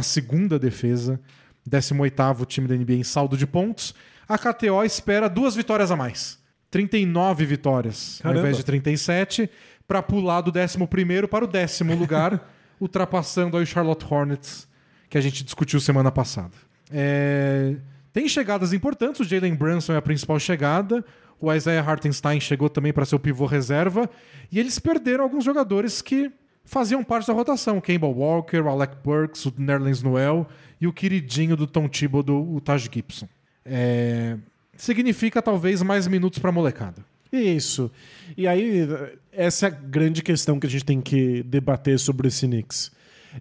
defesa, 0.59 1.21
18 1.65 2.45
time 2.47 2.67
da 2.67 2.75
NBA 2.75 2.95
em 2.95 3.05
saldo 3.05 3.37
de 3.37 3.47
pontos. 3.47 3.95
A 4.29 4.37
KTO 4.37 4.83
espera 4.85 5.29
duas 5.29 5.55
vitórias 5.55 5.93
a 5.93 5.97
mais. 5.97 6.39
39 6.69 7.45
vitórias 7.47 8.19
ao 8.19 8.31
Caramba. 8.31 8.41
invés 8.41 8.57
de 8.57 8.65
37, 8.65 9.51
para 9.87 10.03
pular 10.03 10.41
do 10.41 10.53
11 10.57 11.27
para 11.29 11.45
o 11.45 11.49
décimo 11.49 11.95
lugar, 11.95 12.49
ultrapassando 12.81 13.57
aí 13.57 13.63
o 13.63 13.67
Charlotte 13.67 14.05
Hornets, 14.09 14.69
que 15.09 15.19
a 15.19 15.21
gente 15.21 15.45
discutiu 15.45 15.81
semana 15.81 16.11
passada. 16.11 16.53
É, 16.91 17.77
Tem 18.13 18.29
chegadas 18.29 18.73
importantes, 18.73 19.21
o 19.21 19.25
Jalen 19.25 19.55
Brunson 19.55 19.93
é 19.93 19.97
a 19.97 20.03
principal 20.03 20.39
chegada, 20.39 21.05
o 21.41 21.53
Isaiah 21.53 21.89
Hartenstein 21.89 22.41
chegou 22.41 22.69
também 22.69 22.93
para 22.93 23.05
ser 23.05 23.15
o 23.15 23.21
pivô 23.21 23.47
reserva, 23.47 24.11
e 24.51 24.59
eles 24.59 24.79
perderam 24.79 25.25
alguns 25.25 25.45
jogadores 25.45 26.03
que 26.03 26.31
faziam 26.65 27.03
parte 27.03 27.27
da 27.27 27.33
rotação, 27.33 27.81
Kemba 27.81 28.07
Walker, 28.07 28.59
o 28.59 28.69
Alec 28.69 28.97
Burks, 29.03 29.47
o 29.47 29.55
Nerlens 29.57 30.03
Noel 30.03 30.47
e 30.81 30.87
o 30.87 30.93
queridinho 30.93 31.57
do 31.57 31.67
Tom 31.67 31.89
Thibodeau, 31.89 32.55
o 32.55 32.61
Taj 32.61 32.89
Gibson. 32.93 33.29
É, 33.65 34.37
Significa 34.81 35.43
talvez 35.43 35.83
mais 35.83 36.07
minutos 36.07 36.39
para 36.39 36.51
molecada. 36.51 37.05
Isso. 37.31 37.91
E 38.35 38.49
aí, 38.49 38.89
essa 39.31 39.67
é 39.67 39.69
a 39.69 39.71
grande 39.71 40.23
questão 40.23 40.59
que 40.59 40.67
a 40.67 40.71
gente 40.71 40.87
tem 40.87 41.03
que 41.03 41.43
debater 41.43 41.99
sobre 41.99 42.29
esse 42.29 42.47
Knicks. 42.47 42.91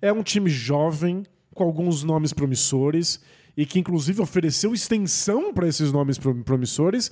É 0.01 0.11
um 0.11 0.21
time 0.21 0.49
jovem, 0.49 1.23
com 1.53 1.63
alguns 1.63 2.03
nomes 2.03 2.33
promissores, 2.33 3.21
e 3.59 3.65
que 3.65 3.77
inclusive 3.77 4.21
ofereceu 4.21 4.73
extensão 4.73 5.53
para 5.53 5.67
esses 5.67 5.91
nomes 5.91 6.17
prom- 6.17 6.41
promissores, 6.43 7.11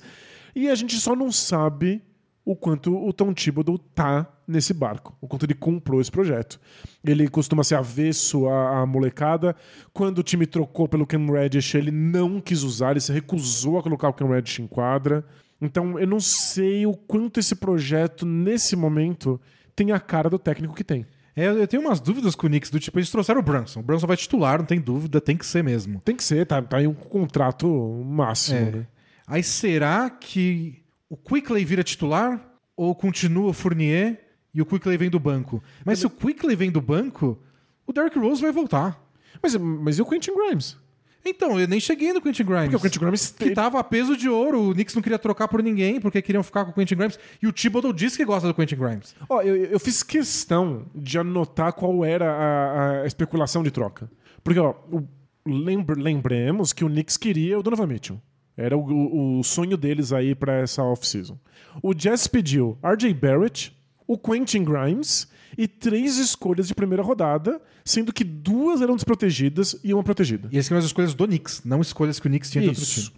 e 0.56 0.70
a 0.70 0.74
gente 0.74 0.98
só 0.98 1.14
não 1.14 1.30
sabe 1.30 2.02
o 2.42 2.56
quanto 2.56 2.96
o 2.96 3.12
Tom 3.12 3.34
Thibodeau 3.34 3.76
tá 3.76 4.26
nesse 4.46 4.72
barco, 4.72 5.14
o 5.20 5.28
quanto 5.28 5.44
ele 5.44 5.52
comprou 5.52 6.00
esse 6.00 6.10
projeto. 6.10 6.58
Ele 7.04 7.28
costuma 7.28 7.62
ser 7.62 7.74
avesso 7.74 8.48
à, 8.48 8.80
à 8.80 8.86
molecada. 8.86 9.54
Quando 9.92 10.20
o 10.20 10.22
time 10.22 10.46
trocou 10.46 10.88
pelo 10.88 11.06
Cam 11.06 11.26
Reddish, 11.30 11.74
ele 11.74 11.90
não 11.90 12.40
quis 12.40 12.62
usar, 12.62 12.92
ele 12.92 13.00
se 13.00 13.12
recusou 13.12 13.78
a 13.78 13.82
colocar 13.82 14.08
o 14.08 14.14
Cam 14.14 14.28
Reddish 14.28 14.60
em 14.60 14.66
quadra. 14.66 15.26
Então 15.60 15.98
eu 15.98 16.06
não 16.06 16.18
sei 16.18 16.86
o 16.86 16.94
quanto 16.94 17.38
esse 17.38 17.56
projeto, 17.56 18.24
nesse 18.24 18.74
momento, 18.74 19.38
tem 19.76 19.92
a 19.92 20.00
cara 20.00 20.30
do 20.30 20.38
técnico 20.38 20.74
que 20.74 20.82
tem. 20.82 21.04
É, 21.38 21.46
eu 21.46 21.68
tenho 21.68 21.82
umas 21.84 22.00
dúvidas 22.00 22.34
com 22.34 22.48
o 22.48 22.50
Knicks, 22.50 22.68
do 22.68 22.80
tipo, 22.80 22.98
eles 22.98 23.10
trouxeram 23.10 23.38
o 23.38 23.44
Brunson. 23.44 23.78
O 23.78 23.82
Brunson 23.84 24.08
vai 24.08 24.16
titular, 24.16 24.58
não 24.58 24.66
tem 24.66 24.80
dúvida, 24.80 25.20
tem 25.20 25.36
que 25.36 25.46
ser 25.46 25.62
mesmo. 25.62 26.00
Tem 26.00 26.16
que 26.16 26.24
ser, 26.24 26.44
tá, 26.44 26.60
tá 26.60 26.82
em 26.82 26.88
um 26.88 26.94
contrato 26.94 27.68
máximo. 28.04 28.58
É. 28.58 28.70
né? 28.72 28.86
Aí 29.24 29.42
será 29.44 30.10
que 30.10 30.82
o 31.08 31.16
Quickley 31.16 31.64
vira 31.64 31.84
titular? 31.84 32.44
Ou 32.76 32.92
continua 32.92 33.50
o 33.50 33.52
Fournier 33.52 34.20
e 34.52 34.60
o 34.60 34.66
Quickley 34.66 34.96
vem 34.96 35.10
do 35.10 35.20
banco? 35.20 35.62
Mas 35.84 36.00
se 36.00 36.06
o 36.06 36.10
Quickley 36.10 36.56
vem 36.56 36.72
do 36.72 36.80
banco, 36.80 37.40
o 37.86 37.92
Derrick 37.92 38.18
Rose 38.18 38.42
vai 38.42 38.50
voltar. 38.50 39.00
Mas, 39.40 39.54
mas 39.54 39.98
e 39.98 40.02
o 40.02 40.06
Quentin 40.06 40.34
Grimes? 40.34 40.76
Então, 41.24 41.58
eu 41.60 41.66
nem 41.68 41.78
cheguei 41.80 42.12
no 42.12 42.20
Quentin 42.22 42.44
Grimes. 42.44 42.64
Porque 42.70 42.76
o 42.76 42.80
Quentin 42.80 42.98
Grimes 43.00 43.30
Que 43.30 43.50
tava 43.50 43.78
a 43.78 43.84
peso 43.84 44.16
de 44.16 44.28
ouro. 44.28 44.70
O 44.70 44.72
Knicks 44.74 44.94
não 44.94 45.02
queria 45.02 45.18
trocar 45.18 45.46
por 45.48 45.62
ninguém, 45.62 46.00
porque 46.00 46.22
queriam 46.22 46.42
ficar 46.42 46.64
com 46.64 46.70
o 46.70 46.74
Quentin 46.74 46.96
Grimes. 46.96 47.18
E 47.42 47.46
o 47.46 47.52
Thibodeau 47.52 47.92
disse 47.92 48.16
que 48.16 48.24
gosta 48.24 48.48
do 48.48 48.54
Quentin 48.54 48.76
Grimes. 48.76 49.14
Ó, 49.28 49.42
eu, 49.42 49.56
eu 49.56 49.78
fiz 49.80 50.02
questão 50.02 50.86
de 50.94 51.18
anotar 51.18 51.72
qual 51.74 52.04
era 52.04 52.30
a, 52.32 53.02
a 53.02 53.06
especulação 53.06 53.62
de 53.62 53.70
troca. 53.70 54.10
Porque, 54.42 54.58
ó, 54.60 54.74
o- 54.90 55.06
lembra- 55.46 56.00
lembremos 56.00 56.72
que 56.72 56.84
o 56.84 56.88
Knicks 56.88 57.16
queria 57.16 57.58
o 57.58 57.62
Donovan 57.62 57.86
Mitchell. 57.86 58.20
Era 58.56 58.76
o, 58.76 58.80
o- 58.80 59.38
o 59.40 59.44
sonho 59.44 59.76
deles 59.76 60.12
aí 60.12 60.34
pra 60.34 60.54
essa 60.54 60.82
off-season. 60.82 61.38
O 61.82 61.94
Jazz 61.94 62.26
pediu 62.26 62.76
RJ 62.82 63.12
Barrett, 63.14 63.76
o 64.08 64.16
Quentin 64.16 64.64
Grimes 64.64 65.28
e 65.56 65.68
três 65.68 66.16
escolhas 66.16 66.66
de 66.66 66.74
primeira 66.74 67.02
rodada, 67.02 67.60
sendo 67.84 68.12
que 68.12 68.24
duas 68.24 68.80
eram 68.80 68.96
desprotegidas 68.96 69.78
e 69.84 69.92
uma 69.92 70.02
protegida. 70.02 70.48
E 70.50 70.56
essas 70.56 70.68
são 70.68 70.78
as 70.78 70.84
escolhas 70.86 71.14
do 71.14 71.26
Knicks, 71.26 71.62
não 71.64 71.82
escolhas 71.82 72.18
que 72.18 72.26
o 72.26 72.30
Knicks 72.30 72.50
tinha 72.50 72.62
de 72.62 72.70
outro 72.70 72.84
time. 72.84 73.12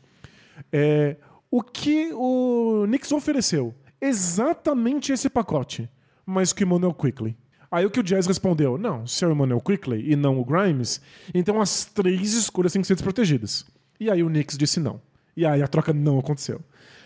É, 0.72 1.16
o 1.48 1.62
que 1.62 2.12
o 2.12 2.84
Knicks 2.86 3.12
ofereceu? 3.12 3.72
Exatamente 4.00 5.12
esse 5.12 5.30
pacote, 5.30 5.88
mas 6.26 6.52
que 6.52 6.64
o 6.64 6.66
Emmanuel 6.66 6.92
Quickly. 6.92 7.36
Aí 7.70 7.86
o 7.86 7.90
que 7.90 8.00
o 8.00 8.02
Jazz 8.02 8.26
respondeu? 8.26 8.76
Não, 8.76 9.06
se 9.06 9.24
é 9.24 9.28
o 9.28 9.32
Emmanuel 9.32 9.60
Quickly 9.60 10.10
e 10.10 10.16
não 10.16 10.40
o 10.40 10.44
Grimes, 10.44 11.00
então 11.32 11.60
as 11.60 11.84
três 11.84 12.34
escolhas 12.34 12.72
têm 12.72 12.82
que 12.82 12.88
ser 12.88 12.94
desprotegidas. 12.94 13.64
E 14.00 14.10
aí 14.10 14.24
o 14.24 14.28
Knicks 14.28 14.58
disse 14.58 14.80
não. 14.80 15.00
E 15.36 15.46
aí 15.46 15.62
a 15.62 15.68
troca 15.68 15.92
não 15.92 16.18
aconteceu. 16.18 16.60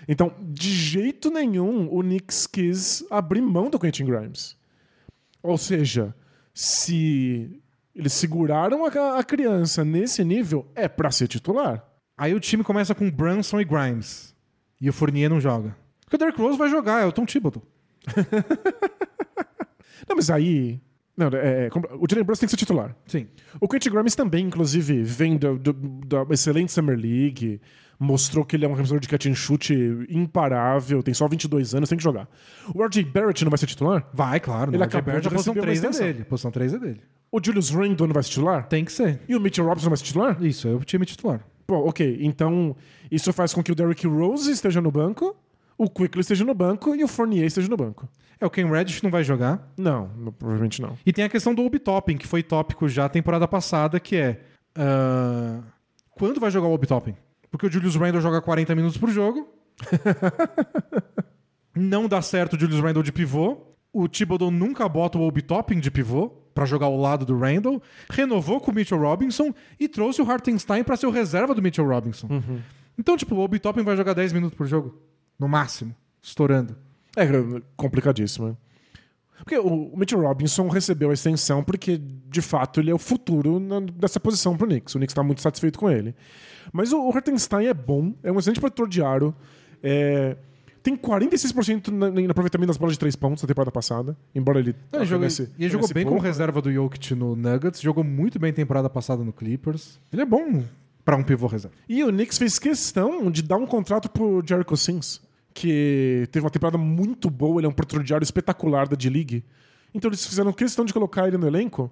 Então, 0.09 0.35
de 0.41 0.71
jeito 0.71 1.31
nenhum, 1.31 1.89
o 1.93 2.03
Knicks 2.03 2.47
quis 2.47 3.05
abrir 3.11 3.41
mão 3.41 3.71
do 3.71 3.79
Quentin 3.79 4.07
Grimes. 4.07 4.57
Ou 5.43 5.57
seja, 5.59 6.15
se 6.53 7.61
eles 7.95 8.13
seguraram 8.13 8.85
a, 8.85 9.19
a 9.19 9.25
criança 9.25 9.85
nesse 9.85 10.25
nível, 10.25 10.67
é 10.75 10.89
pra 10.89 11.11
ser 11.11 11.29
titular. 11.29 11.85
Aí 12.17 12.35
o 12.35 12.41
time 12.41 12.63
começa 12.63 12.95
com 12.95 13.11
Brunson 13.11 13.61
e 13.61 13.65
Grimes. 13.65 14.35
E 14.81 14.89
o 14.89 14.93
Fournier 14.93 15.31
não 15.31 15.41
joga. 15.41 15.77
Porque 16.03 16.17
o 16.17 16.19
Derrick 16.19 16.41
Rose 16.41 16.59
vai 16.59 16.69
jogar, 16.69 17.03
é 17.03 17.07
o 17.07 17.13
Tom 17.13 17.25
Thibodeau. 17.25 17.65
Não, 20.09 20.17
mas 20.17 20.31
aí. 20.31 20.81
Não, 21.17 21.29
é, 21.29 21.67
é, 21.67 21.71
o 21.99 22.07
Jalen 22.09 22.25
Brunson 22.25 22.41
tem 22.41 22.47
que 22.49 22.51
ser 22.51 22.57
titular. 22.57 22.95
Sim. 23.07 23.29
O 23.61 23.69
Quentin 23.69 23.91
Grimes 23.91 24.17
também, 24.17 24.47
inclusive, 24.47 25.03
vem 25.05 25.39
da 25.39 26.27
excelente 26.31 26.73
Summer 26.73 26.99
League, 26.99 27.61
mostrou 28.05 28.45
que 28.45 28.55
ele 28.55 28.65
é 28.65 28.69
um 28.69 28.73
arremessador 28.73 29.01
de 29.01 29.09
catch 29.09 29.27
and 29.27 29.35
shoot 29.35 29.73
imparável, 30.09 31.03
tem 31.03 31.15
só 31.15 31.27
22 31.27 31.75
anos, 31.75 31.89
tem 31.89 31.99
que 31.99 32.05
jogar. 32.05 32.29
O 32.75 32.85
RJ 32.85 33.05
Barrett 33.05 33.45
não 33.45 33.51
vai 33.51 33.59
ser 33.59 33.67
titular? 33.67 34.07
Vai, 34.13 34.39
claro. 34.39 34.73
Ele 34.73 34.83
acabou 34.83 35.15
acabou 35.15 35.21
de 35.21 35.29
a 35.29 35.31
posição 35.31 35.55
receber 35.55 35.73
uma 35.73 35.91
3 35.91 36.01
é 36.01 36.13
dele. 36.13 36.25
Posição 36.25 36.51
3 36.51 36.75
é 36.75 36.79
dele. 36.79 37.01
O 37.33 37.41
Julius 37.43 37.71
Randle 37.71 38.07
não 38.07 38.15
vai 38.15 38.23
ser 38.23 38.31
titular? 38.31 38.69
Tem 38.69 38.85
que 38.85 38.93
ser. 38.93 39.21
E 39.29 39.35
o 39.35 39.41
Mitchell 39.41 39.65
Robinson 39.65 39.87
não 39.87 39.91
vai 39.91 39.99
ser 39.99 40.05
titular? 40.05 40.43
Isso, 40.43 40.69
é 40.69 40.75
o 40.75 40.85
time 40.85 41.05
titular. 41.05 41.45
Pô, 41.67 41.89
ok. 41.89 42.19
Então, 42.21 42.77
isso 43.11 43.33
faz 43.33 43.53
com 43.55 43.63
que 43.63 43.73
o 43.73 43.75
Derrick 43.75 44.07
Rose 44.07 44.51
esteja 44.51 44.81
no 44.81 44.91
banco, 44.91 45.35
o 45.77 45.89
Quickly 45.89 46.21
esteja 46.21 46.45
no 46.45 46.55
banco 46.55 46.95
e 46.95 47.03
o 47.03 47.09
Fournier 47.09 47.47
esteja 47.47 47.69
no 47.69 47.77
banco. 47.77 48.09
É, 48.41 48.47
o 48.47 48.51
Ken 48.51 48.67
Reddish 48.67 49.03
não 49.03 49.11
vai 49.11 49.25
jogar. 49.25 49.73
Não, 49.77 50.09
provavelmente 50.39 50.81
não. 50.81 50.97
E 51.05 51.13
tem 51.13 51.25
a 51.25 51.29
questão 51.29 51.55
do 51.55 51.65
Obi-Topping, 51.65 52.17
que 52.17 52.27
foi 52.27 52.43
tópico 52.43 52.89
já 52.89 53.07
a 53.07 53.09
temporada 53.09 53.49
passada, 53.49 53.99
que 53.99 54.17
é... 54.17 54.41
ah, 54.77 55.61
quando 56.11 56.41
vai 56.41 56.51
jogar 56.51 56.69
o 56.69 56.73
Obi-Topping? 56.73 57.15
Porque 57.55 57.69
o 57.69 57.71
Julius 57.71 57.95
Randle 57.95 58.21
joga 58.21 58.43
40 58.43 58.75
minutos 58.75 58.99
por 58.99 59.09
jogo. 59.11 59.49
não 61.73 62.09
dá 62.09 62.21
certo 62.21 62.57
o 62.57 62.59
Julius 62.59 62.81
Randle 62.81 63.05
de 63.05 63.13
pivô. 63.13 63.59
O 63.93 64.09
Thibodeau 64.09 64.51
nunca 64.51 64.89
bota 64.89 65.19
o 65.19 65.23
Obi-Topping 65.23 65.79
de 65.79 65.89
pivô 65.89 66.31
pra 66.53 66.65
jogar 66.65 66.87
ao 66.87 66.97
lado 66.97 67.25
do 67.25 67.39
Randle. 67.39 67.81
Renovou 68.11 68.61
com 68.61 68.73
o 68.73 68.75
Mitchell 68.75 68.99
Robinson 68.99 69.55
e 69.79 69.89
trouxe 69.89 70.21
o 70.21 70.29
Hartenstein 70.29 70.83
pra 70.83 70.97
ser 70.97 71.07
o 71.07 71.11
reserva 71.11 71.55
do 71.55 71.63
Mitchell 71.63 71.87
Robinson. 71.87 72.27
Então, 72.99 73.17
tipo, 73.17 73.37
o 73.37 73.39
Obi-Topping 73.39 73.85
vai 73.85 73.97
jogar 73.97 74.15
10 74.15 74.33
minutos 74.33 74.59
por 74.59 74.67
jogo. 74.67 75.01
No 75.39 75.47
máximo. 75.47 75.95
Estourando. 76.21 76.77
É 77.17 77.25
complicadíssimo. 77.77 78.59
Porque 79.39 79.59
o 79.59 79.93
Mitchell 79.97 80.21
Robinson 80.21 80.69
recebeu 80.69 81.11
a 81.11 81.15
extensão 81.15 81.63
porque, 81.63 81.99
de 81.99 82.41
fato, 82.41 82.81
ele 82.81 82.91
é 82.91 82.95
o 82.95 82.99
futuro 82.99 83.59
na- 83.61 83.81
dessa 83.81 84.19
posição 84.21 84.57
pro 84.57 84.67
Knicks. 84.67 84.95
O 84.95 84.99
Knicks 84.99 85.13
está 85.13 85.23
muito 85.23 85.41
satisfeito 85.43 85.79
com 85.79 85.91
ele. 85.91 86.15
Mas 86.73 86.93
o, 86.93 87.01
o 87.03 87.11
Hartenstein 87.15 87.67
é 87.67 87.75
bom, 87.75 88.15
é 88.23 88.33
um 88.33 88.39
excelente 88.39 88.61
protetor 88.61 88.89
de 88.89 89.03
aro. 89.03 89.35
é, 89.83 90.37
tem 90.83 90.97
46% 90.97 91.89
na- 91.89 92.09
em 92.21 92.27
aproveitamento 92.29 92.69
das 92.69 92.77
bolas 92.77 92.95
de 92.95 92.99
três 92.99 93.17
pontos 93.17 93.43
na 93.43 93.47
temporada 93.47 93.71
passada, 93.71 94.17
embora 94.35 94.59
ele. 94.59 94.75
Não, 94.93 95.01
ele 95.01 95.07
jogou, 95.09 95.27
ele 95.59 95.69
jogou 95.71 95.89
bem 95.89 96.05
como 96.05 96.19
reserva 96.21 96.61
do 96.63 96.71
Jokic 96.73 97.15
no 97.15 97.35
Nuggets, 97.35 97.81
jogou 97.81 98.05
muito 98.05 98.39
bem 98.39 98.53
temporada 98.53 98.89
passada 98.91 99.25
no 99.25 99.33
Clippers. 99.33 99.99
Ele 100.13 100.23
é 100.23 100.27
bom. 100.27 100.63
para 101.05 101.17
um 101.17 101.23
pivô 101.23 101.47
reserva. 101.47 101.75
E 101.87 102.03
o 102.03 102.09
Knicks 102.09 102.39
fez 102.39 102.59
questão 102.59 103.31
de 103.31 103.43
dar 103.43 103.57
um 103.59 103.67
contrato 103.67 104.09
pro 104.11 104.43
Jericho 104.47 104.75
Sims, 104.77 105.21
que 105.55 106.29
teve 106.33 106.45
uma 106.45 106.51
temporada 106.51 106.77
muito 106.77 107.31
boa, 107.31 107.61
ele 107.61 107.67
é 107.67 107.71
um 107.71 107.73
patrulhário 107.73 108.25
espetacular 108.25 108.89
da 108.89 108.97
D-League. 108.97 109.45
Então 109.95 110.09
eles 110.11 110.27
fizeram 110.27 110.53
questão 110.53 110.85
de 110.85 110.93
colocar 110.93 111.29
ele 111.29 111.39
no 111.39 111.47
elenco. 111.47 111.91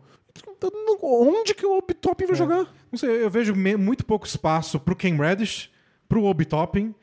Onde 1.02 1.54
que 1.54 1.64
o 1.64 1.76
Obi 1.78 1.94
Toppin 1.94 2.26
vai 2.26 2.36
jogar? 2.36 2.66
Não 2.90 2.98
sei, 2.98 3.22
eu 3.24 3.30
vejo 3.30 3.54
muito 3.54 4.04
pouco 4.04 4.26
espaço 4.26 4.80
pro 4.80 4.96
Ken 4.96 5.16
Reddish, 5.16 5.70
pro 6.08 6.24
Obi 6.24 6.44
Toppin 6.44 6.94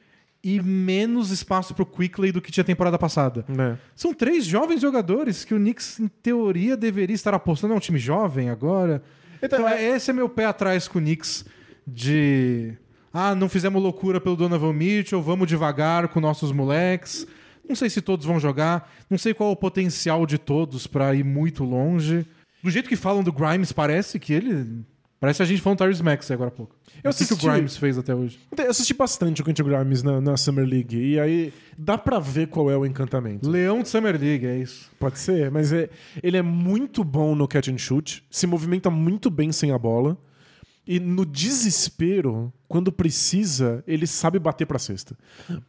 e 0.44 0.62
menos 0.62 1.32
espaço 1.32 1.74
pro 1.74 1.86
Quickley 1.86 2.32
do 2.32 2.42
que 2.42 2.52
tinha 2.52 2.64
temporada 2.64 2.98
passada. 2.98 3.46
É. 3.50 3.78
São 3.96 4.14
três 4.14 4.46
jovens 4.46 4.82
jogadores 4.82 5.44
que 5.44 5.54
o 5.54 5.58
Knicks, 5.58 6.00
em 6.00 6.08
teoria, 6.08 6.78
deveria 6.78 7.14
estar 7.14 7.34
apostando. 7.34 7.74
É 7.74 7.78
um 7.78 7.80
time 7.82 8.00
jovem 8.00 8.50
agora. 8.50 9.04
Então, 9.42 9.60
Então, 9.60 9.70
é- 9.70 9.96
esse 9.96 10.10
é 10.12 10.14
meu 10.14 10.28
pé 10.30 10.46
atrás 10.46 10.88
com 10.88 10.98
o 11.00 11.02
Knicks 11.02 11.46
de... 11.86 12.74
Ah, 13.14 13.34
não 13.34 13.50
fizemos 13.50 13.82
loucura 13.82 14.22
pelo 14.22 14.36
Donovan 14.36 14.74
Mitchell, 14.74 15.22
vamos 15.22 15.48
devagar 15.48 16.08
com 16.10 16.20
nossos 16.20 16.52
moleques. 16.52 17.26
Não 17.68 17.76
sei 17.76 17.90
se 17.90 18.02
todos 18.02 18.26
vão 18.26 18.40
jogar, 18.40 18.92
não 19.10 19.18
sei 19.18 19.34
qual 19.34 19.50
é 19.50 19.54
o 19.54 19.56
potencial 19.56 20.26
de 20.26 20.38
todos 20.38 20.88
pra 20.88 21.14
ir 21.14 21.24
muito 21.24 21.64
longe. 21.64 22.26
Do 22.64 22.70
jeito 22.70 22.90
que 22.90 22.96
falam 22.96 23.24
do 23.24 23.32
Grimes, 23.32 23.72
parece 23.72 24.20
que 24.20 24.34
ele... 24.34 24.84
Parece 25.20 25.42
a 25.44 25.46
gente 25.46 25.62
falando 25.62 25.78
do 25.80 25.84
Tyrese 25.84 26.02
Maxey 26.02 26.34
agora 26.34 26.48
há 26.48 26.52
pouco. 26.52 26.74
Eu 26.88 26.98
o 26.98 27.02
que 27.02 27.08
o 27.08 27.10
assisti- 27.10 27.46
Grimes 27.46 27.76
fez 27.76 27.98
até 27.98 28.16
hoje. 28.16 28.40
Eu 28.58 28.70
assisti 28.70 28.94
bastante 28.94 29.42
o 29.42 29.46
Quentin 29.46 29.64
Grimes 29.64 30.02
na, 30.02 30.22
na 30.22 30.38
Summer 30.38 30.66
League. 30.66 30.98
E 30.98 31.20
aí 31.20 31.54
dá 31.78 31.98
pra 31.98 32.20
ver 32.20 32.48
qual 32.48 32.72
é 32.72 32.78
o 32.78 32.86
encantamento. 32.86 33.50
Leão 33.50 33.82
de 33.82 33.90
Summer 33.90 34.18
League, 34.18 34.46
é 34.48 34.58
isso. 34.60 34.90
Pode 34.98 35.20
ser, 35.20 35.52
mas 35.52 35.74
é, 35.74 35.90
ele 36.24 36.38
é 36.38 36.42
muito 36.42 37.04
bom 37.04 37.36
no 37.36 37.50
catch 37.50 37.68
and 37.68 37.78
shoot, 37.78 38.24
se 38.32 38.48
movimenta 38.48 38.90
muito 38.90 39.30
bem 39.30 39.52
sem 39.52 39.72
a 39.72 39.78
bola. 39.78 40.18
E 40.92 41.00
no 41.00 41.24
desespero, 41.24 42.52
quando 42.68 42.92
precisa, 42.92 43.84
ele 43.86 44.08
sabe 44.08 44.40
bater 44.40 44.66
pra 44.66 44.80
cesta. 44.80 45.16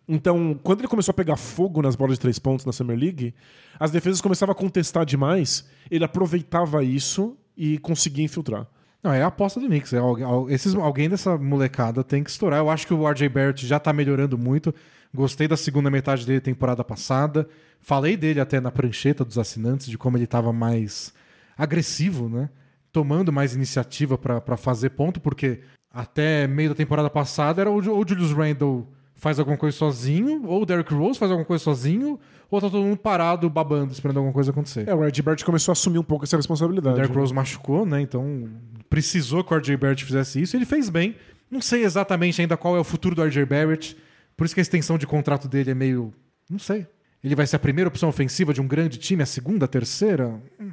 Então, 0.09 0.59
quando 0.62 0.81
ele 0.81 0.89
começou 0.89 1.12
a 1.12 1.14
pegar 1.14 1.37
fogo 1.37 1.83
nas 1.83 1.95
bolas 1.95 2.14
de 2.14 2.21
três 2.21 2.39
pontos 2.39 2.64
na 2.64 2.73
Summer 2.73 2.99
League, 2.99 3.35
as 3.79 3.91
defesas 3.91 4.23
começavam 4.23 4.53
a 4.53 4.57
contestar 4.57 5.05
demais, 5.05 5.68
ele 5.91 6.05
aproveitava 6.05 6.83
isso 6.83 7.37
e 7.55 7.77
conseguia 7.81 8.25
infiltrar. 8.25 8.66
Não, 9.03 9.12
é 9.12 9.23
a 9.23 9.27
aposta 9.27 9.61
do 9.61 9.66
Knicks. 9.66 9.93
É 9.93 9.99
algu- 9.99 10.25
al- 10.25 10.51
esses, 10.51 10.75
alguém 10.75 11.09
dessa 11.11 11.37
molecada 11.37 12.03
tem 12.03 12.25
que 12.25 12.31
estourar. 12.31 12.59
Eu 12.61 12.71
acho 12.71 12.87
que 12.87 12.95
o 12.95 13.07
RJ 13.07 13.29
Barrett 13.29 13.66
já 13.66 13.79
tá 13.79 13.93
melhorando 13.93 14.39
muito. 14.39 14.75
Gostei 15.14 15.47
da 15.47 15.57
segunda 15.57 15.91
metade 15.91 16.25
dele 16.27 16.41
temporada 16.41 16.83
passada. 16.83 17.47
Falei 17.81 18.16
dele 18.16 18.41
até 18.41 18.59
na 18.61 18.71
prancheta 18.71 19.23
dos 19.25 19.37
assinantes, 19.39 19.87
de 19.87 19.99
como 19.99 20.16
ele 20.16 20.27
tava 20.27 20.51
mais 20.53 21.12
agressivo, 21.59 22.29
né? 22.29 22.49
Tomando 22.93 23.32
mais 23.32 23.55
iniciativa 23.55 24.18
pra 24.18 24.41
pra 24.41 24.57
fazer 24.57 24.91
ponto, 24.91 25.20
porque 25.20 25.61
até 25.93 26.47
meio 26.47 26.70
da 26.70 26.74
temporada 26.74 27.09
passada 27.11 27.61
era 27.61 27.70
ou 27.70 27.78
o 27.78 27.82
Julius 28.09 28.32
Randle 28.32 28.86
faz 29.20 29.38
alguma 29.38 29.57
coisa 29.59 29.76
sozinho, 29.76 30.47
ou 30.47 30.62
o 30.62 30.66
Derrick 30.66 30.93
Rose 30.95 31.18
faz 31.18 31.30
alguma 31.30 31.45
coisa 31.47 31.62
sozinho, 31.62 32.18
ou 32.51 32.59
tá 32.61 32.70
todo 32.70 32.82
mundo 32.82 32.97
parado, 32.97 33.51
babando, 33.51 33.93
esperando 33.93 34.16
alguma 34.16 34.32
coisa 34.32 34.51
acontecer. 34.51 34.88
É, 34.88 34.95
o 34.95 35.01
Reggie 35.01 35.20
Barrett 35.20 35.45
começou 35.45 35.72
a 35.72 35.74
assumir 35.74 35.99
um 35.99 36.03
pouco 36.03 36.24
essa 36.24 36.36
O 36.36 36.38
responsabilidade. 36.38 36.97
Derrick 36.97 37.14
Rose 37.14 37.34
machucou, 37.34 37.84
né? 37.84 38.01
Então 38.01 38.49
precisou 38.88 39.45
que 39.45 39.53
o 39.53 39.57
RJ 39.57 39.76
Barrett 39.76 40.05
fizesse 40.05 40.41
isso. 40.41 40.57
Ele 40.57 40.64
fez 40.64 40.88
bem. 40.88 41.16
Não 41.51 41.61
sei 41.61 41.84
exatamente 41.84 42.41
ainda 42.41 42.57
qual 42.57 42.76
é 42.76 42.80
o 42.80 42.84
futuro 42.84 43.14
do 43.14 43.22
RJ 43.22 43.45
Barrett. 43.45 43.97
Por 44.36 44.47
isso 44.47 44.55
que 44.55 44.61
a 44.61 44.62
extensão 44.62 44.97
de 44.97 45.07
contrato 45.07 45.47
dele 45.49 45.72
é 45.72 45.74
meio. 45.74 46.14
Não 46.49 46.59
sei. 46.59 46.86
Ele 47.22 47.34
vai 47.34 47.47
ser 47.47 47.57
a 47.57 47.59
primeira 47.59 47.88
opção 47.88 48.09
ofensiva 48.09 48.55
de 48.55 48.61
um 48.62 48.66
grande 48.66 48.97
time, 48.99 49.22
a 49.22 49.26
segunda, 49.26 49.66
a 49.66 49.68
terceira? 49.68 50.41
Hum, 50.59 50.70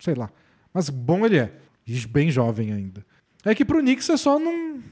Sei 0.00 0.14
lá. 0.14 0.28
Mas 0.74 0.90
bom 0.90 1.24
ele 1.24 1.38
é. 1.38 1.52
E 1.86 2.06
bem 2.06 2.30
jovem 2.30 2.72
ainda. 2.72 3.06
É 3.44 3.54
que 3.54 3.64
pro 3.64 3.78
Knicks 3.78 4.10
é 4.10 4.16
só 4.16 4.38
não. 4.38 4.82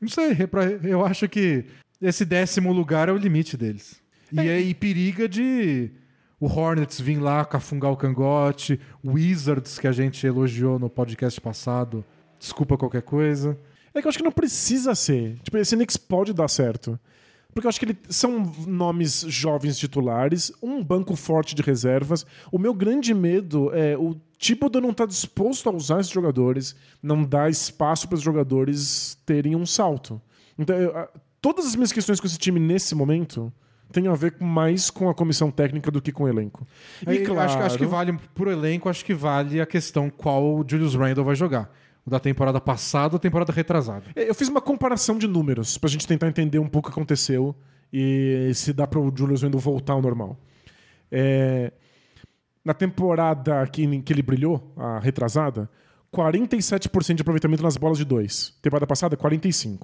Não 0.00 0.08
sei. 0.08 0.32
é 0.32 0.88
Eu 0.88 1.04
acho 1.04 1.28
que 1.28 1.64
esse 2.00 2.24
décimo 2.24 2.72
lugar 2.72 3.08
é 3.08 3.12
o 3.12 3.16
limite 3.16 3.56
deles. 3.56 4.00
E 4.32 4.40
aí 4.40 4.74
periga 4.74 5.28
de 5.28 5.90
o 6.38 6.46
Hornets 6.46 7.00
vir 7.00 7.18
lá 7.18 7.44
cafungar 7.44 7.90
o 7.90 7.96
cangote, 7.96 8.78
o 9.02 9.12
Wizards, 9.12 9.78
que 9.78 9.86
a 9.86 9.92
gente 9.92 10.26
elogiou 10.26 10.78
no 10.78 10.90
podcast 10.90 11.40
passado, 11.40 12.04
desculpa 12.38 12.76
qualquer 12.76 13.02
coisa. 13.02 13.58
É 13.94 14.00
que 14.00 14.06
eu 14.06 14.08
acho 14.10 14.18
que 14.18 14.24
não 14.24 14.32
precisa 14.32 14.94
ser. 14.94 15.38
Tipo, 15.42 15.56
esse 15.56 15.76
Knicks 15.76 15.96
pode 15.96 16.32
dar 16.32 16.48
certo. 16.48 16.98
Porque 17.54 17.66
eu 17.66 17.68
acho 17.68 17.78
que 17.78 17.86
ele, 17.86 17.98
são 18.08 18.52
nomes 18.66 19.20
jovens 19.28 19.78
titulares, 19.78 20.52
um 20.60 20.82
banco 20.82 21.14
forte 21.14 21.54
de 21.54 21.62
reservas. 21.62 22.26
O 22.50 22.58
meu 22.58 22.74
grande 22.74 23.14
medo 23.14 23.72
é 23.72 23.96
o 23.96 24.16
Thibodeau 24.46 24.82
não 24.82 24.90
estar 24.90 25.06
disposto 25.06 25.68
a 25.68 25.72
usar 25.72 26.00
esses 26.00 26.12
jogadores, 26.12 26.74
não 27.02 27.22
dar 27.24 27.48
espaço 27.50 28.06
para 28.08 28.16
os 28.16 28.22
jogadores 28.22 29.16
terem 29.24 29.54
um 29.56 29.64
salto. 29.64 30.20
Então, 30.58 30.76
eu- 30.76 30.96
a- 30.96 31.08
todas 31.40 31.66
as 31.66 31.74
minhas 31.74 31.92
questões 31.92 32.20
com 32.20 32.26
esse 32.26 32.38
time 32.38 32.60
nesse 32.60 32.94
momento 32.94 33.52
têm 33.92 34.08
a 34.08 34.14
ver 34.14 34.32
com- 34.32 34.44
mais 34.44 34.90
com 34.90 35.08
a 35.08 35.14
comissão 35.14 35.50
técnica 35.50 35.90
do 35.90 36.02
que 36.02 36.10
com 36.12 36.24
o 36.24 36.28
elenco. 36.28 36.66
E 37.06 37.18
claro, 37.20 37.40
acho, 37.40 37.56
que- 37.56 37.62
acho 37.62 37.78
que 37.78 37.86
vale 37.86 38.12
pro 38.34 38.50
elenco, 38.50 38.88
acho 38.88 39.04
que 39.04 39.14
vale 39.14 39.60
a 39.60 39.66
questão 39.66 40.10
qual 40.10 40.42
o 40.56 40.64
Julius 40.66 40.94
Randle 40.94 41.24
vai 41.24 41.34
jogar. 41.36 41.70
O 42.06 42.10
da 42.10 42.20
temporada 42.20 42.60
passada 42.60 43.14
ou 43.14 43.18
temporada 43.18 43.50
retrasada. 43.52 44.04
É, 44.14 44.28
Eu 44.28 44.34
fiz 44.34 44.48
uma 44.48 44.60
comparação 44.60 45.16
de 45.16 45.26
números 45.26 45.78
pra 45.78 45.88
gente 45.88 46.06
tentar 46.06 46.28
entender 46.28 46.58
um 46.58 46.68
pouco 46.68 46.88
o 46.88 46.92
que 46.92 46.98
aconteceu 46.98 47.54
e 47.92 48.50
se 48.54 48.72
dá 48.74 48.86
pro 48.86 49.10
Julius 49.16 49.42
Randle 49.42 49.58
voltar 49.60 49.94
ao 49.94 50.02
normal. 50.02 50.36
É, 51.10 51.72
na 52.64 52.72
temporada 52.72 53.66
que, 53.66 54.00
que 54.02 54.12
ele 54.12 54.22
brilhou, 54.22 54.72
a 54.76 54.98
retrasada, 54.98 55.68
47% 56.12 57.14
de 57.14 57.22
aproveitamento 57.22 57.62
nas 57.62 57.76
bolas 57.76 57.98
de 57.98 58.04
2. 58.04 58.58
Temporada 58.62 58.86
passada, 58.86 59.16
45%. 59.16 59.80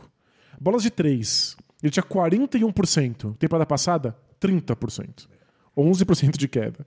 Bolas 0.61 0.83
de 0.83 0.91
3, 0.91 1.57
ele 1.83 1.91
tinha 1.91 2.03
41%. 2.03 3.37
Temporada 3.37 3.67
passada, 3.67 4.17
30%. 4.41 5.29
11% 5.77 6.37
de 6.37 6.49
queda. 6.49 6.87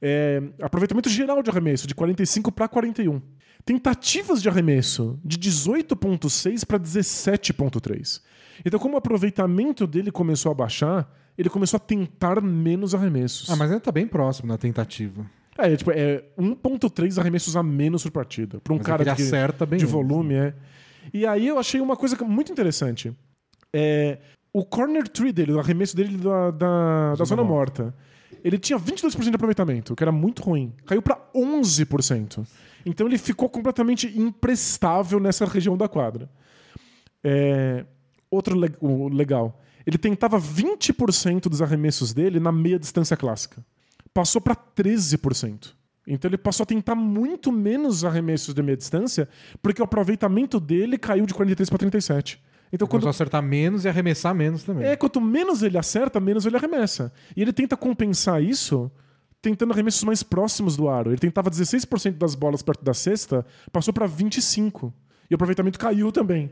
É, 0.00 0.42
aproveitamento 0.62 1.08
geral 1.08 1.42
de 1.42 1.50
arremesso, 1.50 1.86
de 1.86 1.94
45 1.94 2.52
para 2.52 2.68
41. 2.68 3.20
Tentativas 3.64 4.40
de 4.40 4.48
arremesso, 4.48 5.18
de 5.24 5.38
18,6 5.38 6.64
para 6.64 6.78
17,3. 6.78 8.22
Então, 8.64 8.80
como 8.80 8.94
o 8.94 8.98
aproveitamento 8.98 9.86
dele 9.86 10.10
começou 10.10 10.52
a 10.52 10.54
baixar, 10.54 11.10
ele 11.40 11.48
começou 11.50 11.76
a 11.76 11.80
tentar 11.80 12.40
menos 12.40 12.94
arremessos. 12.94 13.48
Ah, 13.50 13.56
mas 13.56 13.70
ainda 13.70 13.80
tá 13.80 13.90
bem 13.92 14.06
próximo 14.06 14.48
na 14.48 14.58
tentativa. 14.58 15.24
É, 15.58 15.76
tipo, 15.76 15.90
é 15.90 16.24
1,3 16.38 17.18
arremessos 17.18 17.56
a 17.56 17.62
menos 17.62 18.02
por 18.04 18.12
partida. 18.12 18.60
Para 18.60 18.72
um 18.72 18.76
Mas 18.76 18.86
é 18.86 18.88
cara 18.90 19.04
que 19.04 19.10
ele 19.10 19.16
que- 19.16 19.22
acerta 19.22 19.66
bem 19.66 19.78
de 19.78 19.84
menos, 19.86 19.92
volume, 20.08 20.34
é. 20.34 20.54
E 21.12 21.26
aí 21.26 21.46
eu 21.48 21.58
achei 21.58 21.80
uma 21.80 21.96
coisa 21.96 22.16
muito 22.24 22.52
interessante. 22.52 23.12
É, 23.74 24.18
o 24.52 24.64
corner 24.64 25.06
tree 25.08 25.32
dele, 25.32 25.52
o 25.52 25.58
arremesso 25.60 25.96
dele 25.96 26.16
da, 26.16 26.50
da, 26.50 27.14
da 27.16 27.24
zona 27.24 27.42
morta, 27.44 27.94
ele 28.42 28.58
tinha 28.58 28.78
22% 28.78 29.28
de 29.28 29.34
aproveitamento, 29.34 29.94
que 29.94 30.02
era 30.02 30.12
muito 30.12 30.42
ruim. 30.42 30.72
Caiu 30.86 31.02
para 31.02 31.18
11%. 31.34 32.46
Então 32.86 33.06
ele 33.06 33.18
ficou 33.18 33.48
completamente 33.48 34.06
imprestável 34.18 35.20
nessa 35.20 35.44
região 35.44 35.76
da 35.76 35.88
quadra. 35.88 36.28
É, 37.22 37.84
outro 38.30 38.58
le- 38.58 38.72
legal. 39.12 39.59
Ele 39.86 39.98
tentava 39.98 40.40
20% 40.40 41.48
dos 41.48 41.62
arremessos 41.62 42.12
dele 42.12 42.38
na 42.38 42.52
meia 42.52 42.78
distância 42.78 43.16
clássica. 43.16 43.64
Passou 44.12 44.40
para 44.40 44.54
13%. 44.54 45.72
Então 46.06 46.28
ele 46.28 46.38
passou 46.38 46.64
a 46.64 46.66
tentar 46.66 46.94
muito 46.94 47.52
menos 47.52 48.04
arremessos 48.04 48.54
de 48.54 48.62
meia 48.62 48.76
distância, 48.76 49.28
porque 49.62 49.80
o 49.80 49.84
aproveitamento 49.84 50.58
dele 50.58 50.98
caiu 50.98 51.26
de 51.26 51.34
43 51.34 51.68
para 51.68 51.78
37. 51.78 52.42
Então 52.72 52.86
Quando 52.86 53.02
quando 53.02 53.10
acertar 53.10 53.42
menos 53.42 53.84
e 53.84 53.88
arremessar 53.88 54.34
menos 54.34 54.62
também. 54.62 54.86
é, 54.86 54.96
quanto 54.96 55.20
menos 55.20 55.62
ele 55.62 55.76
acerta, 55.76 56.20
menos 56.20 56.46
ele 56.46 56.56
arremessa. 56.56 57.12
E 57.36 57.42
ele 57.42 57.52
tenta 57.52 57.76
compensar 57.76 58.42
isso 58.42 58.90
tentando 59.42 59.72
arremessos 59.72 60.04
mais 60.04 60.22
próximos 60.22 60.76
do 60.76 60.88
aro. 60.88 61.10
Ele 61.10 61.18
tentava 61.18 61.50
16% 61.50 62.12
das 62.12 62.34
bolas 62.34 62.62
perto 62.62 62.84
da 62.84 62.94
cesta, 62.94 63.44
passou 63.72 63.92
para 63.92 64.06
25. 64.06 64.92
E 65.30 65.34
o 65.34 65.36
aproveitamento 65.36 65.78
caiu 65.78 66.12
também. 66.12 66.50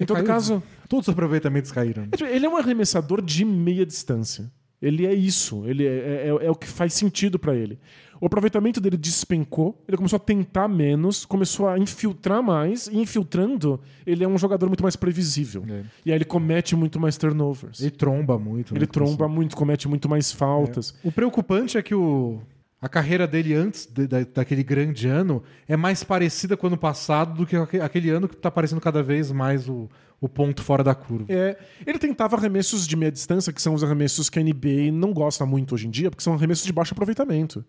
Em 0.00 0.04
todo 0.06 0.16
Caiu. 0.16 0.26
caso, 0.26 0.62
Todos 0.88 1.08
os 1.08 1.12
aproveitamentos 1.12 1.70
caíram. 1.72 2.06
é 2.20 2.36
ele 2.36 2.44
é 2.46 2.48
um 2.48 2.56
arremessador 2.56 3.22
de 3.22 3.44
meia 3.44 3.84
distância. 3.86 4.50
Ele 4.80 5.06
é 5.06 5.14
isso. 5.14 5.64
Ele 5.66 5.86
é, 5.86 5.90
é- 6.28 6.46
é 6.46 6.50
o 6.50 6.56
que 6.56 6.66
faz 6.66 6.92
sentido 6.92 7.38
para 7.38 7.54
ele. 7.54 7.78
O 8.20 8.26
aproveitamento 8.26 8.80
dele 8.80 8.96
despencou, 8.96 9.80
ele 9.86 9.96
começou 9.96 10.16
a 10.16 10.20
tentar 10.20 10.68
menos, 10.68 11.24
começou 11.24 11.68
a 11.68 11.76
infiltrar 11.78 12.40
mais, 12.42 12.86
e 12.88 12.96
infiltrando, 12.98 13.80
ele 14.06 14.22
é 14.22 14.28
um 14.28 14.38
jogador 14.38 14.66
muito 14.68 14.82
mais 14.82 14.94
previsível. 14.94 15.64
É. 15.68 15.82
E 16.06 16.10
aí 16.12 16.18
ele 16.18 16.24
comete 16.24 16.74
muito 16.76 17.00
mais 17.00 17.16
turnovers. 17.16 17.80
Ele 17.80 17.90
tromba 17.90 18.38
muito. 18.38 18.74
né, 18.74 18.78
Ele 18.78 18.86
com 18.86 18.92
tromba 18.92 19.26
muito, 19.28 19.56
comete 19.56 19.88
muito 19.88 20.08
mais 20.08 20.30
faltas. 20.32 20.94
O 21.02 21.10
preocupante 21.10 21.76
é 21.78 21.82
que 21.82 21.94
o, 21.94 22.40
a 22.82 22.88
carreira 22.88 23.26
dele 23.28 23.54
antes 23.54 23.86
de- 23.86 24.06
da- 24.08 24.24
daquele 24.24 24.62
grande 24.64 25.06
ano 25.08 25.42
é 25.68 25.76
mais 25.76 26.02
parecida 26.04 26.56
com 26.56 26.66
o 26.66 26.68
ano 26.68 26.76
passado 26.76 27.32
do 27.34 27.46
que 27.46 27.54
aque- 27.56 27.80
aquele 27.80 28.10
ano 28.10 28.28
que 28.28 28.36
tá 28.36 28.50
parecendo 28.50 28.80
cada 28.80 29.02
vez 29.02 29.30
mais 29.30 29.68
o, 29.68 29.88
o 30.20 30.28
ponto 30.28 30.62
fora 30.62 30.82
da 30.82 30.92
curva. 30.94 31.26
É, 31.28 31.56
ele 31.86 31.98
tentava 31.98 32.36
arremessos 32.36 32.86
de 32.86 32.96
meia 32.96 33.12
distância, 33.12 33.52
que 33.52 33.62
são 33.62 33.72
os 33.72 33.84
arremessos 33.84 34.28
que 34.28 34.38
a 34.38 34.42
NBA 34.42 34.90
não 34.92 35.12
gosta 35.12 35.46
muito 35.46 35.74
hoje 35.76 35.86
em 35.86 35.90
dia, 35.90 36.10
porque 36.10 36.24
são 36.24 36.34
arremessos 36.34 36.64
de 36.66 36.72
baixo 36.72 36.92
aproveitamento. 36.92 37.64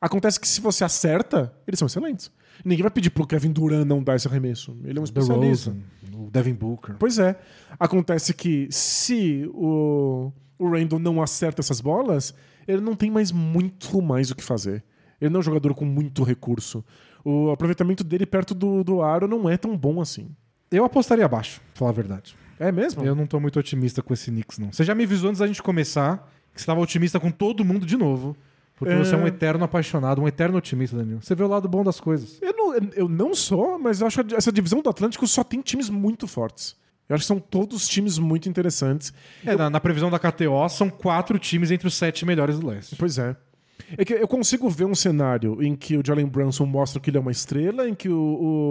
Acontece 0.00 0.40
que 0.40 0.48
se 0.48 0.62
você 0.62 0.82
acerta, 0.84 1.52
eles 1.68 1.78
são 1.78 1.84
excelentes. 1.86 2.30
Ninguém 2.64 2.82
vai 2.82 2.90
pedir 2.90 3.10
pro 3.10 3.26
Kevin 3.26 3.52
Durant 3.52 3.86
não 3.86 4.02
dar 4.02 4.16
esse 4.16 4.26
arremesso. 4.26 4.74
Ele 4.84 4.98
é 4.98 5.00
um 5.00 5.04
especialista. 5.04 5.70
Rosen, 5.70 5.84
o 6.26 6.30
Devin 6.30 6.54
Booker. 6.54 6.96
Pois 6.98 7.18
é. 7.18 7.38
Acontece 7.78 8.32
que 8.32 8.66
se 8.70 9.46
o, 9.52 10.32
o 10.58 10.70
Randall 10.70 10.98
não 10.98 11.20
acerta 11.22 11.60
essas 11.60 11.80
bolas, 11.82 12.34
ele 12.66 12.80
não 12.80 12.94
tem 12.94 13.10
mais 13.10 13.30
muito 13.32 14.00
mais 14.02 14.30
o 14.30 14.34
que 14.34 14.42
fazer. 14.44 14.82
Ele 15.20 15.30
não 15.30 15.38
é 15.38 15.40
um 15.40 15.44
jogador 15.44 15.74
com 15.74 15.84
muito 15.84 16.22
recurso. 16.22 16.84
O 17.24 17.50
aproveitamento 17.50 18.02
dele 18.02 18.24
perto 18.24 18.54
do, 18.54 18.82
do 18.82 19.02
aro 19.02 19.28
não 19.28 19.48
é 19.48 19.56
tão 19.56 19.76
bom 19.76 20.00
assim. 20.00 20.28
Eu 20.70 20.84
apostaria 20.84 21.24
abaixo, 21.24 21.60
pra 21.72 21.78
falar 21.78 21.90
a 21.90 21.94
verdade. 21.94 22.36
É 22.58 22.70
mesmo? 22.70 23.04
Eu 23.04 23.14
não 23.14 23.26
tô 23.26 23.38
muito 23.40 23.58
otimista 23.58 24.02
com 24.02 24.14
esse 24.14 24.30
Knicks, 24.30 24.58
não. 24.58 24.72
Você 24.72 24.84
já 24.84 24.94
me 24.94 25.04
avisou 25.04 25.28
antes 25.30 25.40
da 25.40 25.46
gente 25.46 25.62
começar 25.62 26.30
que 26.54 26.60
você 26.60 26.66
tava 26.66 26.80
otimista 26.80 27.18
com 27.20 27.30
todo 27.30 27.64
mundo 27.64 27.84
de 27.84 27.96
novo. 27.96 28.36
Porque 28.76 28.94
É. 28.94 28.98
você 28.98 29.14
é 29.14 29.18
um 29.18 29.26
eterno 29.26 29.62
apaixonado, 29.64 30.22
um 30.22 30.28
eterno 30.28 30.56
otimista, 30.56 30.96
Danilo. 30.96 31.20
Você 31.20 31.34
vê 31.34 31.42
o 31.42 31.46
lado 31.48 31.68
bom 31.68 31.84
das 31.84 32.00
coisas. 32.00 32.38
Eu 32.40 32.54
não, 32.56 32.74
eu 32.94 33.08
não 33.08 33.34
sou, 33.34 33.78
mas 33.78 34.00
eu 34.00 34.06
acho 34.06 34.24
que 34.24 34.34
essa 34.34 34.50
divisão 34.50 34.80
do 34.80 34.88
Atlântico 34.88 35.26
só 35.26 35.44
tem 35.44 35.60
times 35.60 35.90
muito 35.90 36.26
fortes. 36.26 36.74
Eu 37.10 37.16
acho 37.16 37.24
que 37.24 37.26
são 37.28 37.40
todos 37.40 37.88
times 37.88 38.18
muito 38.18 38.48
interessantes. 38.48 39.12
É, 39.44 39.56
na, 39.56 39.68
na 39.68 39.80
previsão 39.80 40.08
da 40.08 40.18
KTO, 40.18 40.68
são 40.68 40.88
quatro 40.88 41.40
times 41.40 41.72
entre 41.72 41.88
os 41.88 41.94
sete 41.94 42.24
melhores 42.24 42.60
do 42.60 42.68
leste. 42.68 42.94
Pois 42.94 43.18
é. 43.18 43.36
É 43.98 44.04
que 44.04 44.12
eu 44.12 44.28
consigo 44.28 44.70
ver 44.70 44.84
um 44.84 44.94
cenário 44.94 45.60
em 45.60 45.74
que 45.74 45.96
o 45.96 46.02
Jalen 46.06 46.28
Brunson 46.28 46.64
mostra 46.66 47.00
que 47.00 47.10
ele 47.10 47.16
é 47.16 47.20
uma 47.20 47.32
estrela, 47.32 47.88
em 47.88 47.96
que 47.96 48.08
o, 48.08 48.14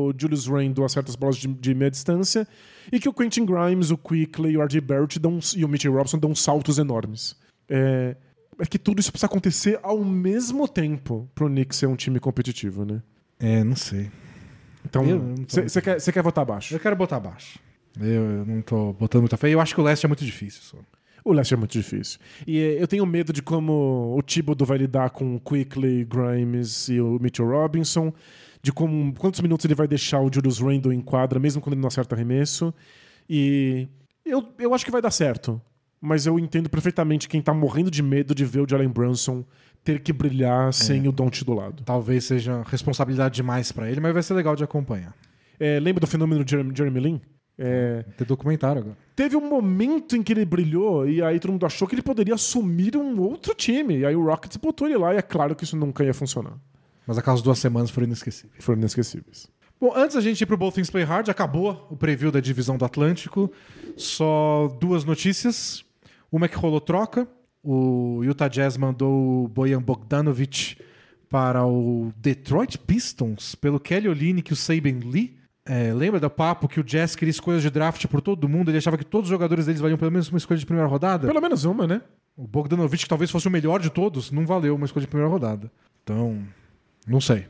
o 0.10 0.14
Julius 0.18 0.48
Randle 0.48 0.86
acerta 0.86 1.12
as 1.12 1.18
bolas 1.18 1.36
de, 1.36 1.50
de 1.50 1.76
meia 1.76 1.92
distância, 1.92 2.48
e 2.90 2.98
que 2.98 3.10
o 3.10 3.14
Quentin 3.14 3.46
Grimes, 3.46 3.92
o 3.92 3.98
Quickly 3.98 4.52
e 4.52 4.58
o 4.58 4.62
R.J. 4.62 4.80
Barrett 4.80 5.20
dão, 5.20 5.38
e 5.58 5.66
o 5.66 5.68
Mitchell 5.68 5.94
Robson 5.94 6.18
dão 6.18 6.34
saltos 6.34 6.78
enormes. 6.78 7.36
É, 7.68 8.16
é 8.58 8.66
que 8.66 8.80
tudo 8.80 9.02
isso 9.02 9.12
precisa 9.12 9.28
acontecer 9.28 9.78
ao 9.84 10.02
mesmo 10.04 10.66
tempo 10.66 11.30
pro 11.36 11.48
Knicks 11.48 11.78
ser 11.78 11.88
um 11.88 11.96
time 11.98 12.22
competitivo, 12.22 12.86
né? 12.86 13.02
É, 13.38 13.66
não 13.66 13.76
sei. 13.76 14.10
Então, 14.86 15.04
Eu 15.06 15.36
você 15.46 15.82
quer, 15.82 16.00
cê 16.00 16.12
quer 16.14 16.24
votar 16.24 16.44
abaixo? 16.44 16.74
Eu 16.74 16.80
quero 16.80 16.96
botar 16.96 17.18
abaixo. 17.18 17.60
Eu, 18.02 18.46
não 18.46 18.62
tô 18.62 18.94
botando 18.94 19.22
muita 19.22 19.38
fé. 19.38 19.50
Eu 19.50 19.60
acho 19.60 19.74
que 19.74 19.82
o 19.82 19.84
leste 19.84 20.06
é 20.06 20.08
muito 20.08 20.24
difícil. 20.26 20.62
Só. 20.62 20.78
O 21.24 21.34
leste 21.34 21.54
é 21.54 21.58
muito 21.58 21.72
difícil. 21.72 22.20
E 22.48 22.60
eh, 22.60 22.82
eu 22.82 22.88
tenho 22.88 23.06
medo 23.06 23.34
de 23.34 23.42
como 23.42 24.16
o 24.18 24.22
Thibodeau 24.22 24.66
vai 24.66 24.78
lidar 24.78 25.10
com 25.10 25.36
o 25.36 25.40
Quickly, 25.40 26.06
Grimes 26.06 26.90
e 26.90 27.00
o 27.00 27.20
Mitchell 27.20 27.48
Robinson, 27.48 28.14
de 28.62 28.72
como, 28.72 29.14
quantos 29.14 29.42
minutos 29.42 29.66
ele 29.66 29.76
vai 29.76 29.88
deixar 29.88 30.22
o 30.22 30.30
Julius 30.32 30.60
Randle 30.60 30.94
em 30.94 31.02
quadra, 31.02 31.40
mesmo 31.40 31.62
quando 31.62 31.74
ele 31.74 31.82
não 31.82 31.88
acerta 31.88 32.16
arremesso. 32.16 32.74
E 33.30 33.88
eu, 34.26 34.48
eu 34.58 34.74
acho 34.74 34.86
que 34.86 34.92
vai 34.92 35.02
dar 35.02 35.12
certo. 35.12 35.62
Mas 36.02 36.26
eu 36.26 36.40
entendo 36.40 36.70
perfeitamente 36.70 37.28
quem 37.28 37.42
tá 37.42 37.54
morrendo 37.54 37.92
de 37.92 38.02
medo 38.02 38.34
de 38.34 38.46
ver 38.46 38.62
o 38.62 38.68
Jalen 38.68 38.88
Brunson 38.88 39.44
ter 39.84 40.00
que 40.00 40.14
brilhar 40.14 40.74
sem 40.74 41.08
o 41.08 41.12
Don't 41.12 41.44
do 41.44 41.54
lado. 41.54 41.84
Talvez 41.84 42.24
seja 42.24 42.64
responsabilidade 42.66 43.36
demais 43.36 43.72
pra 43.72 43.90
ele, 43.90 44.00
mas 44.00 44.14
vai 44.14 44.24
ser 44.24 44.34
legal 44.34 44.56
de 44.56 44.64
acompanhar. 44.64 45.14
Eh, 45.60 45.80
lembra 45.80 46.00
do 46.00 46.08
fenômeno 46.08 46.46
Jeremy, 46.48 46.72
Jeremy 46.76 47.00
Lin? 47.00 47.22
Eh, 47.62 48.06
Tem 48.18 48.26
documentário 48.26 48.82
agora. 48.82 48.98
teve 49.16 49.36
um 49.36 49.50
momento 49.50 50.16
em 50.16 50.24
que 50.24 50.32
ele 50.32 50.46
brilhou 50.46 51.06
e 51.08 51.22
aí 51.22 51.40
todo 51.40 51.52
mundo 51.52 51.66
achou 51.66 51.86
que 51.88 51.94
ele 51.94 52.02
poderia 52.02 52.34
assumir 52.36 52.96
um 52.96 53.20
outro 53.20 53.54
time. 53.54 53.98
E 53.98 54.06
aí 54.06 54.16
o 54.16 54.24
Rockets 54.26 54.56
botou 54.58 54.88
ele 54.88 54.98
lá 54.98 55.14
e 55.14 55.18
é 55.18 55.22
claro 55.22 55.56
que 55.56 55.66
isso 55.66 55.76
nunca 55.76 56.04
ia 56.04 56.14
funcionar. 56.14 56.54
Mas 57.06 57.18
aquelas 57.18 57.42
duas 57.42 57.60
semanas 57.60 57.90
foram 57.90 58.08
inesquecíveis. 58.08 58.64
Foram 58.64 58.80
inesquecíveis. 58.80 59.48
Bom, 59.82 59.94
antes 59.96 60.16
da 60.16 60.22
gente 60.22 60.40
ir 60.42 60.46
pro 60.46 60.56
Both 60.58 60.76
Things 60.76 60.90
Play 60.90 61.04
Hard, 61.04 61.28
acabou 61.30 61.88
o 61.90 61.98
preview 61.98 62.32
da 62.32 62.40
divisão 62.40 62.78
do 62.78 62.86
Atlântico. 62.86 63.52
Só 63.98 64.68
duas 64.80 65.04
notícias. 65.04 65.84
Uma 66.32 66.46
é 66.46 66.50
que 66.50 66.56
rolou 66.58 66.80
troca. 66.80 67.28
O 67.64 68.22
Utah 68.24 68.48
Jazz 68.48 68.78
mandou 68.78 69.44
o 69.44 69.48
Bojan 69.48 69.82
Bogdanovic 69.82 70.78
para 71.30 71.66
o 71.66 72.12
Detroit 72.18 72.78
Pistons 72.78 73.56
pelo 73.56 73.80
Kelly 73.80 74.08
Olynyk 74.08 74.52
e 74.52 74.54
o 74.54 74.56
Saben 74.56 75.00
Lee. 75.00 75.38
É, 75.72 75.94
lembra 75.94 76.20
do 76.20 76.28
papo 76.32 76.68
que 76.68 76.80
o 76.80 76.84
Jazz 76.84 77.16
queria 77.16 77.30
escolhas 77.30 77.62
de 77.62 77.70
draft 77.70 78.04
por 78.08 78.22
todo 78.22 78.50
mundo? 78.50 78.72
Ele 78.72 78.80
achava 78.80 78.98
que 78.98 79.06
todos 79.06 79.28
os 79.28 79.30
jogadores 79.30 79.68
deles 79.68 79.80
valiam 79.80 80.00
pelo 80.00 80.12
menos 80.12 80.28
uma 80.28 80.40
escolha 80.40 80.60
de 80.60 80.66
primeira 80.66 80.90
rodada? 80.90 81.28
Pelo 81.28 81.40
menos 81.40 81.64
uma, 81.64 81.86
né? 81.86 82.02
O 82.36 82.48
Bogdanovic, 82.48 83.04
que 83.04 83.08
talvez 83.08 83.30
fosse 83.30 83.48
o 83.48 83.52
melhor 83.52 83.80
de 83.80 83.92
todos, 83.92 84.32
não 84.32 84.48
valeu 84.48 84.76
uma 84.76 84.86
escolha 84.88 85.06
de 85.06 85.08
primeira 85.08 85.32
rodada. 85.32 85.72
Então, 86.04 86.44
não 87.06 87.22
sei. 87.22 87.46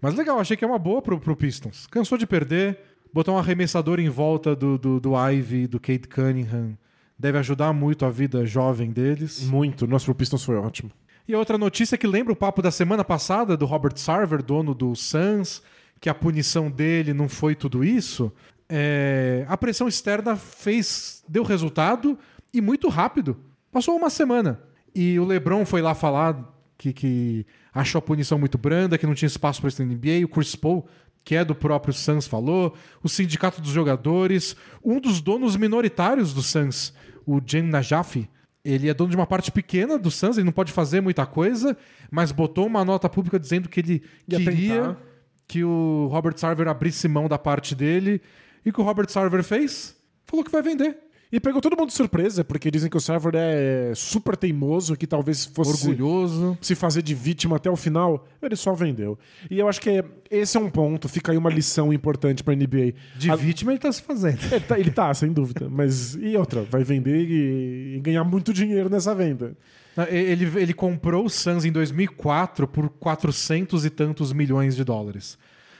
Mas 0.00 0.14
legal, 0.14 0.38
achei 0.38 0.56
que 0.56 0.64
é 0.64 0.68
uma 0.68 0.78
boa 0.78 1.02
pro, 1.02 1.18
pro 1.18 1.34
Pistons. 1.34 1.88
Cansou 1.88 2.16
de 2.16 2.28
perder, 2.28 2.78
botar 3.12 3.32
um 3.32 3.38
arremessador 3.38 3.98
em 3.98 4.08
volta 4.08 4.54
do, 4.54 4.78
do, 4.78 5.00
do 5.00 5.28
Ivy 5.28 5.66
do 5.66 5.80
Kate 5.80 6.06
Cunningham 6.06 6.78
deve 7.18 7.38
ajudar 7.38 7.72
muito 7.72 8.04
a 8.04 8.10
vida 8.10 8.46
jovem 8.46 8.92
deles. 8.92 9.42
Muito. 9.48 9.84
Nosso 9.86 10.04
pro 10.04 10.14
Pistons 10.14 10.44
foi 10.44 10.54
ótimo. 10.54 10.92
E 11.26 11.34
outra 11.34 11.58
notícia 11.58 11.98
que 11.98 12.06
lembra 12.06 12.32
o 12.32 12.36
papo 12.36 12.62
da 12.62 12.70
semana 12.70 13.02
passada 13.02 13.56
do 13.56 13.66
Robert 13.66 13.96
Sarver, 13.96 14.44
dono 14.44 14.72
do 14.74 14.94
Suns, 14.94 15.60
que 16.00 16.08
a 16.08 16.14
punição 16.14 16.70
dele 16.70 17.12
não 17.12 17.28
foi 17.28 17.54
tudo 17.54 17.84
isso. 17.84 18.32
É, 18.68 19.44
a 19.48 19.56
pressão 19.56 19.86
externa 19.86 20.36
fez 20.36 21.22
deu 21.28 21.42
resultado 21.42 22.18
e 22.52 22.60
muito 22.60 22.88
rápido. 22.88 23.36
Passou 23.70 23.96
uma 23.96 24.10
semana. 24.10 24.60
E 24.94 25.18
o 25.18 25.24
LeBron 25.24 25.64
foi 25.66 25.82
lá 25.82 25.94
falar 25.94 26.52
que, 26.78 26.92
que 26.92 27.46
achou 27.72 27.98
a 27.98 28.02
punição 28.02 28.38
muito 28.38 28.56
branda, 28.58 28.96
que 28.98 29.06
não 29.06 29.14
tinha 29.14 29.26
espaço 29.26 29.60
para 29.60 29.68
isso 29.68 29.84
na 29.84 29.92
NBA. 29.92 30.24
O 30.24 30.28
Chris 30.28 30.56
Paul, 30.56 30.86
que 31.24 31.34
é 31.34 31.44
do 31.44 31.54
próprio 31.54 31.92
Suns, 31.92 32.26
falou. 32.26 32.74
O 33.02 33.08
sindicato 33.08 33.60
dos 33.60 33.70
jogadores. 33.70 34.56
Um 34.84 35.00
dos 35.00 35.20
donos 35.20 35.56
minoritários 35.56 36.32
do 36.32 36.42
Suns, 36.42 36.94
o 37.26 37.40
Jen 37.44 37.62
Najafi, 37.62 38.28
ele 38.64 38.88
é 38.88 38.94
dono 38.94 39.10
de 39.10 39.16
uma 39.16 39.26
parte 39.26 39.52
pequena 39.52 39.96
do 39.96 40.10
Suns, 40.10 40.36
ele 40.36 40.44
não 40.44 40.52
pode 40.52 40.72
fazer 40.72 41.00
muita 41.00 41.24
coisa, 41.24 41.76
mas 42.10 42.32
botou 42.32 42.66
uma 42.66 42.84
nota 42.84 43.08
pública 43.08 43.38
dizendo 43.38 43.68
que 43.68 43.78
ele 43.78 44.02
Ia 44.28 44.38
queria 44.38 44.82
tentar. 44.82 44.96
Que 45.48 45.62
o 45.64 46.08
Robert 46.10 46.36
Sarver 46.38 46.68
abrisse 46.68 47.06
mão 47.08 47.28
da 47.28 47.38
parte 47.38 47.74
dele. 47.74 48.20
E 48.64 48.70
o 48.70 48.72
que 48.72 48.80
o 48.80 48.84
Robert 48.84 49.08
Sarver 49.10 49.42
fez? 49.44 49.94
Falou 50.24 50.44
que 50.44 50.50
vai 50.50 50.62
vender. 50.62 50.98
E 51.30 51.40
pegou 51.40 51.60
todo 51.60 51.76
mundo 51.76 51.88
de 51.88 51.94
surpresa, 51.94 52.44
porque 52.44 52.70
dizem 52.70 52.88
que 52.88 52.96
o 52.96 53.00
Server 53.00 53.32
é 53.34 53.92
super 53.96 54.36
teimoso, 54.36 54.96
que 54.96 55.08
talvez 55.08 55.44
fosse 55.44 55.88
Orgulhoso. 55.88 56.56
se 56.62 56.76
fazer 56.76 57.02
de 57.02 57.14
vítima 57.16 57.56
até 57.56 57.68
o 57.68 57.74
final. 57.74 58.26
Ele 58.40 58.54
só 58.54 58.72
vendeu. 58.74 59.18
E 59.50 59.58
eu 59.58 59.68
acho 59.68 59.80
que 59.80 59.90
é- 59.90 60.04
esse 60.30 60.56
é 60.56 60.60
um 60.60 60.70
ponto, 60.70 61.08
fica 61.08 61.32
aí 61.32 61.38
uma 61.38 61.50
lição 61.50 61.92
importante 61.92 62.44
pra 62.44 62.54
NBA. 62.54 62.94
De 63.16 63.28
A- 63.28 63.34
vítima 63.36 63.72
ele 63.72 63.80
tá 63.80 63.90
se 63.90 64.02
fazendo. 64.02 64.38
Ele 64.52 64.60
tá, 64.60 64.78
ele 64.78 64.90
tá, 64.92 65.12
sem 65.14 65.32
dúvida. 65.32 65.68
Mas 65.68 66.14
e 66.14 66.36
outra? 66.36 66.62
Vai 66.62 66.84
vender 66.84 67.20
e, 67.28 67.96
e 67.96 68.00
ganhar 68.00 68.22
muito 68.22 68.52
dinheiro 68.52 68.88
nessa 68.88 69.12
venda. 69.12 69.56
Ele, 70.10 70.44
ele 70.60 70.74
comprou 70.74 71.24
o 71.24 71.30
Suns 71.30 71.64
em 71.64 71.72
2004 71.72 72.68
por 72.68 72.88
400 72.90 73.84
e 73.84 73.90
tantos 73.90 74.32
milhões 74.32 74.76
de 74.76 74.84
dólares. 74.84 75.38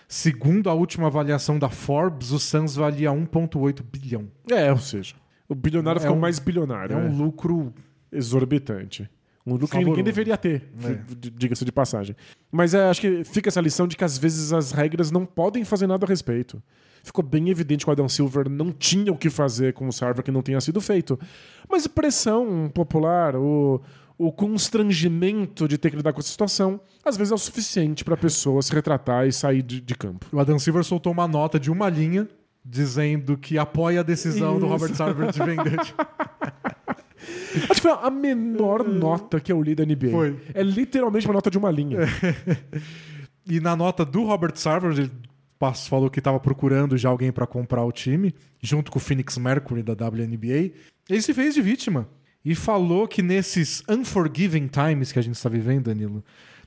Segundo 0.09 0.71
a 0.71 0.75
última 0.75 1.09
avaliação 1.09 1.59
da 1.59 1.69
Forbes, 1.69 2.31
o 2.31 2.39
Suns 2.39 2.77
valia 2.77 3.11
1,8 3.13 3.83
bilhão. 3.83 4.29
É, 4.51 4.71
ou 4.71 4.79
seja, 4.79 5.15
o 5.49 5.55
bilionário 5.55 5.99
É 5.99 6.03
ficou 6.03 6.17
um- 6.17 6.21
mais 6.21 6.39
bilionário. 6.39 6.95
É 6.95 6.97
um 6.97 7.09
né? 7.11 7.17
lucro. 7.19 7.75
exorbitante. 8.13 9.09
Um 9.47 9.53
lucro 9.53 9.69
que 9.69 9.85
ninguém 9.85 10.03
deveria 10.03 10.37
ter, 10.37 10.65
É. 10.83 10.99
diga-se 11.37 11.65
de 11.65 11.71
passagem. 11.71 12.17
Mas 12.51 12.73
é, 12.75 12.89
acho 12.89 13.01
que 13.01 13.23
fica 13.25 13.49
essa 13.49 13.61
lição 13.61 13.87
de 13.87 13.97
que 13.97 14.03
às 14.05 14.17
vezes 14.19 14.53
as 14.53 14.73
regras 14.73 15.11
não 15.11 15.25
podem 15.27 15.65
fazer 15.65 15.87
nada 15.87 16.05
a 16.05 16.09
respeito. 16.09 16.61
Ficou 17.05 17.23
bem 17.23 17.49
evidente 17.51 17.85
que 17.85 17.91
o 17.91 17.93
Adam 17.93 18.09
Silver 18.09 18.49
não 18.49 18.73
tinha 18.73 19.13
o 19.13 19.17
que 19.17 19.31
fazer 19.31 19.73
com 19.75 19.87
o 19.87 19.93
server 19.93 20.25
que 20.25 20.33
não 20.33 20.43
tenha 20.43 20.61
sido 20.61 20.81
feito. 20.81 21.19
Mas 21.69 21.87
pressão 21.87 22.69
popular, 22.75 23.37
o, 23.37 23.81
o 24.19 24.33
constrangimento 24.33 25.69
de 25.69 25.77
ter 25.77 25.91
que 25.91 25.97
lidar 25.97 26.13
com 26.13 26.21
essa 26.21 26.31
situação, 26.31 26.81
às 27.05 27.17
vezes 27.17 27.33
é 27.33 27.35
o 27.35 27.39
suficiente 27.39 28.05
para 28.05 28.15
a 28.15 28.17
pessoa 28.17 28.63
se 28.63 28.73
retratar 28.73 29.27
e 29.27 29.33
sair 29.33 29.63
de, 29.63 29.81
de 29.81 29.95
campo. 29.95 30.27
O 30.33 30.41
Adam 30.41 30.59
Silver 30.59 30.83
soltou 30.85 31.13
uma 31.13 31.29
nota 31.29 31.61
de 31.61 31.71
uma 31.71 31.89
linha 31.89 32.27
dizendo 32.65 33.37
que 33.37 33.59
apoia 33.59 34.01
a 34.01 34.03
decisão 34.03 34.59
do 34.59 34.67
Isso. 34.67 34.73
Robert 34.75 34.95
Sarver 34.95 35.31
de 35.31 35.39
vender. 35.39 35.79
Acho 37.71 37.75
que 37.75 37.81
foi 37.81 37.93
a 37.93 38.11
menor 38.11 38.87
nota 38.87 39.41
que 39.41 39.53
eu 39.53 39.63
li 39.63 39.75
da 39.75 39.85
NBA. 39.85 40.11
Foi. 40.11 40.37
É 40.53 40.63
literalmente 40.63 41.27
uma 41.27 41.35
nota 41.35 41.51
de 41.51 41.59
uma 41.59 41.71
linha. 41.71 41.99
E 43.49 43.61
na 43.61 43.77
nota 43.77 44.05
do 44.05 44.25
Robert 44.25 44.57
Sarver, 44.57 44.91
ele 44.91 45.09
falou 45.89 46.11
que 46.11 46.19
estava 46.19 46.41
procurando 46.41 46.99
já 46.99 47.09
alguém 47.09 47.31
para 47.31 47.47
comprar 47.47 47.85
o 47.85 47.93
time, 47.93 48.35
junto 48.61 48.91
com 48.91 48.99
o 48.99 49.01
Phoenix 49.01 49.39
Mercury 49.39 49.85
da 49.85 49.93
WNBA. 49.93 50.73
Ele 51.09 51.23
se 51.23 51.33
fez 51.33 51.55
de 51.55 51.63
vítima 51.63 52.09
e 52.49 52.55
falou 52.55 53.09
que 53.09 53.21
nesses 53.23 53.83
unforgiving 53.89 54.69
times 54.69 55.11
que 55.11 55.19
a 55.19 55.23
gente 55.23 55.35
está 55.35 55.49
vivendo, 55.49 55.87
Danilo, 55.87 56.25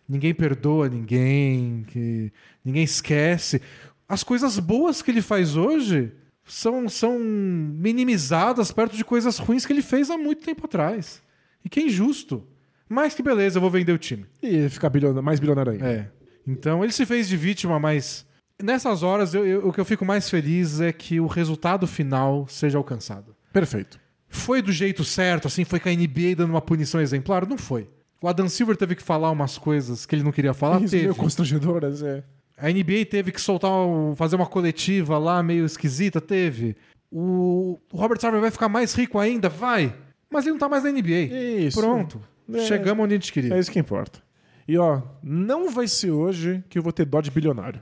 ninguém 0.07 0.33
perdoa 0.33 0.89
ninguém, 0.89 1.85
que 1.87 2.33
ninguém 2.65 2.83
esquece. 2.83 3.61
As 4.07 4.21
coisas 4.21 4.59
boas 4.59 5.01
que 5.01 5.09
ele 5.09 5.21
faz 5.21 5.55
hoje 5.55 6.11
são, 6.45 6.89
são 6.89 7.17
minimizadas 7.17 8.71
perto 8.71 8.97
de 8.97 9.05
coisas 9.05 9.37
ruins 9.37 9.65
que 9.65 9.71
ele 9.73 9.81
fez 9.81 10.09
há 10.09 10.17
muito 10.17 10.43
tempo 10.43 10.65
atrás. 10.65 11.21
E 11.63 11.69
que 11.69 11.79
é 11.79 11.83
injusto. 11.83 12.45
Mas 12.87 13.13
que 13.13 13.21
beleza, 13.23 13.57
eu 13.57 13.61
vou 13.61 13.69
vender 13.69 13.93
o 13.93 13.97
time. 13.97 14.25
E 14.41 14.67
ficar 14.69 14.89
bilionário, 14.89 15.23
mais 15.23 15.39
bilionário 15.39 15.71
ainda. 15.73 15.87
É. 15.87 16.11
Então 16.47 16.83
ele 16.83 16.91
se 16.91 17.05
fez 17.05 17.27
de 17.29 17.37
vítima, 17.37 17.79
mas 17.79 18.25
nessas 18.61 19.03
horas 19.03 19.33
eu- 19.33 19.45
eu- 19.45 19.67
o 19.67 19.71
que 19.71 19.79
eu 19.79 19.85
fico 19.85 20.03
mais 20.03 20.29
feliz 20.29 20.81
é 20.81 20.91
que 20.91 21.19
o 21.19 21.27
resultado 21.27 21.85
final 21.87 22.47
seja 22.49 22.77
alcançado. 22.77 23.35
Perfeito. 23.53 23.99
Foi 24.29 24.61
do 24.61 24.71
jeito 24.71 25.03
certo, 25.03 25.47
assim, 25.47 25.65
foi 25.65 25.79
com 25.79 25.89
a 25.89 25.91
NBA 25.91 26.35
dando 26.37 26.51
uma 26.51 26.61
punição 26.61 27.01
exemplar? 27.01 27.47
Não 27.47 27.57
foi. 27.57 27.89
O 28.21 28.27
Adam 28.27 28.47
Silver 28.47 28.77
teve 28.77 28.95
que 28.95 29.01
falar 29.01 29.31
umas 29.31 29.57
coisas 29.57 30.05
que 30.05 30.15
ele 30.15 30.23
não 30.23 30.31
queria 30.31 30.53
falar. 30.53 30.79
Isso, 30.83 30.91
teve. 30.91 31.03
meio 31.03 31.15
constrangedoras, 31.15 32.03
é. 32.03 32.23
A 32.57 32.69
NBA 32.69 33.05
teve 33.09 33.31
que 33.31 33.39
soltar, 33.39 33.71
fazer 34.15 34.35
uma 34.35 34.45
coletiva 34.45 35.17
lá 35.17 35.41
meio 35.41 35.65
esquisita, 35.65 36.19
teve. 36.19 36.75
O, 37.11 37.79
o 37.91 37.97
Robert 37.97 38.19
Sarver 38.19 38.41
vai 38.41 38.51
ficar 38.51 38.69
mais 38.69 38.93
rico 38.93 39.17
ainda? 39.17 39.49
Vai. 39.49 39.95
Mas 40.29 40.45
ele 40.45 40.51
não 40.51 40.59
tá 40.59 40.69
mais 40.69 40.83
na 40.83 40.91
NBA. 40.91 41.33
Isso. 41.67 41.79
Pronto. 41.79 42.21
É. 42.53 42.59
Chegamos 42.65 43.03
onde 43.03 43.13
a 43.13 43.17
gente 43.17 43.31
queria. 43.31 43.55
É 43.55 43.59
isso 43.59 43.71
que 43.71 43.79
importa. 43.79 44.21
E 44.67 44.77
ó, 44.77 45.01
não 45.23 45.71
vai 45.71 45.87
ser 45.87 46.11
hoje 46.11 46.63
que 46.69 46.77
eu 46.77 46.83
vou 46.83 46.91
ter 46.91 47.05
dó 47.05 47.21
de 47.21 47.31
bilionário. 47.31 47.81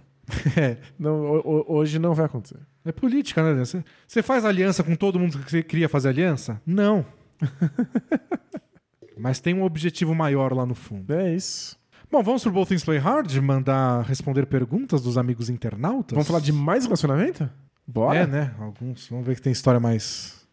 É. 0.58 0.78
Não, 1.00 1.22
ho- 1.22 1.42
ho- 1.46 1.66
hoje 1.78 1.98
não 2.00 2.14
vai 2.14 2.26
acontecer. 2.26 2.60
É 2.86 2.92
política, 2.92 3.42
né? 3.44 3.58
Você- 3.64 3.84
Você 4.08 4.22
faz 4.22 4.44
aliança 4.46 4.84
com 4.84 4.96
todo 4.96 5.20
mundo 5.20 5.40
que 5.40 5.50
você 5.52 5.64
queria 5.64 5.88
fazer 5.90 6.10
aliança? 6.10 6.62
Não. 6.66 7.06
Mas 9.18 9.40
tem 9.40 9.54
um 9.54 9.64
objetivo 9.64 10.14
maior 10.14 10.54
lá 10.54 10.66
no 10.66 10.76
fundo. 10.76 11.14
É 11.14 11.34
isso. 11.34 11.78
Bom, 12.12 12.22
vamos 12.24 12.44
pro 12.44 12.52
Both 12.52 12.70
Things 12.70 12.84
Play 12.86 13.00
Hard, 13.00 13.36
mandar 13.38 14.02
responder 14.06 14.46
perguntas 14.46 15.02
dos 15.02 15.18
amigos 15.18 15.50
internautas. 15.50 16.14
Vamos 16.16 16.28
falar 16.28 16.40
de 16.40 16.54
mais 16.54 16.86
relacionamento? 16.86 17.50
Bora. 17.86 18.20
É, 18.20 18.28
né? 18.28 18.54
Alguns. 18.60 19.08
Vamos 19.10 19.26
ver 19.26 19.36
que 19.36 19.42
tem 19.42 19.52
história 19.52 19.80
mais, 19.80 20.48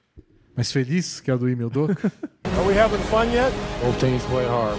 mais 0.57 0.73
feliz, 0.73 1.21
que 1.21 1.31
é 1.31 1.35
a 1.35 1.37
do 1.37 1.49
Emil 1.49 1.69
Doca. 1.71 2.11
Are 2.59 2.67
we 2.67 2.79
having 2.79 2.99
fun 3.11 3.25
yet? 3.33 3.53
Both 3.83 3.99
teams 4.01 4.23
play 4.25 4.47
hard. 4.47 4.79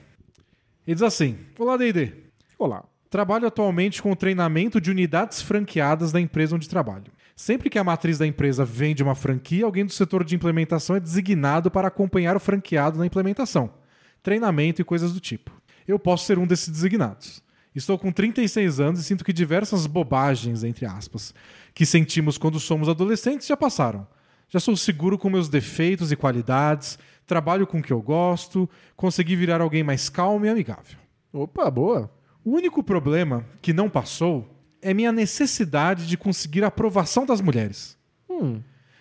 Ele 0.86 0.94
diz 0.94 1.02
assim: 1.02 1.38
Olá, 1.58 1.78
D&D. 1.78 2.12
Olá. 2.58 2.84
Trabalho 3.08 3.46
atualmente 3.46 4.02
com 4.02 4.12
o 4.12 4.16
treinamento 4.16 4.78
de 4.78 4.90
unidades 4.90 5.40
franqueadas 5.40 6.12
da 6.12 6.20
empresa 6.20 6.54
onde 6.54 6.68
trabalho. 6.68 7.10
Sempre 7.40 7.70
que 7.70 7.78
a 7.78 7.82
matriz 7.82 8.18
da 8.18 8.26
empresa 8.26 8.66
vende 8.66 9.02
uma 9.02 9.14
franquia, 9.14 9.64
alguém 9.64 9.86
do 9.86 9.92
setor 9.92 10.24
de 10.24 10.36
implementação 10.36 10.94
é 10.94 11.00
designado 11.00 11.70
para 11.70 11.88
acompanhar 11.88 12.36
o 12.36 12.38
franqueado 12.38 12.98
na 12.98 13.06
implementação, 13.06 13.70
treinamento 14.22 14.82
e 14.82 14.84
coisas 14.84 15.14
do 15.14 15.20
tipo. 15.20 15.50
Eu 15.88 15.98
posso 15.98 16.26
ser 16.26 16.38
um 16.38 16.46
desses 16.46 16.68
designados. 16.68 17.42
Estou 17.74 17.98
com 17.98 18.12
36 18.12 18.78
anos 18.78 19.00
e 19.00 19.04
sinto 19.04 19.24
que 19.24 19.32
diversas 19.32 19.86
bobagens, 19.86 20.64
entre 20.64 20.84
aspas, 20.84 21.32
que 21.72 21.86
sentimos 21.86 22.36
quando 22.36 22.60
somos 22.60 22.90
adolescentes 22.90 23.46
já 23.46 23.56
passaram. 23.56 24.06
Já 24.50 24.60
sou 24.60 24.76
seguro 24.76 25.16
com 25.16 25.30
meus 25.30 25.48
defeitos 25.48 26.12
e 26.12 26.16
qualidades, 26.16 26.98
trabalho 27.26 27.66
com 27.66 27.78
o 27.78 27.82
que 27.82 27.90
eu 27.94 28.02
gosto, 28.02 28.68
consegui 28.94 29.34
virar 29.34 29.62
alguém 29.62 29.82
mais 29.82 30.10
calmo 30.10 30.44
e 30.44 30.50
amigável. 30.50 30.98
Opa, 31.32 31.70
boa. 31.70 32.12
O 32.44 32.50
único 32.50 32.82
problema 32.82 33.46
que 33.62 33.72
não 33.72 33.88
passou 33.88 34.59
é 34.82 34.94
minha 34.94 35.12
necessidade 35.12 36.06
de 36.06 36.16
conseguir 36.16 36.64
a 36.64 36.68
aprovação 36.68 37.26
das 37.26 37.40
mulheres. 37.40 37.96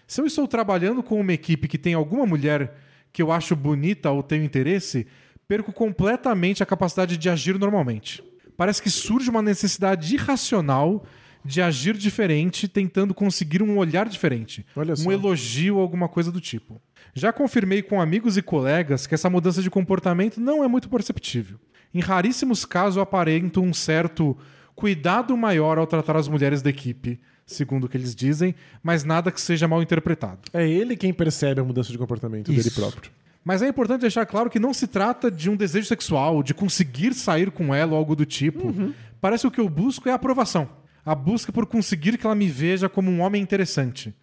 Se 0.08 0.20
eu 0.20 0.26
estou 0.26 0.48
trabalhando 0.48 1.04
com 1.04 1.20
uma 1.20 1.34
equipe 1.34 1.68
que 1.68 1.78
tem 1.78 1.94
alguma 1.94 2.26
mulher 2.26 2.76
que 3.14 3.22
eu 3.22 3.32
acho 3.32 3.56
bonita 3.56 4.12
ou 4.12 4.24
tenho 4.24 4.44
interesse, 4.44 5.08
perco 5.48 5.72
completamente 5.72 6.62
a 6.62 6.66
capacidade 6.66 7.18
de 7.18 7.30
agir 7.30 7.58
normalmente. 7.58 8.24
Parece 8.58 8.82
que 8.82 8.90
surge 8.90 9.30
uma 9.30 9.42
necessidade 9.42 10.14
irracional 10.14 11.06
de 11.46 11.62
agir 11.62 11.96
diferente, 11.96 12.68
tentando 12.68 13.14
conseguir 13.14 13.64
um 13.64 13.78
olhar 13.78 14.10
diferente, 14.10 14.66
um 15.06 15.12
elogio 15.12 15.78
ou 15.78 15.82
alguma 15.82 16.10
coisa 16.10 16.32
do 16.32 16.42
tipo. 16.42 16.82
Já 17.14 17.32
confirmei 17.32 17.82
com 17.82 18.02
amigos 18.02 18.36
e 18.36 18.42
colegas 18.42 19.08
que 19.08 19.16
essa 19.16 19.30
mudança 19.30 19.62
de 19.62 19.70
comportamento 19.70 20.42
não 20.42 20.64
é 20.64 20.68
muito 20.68 20.90
perceptível. 20.90 21.58
Em 21.94 22.02
raríssimos 22.02 22.66
casos, 22.66 22.98
eu 22.98 23.02
aparento 23.02 23.62
um 23.62 23.74
certo 23.74 24.38
cuidado 24.80 25.36
maior 25.36 25.78
ao 25.78 25.86
tratar 25.86 26.16
as 26.16 26.30
mulheres 26.30 26.62
da 26.62 26.70
equipe, 26.70 27.20
segundo 27.46 27.84
o 27.84 27.90
que 27.90 27.98
eles 27.98 28.16
dizem, 28.16 28.56
mas 28.82 29.04
nada 29.04 29.30
que 29.30 29.42
seja 29.42 29.68
mal 29.68 29.84
interpretado. 29.84 30.40
É 30.54 30.66
ele 30.66 30.96
quem 30.96 31.14
percebe 31.14 31.60
a 31.60 31.64
mudança 31.66 31.92
de 31.92 31.98
comportamento 31.98 32.48
dele 32.48 32.62
Isso. 32.62 32.80
próprio. 32.80 33.12
Mas 33.44 33.62
é 33.62 33.68
importante 33.68 34.00
deixar 34.00 34.26
claro 34.26 34.50
que 34.50 34.58
não 34.58 34.74
se 34.74 34.88
trata 34.88 35.30
de 35.30 35.50
um 35.50 35.58
desejo 35.58 35.86
sexual, 35.86 36.42
de 36.42 36.54
conseguir 36.54 37.14
sair 37.14 37.52
com 37.52 37.76
ela 37.76 37.92
ou 37.92 37.98
algo 37.98 38.16
do 38.16 38.26
tipo. 38.26 38.74
Parece 39.20 39.42
que 39.42 39.48
o 39.48 39.52
que 39.52 39.60
eu 39.60 39.68
busco 39.68 40.08
é 40.08 40.14
a 40.14 40.16
aprovação. 40.16 40.70
A 41.06 41.14
busca 41.14 41.52
por 41.52 41.66
conseguir 41.66 42.18
que 42.18 42.26
ela 42.26 42.36
me 42.36 42.48
veja 42.48 42.88
como 42.88 43.12
um 43.12 43.20
homem 43.20 43.42
interessante. 43.42 44.16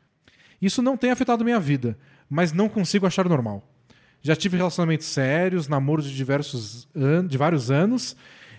Isso 0.61 0.81
não 0.81 0.97
tem 0.97 1.11
afetado 1.11 1.45
minha 1.45 1.61
vida, 1.61 1.99
mas 2.31 2.51
não 2.51 2.67
consigo 2.67 3.07
achar 3.07 3.29
normal. 3.29 3.63
Já 4.23 4.35
tive 4.35 4.57
relacionamentos 4.57 5.07
sérios, 5.07 5.69
namoros 5.69 6.07
de 6.07 6.17
diversos 6.17 6.89
de 7.29 7.37
vários 7.37 7.71
anos, 7.71 8.17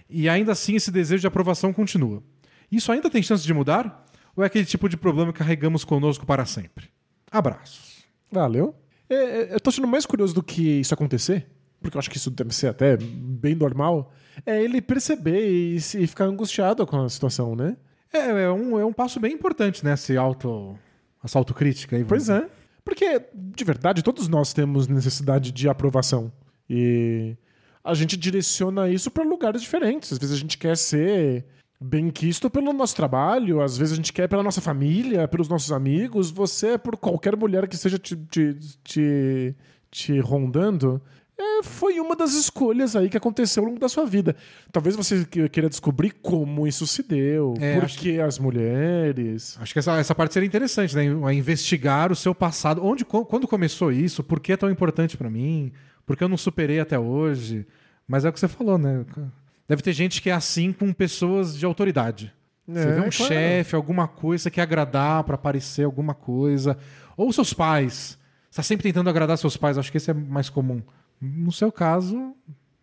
e 0.09 0.27
ainda 0.29 0.51
assim 0.51 0.75
esse 0.75 0.91
desejo 0.91 1.21
de 1.21 1.27
aprovação 1.27 1.73
continua. 1.73 2.23
Isso 2.71 2.91
ainda 2.91 3.09
tem 3.09 3.21
chance 3.21 3.43
de 3.43 3.53
mudar? 3.53 4.05
Ou 4.35 4.43
é 4.43 4.47
aquele 4.47 4.65
tipo 4.65 4.88
de 4.88 4.97
problema 4.97 5.34
que 5.34 5.39
carregamos 5.39 5.84
conosco 5.84 6.25
para 6.25 6.45
sempre? 6.45 6.89
Abraços. 7.31 8.03
Valeu. 8.31 8.75
É, 9.09 9.15
é, 9.15 9.55
eu 9.55 9.59
tô 9.59 9.69
achando 9.69 9.88
mais 9.88 10.05
curioso 10.05 10.34
do 10.34 10.43
que 10.43 10.79
isso 10.79 10.93
acontecer, 10.93 11.47
porque 11.81 11.97
eu 11.97 11.99
acho 11.99 12.09
que 12.09 12.17
isso 12.17 12.29
deve 12.29 12.53
ser 12.53 12.67
até 12.67 12.97
bem 12.97 13.55
normal, 13.55 14.11
é 14.45 14.61
ele 14.61 14.81
perceber 14.81 15.49
e, 15.49 15.77
e 15.77 16.07
ficar 16.07 16.25
angustiado 16.25 16.85
com 16.85 17.03
a 17.03 17.09
situação, 17.09 17.55
né? 17.55 17.77
É, 18.13 18.43
é 18.43 18.51
um, 18.51 18.79
é 18.79 18.85
um 18.85 18.93
passo 18.93 19.19
bem 19.19 19.34
importante, 19.34 19.84
né? 19.84 19.93
Esse 19.93 20.15
auto, 20.17 20.77
essa 21.23 21.38
autocrítica 21.38 21.95
aí. 21.95 22.03
Pois 22.03 22.29
é. 22.29 22.47
Porque, 22.84 23.21
de 23.34 23.63
verdade, 23.63 24.01
todos 24.01 24.27
nós 24.27 24.53
temos 24.53 24.88
necessidade 24.88 25.51
de 25.51 25.67
aprovação. 25.67 26.31
E 26.69 27.35
a 27.89 27.93
gente 27.93 28.15
direciona 28.18 28.89
isso 28.89 29.09
para 29.09 29.23
lugares 29.23 29.61
diferentes. 29.61 30.11
Às 30.14 30.18
vezes 30.19 30.35
a 30.35 30.39
gente 30.39 30.57
quer 30.57 30.76
ser 30.77 31.45
bem 31.80 32.09
quisto 32.09 32.49
pelo 32.49 32.73
nosso 32.73 32.95
trabalho, 32.95 33.61
às 33.61 33.77
vezes 33.77 33.93
a 33.93 33.95
gente 33.95 34.11
quer 34.11 34.27
pela 34.27 34.41
nossa 34.43 34.59
família, 34.61 35.27
pelos 35.27 35.47
nossos 35.47 35.72
amigos. 35.72 36.31
Você, 36.31 36.69
é 36.69 36.77
por 36.77 36.97
qualquer 36.97 37.35
mulher 37.35 37.68
que 37.68 37.76
esteja 37.76 37.99
te, 37.99 38.15
te, 38.15 38.55
te, 38.84 39.55
te 39.91 40.19
rondando, 40.19 40.99
é, 41.39 41.61
foi 41.61 41.99
uma 41.99 42.15
das 42.15 42.34
escolhas 42.34 42.95
aí 42.95 43.09
que 43.09 43.18
aconteceu 43.18 43.61
ao 43.61 43.68
longo 43.69 43.80
da 43.80 43.88
sua 43.88 44.07
vida. 44.07 44.35
Talvez 44.72 44.95
você 44.95 45.23
que- 45.23 45.47
queira 45.49 45.69
descobrir 45.69 46.09
como 46.19 46.65
isso 46.68 46.88
se 46.88 47.03
deu, 47.03 47.53
É, 47.61 47.80
por 47.80 47.88
que 47.89 48.19
as 48.19 48.39
mulheres. 48.39 49.55
Acho 49.61 49.72
que 49.73 49.77
essa, 49.77 49.97
essa 49.99 50.15
parte 50.15 50.34
seria 50.34 50.47
interessante, 50.47 50.95
né? 50.95 51.03
A 51.27 51.34
investigar 51.34 52.11
o 52.11 52.15
seu 52.15 52.34
passado. 52.34 52.84
Onde, 52.84 53.05
quando 53.05 53.47
começou 53.47 53.91
isso? 53.91 54.23
Por 54.23 54.39
que 54.39 54.53
é 54.53 54.57
tão 54.57 54.69
importante 54.72 55.15
pra 55.15 55.30
mim? 55.30 55.72
Por 56.07 56.15
que 56.17 56.23
eu 56.23 56.29
não 56.29 56.38
superei 56.38 56.79
até 56.79 56.97
hoje? 56.97 57.67
Mas 58.07 58.25
é 58.25 58.29
o 58.29 58.34
que 58.34 58.39
você 58.39 58.47
falou, 58.47 58.77
né? 58.79 59.05
Deve 59.67 59.81
ter 59.84 59.91
gente 59.93 60.21
que 60.21 60.29
é 60.29 60.34
assim 60.34 60.71
com 60.73 60.91
pessoas 60.93 61.55
de 61.57 61.65
autoridade. 61.65 62.34
você 62.65 62.79
É, 62.79 62.85
vê 62.85 62.91
um 62.99 63.09
claro. 63.09 63.11
chefe, 63.11 63.75
alguma 63.75 64.07
coisa, 64.07 64.43
você 64.43 64.49
quer 64.51 64.61
agradar 64.61 65.23
pra 65.25 65.35
aparecer 65.35 65.84
alguma 65.84 66.15
coisa. 66.15 66.77
Ou 67.17 67.31
seus 67.34 67.53
pais. 67.53 68.17
Você 68.49 68.55
tá 68.55 68.63
sempre 68.63 68.84
tentando 68.84 69.09
agradar 69.09 69.38
seus 69.38 69.57
pais. 69.57 69.77
Acho 69.77 69.91
que 69.91 69.97
esse 69.97 70.09
é 70.09 70.13
mais 70.13 70.49
comum. 70.49 70.81
No 71.21 71.51
seu 71.51 71.71
caso, 71.71 72.15
não 72.15 72.35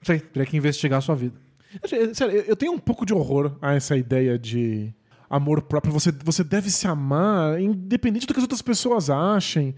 sei, 0.02 0.20
teria 0.20 0.46
que 0.46 0.56
investigar 0.56 0.98
a 0.98 1.02
sua 1.02 1.14
vida. 1.16 1.34
Sério, 2.12 2.44
eu 2.46 2.54
tenho 2.54 2.72
um 2.72 2.78
pouco 2.78 3.06
de 3.06 3.14
horror 3.14 3.56
a 3.62 3.72
essa 3.74 3.96
ideia 3.96 4.38
de 4.38 4.92
amor 5.30 5.62
próprio. 5.62 5.92
Você, 5.92 6.12
você 6.22 6.44
deve 6.44 6.70
se 6.70 6.86
amar, 6.86 7.58
independente 7.60 8.26
do 8.26 8.34
que 8.34 8.38
as 8.38 8.44
outras 8.44 8.60
pessoas 8.62 9.08
achem. 9.08 9.74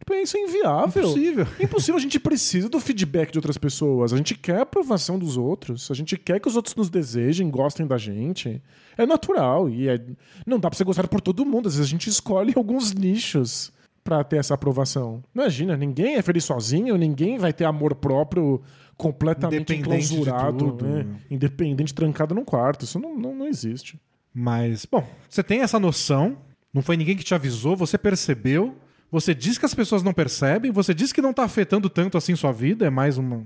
Tipo, 0.00 0.14
isso 0.14 0.36
é 0.36 0.40
inviável. 0.40 1.02
Impossível. 1.02 1.46
Impossível. 1.60 1.96
A 1.96 2.00
gente 2.00 2.18
precisa 2.18 2.68
do 2.68 2.80
feedback 2.80 3.30
de 3.30 3.38
outras 3.38 3.58
pessoas. 3.58 4.12
A 4.12 4.16
gente 4.16 4.34
quer 4.34 4.56
a 4.56 4.62
aprovação 4.62 5.18
dos 5.18 5.36
outros. 5.36 5.90
A 5.90 5.94
gente 5.94 6.16
quer 6.16 6.40
que 6.40 6.48
os 6.48 6.56
outros 6.56 6.74
nos 6.74 6.90
desejem, 6.90 7.50
gostem 7.50 7.86
da 7.86 7.98
gente. 7.98 8.62
É 8.96 9.06
natural. 9.06 9.68
E 9.68 9.88
é- 9.88 10.00
não 10.46 10.58
dá 10.58 10.68
pra 10.70 10.76
ser 10.76 10.84
gostado 10.84 11.06
por 11.08 11.20
todo 11.20 11.44
mundo. 11.44 11.68
Às 11.68 11.74
vezes 11.74 11.86
a 11.86 11.90
gente 11.90 12.08
escolhe 12.08 12.52
alguns 12.56 12.92
nichos 12.92 13.70
pra 14.02 14.24
ter 14.24 14.38
essa 14.38 14.54
aprovação. 14.54 15.22
Imagina, 15.34 15.76
ninguém 15.76 16.16
é 16.16 16.22
feliz 16.22 16.44
sozinho, 16.44 16.96
ninguém 16.96 17.36
vai 17.38 17.52
ter 17.52 17.64
amor 17.66 17.94
próprio 17.94 18.60
completamente 18.96 19.74
enclausurado, 19.74 20.58
tudo, 20.58 20.84
né? 20.86 21.02
né? 21.04 21.16
independente, 21.30 21.94
trancado 21.94 22.34
num 22.34 22.44
quarto. 22.44 22.84
Isso 22.84 22.98
não, 22.98 23.16
não, 23.16 23.34
não 23.34 23.46
existe. 23.46 24.00
Mas, 24.32 24.86
bom, 24.86 25.06
você 25.28 25.42
tem 25.42 25.60
essa 25.60 25.78
noção 25.78 26.36
Não 26.72 26.82
foi 26.82 26.96
ninguém 26.96 27.16
que 27.16 27.24
te 27.24 27.34
avisou, 27.34 27.76
você 27.76 27.98
percebeu. 27.98 28.76
Você 29.10 29.34
diz 29.34 29.58
que 29.58 29.66
as 29.66 29.74
pessoas 29.74 30.02
não 30.02 30.12
percebem, 30.12 30.70
você 30.70 30.94
diz 30.94 31.12
que 31.12 31.20
não 31.20 31.32
tá 31.32 31.44
afetando 31.44 31.90
tanto 31.90 32.16
assim 32.16 32.36
sua 32.36 32.52
vida, 32.52 32.86
é 32.86 32.90
mais 32.90 33.18
uma, 33.18 33.44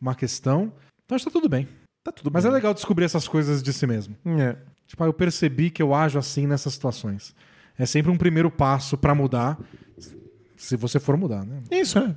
uma 0.00 0.14
questão. 0.14 0.72
Então 1.04 1.14
acho 1.14 1.24
que 1.24 1.30
tá 1.30 1.38
tudo 1.38 1.48
bem. 1.48 1.68
Tá 2.02 2.12
tudo 2.12 2.30
Mas 2.32 2.44
é 2.44 2.48
bem. 2.48 2.54
legal 2.54 2.74
descobrir 2.74 3.04
essas 3.04 3.28
coisas 3.28 3.62
de 3.62 3.72
si 3.72 3.86
mesmo. 3.86 4.16
É. 4.40 4.56
Tipo, 4.86 5.04
ah, 5.04 5.06
eu 5.06 5.12
percebi 5.14 5.70
que 5.70 5.82
eu 5.82 5.94
ajo 5.94 6.18
assim 6.18 6.46
nessas 6.46 6.74
situações. 6.74 7.34
É 7.78 7.86
sempre 7.86 8.10
um 8.10 8.16
primeiro 8.16 8.50
passo 8.50 8.96
pra 8.96 9.14
mudar, 9.14 9.58
se 10.56 10.76
você 10.76 11.00
for 11.00 11.16
mudar, 11.16 11.44
né? 11.44 11.60
Isso, 11.70 11.98
é. 11.98 12.14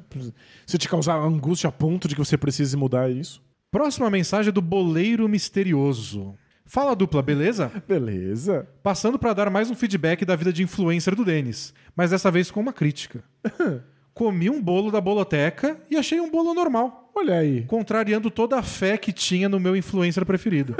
Se 0.65 0.77
te 0.77 0.87
causar 0.87 1.15
angústia 1.17 1.69
a 1.69 1.71
ponto 1.71 2.07
de 2.07 2.15
que 2.15 2.19
você 2.23 2.37
precise 2.37 2.75
mudar 2.77 3.09
isso. 3.09 3.41
Próxima 3.71 4.09
mensagem 4.09 4.49
é 4.49 4.51
do 4.51 4.61
Boleiro 4.61 5.27
Misterioso. 5.27 6.35
Fala 6.69 6.93
dupla, 6.93 7.21
beleza? 7.21 7.71
Beleza. 7.87 8.67
Passando 8.83 9.17
pra 9.17 9.33
dar 9.33 9.49
mais 9.49 9.71
um 9.71 9.75
feedback 9.75 10.25
da 10.25 10.35
vida 10.35 10.51
de 10.51 10.61
influencer 10.61 11.15
do 11.15 11.23
Denis, 11.23 11.73
mas 11.95 12.11
dessa 12.11 12.29
vez 12.29 12.51
com 12.51 12.59
uma 12.59 12.73
crítica. 12.73 13.23
Comi 14.13 14.49
um 14.49 14.61
bolo 14.61 14.91
da 14.91 14.99
boloteca 14.99 15.79
e 15.89 15.95
achei 15.95 16.19
um 16.19 16.29
bolo 16.29 16.53
normal, 16.53 17.09
Olha 17.15 17.35
aí. 17.37 17.63
contrariando 17.65 18.29
toda 18.29 18.57
a 18.57 18.63
fé 18.63 18.97
que 18.97 19.13
tinha 19.13 19.47
no 19.47 19.59
meu 19.61 19.77
influencer 19.77 20.25
preferido. 20.25 20.75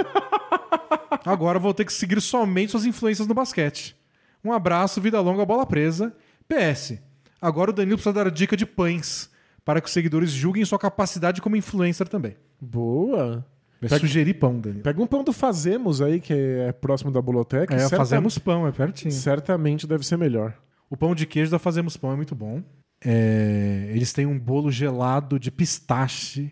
Agora 1.24 1.58
vou 1.58 1.74
ter 1.74 1.86
que 1.86 1.94
seguir 1.94 2.20
somente 2.20 2.72
suas 2.72 2.86
influências 2.86 3.28
no 3.28 3.34
basquete. 3.34 3.96
Um 4.44 4.52
abraço, 4.52 5.00
vida 5.00 5.22
longa, 5.22 5.46
bola 5.46 5.66
presa. 5.66 6.14
PS. 6.50 7.00
Agora 7.42 7.70
o 7.70 7.74
Danilo 7.74 7.98
precisa 7.98 8.14
dar 8.14 8.30
dica 8.30 8.58
de 8.58 8.66
pães 8.66 9.30
para 9.64 9.80
que 9.80 9.88
os 9.88 9.94
seguidores 9.94 10.32
julguem 10.32 10.66
sua 10.66 10.80
capacidade 10.80 11.42
como 11.42 11.56
influencer 11.56 12.08
também. 12.10 12.36
Boa. 12.60 13.46
Vai 13.80 13.90
Pega- 13.90 14.00
sugerir 14.00 14.34
pão, 14.36 14.60
Danilo. 14.60 14.82
Pega 14.84 15.02
um 15.02 15.06
pão 15.08 15.24
do 15.24 15.32
Fazemos 15.32 16.02
aí, 16.02 16.20
que 16.20 16.34
é 16.34 16.72
próximo 16.72 17.12
da 17.12 17.22
Boloteca. 17.22 17.76
É, 17.76 17.80
certa- 17.80 17.98
fazemos 17.98 18.38
pão, 18.40 18.66
é 18.68 18.72
pertinho. 18.72 19.12
Certamente 19.12 19.86
deve 19.86 20.06
ser 20.06 20.18
melhor. 20.18 20.54
O 20.90 20.98
pão 20.98 21.14
de 21.14 21.26
queijo 21.28 21.52
da 21.52 21.60
Fazemos 21.60 21.96
Pão 21.98 22.12
é 22.12 22.16
muito 22.16 22.34
bom. 22.34 22.64
É, 23.06 23.92
eles 23.94 24.12
têm 24.14 24.26
um 24.26 24.40
bolo 24.40 24.72
gelado 24.72 25.40
de 25.40 25.52
pistache 25.52 26.52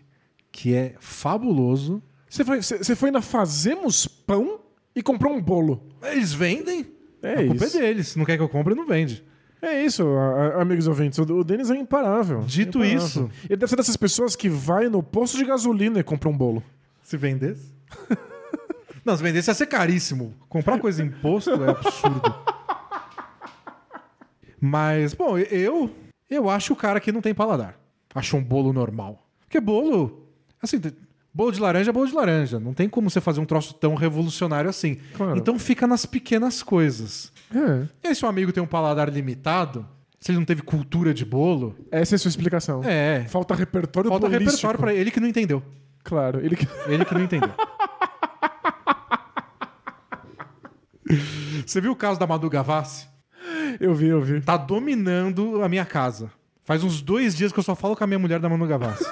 que 0.52 0.74
é 0.74 0.94
fabuloso. 1.00 2.02
Você 2.28 2.44
foi, 2.44 2.60
foi 2.96 3.10
na 3.10 3.20
Fazemos 3.22 4.06
Pão 4.06 4.60
e 4.94 5.02
comprou 5.02 5.34
um 5.34 5.42
bolo. 5.42 5.88
Eles 6.02 6.32
vendem. 6.32 6.86
É 7.22 7.32
a 7.32 7.46
culpa 7.46 7.64
isso. 7.64 7.76
é 7.76 7.80
deles. 7.80 8.14
Não 8.16 8.24
quer 8.24 8.36
que 8.36 8.42
eu 8.42 8.48
compre, 8.48 8.74
não 8.74 8.86
vende. 8.86 9.24
É 9.60 9.82
isso, 9.84 10.06
a- 10.06 10.58
a- 10.58 10.62
amigos 10.62 10.86
ouvintes. 10.86 11.18
O 11.18 11.22
o 11.22 11.42
Denis 11.42 11.70
é 11.70 11.76
imparável. 11.76 12.40
Dito 12.46 12.78
Imparável. 12.84 12.98
isso- 13.06 13.30
Ele 13.48 13.56
deve 13.56 13.68
ser 13.68 13.76
dessas 13.76 13.96
pessoas 13.96 14.36
que 14.36 14.48
vai 14.48 14.88
no 14.88 15.02
posto 15.02 15.36
de 15.36 15.44
gasolina 15.44 15.98
e 15.98 16.02
compra 16.04 16.28
um 16.28 16.36
bolo. 16.36 16.62
Se 17.06 17.16
vendesse. 17.16 17.72
não, 19.04 19.16
se 19.16 19.22
vendesse 19.22 19.48
ia 19.48 19.54
ser 19.54 19.66
caríssimo. 19.66 20.34
Comprar 20.48 20.80
coisa 20.80 21.04
em 21.04 21.06
imposto 21.06 21.50
é 21.62 21.70
absurdo. 21.70 22.34
Mas, 24.60 25.14
bom, 25.14 25.38
eu 25.38 25.88
eu 26.28 26.50
acho 26.50 26.72
o 26.72 26.76
cara 26.76 26.98
que 26.98 27.12
não 27.12 27.20
tem 27.20 27.32
paladar. 27.32 27.78
Acho 28.12 28.36
um 28.36 28.42
bolo 28.42 28.72
normal. 28.72 29.24
Porque 29.42 29.60
bolo, 29.60 30.26
assim, 30.60 30.80
bolo 31.32 31.52
de 31.52 31.60
laranja 31.60 31.90
é 31.90 31.92
bolo 31.92 32.08
de 32.08 32.12
laranja. 32.14 32.58
Não 32.58 32.74
tem 32.74 32.88
como 32.88 33.08
você 33.08 33.20
fazer 33.20 33.40
um 33.40 33.44
troço 33.44 33.74
tão 33.74 33.94
revolucionário 33.94 34.68
assim. 34.68 34.96
Claro. 35.16 35.38
Então 35.38 35.56
fica 35.60 35.86
nas 35.86 36.04
pequenas 36.06 36.60
coisas. 36.60 37.32
É. 37.54 37.86
E 38.02 38.08
aí, 38.08 38.14
se 38.16 38.24
o 38.24 38.28
amigo 38.28 38.50
tem 38.52 38.60
um 38.60 38.66
paladar 38.66 39.08
limitado, 39.08 39.86
se 40.18 40.32
ele 40.32 40.38
não 40.38 40.44
teve 40.44 40.62
cultura 40.62 41.14
de 41.14 41.24
bolo, 41.24 41.76
Essa 41.88 42.14
é 42.14 42.16
a 42.16 42.18
sua 42.18 42.30
explicação. 42.30 42.82
é. 42.82 43.24
Falta 43.28 43.54
repertório 43.54 44.10
Falta 44.10 44.26
bolístico. 44.28 44.50
repertório 44.50 44.80
pra 44.80 44.92
ele 44.92 45.12
que 45.12 45.20
não 45.20 45.28
entendeu. 45.28 45.62
Claro, 46.06 46.40
ele 46.40 46.54
que... 46.54 46.68
Ele 46.86 47.04
que 47.04 47.14
não 47.14 47.22
entendeu. 47.22 47.52
Você 51.66 51.80
viu 51.80 51.92
o 51.92 51.96
caso 51.96 52.18
da 52.18 52.26
Madu 52.26 52.48
Gavassi? 52.48 53.08
Eu 53.80 53.94
vi, 53.94 54.06
eu 54.06 54.20
vi. 54.20 54.40
Tá 54.40 54.56
dominando 54.56 55.62
a 55.62 55.68
minha 55.68 55.84
casa. 55.84 56.30
Faz 56.64 56.84
uns 56.84 57.02
dois 57.02 57.34
dias 57.36 57.52
que 57.52 57.58
eu 57.58 57.62
só 57.62 57.74
falo 57.74 57.96
com 57.96 58.04
a 58.04 58.06
minha 58.06 58.18
mulher 58.18 58.38
da 58.38 58.48
Manu 58.48 58.66
Gavassi. 58.66 59.04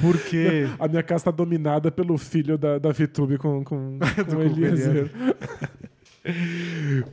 Porque. 0.00 0.68
A 0.78 0.88
minha 0.88 1.02
casa 1.02 1.24
tá 1.24 1.30
dominada 1.30 1.90
pelo 1.90 2.16
filho 2.18 2.56
da, 2.58 2.78
da 2.78 2.92
VTube 2.92 3.38
com, 3.38 3.64
com, 3.64 3.98
com 4.28 4.36
o 4.36 4.42
Eliezer. 4.42 5.10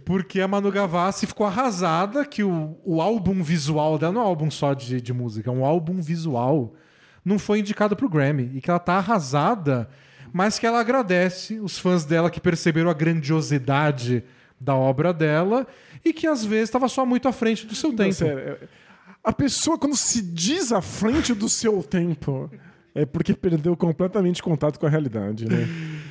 Porque 0.06 0.41
a 0.41 0.48
Manu 0.48 0.72
Gavassi 0.72 1.26
ficou 1.27 1.45
arrasada 1.45 2.26
que 2.26 2.44
o, 2.44 2.77
o 2.84 3.02
álbum 3.02 3.41
visual 3.44 3.98
dela, 3.98 4.14
não 4.14 4.22
é 4.22 4.23
um 4.23 4.27
álbum 4.27 4.52
só 4.52 4.73
de, 4.73 4.99
de 5.02 5.14
música, 5.14 5.49
é 5.49 5.53
um 5.53 5.65
álbum 5.65 6.02
visual, 6.02 6.73
não 7.23 7.38
foi 7.38 7.60
indicado 7.60 7.95
pro 7.95 8.10
Grammy. 8.10 8.52
E 8.56 8.61
que 8.61 8.69
ela 8.69 8.80
tá 8.80 8.94
arrasada, 8.95 9.90
mas 10.31 10.57
que 10.60 10.65
ela 10.65 10.80
agradece 10.80 11.60
os 11.60 11.77
fãs 11.77 12.06
dela 12.06 12.30
que 12.30 12.40
perceberam 12.40 12.90
a 12.90 12.94
grandiosidade 12.94 14.23
da 14.60 14.76
obra 14.76 15.14
dela 15.14 15.68
e 16.03 16.14
que 16.14 16.26
às 16.27 16.44
vezes 16.44 16.69
estava 16.69 16.88
só 16.88 17.06
muito 17.06 17.27
à 17.27 17.31
frente 17.31 17.65
do 17.65 17.76
seu 17.76 17.90
Não, 17.90 17.98
tempo. 17.98 18.14
sério, 18.14 18.57
a 19.23 19.31
pessoa, 19.31 19.77
quando 19.77 19.95
se 19.95 20.22
diz 20.22 20.72
à 20.72 20.81
frente 20.81 21.34
do 21.34 21.48
seu 21.48 21.81
tempo, 21.81 22.49
é 22.94 23.06
porque 23.06 23.34
perdeu 23.34 23.76
completamente 23.76 24.44
contato 24.44 24.80
com 24.80 24.85
a 24.85 24.90
realidade, 24.90 25.45
né? 25.45 25.68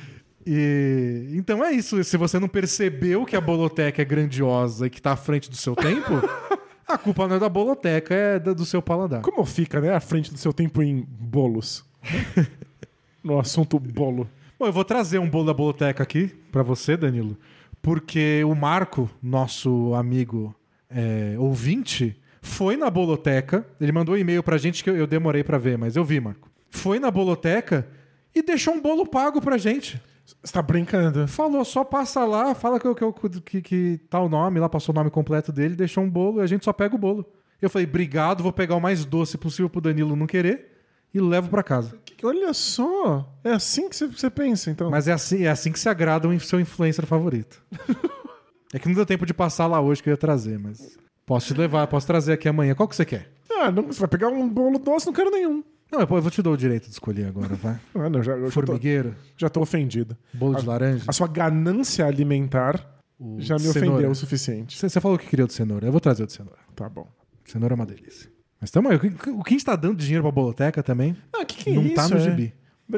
E 0.45 1.29
então 1.33 1.63
é 1.63 1.71
isso. 1.71 2.03
Se 2.03 2.17
você 2.17 2.39
não 2.39 2.47
percebeu 2.47 3.25
que 3.25 3.35
a 3.35 3.41
Boloteca 3.41 4.01
é 4.01 4.05
grandiosa 4.05 4.87
e 4.87 4.89
que 4.89 5.01
tá 5.01 5.13
à 5.13 5.15
frente 5.15 5.49
do 5.49 5.55
seu 5.55 5.75
tempo, 5.75 6.13
a 6.87 6.97
culpa 6.97 7.27
não 7.27 7.37
é 7.37 7.39
da 7.39 7.49
Boloteca, 7.49 8.13
é 8.13 8.39
do 8.39 8.65
seu 8.65 8.81
paladar. 8.81 9.21
Como 9.21 9.45
fica, 9.45 9.79
né? 9.79 9.93
À 9.93 9.99
frente 9.99 10.31
do 10.31 10.37
seu 10.37 10.53
tempo 10.53 10.81
em 10.81 11.05
bolos. 11.07 11.85
no 13.23 13.39
assunto 13.39 13.79
bolo. 13.79 14.29
Bom, 14.59 14.65
eu 14.65 14.73
vou 14.73 14.83
trazer 14.83 15.19
um 15.19 15.29
bolo 15.29 15.45
da 15.45 15.53
Boloteca 15.53 16.03
aqui 16.03 16.27
pra 16.51 16.61
você, 16.61 16.97
Danilo, 16.97 17.37
porque 17.81 18.43
o 18.43 18.53
Marco, 18.53 19.09
nosso 19.21 19.93
amigo 19.93 20.53
é, 20.89 21.35
ouvinte, 21.37 22.19
foi 22.41 22.75
na 22.75 22.89
Boloteca. 22.89 23.65
Ele 23.79 23.91
mandou 23.91 24.15
um 24.15 24.17
e-mail 24.17 24.43
pra 24.43 24.57
gente 24.57 24.83
que 24.83 24.89
eu, 24.89 25.07
demorei 25.07 25.43
pra 25.43 25.57
ver, 25.57 25.77
mas 25.77 25.95
eu 25.95 26.03
vi, 26.03 26.19
Marco. 26.19 26.49
Foi 26.69 26.99
na 26.99 27.09
Boloteca 27.09 27.87
e 28.35 28.41
deixou 28.41 28.73
um 28.73 28.81
bolo 28.81 29.05
pago 29.05 29.41
pra 29.41 29.57
gente. 29.57 30.01
Você 30.25 30.53
tá 30.53 30.61
brincando? 30.61 31.27
Falou, 31.27 31.63
só 31.65 31.83
passa 31.83 32.23
lá, 32.25 32.55
fala 32.55 32.79
que, 32.79 32.87
que, 32.95 33.41
que, 33.41 33.61
que 33.61 33.97
tá 34.09 34.19
o 34.19 34.29
nome, 34.29 34.59
lá 34.59 34.69
passou 34.69 34.93
o 34.93 34.95
nome 34.95 35.09
completo 35.09 35.51
dele, 35.51 35.75
deixou 35.75 36.03
um 36.03 36.09
bolo 36.09 36.39
e 36.39 36.43
a 36.43 36.47
gente 36.47 36.63
só 36.63 36.71
pega 36.73 36.95
o 36.95 36.97
bolo. 36.99 37.25
Eu 37.61 37.69
falei, 37.69 37.87
obrigado, 37.87 38.41
vou 38.43 38.51
pegar 38.53 38.75
o 38.75 38.81
mais 38.81 39.05
doce 39.05 39.37
possível 39.37 39.69
pro 39.69 39.81
Danilo 39.81 40.15
não 40.15 40.27
querer 40.27 40.71
e 41.13 41.19
levo 41.19 41.49
pra 41.49 41.61
casa. 41.63 41.97
Olha 42.23 42.53
só. 42.53 43.29
É 43.43 43.51
assim 43.51 43.89
que 43.89 43.95
você- 43.95 44.07
você 44.07 44.29
pensa, 44.29 44.71
então. 44.71 44.89
Mas 44.89 45.07
é 45.09 45.11
assim, 45.11 45.43
é 45.43 45.49
assim 45.49 45.71
que 45.73 45.79
se 45.79 45.89
agrada 45.89 46.27
o 46.27 46.39
seu 46.39 46.59
influencer 46.59 47.05
favorito. 47.05 47.61
é 48.73 48.79
que 48.79 48.87
não 48.87 48.95
deu 48.95 49.05
tempo 49.05 49.25
de 49.25 49.33
passar 49.33 49.67
lá 49.67 49.81
hoje 49.81 50.01
que 50.01 50.09
eu 50.09 50.13
ia 50.13 50.17
trazer, 50.17 50.57
mas 50.57 50.97
posso 51.25 51.53
te 51.53 51.59
levar, 51.59 51.85
posso 51.87 52.07
trazer 52.07 52.33
aqui 52.33 52.47
amanhã. 52.47 52.73
Qual 52.75 52.87
que 52.87 52.95
você 52.95 53.03
quer? 53.05 53.29
Ah, 53.51 53.69
não, 53.71 53.83
você 53.87 53.99
vai 53.99 54.07
pegar 54.09 54.29
um 54.29 54.47
bolo 54.47 54.79
doce, 54.79 55.05
não 55.05 55.13
quero 55.13 55.29
nenhum. 55.31 55.63
Não, 55.93 55.99
eu 56.01 56.07
vou 56.07 56.31
te 56.31 56.41
dar 56.41 56.49
o 56.49 56.57
direito 56.57 56.85
de 56.85 56.91
escolher 56.91 57.27
agora, 57.27 57.53
vai. 57.55 57.79
Ah, 57.95 58.09
não, 58.09 58.21
já, 58.23 58.33
eu 58.33 58.39
já, 58.39 58.45
tô, 58.45 58.51
Formigueiro, 58.51 59.15
já 59.37 59.47
tô 59.49 59.61
ofendido. 59.61 60.17
bolo 60.33 60.55
de 60.55 60.65
laranja. 60.65 61.05
A 61.07 61.13
sua 61.13 61.27
ganância 61.27 62.05
alimentar 62.05 62.99
o 63.19 63.39
já 63.39 63.55
me 63.55 63.61
de 63.61 63.69
ofendeu 63.69 63.87
cenoura. 63.89 64.09
o 64.09 64.15
suficiente. 64.15 64.77
Você 64.77 64.99
falou 64.99 65.17
que 65.19 65.27
queria 65.27 65.45
o 65.45 65.47
de 65.47 65.53
cenoura, 65.53 65.85
eu 65.87 65.91
vou 65.91 66.01
trazer 66.01 66.23
o 66.23 66.27
de 66.27 66.33
cenoura. 66.33 66.59
Tá 66.75 66.89
bom. 66.89 67.07
Cenoura 67.45 67.73
é 67.73 67.75
uma 67.75 67.85
delícia. 67.85 68.31
Mas 68.59 68.71
tamo 68.71 68.89
aí, 68.89 68.95
o 68.95 68.99
que 68.99 69.07
o 69.29 69.43
que 69.43 69.49
a 69.49 69.55
gente 69.55 69.65
tá 69.65 69.75
dando 69.75 69.95
de 69.97 70.05
dinheiro 70.05 70.23
pra 70.23 70.31
boloteca 70.31 70.81
também 70.81 71.15
Ah, 71.33 71.45
que 71.45 71.57
que 71.63 71.69
é 71.69 71.73
não 71.73 71.83
isso? 71.85 71.95
tá 71.95 72.07
no 72.09 72.15
é? 72.17 72.19
gibi. 72.19 72.53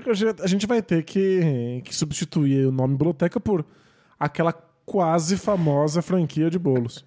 A 0.10 0.14
gente- 0.14 0.42
A 0.42 0.48
gente 0.48 0.66
vai 0.68 0.82
ter 0.82 1.04
que, 1.04 1.82
que 1.84 1.94
substituir 1.96 2.66
o 2.68 2.72
nome 2.72 2.94
Biblioteca 2.94 3.40
por 3.40 3.66
aquela 4.20 4.54
quase 4.86 5.36
famosa 5.38 6.02
franquia 6.02 6.50
de 6.50 6.58
bolos. 6.60 7.04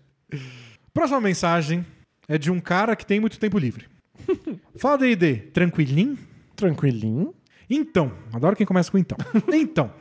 Próxima 0.93 1.21
mensagem 1.21 1.85
é 2.29 2.37
de 2.37 2.51
um 2.51 2.61
cara 2.61 2.95
que 2.97 3.07
tem 3.07 3.21
muito 3.21 3.39
tempo 3.39 3.59
livre. 3.59 3.87
Fala 4.77 4.99
D&D, 4.99 5.37
tranquilinho? 5.53 6.19
Tranquilinho. 6.55 7.35
Então, 7.69 8.13
adoro 8.33 8.57
quem 8.57 8.67
começa 8.67 8.91
com 8.91 8.99
então. 8.99 9.19
Então, 9.53 9.93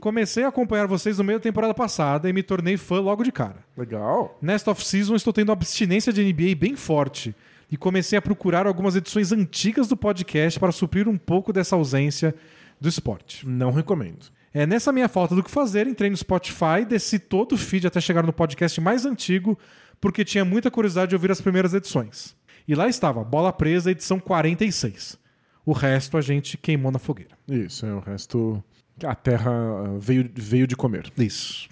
comecei 0.00 0.44
a 0.44 0.48
acompanhar 0.48 0.86
vocês 0.86 1.18
no 1.18 1.24
meio 1.24 1.38
da 1.38 1.42
temporada 1.42 1.74
passada 1.74 2.28
e 2.28 2.32
me 2.32 2.42
tornei 2.42 2.76
fã 2.76 3.00
logo 3.00 3.22
de 3.22 3.32
cara. 3.32 3.64
Legal. 3.76 4.38
Nesta 4.40 4.70
off-season 4.70 5.14
estou 5.14 5.32
tendo 5.32 5.52
abstinência 5.52 6.12
de 6.12 6.22
NBA 6.22 6.54
bem 6.56 6.76
forte 6.76 7.34
e 7.70 7.76
comecei 7.76 8.18
a 8.18 8.22
procurar 8.22 8.66
algumas 8.66 8.96
edições 8.96 9.32
antigas 9.32 9.88
do 9.88 9.96
podcast 9.96 10.58
para 10.58 10.72
suprir 10.72 11.08
um 11.08 11.18
pouco 11.18 11.52
dessa 11.52 11.76
ausência 11.76 12.34
do 12.80 12.88
esporte. 12.88 13.46
Não 13.46 13.72
recomendo. 13.72 14.26
É, 14.54 14.66
nessa 14.66 14.92
minha 14.92 15.08
falta 15.08 15.34
do 15.34 15.42
que 15.42 15.50
fazer, 15.50 15.86
entrei 15.86 16.08
no 16.08 16.16
Spotify, 16.16 16.84
desci 16.88 17.18
todo 17.18 17.52
o 17.52 17.58
feed 17.58 17.86
até 17.86 18.00
chegar 18.00 18.22
no 18.22 18.32
podcast 18.32 18.80
mais 18.80 19.04
antigo, 19.04 19.58
porque 20.00 20.24
tinha 20.24 20.44
muita 20.44 20.70
curiosidade 20.70 21.10
de 21.10 21.14
ouvir 21.14 21.30
as 21.30 21.40
primeiras 21.40 21.74
edições. 21.74 22.34
E 22.68 22.74
lá 22.74 22.88
estava, 22.88 23.22
Bola 23.22 23.52
Presa, 23.52 23.92
edição 23.92 24.18
46. 24.18 25.16
O 25.64 25.72
resto 25.72 26.16
a 26.16 26.20
gente 26.20 26.56
queimou 26.56 26.90
na 26.90 26.98
fogueira. 26.98 27.36
Isso, 27.46 27.86
é 27.86 27.94
o 27.94 28.00
resto. 28.00 28.62
A 29.04 29.14
terra 29.14 29.50
ah, 29.50 29.98
veio, 29.98 30.28
veio 30.34 30.66
de 30.66 30.74
comer. 30.74 31.12
Isso. 31.16 31.68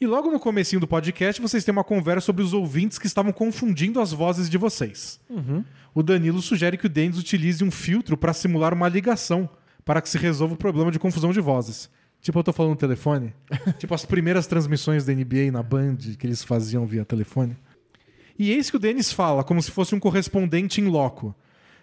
E 0.00 0.06
logo 0.06 0.30
no 0.30 0.38
comecinho 0.38 0.80
do 0.80 0.86
podcast, 0.86 1.40
vocês 1.40 1.64
têm 1.64 1.72
uma 1.72 1.82
conversa 1.82 2.26
sobre 2.26 2.42
os 2.42 2.52
ouvintes 2.52 2.98
que 2.98 3.06
estavam 3.06 3.32
confundindo 3.32 4.00
as 4.00 4.12
vozes 4.12 4.48
de 4.48 4.58
vocês. 4.58 5.18
O 5.94 6.02
Danilo 6.02 6.42
sugere 6.42 6.76
que 6.76 6.86
o 6.86 6.90
Denis 6.90 7.18
utilize 7.18 7.64
um 7.64 7.70
filtro 7.70 8.16
para 8.16 8.34
simular 8.34 8.74
uma 8.74 8.88
ligação, 8.88 9.48
para 9.84 10.02
que 10.02 10.08
se 10.08 10.18
resolva 10.18 10.54
o 10.54 10.58
problema 10.58 10.90
de 10.90 10.98
confusão 10.98 11.32
de 11.32 11.40
vozes. 11.40 11.88
Tipo, 12.20 12.40
eu 12.40 12.44
tô 12.44 12.52
falando 12.52 12.72
no 12.72 12.76
telefone. 12.76 13.32
tipo, 13.78 13.94
as 13.94 14.04
primeiras 14.04 14.46
transmissões 14.46 15.04
da 15.04 15.14
NBA 15.14 15.50
na 15.50 15.62
Band 15.62 15.96
que 16.18 16.26
eles 16.26 16.44
faziam 16.44 16.86
via 16.86 17.04
telefone. 17.04 17.56
E 18.38 18.52
eis 18.52 18.70
que 18.70 18.76
o 18.76 18.78
Denis 18.78 19.12
fala, 19.12 19.42
como 19.42 19.62
se 19.62 19.70
fosse 19.70 19.94
um 19.94 20.00
correspondente 20.00 20.80
em 20.80 20.86
loco. 20.86 21.34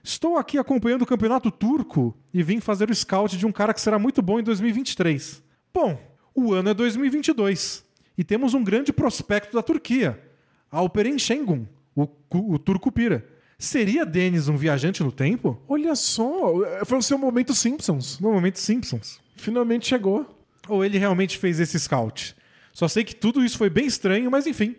Estou 0.04 0.38
aqui 0.38 0.58
acompanhando 0.58 1.04
o 1.04 1.06
campeonato 1.06 1.50
turco 1.50 2.16
e 2.34 2.44
vim 2.44 2.60
fazer 2.60 2.90
o 2.90 2.96
scout 2.96 3.38
de 3.38 3.46
um 3.46 3.52
cara 3.52 3.74
que 3.74 3.82
será 3.82 3.98
muito 3.98 4.22
bom 4.22 4.40
em 4.40 4.44
2023. 4.44 5.42
Bom, 5.74 5.98
o 6.36 6.54
ano 6.54 6.70
é 6.70 6.74
2022 6.74 7.86
e 8.18 8.24
temos 8.24 8.54
um 8.54 8.64
grande 8.64 8.92
prospecto 8.92 9.56
da 9.56 9.64
Turquia, 9.64 10.22
Alperen 10.70 11.18
Şengün, 11.18 11.68
o, 11.96 12.08
o 12.32 12.60
turco 12.60 12.92
pira. 12.92 13.26
Seria 13.58 14.06
Denis 14.06 14.50
um 14.50 14.58
viajante 14.58 15.02
no 15.02 15.12
tempo? 15.12 15.62
Olha 15.68 15.96
só, 15.96 16.54
foi 16.86 16.98
o 16.98 17.02
seu 17.02 17.18
momento 17.18 17.54
Simpsons. 17.54 18.20
No 18.20 18.34
momento 18.34 18.60
Simpsons. 18.60 19.22
Finalmente 19.38 19.88
chegou. 19.88 20.28
Ou 20.68 20.84
ele 20.84 20.98
realmente 20.98 21.38
fez 21.38 21.60
esse 21.60 21.80
scout? 21.80 22.36
Só 22.74 22.88
sei 22.88 23.04
que 23.04 23.16
tudo 23.16 23.44
isso 23.44 23.58
foi 23.58 23.70
bem 23.70 23.86
estranho, 23.86 24.30
mas 24.30 24.48
enfim. 24.48 24.76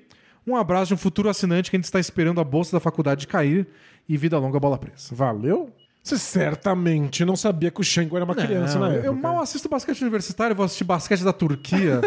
Um 0.47 0.57
abraço 0.57 0.89
de 0.89 0.95
um 0.95 0.99
futuro 0.99 1.29
assinante 1.29 1.71
que 1.71 1.77
a 1.77 1.79
gente 1.79 1.85
está 1.87 1.99
esperando 2.01 2.41
a 2.41 2.45
bolsa 2.45 2.73
da 2.73 2.81
faculdade 2.81 3.27
cair 3.27 3.67
e 4.09 4.17
vida 4.17 4.39
longa 4.39 4.61
bola 4.61 4.77
presa. 4.79 5.15
Valeu? 5.15 5.73
Você 6.03 6.19
certamente 6.19 7.25
não 7.25 7.35
sabia 7.35 7.71
que 7.71 7.81
o 7.81 7.85
Shengo 7.85 8.15
era 8.17 8.25
uma 8.27 8.35
criança 8.35 8.75
Não, 8.79 8.83
na 8.83 8.87
eu- 8.89 8.93
época. 8.95 9.07
Eu 9.09 9.15
mal 9.15 9.41
assisto 9.41 9.69
basquete 9.71 10.03
universitário, 10.03 10.55
vou 10.55 10.67
assistir 10.67 10.85
basquete 10.85 11.25
da 11.25 11.33
Turquia. 11.33 12.01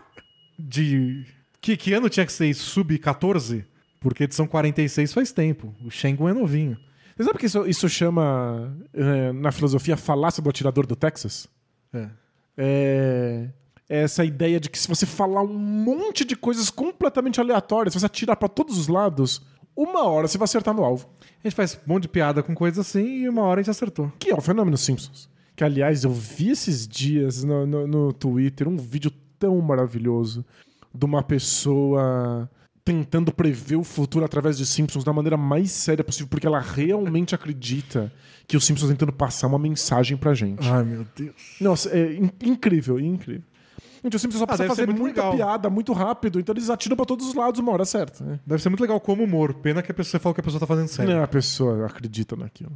de. 0.58 1.24
Que, 1.60 1.76
que 1.76 1.92
ano 1.94 2.08
tinha 2.10 2.26
que 2.26 2.32
ser 2.32 2.46
isso? 2.46 2.64
Sub-14? 2.70 3.64
Porque 4.00 4.24
edição 4.24 4.46
46 4.46 5.12
faz 5.14 5.32
tempo. 5.32 5.74
O 5.82 5.90
Schengen 5.90 6.28
é 6.28 6.34
novinho. 6.34 6.76
Você 7.16 7.24
sabe 7.24 7.38
que 7.38 7.46
isso, 7.46 7.66
isso 7.66 7.88
chama, 7.88 8.76
eh, 8.92 9.32
na 9.32 9.50
filosofia, 9.52 9.96
falácia 9.96 10.42
do 10.42 10.50
atirador 10.50 10.84
do 10.86 10.94
Texas? 10.96 11.48
É. 11.94 12.08
É 12.58 13.48
é 13.48 13.48
essa 14.02 14.24
ideia 14.24 14.58
de 14.60 14.68
que 14.70 14.78
se 14.78 14.88
você 14.88 15.06
falar 15.06 15.42
um 15.42 15.56
monte 15.58 16.24
de 16.24 16.34
coisas 16.36 16.70
completamente 16.70 17.40
aleatórias, 17.40 17.92
se 17.94 18.00
você 18.00 18.06
atirar 18.06 18.36
pra 18.36 18.48
todos 18.48 18.76
os 18.78 18.88
lados, 18.88 19.42
uma 19.76 20.04
hora 20.04 20.26
você 20.28 20.38
vai 20.38 20.44
acertar 20.44 20.74
no 20.74 20.84
alvo. 20.84 21.08
A 21.42 21.48
gente 21.48 21.56
faz 21.56 21.74
um 21.86 21.92
monte 21.92 22.02
de 22.02 22.08
piada 22.08 22.42
com 22.42 22.54
coisas 22.54 22.78
assim 22.86 23.22
e 23.22 23.28
uma 23.28 23.42
hora 23.42 23.60
a 23.60 23.62
gente 23.62 23.70
acertou. 23.70 24.12
Que 24.18 24.30
é 24.30 24.34
o 24.34 24.40
fenômeno 24.40 24.76
Simpsons. 24.76 25.28
Que, 25.56 25.62
aliás, 25.62 26.02
eu 26.04 26.10
vi 26.10 26.50
esses 26.50 26.86
dias 26.88 27.44
no, 27.44 27.64
no, 27.66 27.86
no 27.86 28.12
Twitter 28.12 28.66
um 28.68 28.76
vídeo 28.76 29.12
tão 29.38 29.60
maravilhoso 29.60 30.44
de 30.92 31.04
uma 31.04 31.22
pessoa 31.22 32.48
tentando 32.84 33.32
prever 33.32 33.76
o 33.76 33.84
futuro 33.84 34.24
através 34.24 34.58
de 34.58 34.66
Simpsons 34.66 35.04
da 35.04 35.12
maneira 35.12 35.36
mais 35.36 35.70
séria 35.70 36.04
possível, 36.04 36.28
porque 36.28 36.46
ela 36.46 36.60
realmente 36.60 37.34
acredita 37.36 38.12
que 38.46 38.56
os 38.56 38.64
Simpsons 38.64 38.90
tentando 38.90 39.12
passar 39.12 39.46
uma 39.46 39.58
mensagem 39.58 40.16
pra 40.18 40.34
gente. 40.34 40.68
Ai, 40.68 40.84
meu 40.84 41.06
Deus. 41.16 41.34
Nossa, 41.60 41.88
é 41.96 42.14
in- 42.14 42.30
incrível, 42.42 43.00
incrível. 43.00 43.42
Gente, 44.04 44.14
os 44.16 44.22
Simpsons 44.22 44.38
só 44.38 44.44
Ah, 44.44 44.48
precisa 44.48 44.68
fazer 44.68 44.86
muita 44.86 45.22
legal. 45.22 45.34
piada 45.34 45.70
muito 45.70 45.92
rápido, 45.92 46.38
então 46.38 46.52
eles 46.54 46.68
atiram 46.70 46.94
pra 46.96 47.06
todos 47.06 47.26
os 47.26 47.34
lados 47.34 47.58
uma 47.58 47.72
hora 47.72 47.84
certa. 47.86 48.22
né? 48.22 48.38
Deve 48.46 48.62
ser 48.62 48.68
muito 48.68 48.82
legal 48.82 49.00
como 49.00 49.24
humor. 49.24 49.54
Pena 49.54 49.82
que 49.82 49.90
a 49.90 49.94
pessoa 49.94 50.20
falou 50.20 50.34
que 50.34 50.40
a 50.40 50.44
pessoa 50.44 50.60
tá 50.60 50.66
fazendo 50.66 50.88
sério. 50.88 51.14
Não, 51.14 51.22
a 51.22 51.26
pessoa 51.26 51.86
acredita 51.86 52.36
naquilo. 52.36 52.72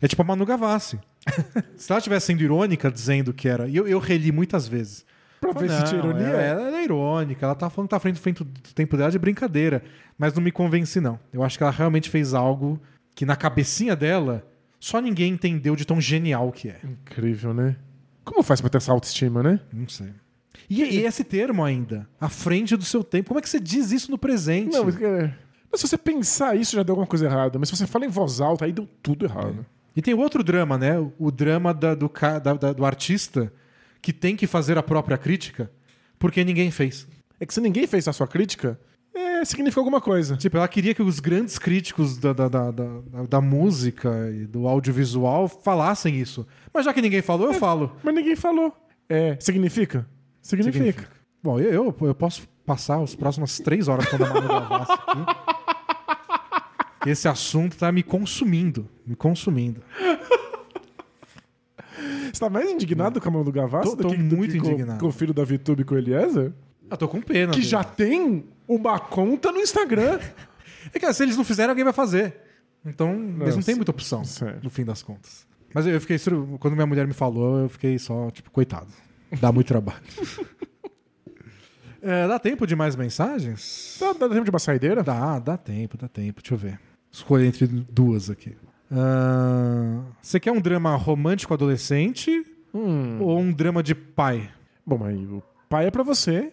É 0.00 0.08
tipo 0.08 0.20
a 0.22 0.24
Manu 0.24 0.44
Gavassi. 0.44 0.98
se 1.76 1.92
ela 1.92 1.98
estivesse 1.98 2.26
sendo 2.26 2.42
irônica, 2.42 2.90
dizendo 2.90 3.32
que 3.32 3.48
era. 3.48 3.68
Eu, 3.68 3.86
eu 3.86 3.98
reli 4.00 4.32
muitas 4.32 4.66
vezes. 4.66 5.04
Pra 5.40 5.52
ver 5.52 5.70
se 5.70 5.84
tinha 5.84 6.02
Não, 6.02 6.10
ironia. 6.10 6.26
é- 6.28 6.48
Ela, 6.48 6.78
é 6.78 6.84
irônica, 6.84 7.44
ela 7.46 7.54
tá 7.54 7.68
falando 7.70 7.88
que 7.88 7.90
tá 7.90 7.96
à 7.96 8.00
frente 8.00 8.14
do 8.16 8.20
frente 8.20 8.42
do 8.42 8.60
tempo 8.74 8.96
dela 8.96 9.10
de 9.10 9.18
brincadeira. 9.18 9.82
Mas 10.18 10.34
não 10.34 10.42
me 10.42 10.50
convence, 10.50 11.00
não. 11.00 11.18
Eu 11.32 11.42
acho 11.44 11.56
que 11.58 11.62
ela 11.62 11.70
realmente 11.72 12.08
fez 12.10 12.32
algo 12.34 12.80
que 13.14 13.24
na 13.26 13.36
cabecinha 13.36 13.94
dela 13.94 14.44
só 14.80 15.00
ninguém 15.00 15.32
entendeu 15.32 15.76
de 15.76 15.84
tão 15.84 16.00
genial 16.00 16.50
que 16.50 16.68
é. 16.68 16.80
Incrível, 16.84 17.52
né? 17.54 17.76
Como 18.24 18.42
faz 18.42 18.60
pra 18.60 18.70
ter 18.70 18.78
essa 18.78 18.92
autoestima, 18.92 19.42
né? 19.42 19.60
Não 19.72 19.88
sei. 19.88 20.08
E, 20.80 20.96
e 21.00 21.04
esse 21.06 21.24
termo 21.24 21.64
ainda, 21.64 22.08
à 22.20 22.28
frente 22.28 22.76
do 22.76 22.84
seu 22.84 23.02
tempo. 23.04 23.28
Como 23.28 23.38
é 23.38 23.42
que 23.42 23.48
você 23.48 23.60
diz 23.60 23.90
isso 23.92 24.10
no 24.10 24.16
presente? 24.18 24.72
Não, 24.72 24.84
mas, 24.84 25.00
é, 25.00 25.34
mas 25.70 25.80
se 25.80 25.88
você 25.88 25.98
pensar 25.98 26.56
isso, 26.56 26.76
já 26.76 26.82
deu 26.82 26.92
alguma 26.92 27.06
coisa 27.06 27.26
errada. 27.26 27.58
Mas 27.58 27.68
se 27.68 27.76
você 27.76 27.86
fala 27.86 28.04
em 28.06 28.08
voz 28.08 28.40
alta, 28.40 28.64
aí 28.64 28.72
deu 28.72 28.88
tudo 29.02 29.24
errado. 29.26 29.64
E 29.94 30.00
tem 30.00 30.14
outro 30.14 30.42
drama, 30.42 30.78
né? 30.78 30.94
O 31.18 31.30
drama 31.30 31.74
da- 31.74 31.94
do, 31.94 32.10
da- 32.42 32.54
da- 32.54 32.72
do 32.72 32.84
artista 32.84 33.52
que 34.00 34.12
tem 34.12 34.34
que 34.34 34.46
fazer 34.46 34.78
a 34.78 34.82
própria 34.82 35.18
crítica 35.18 35.70
porque 36.18 36.42
ninguém 36.44 36.70
fez. 36.70 37.06
É 37.38 37.44
que 37.44 37.52
se 37.52 37.60
ninguém 37.60 37.86
fez 37.86 38.06
a 38.08 38.12
sua 38.12 38.26
crítica, 38.28 38.78
é, 39.14 39.44
significa 39.44 39.80
alguma 39.80 40.00
coisa. 40.00 40.36
Tipo, 40.36 40.56
ela 40.56 40.68
queria 40.68 40.94
que 40.94 41.02
os 41.02 41.18
grandes 41.20 41.58
críticos 41.58 42.16
da, 42.16 42.32
da, 42.32 42.48
da, 42.48 42.70
da, 42.70 42.86
da 43.28 43.40
música 43.40 44.30
e 44.32 44.46
do 44.46 44.66
audiovisual 44.68 45.48
falassem 45.48 46.18
isso. 46.20 46.46
Mas 46.72 46.84
já 46.84 46.94
que 46.94 47.02
ninguém 47.02 47.20
falou, 47.20 47.48
eu 47.48 47.54
falo. 47.54 47.94
Mas 48.02 48.14
ninguém 48.14 48.36
falou. 48.36 48.74
É, 49.08 49.36
significa? 49.40 50.06
Significa. 50.42 50.78
Significa. 50.78 51.08
Bom, 51.42 51.58
eu, 51.58 51.94
eu, 52.00 52.14
posso 52.14 52.46
passar 52.66 53.00
as 53.02 53.14
próximas 53.14 53.58
três 53.58 53.88
horas 53.88 54.04
falando 54.06 54.32
da 54.34 54.40
Manu 54.40 54.48
Gavassi 54.68 54.92
aqui. 54.92 55.18
Esse 57.10 57.26
assunto 57.26 57.76
tá 57.76 57.90
me 57.90 58.02
consumindo. 58.02 58.88
Me 59.06 59.16
consumindo. 59.16 59.82
Você 62.32 62.40
tá 62.40 62.48
mais 62.48 62.70
indignado 62.70 63.20
com 63.20 63.28
a 63.28 63.32
mão 63.32 63.44
do 63.44 63.52
Gavassi 63.52 63.90
Tô- 63.90 63.96
do 63.96 64.02
tô 64.02 64.10
que, 64.10 64.16
do 64.16 64.36
muito 64.36 64.52
que 64.52 64.60
com- 64.60 64.68
indignado. 64.70 65.00
Com, 65.00 65.08
o 65.08 65.12
filho 65.12 65.34
da 65.34 65.44
Vitube 65.44 65.82
e 65.82 65.84
com 65.84 65.94
o 65.94 65.98
Eliezer? 65.98 66.52
Eu 66.90 66.96
tô 66.96 67.08
com 67.08 67.20
pena. 67.20 67.52
Que 67.52 67.58
dele. 67.58 67.68
já 67.68 67.82
tem 67.82 68.44
uma 68.68 68.98
conta 68.98 69.50
no 69.50 69.58
Instagram. 69.58 70.18
É 70.92 70.98
que 70.98 71.12
se 71.12 71.22
eles 71.22 71.36
não 71.36 71.44
fizerem, 71.44 71.70
alguém 71.70 71.84
vai 71.84 71.92
fazer. 71.92 72.36
Então, 72.84 73.12
eles 73.40 73.54
não 73.54 73.62
têm 73.62 73.74
muita 73.76 73.90
opção, 73.92 74.22
no 74.62 74.68
fim 74.68 74.84
das 74.84 75.02
contas. 75.02 75.46
Mas 75.72 75.86
eu 75.86 76.00
fiquei. 76.00 76.18
Quando 76.58 76.74
minha 76.74 76.86
mulher 76.86 77.06
me 77.06 77.14
falou, 77.14 77.60
eu 77.60 77.68
fiquei 77.68 77.98
só, 77.98 78.30
tipo, 78.30 78.50
coitado. 78.50 78.88
Dá 79.40 79.50
muito 79.52 79.66
trabalho. 79.68 80.02
É, 82.04 82.26
dá 82.26 82.36
tempo 82.36 82.66
de 82.66 82.74
mais 82.74 82.96
mensagens? 82.96 83.96
Dá, 84.00 84.12
dá 84.12 84.28
tempo 84.28 84.42
de 84.42 84.50
uma 84.50 84.58
saideira? 84.58 85.04
Dá, 85.04 85.38
dá 85.38 85.56
tempo, 85.56 85.96
dá 85.96 86.08
tempo. 86.08 86.40
Deixa 86.42 86.54
eu 86.54 86.58
ver. 86.58 86.80
Escolha 87.12 87.46
entre 87.46 87.64
duas 87.68 88.28
aqui. 88.28 88.56
Ah, 88.90 90.02
Você 90.20 90.40
quer 90.40 90.50
um 90.50 90.60
drama 90.60 90.96
romântico 90.96 91.54
adolescente 91.54 92.44
Hum. 92.74 93.18
ou 93.20 93.38
um 93.38 93.52
drama 93.52 93.84
de 93.84 93.94
pai? 93.94 94.50
Bom, 94.84 94.98
mas 94.98 95.16
o 95.30 95.40
pai 95.68 95.86
é 95.86 95.90
pra 95.92 96.02
você, 96.02 96.52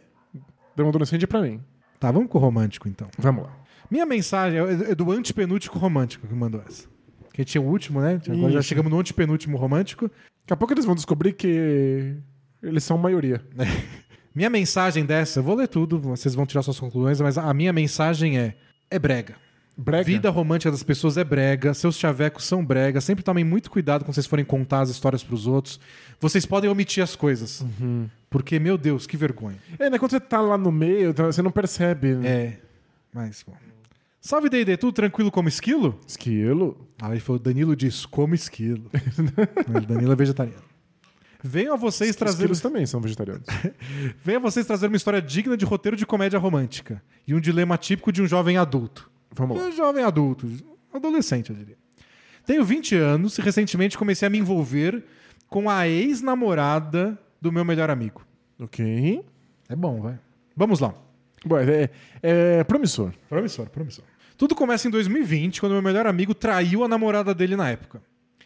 drama 0.75 0.89
adolescente 0.91 1.23
é 1.23 1.27
pra 1.27 1.41
mim. 1.41 1.59
Tá, 1.99 2.11
vamos 2.11 2.29
com 2.29 2.37
o 2.37 2.41
romântico 2.41 2.87
então. 2.87 3.07
Vamos 3.17 3.45
lá. 3.45 3.57
Minha 3.89 4.05
mensagem 4.05 4.59
é 4.59 4.91
é 4.91 4.93
do 4.95 5.11
antepenúltimo 5.11 5.79
romântico 5.79 6.27
que 6.27 6.33
mandou 6.35 6.61
essa. 6.67 6.87
Que 7.33 7.43
tinha 7.43 7.61
o 7.61 7.65
último, 7.65 8.01
né? 8.01 8.21
Agora 8.27 8.51
já 8.51 8.59
Isso. 8.59 8.69
chegamos 8.69 8.91
no 8.91 8.99
antepenúltimo 8.99 9.57
romântico. 9.57 10.09
Daqui 10.41 10.53
a 10.53 10.57
pouco 10.57 10.73
eles 10.75 10.85
vão 10.85 10.93
descobrir 10.93 11.33
que 11.33 12.17
eles 12.61 12.83
são 12.83 12.97
maioria. 12.97 13.41
Minha 14.33 14.49
mensagem 14.49 15.05
dessa, 15.05 15.39
eu 15.39 15.43
vou 15.43 15.55
ler 15.55 15.67
tudo, 15.67 15.99
vocês 15.99 16.33
vão 16.35 16.45
tirar 16.45 16.61
suas 16.61 16.79
conclusões, 16.79 17.19
mas 17.19 17.37
a 17.37 17.53
minha 17.53 17.73
mensagem 17.73 18.37
é: 18.37 18.55
é 18.89 18.99
brega. 18.99 19.35
Brega. 19.75 20.03
Vida 20.03 20.29
romântica 20.29 20.69
das 20.69 20.83
pessoas 20.83 21.17
é 21.17 21.23
brega, 21.23 21.73
seus 21.73 21.97
chavecos 21.97 22.43
são 22.43 22.63
brega. 22.63 22.99
Sempre 23.01 23.23
tomem 23.23 23.43
muito 23.45 23.71
cuidado 23.71 24.03
quando 24.03 24.13
vocês 24.13 24.27
forem 24.27 24.43
contar 24.43 24.81
as 24.81 24.89
histórias 24.89 25.23
pros 25.23 25.47
outros. 25.47 25.79
Vocês 26.19 26.45
podem 26.45 26.69
omitir 26.69 27.01
as 27.01 27.15
coisas. 27.15 27.65
Porque, 28.29 28.59
meu 28.59 28.77
Deus, 28.77 29.07
que 29.07 29.15
vergonha. 29.15 29.57
É, 29.79 29.89
né? 29.89 29.97
Quando 29.97 30.11
você 30.11 30.19
tá 30.19 30.41
lá 30.41 30.57
no 30.57 30.69
meio, 30.71 31.13
tá- 31.13 31.25
você 31.27 31.41
não 31.41 31.49
percebe. 31.51 32.13
né? 32.15 32.29
É. 32.29 32.59
Mas, 33.13 33.43
bom. 33.47 33.55
Salve, 34.21 34.49
D&D, 34.49 34.75
tudo 34.75 34.91
tranquilo 34.93 35.31
como 35.31 35.47
esquilo? 35.47 35.97
Esquilo. 36.05 36.85
Aí 37.01 37.13
ele 37.13 37.19
falou, 37.21 37.39
Danilo 37.39 37.73
diz, 37.73 38.05
como 38.05 38.35
esquilo. 38.35 38.91
Danilo 39.87 40.11
é 40.11 40.15
vegetariano. 40.15 40.68
Venho 41.41 41.73
a 41.73 41.75
vocês 41.75 42.15
trazer... 42.15 42.43
Esquilos 42.43 42.59
também 42.59 42.85
são 42.85 42.99
vegetarianos. 42.99 43.47
Venho 44.23 44.39
a 44.39 44.41
vocês 44.41 44.65
trazer 44.65 44.87
uma 44.87 44.97
história 44.97 45.21
digna 45.21 45.55
de 45.55 45.63
roteiro 45.65 45.95
de 45.95 46.05
comédia 46.05 46.37
romântica. 46.37 47.01
E 47.25 47.33
um 47.33 47.39
dilema 47.39 47.77
típico 47.77 48.11
de 48.11 48.21
um 48.21 48.27
jovem 48.27 48.57
adulto. 48.57 49.09
Vamos 49.31 49.57
lá. 49.57 49.67
Um 49.67 49.71
jovem 49.71 50.03
adulto. 50.03 50.47
Adolescente, 50.93 51.49
eu 51.49 51.55
diria. 51.55 51.77
Tenho 52.45 52.63
20 52.63 52.95
anos 52.95 53.37
e 53.37 53.41
recentemente 53.41 53.97
comecei 53.97 54.27
a 54.27 54.29
me 54.29 54.37
envolver 54.37 55.03
com 55.47 55.69
a 55.69 55.87
ex-namorada 55.87 57.17
do 57.41 57.51
meu 57.51 57.63
melhor 57.63 57.89
amigo. 57.89 58.25
Ok. 58.59 59.23
É 59.69 59.75
bom, 59.75 60.01
vai. 60.01 60.19
Vamos 60.55 60.79
lá. 60.79 60.93
Bom, 61.45 61.57
é, 61.57 61.89
é 62.21 62.63
promissor. 62.65 63.13
Promissor, 63.29 63.69
promissor. 63.69 64.03
Tudo 64.35 64.55
começa 64.55 64.87
em 64.87 64.91
2020, 64.91 65.59
quando 65.59 65.73
meu 65.73 65.81
melhor 65.81 66.05
amigo 66.07 66.33
traiu 66.33 66.83
a 66.83 66.87
namorada 66.87 67.33
dele 67.33 67.55
na 67.55 67.69
época. 67.69 68.01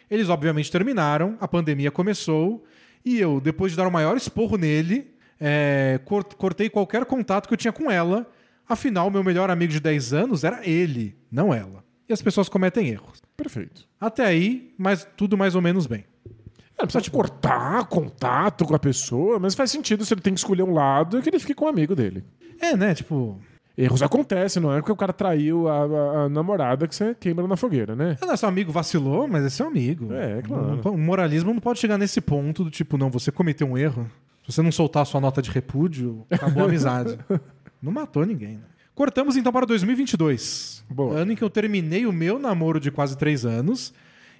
Eles 0.09 0.29
obviamente 0.29 0.71
terminaram, 0.71 1.37
a 1.39 1.47
pandemia 1.47 1.89
começou, 1.89 2.63
e 3.05 3.19
eu, 3.19 3.39
depois 3.41 3.71
de 3.71 3.77
dar 3.77 3.87
o 3.87 3.91
maior 3.91 4.15
esporro 4.17 4.57
nele, 4.57 5.11
é, 5.39 5.99
cort- 6.05 6.35
cortei 6.35 6.69
qualquer 6.69 7.05
contato 7.05 7.47
que 7.47 7.53
eu 7.53 7.57
tinha 7.57 7.71
com 7.73 7.89
ela. 7.91 8.29
Afinal, 8.67 9.11
meu 9.11 9.23
melhor 9.23 9.49
amigo 9.49 9.73
de 9.73 9.79
10 9.79 10.13
anos 10.13 10.43
era 10.43 10.65
ele, 10.67 11.15
não 11.31 11.53
ela. 11.53 11.83
E 12.07 12.13
as 12.13 12.21
pessoas 12.21 12.47
cometem 12.49 12.87
erros. 12.89 13.21
Perfeito. 13.35 13.87
Até 13.99 14.25
aí, 14.25 14.73
mas 14.77 15.07
tudo 15.17 15.37
mais 15.37 15.53
ou 15.55 15.61
menos 15.61 15.85
bem. 15.85 16.05
É, 16.25 16.81
não 16.81 16.85
precisa 16.85 17.01
de 17.01 17.11
cortar 17.11 17.85
contato 17.87 18.65
com 18.65 18.73
a 18.75 18.79
pessoa, 18.79 19.37
mas 19.39 19.53
faz 19.55 19.69
sentido 19.71 20.05
se 20.05 20.13
ele 20.13 20.21
tem 20.21 20.33
que 20.33 20.39
escolher 20.39 20.63
um 20.63 20.73
lado 20.73 21.21
que 21.21 21.29
ele 21.29 21.39
fique 21.39 21.53
com 21.53 21.65
o 21.65 21.67
amigo 21.69 21.95
dele. 21.95 22.23
É, 22.59 22.75
né? 22.75 22.93
Tipo, 22.95 23.39
Erros 23.75 24.03
acontecem, 24.03 24.61
não 24.61 24.71
é 24.71 24.77
porque 24.77 24.91
o 24.91 24.95
cara 24.95 25.11
traiu 25.11 25.67
a, 25.67 25.73
a- 25.85 26.23
a 26.25 26.29
namorada 26.29 26.87
que 26.87 26.95
você 26.95 27.15
queima 27.19 27.45
na 27.47 27.57
fogueira, 27.57 27.95
né? 27.95 28.17
Não, 28.21 28.37
seu 28.37 28.47
amigo 28.47 28.71
vacilou, 28.71 29.27
mas 29.27 29.43
é 29.43 29.49
seu 29.49 29.65
amigo. 29.67 30.13
É, 30.13 30.41
claro. 30.43 30.79
Não- 30.83 30.93
O 30.93 30.97
moralismo 30.97 31.51
não 31.53 31.59
pode 31.59 31.79
chegar 31.79 31.97
nesse 31.97 32.21
ponto 32.21 32.63
do 32.63 32.69
tipo, 32.69 32.97
não, 32.99 33.09
você 33.09 33.31
cometeu 33.31 33.65
um 33.67 33.75
erro. 33.77 34.09
Se 34.45 34.51
você 34.53 34.61
não 34.61 34.71
soltar 34.71 35.01
a 35.01 35.05
sua 35.05 35.19
nota 35.19 35.41
de 35.41 35.49
repúdio, 35.49 36.23
acabou 36.29 36.63
a 36.63 36.67
amizade. 36.67 37.17
não 37.81 37.91
matou 37.91 38.25
ninguém. 38.25 38.57
né? 38.57 38.63
Cortamos 38.93 39.35
então 39.37 39.51
para 39.51 39.65
2022. 39.65 40.83
Boa. 40.89 41.17
Ano 41.17 41.31
em 41.31 41.35
que 41.35 41.43
eu 41.43 41.49
terminei 41.49 42.05
o 42.05 42.11
meu 42.13 42.37
namoro 42.37 42.79
de 42.79 42.91
quase 42.91 43.17
três 43.17 43.43
anos. 43.45 43.91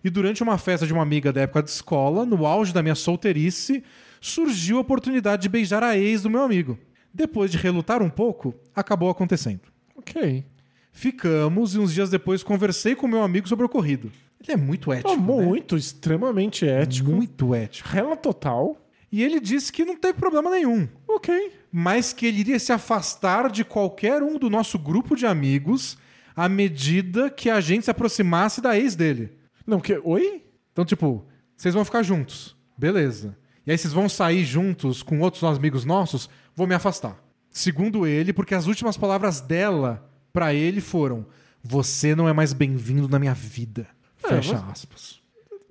E 0.04 0.10
durante 0.10 0.44
uma 0.44 0.58
festa 0.60 0.86
de 0.86 0.94
uma 0.94 1.02
amiga 1.02 1.32
da 1.34 1.42
época 1.42 1.64
de 1.64 1.70
escola, 1.72 2.26
no 2.26 2.46
auge 2.46 2.74
da 2.74 2.84
minha 2.84 2.94
solteirice, 2.94 3.84
surgiu 4.22 4.78
a 4.78 4.82
oportunidade 4.82 5.42
de 5.44 5.50
beijar 5.50 5.82
a 5.82 5.98
ex 5.98 6.22
do 6.22 6.30
meu 6.30 6.44
amigo. 6.44 6.78
Depois 7.14 7.52
de 7.52 7.58
relutar 7.58 8.02
um 8.02 8.10
pouco, 8.10 8.56
acabou 8.76 9.10
acontecendo. 9.10 9.62
Ok. 9.96 10.46
Ficamos 10.92 11.76
e 11.76 11.80
uns 11.80 11.94
dias 11.94 12.10
depois 12.10 12.44
conversei 12.44 12.96
com 12.96 13.08
meu 13.08 13.24
amigo 13.24 13.48
sobre 13.48 13.64
o 13.64 13.68
ocorrido. 13.68 14.12
Ele 14.42 14.52
é 14.52 14.58
muito 14.58 14.92
ético. 14.92 15.10
Ah, 15.10 15.16
né? 15.16 15.22
muito, 15.22 15.78
extremamente 15.78 16.68
ético. 16.68 17.12
Muito 17.12 17.56
ético. 17.56 17.88
Rela 17.90 18.16
total. 18.18 18.78
E 19.12 19.24
ele 19.24 19.40
disse 19.40 19.72
que 19.72 19.86
não 19.86 19.96
teve 19.96 20.18
problema 20.18 20.50
nenhum, 20.50 20.88
Ok. 21.08 21.52
mas 21.72 22.12
que 22.12 22.26
ele 22.26 22.40
iria 22.40 22.60
se 22.60 22.74
afastar 22.74 23.50
de 23.52 23.64
qualquer 23.64 24.24
um 24.24 24.40
do 24.40 24.50
nosso 24.50 24.80
grupo 24.80 25.16
de 25.16 25.26
amigos 25.28 25.98
à 26.36 26.50
medida 26.50 27.30
que 27.30 27.48
a 27.50 27.62
gente 27.62 27.86
se 27.86 27.92
aproximasse 27.92 28.60
da 28.60 28.78
ex 28.78 28.96
dele. 28.96 29.32
Não, 29.68 29.80
que. 29.80 30.00
Oi? 30.04 30.44
Então, 30.72 30.84
tipo, 30.84 31.24
vocês 31.56 31.76
vão 31.76 31.86
ficar 31.86 32.02
juntos. 32.02 32.58
Beleza. 32.76 33.38
E 33.66 33.72
aí 33.72 33.78
vocês 33.78 33.94
vão 33.94 34.10
sair 34.10 34.44
juntos 34.44 35.02
com 35.02 35.20
outros 35.22 35.44
amigos 35.44 35.86
nossos, 35.86 36.30
vou 36.56 36.68
me 36.68 36.76
afastar. 36.76 37.18
Segundo 37.50 38.06
ele, 38.06 38.34
porque 38.34 38.56
as 38.56 38.68
últimas 38.68 38.98
palavras 38.98 39.40
dela 39.40 40.10
pra 40.34 40.54
ele 40.54 40.82
foram: 40.82 41.26
Você 41.64 42.16
não 42.16 42.28
é 42.28 42.34
mais 42.34 42.52
bem-vindo 42.52 43.08
na 43.08 43.20
minha 43.20 43.34
vida. 43.34 43.88
É, 44.24 44.28
Fecha 44.28 44.54
mas- 44.54 44.72
aspas. 44.72 45.24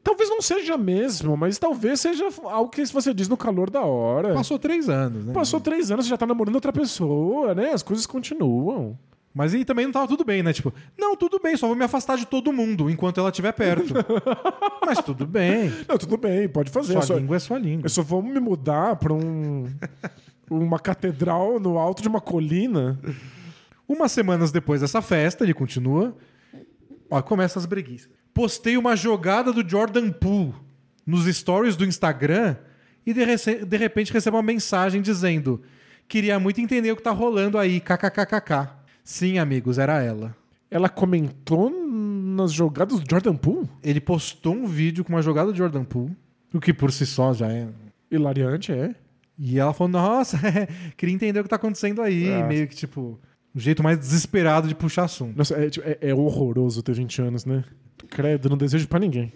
Talvez 0.04 0.28
não 0.28 0.42
seja 0.42 0.76
mesmo, 0.76 1.36
mas 1.36 1.58
talvez 1.58 2.00
seja 2.00 2.28
algo 2.46 2.70
que 2.70 2.84
você 2.86 3.14
diz 3.14 3.28
no 3.28 3.36
calor 3.36 3.70
da 3.70 3.82
hora. 3.82 4.34
Passou 4.34 4.58
três 4.58 4.88
anos, 4.88 5.24
né? 5.24 5.32
Passou 5.32 5.60
três 5.60 5.92
anos, 5.92 6.06
você 6.06 6.10
já 6.10 6.16
tá 6.16 6.26
namorando 6.26 6.56
outra 6.56 6.72
pessoa, 6.72 7.54
né? 7.54 7.70
As 7.72 7.84
coisas 7.84 8.04
continuam. 8.04 8.98
Mas 9.34 9.54
aí 9.54 9.64
também 9.64 9.86
não 9.86 9.92
tava 9.92 10.06
tudo 10.08 10.24
bem, 10.24 10.42
né? 10.42 10.52
Tipo, 10.52 10.72
não, 10.98 11.16
tudo 11.16 11.40
bem, 11.42 11.56
só 11.56 11.66
vou 11.66 11.74
me 11.74 11.84
afastar 11.84 12.18
de 12.18 12.26
todo 12.26 12.52
mundo 12.52 12.90
enquanto 12.90 13.18
ela 13.18 13.30
estiver 13.30 13.52
perto. 13.52 13.94
Mas 14.84 14.98
tudo 14.98 15.26
bem. 15.26 15.72
Não, 15.88 15.96
tudo 15.96 16.18
bem, 16.18 16.48
pode 16.48 16.70
fazer. 16.70 16.92
Sua 16.92 17.02
só, 17.02 17.16
língua 17.16 17.36
é 17.36 17.38
sua 17.38 17.58
língua. 17.58 17.86
eu 17.86 17.88
só 17.90 18.02
vou 18.02 18.22
me 18.22 18.38
mudar 18.38 18.96
pra 18.96 19.12
um. 19.14 19.70
uma 20.50 20.78
catedral 20.78 21.58
no 21.58 21.78
alto 21.78 22.02
de 22.02 22.08
uma 22.08 22.20
colina. 22.20 22.98
Umas 23.88 24.12
semanas 24.12 24.52
depois 24.52 24.80
dessa 24.82 25.00
festa, 25.00 25.44
ele 25.44 25.54
continua. 25.54 26.14
Ó, 27.10 27.20
começa 27.22 27.58
as 27.58 27.66
breguices. 27.66 28.08
Postei 28.34 28.76
uma 28.76 28.94
jogada 28.96 29.52
do 29.52 29.66
Jordan 29.68 30.10
Poole 30.10 30.54
nos 31.06 31.24
stories 31.26 31.74
do 31.76 31.84
Instagram 31.84 32.56
e 33.04 33.12
de, 33.12 33.24
rece- 33.24 33.64
de 33.64 33.76
repente 33.76 34.12
recebo 34.12 34.36
uma 34.36 34.42
mensagem 34.42 35.00
dizendo: 35.02 35.62
Queria 36.08 36.38
muito 36.38 36.60
entender 36.60 36.92
o 36.92 36.96
que 36.96 37.02
tá 37.02 37.10
rolando 37.10 37.56
aí, 37.58 37.80
kkkk. 37.80 38.81
Sim, 39.04 39.38
amigos, 39.38 39.78
era 39.78 40.02
ela. 40.02 40.34
Ela 40.70 40.88
comentou 40.88 41.70
nas 41.70 42.52
jogadas 42.52 42.98
do 43.00 43.10
Jordan 43.10 43.36
Poole? 43.36 43.68
Ele 43.82 44.00
postou 44.00 44.54
um 44.54 44.66
vídeo 44.66 45.04
com 45.04 45.12
uma 45.12 45.22
jogada 45.22 45.52
do 45.52 45.56
Jordan 45.56 45.84
Poole, 45.84 46.16
o 46.52 46.60
que 46.60 46.72
por 46.72 46.90
si 46.92 47.04
só 47.04 47.32
já 47.34 47.50
é 47.52 47.68
Hilariante, 48.10 48.72
é. 48.72 48.94
E 49.38 49.58
ela 49.58 49.72
falou, 49.72 49.90
nossa, 49.90 50.38
queria 50.96 51.14
entender 51.14 51.40
o 51.40 51.42
que 51.42 51.48
tá 51.48 51.56
acontecendo 51.56 52.00
aí. 52.02 52.30
Ah. 52.32 52.46
Meio 52.46 52.68
que, 52.68 52.74
tipo, 52.76 53.18
o 53.54 53.58
jeito 53.58 53.82
mais 53.82 53.98
desesperado 53.98 54.68
de 54.68 54.74
puxar 54.74 55.04
assunto. 55.04 55.36
Nossa, 55.36 55.54
é, 55.56 55.68
tipo, 55.70 55.86
é- 55.86 55.98
é 56.00 56.14
horroroso 56.14 56.82
ter 56.82 56.94
20 56.94 57.20
anos, 57.22 57.44
né? 57.44 57.64
Credo, 58.10 58.48
não 58.50 58.56
desejo 58.56 58.86
pra 58.86 58.98
ninguém. 58.98 59.32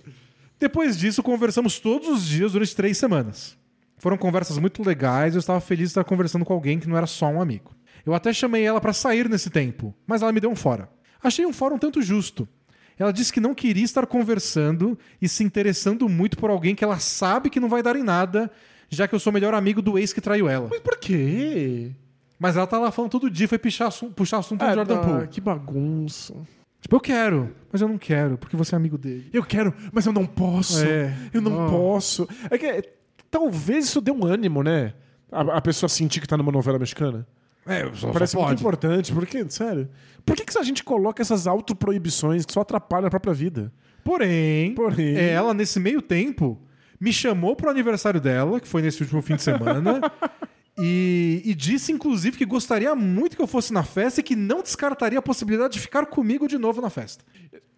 Depois 0.59 0.97
disso, 0.97 1.22
conversamos 1.22 1.78
todos 1.80 2.09
os 2.09 2.26
dias 2.26 2.52
durante 2.52 2.74
três 2.76 2.97
semanas. 2.98 3.56
Foram 3.98 4.16
conversas 4.18 4.59
muito 4.59 4.82
legais 4.82 5.34
e 5.34 5.36
eu 5.36 5.40
estava 5.40 5.60
feliz 5.60 5.88
de 5.88 5.93
estar 5.93 6.05
conversando 6.05 6.44
com 6.44 6.52
alguém 6.52 6.78
que 6.78 6.88
não 6.88 6.97
era 6.97 7.06
só 7.06 7.26
um 7.28 7.40
amigo. 7.40 7.72
Eu 8.06 8.14
até 8.14 8.32
chamei 8.32 8.62
ela 8.62 8.80
pra 8.80 8.92
sair 8.92 9.28
nesse 9.28 9.50
tempo, 9.50 9.92
mas 10.06 10.22
ela 10.22 10.32
me 10.32 10.40
deu 10.40 10.48
um 10.48 10.54
fora. 10.56 10.88
Achei 11.22 11.44
um 11.44 11.52
fora 11.52 11.74
um 11.74 11.78
tanto 11.78 12.00
justo. 12.00 12.48
Ela 12.96 13.12
disse 13.12 13.32
que 13.32 13.40
não 13.40 13.54
queria 13.54 13.84
estar 13.84 14.06
conversando 14.06 14.96
e 15.20 15.28
se 15.28 15.42
interessando 15.42 16.08
muito 16.08 16.36
por 16.38 16.48
alguém 16.48 16.74
que 16.74 16.84
ela 16.84 16.98
sabe 16.98 17.50
que 17.50 17.60
não 17.60 17.68
vai 17.68 17.82
dar 17.82 17.96
em 17.96 18.02
nada, 18.02 18.50
já 18.88 19.08
que 19.08 19.14
eu 19.14 19.18
sou 19.18 19.30
o 19.32 19.34
melhor 19.34 19.52
amigo 19.54 19.82
do 19.82 19.98
ex 19.98 20.12
que 20.12 20.20
traiu 20.20 20.48
ela. 20.48 20.68
Mas 20.70 20.80
por 20.80 20.96
quê? 20.98 21.90
Mas 22.38 22.56
ela 22.56 22.66
tá 22.66 22.78
lá 22.78 22.90
falando 22.90 23.10
todo 23.10 23.28
dia, 23.28 23.48
foi 23.48 23.58
puxar 23.58 23.90
puxar 24.14 24.38
assunto 24.38 24.60
do 24.60 24.64
Ah, 24.64 24.74
Jordan 24.74 24.96
tá, 24.96 25.02
Poole. 25.02 25.26
Que 25.28 25.40
bagunça. 25.40 26.34
Tipo, 26.80 26.96
eu 26.96 27.00
quero, 27.00 27.56
mas 27.72 27.82
eu 27.82 27.88
não 27.88 27.98
quero, 27.98 28.38
porque 28.38 28.56
você 28.56 28.74
é 28.74 28.76
amigo 28.76 28.96
dele. 28.96 29.28
Eu 29.32 29.42
quero, 29.42 29.74
mas 29.92 30.06
eu 30.06 30.12
não 30.12 30.24
posso. 30.24 30.84
É. 30.84 31.12
Eu 31.34 31.40
não 31.40 31.68
posso. 31.68 32.28
É 32.48 32.56
que 32.56 32.66
é, 32.66 32.82
talvez 33.30 33.86
isso 33.86 34.00
dê 34.00 34.12
um 34.12 34.24
ânimo, 34.24 34.62
né? 34.62 34.94
A, 35.32 35.56
a 35.56 35.60
pessoa 35.60 35.88
sentir 35.88 36.20
que 36.20 36.28
tá 36.28 36.36
numa 36.36 36.52
novela 36.52 36.78
mexicana. 36.78 37.26
É, 37.66 37.90
só, 37.94 38.12
Parece 38.12 38.36
muito 38.36 38.60
importante, 38.60 39.12
porque, 39.12 39.44
sério. 39.51 39.88
Por 40.24 40.36
que, 40.36 40.44
que 40.44 40.59
a 40.59 40.62
gente 40.62 40.82
coloca 40.84 41.20
essas 41.22 41.47
autoproibições 41.47 42.44
que 42.47 42.52
só 42.52 42.60
atrapalham 42.60 43.06
a 43.06 43.10
própria 43.10 43.34
vida? 43.34 43.72
Porém, 44.05 44.72
Porém. 44.74 45.16
ela, 45.16 45.52
nesse 45.52 45.80
meio 45.80 46.01
tempo, 46.01 46.60
me 47.01 47.12
chamou 47.12 47.56
pro 47.56 47.68
aniversário 47.70 48.20
dela, 48.20 48.60
que 48.60 48.68
foi 48.68 48.82
nesse 48.82 49.02
último 49.02 49.20
fim 49.20 49.34
de 49.34 49.43
semana, 49.43 50.01
e, 50.78 51.43
e 51.44 51.55
disse, 51.55 51.90
inclusive, 51.90 52.36
que 52.36 52.44
gostaria 52.44 52.94
muito 52.94 53.36
que 53.36 53.43
eu 53.43 53.47
fosse 53.48 53.72
na 53.72 53.82
festa 53.82 54.20
e 54.20 54.22
que 54.22 54.36
não 54.36 54.62
descartaria 54.62 55.18
a 55.18 55.22
possibilidade 55.22 55.74
de 55.74 55.80
ficar 55.80 56.06
comigo 56.06 56.47
de 56.47 56.56
novo 56.59 56.80
na 56.80 56.90
festa. 56.90 57.24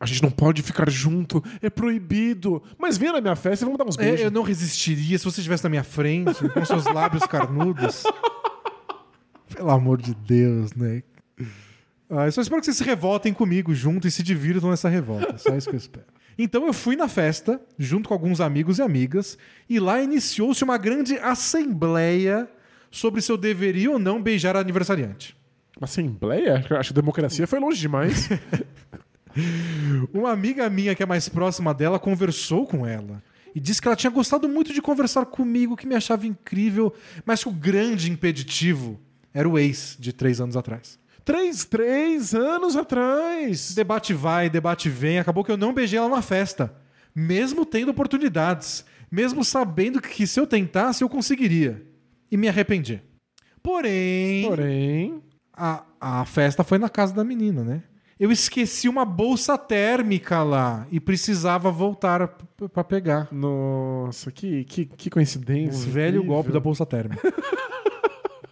A 0.01 0.06
gente 0.06 0.23
não 0.23 0.31
pode 0.31 0.62
ficar 0.62 0.89
junto, 0.90 1.43
é 1.62 1.69
proibido. 1.70 2.62
Mas 2.78 2.97
venha 2.98 3.15
na 3.15 3.20
minha 3.20 3.35
festa 3.36 3.65
e 3.65 3.66
vamos 3.66 3.78
dar 3.78 3.85
uns 3.86 3.98
É, 3.98 4.02
beijos. 4.02 4.20
eu 4.20 4.31
não 4.31 4.43
resistiria 4.43 5.19
se 5.19 5.24
você 5.24 5.40
estivesse 5.40 5.65
na 5.65 5.70
minha 5.70 5.82
frente, 5.82 6.48
com 6.51 6.65
seus 6.65 6.85
lábios 6.85 7.24
carnudos. 7.24 8.05
Pelo 9.59 9.70
amor 9.72 10.01
de 10.01 10.14
Deus, 10.14 10.72
né? 10.72 11.02
Ah, 12.09 12.30
só 12.30 12.40
espero 12.40 12.60
que 12.60 12.66
vocês 12.66 12.76
se 12.76 12.85
revoltem 12.85 13.35
comigo 13.35 13.74
junto 13.74 14.06
e 14.06 14.10
se 14.10 14.22
divirtam 14.22 14.70
nessa 14.70 14.89
revolta. 14.89 15.36
Só 15.36 15.56
isso 15.56 15.68
que 15.68 15.74
eu 15.74 15.78
espero. 15.78 16.06
Então 16.39 16.64
eu 16.64 16.72
fui 16.72 16.94
na 16.94 17.09
festa, 17.09 17.60
junto 17.76 18.09
com 18.09 18.14
alguns 18.14 18.40
amigos 18.40 18.78
e 18.78 18.82
amigas, 18.82 19.36
e 19.68 19.80
lá 19.80 20.01
iniciou-se 20.01 20.62
uma 20.62 20.78
grande 20.78 21.18
assembleia 21.18 22.48
sobre 22.89 23.20
se 23.20 23.32
eu 23.32 23.36
deveria 23.36 23.90
ou 23.90 23.98
não 23.98 24.22
beijar 24.22 24.55
a 24.55 24.60
aniversariante. 24.60 25.36
Assembleia? 25.80 26.64
Acho 26.78 26.93
que 26.93 26.98
a 26.98 27.02
democracia 27.02 27.44
foi 27.44 27.59
longe 27.59 27.80
demais. 27.80 28.28
Uma 30.14 30.30
amiga 30.30 30.70
minha 30.70 30.94
que 30.94 31.02
é 31.02 31.06
mais 31.06 31.28
próxima 31.28 31.74
dela 31.74 31.98
conversou 31.98 32.64
com 32.64 32.86
ela 32.86 33.20
e 33.56 33.59
disse 33.59 33.82
que 33.82 33.89
ela 33.89 33.97
tinha 33.97 34.10
gostado 34.10 34.48
muito 34.48 34.72
de 34.72 34.80
conversar 34.80 35.26
comigo, 35.26 35.76
que 35.76 35.86
me 35.86 35.97
achava 35.97 36.28
incrível, 36.28 36.94
mas 37.26 37.43
que 37.43 37.48
o 37.48 37.52
grande 37.52 38.09
impeditivo 38.09 39.01
era 39.34 39.48
o 39.48 39.59
ex 39.59 39.96
de 39.98 40.12
três 40.12 40.40
anos 40.40 40.56
atrás. 40.56 40.98
três, 41.24 41.64
três 41.64 42.34
anos 42.34 42.76
atrás. 42.76 43.74
Debate 43.74 44.12
vai, 44.14 44.48
debate 44.48 44.88
vem, 44.88 45.18
acabou 45.18 45.44
que 45.44 45.50
eu 45.52 45.56
não 45.56 45.74
beijei 45.74 45.98
ela 45.98 46.09
na 46.09 46.22
festa, 46.22 46.74
mesmo 47.14 47.66
tendo 47.66 47.90
oportunidades, 47.90 48.84
mesmo 49.10 49.44
sabendo 49.44 50.00
que 50.00 50.26
se 50.26 50.40
eu 50.40 50.46
tentasse 50.46 51.02
eu 51.05 51.09
conseguiria. 51.09 51.82
E 52.30 52.36
me 52.36 52.48
arrependi. 52.48 53.02
Porém, 53.62 54.46
Porém, 54.48 55.22
a, 55.52 55.84
a 56.00 56.24
festa 56.24 56.62
foi 56.64 56.78
na 56.78 56.88
casa 56.88 57.12
da 57.14 57.24
menina, 57.24 57.62
né? 57.64 57.82
Eu 58.18 58.32
esqueci 58.32 58.88
uma 58.88 59.05
bolsa 59.05 59.56
térmica 59.56 60.42
lá 60.42 60.86
e 60.90 60.98
precisava 60.98 61.70
voltar 61.70 62.26
p- 62.28 62.68
pra 62.68 62.82
pegar. 62.82 63.28
nossa, 63.32 64.30
que, 64.32 64.64
que, 64.64 64.86
que 64.86 65.09
O 65.09 65.12
coincidência. 65.12 65.88
velho 65.90 66.16
incrível. 66.16 66.34
golpe 66.34 66.50
da 66.52 66.59
bolsa 66.60 66.84
térmica. 66.84 67.20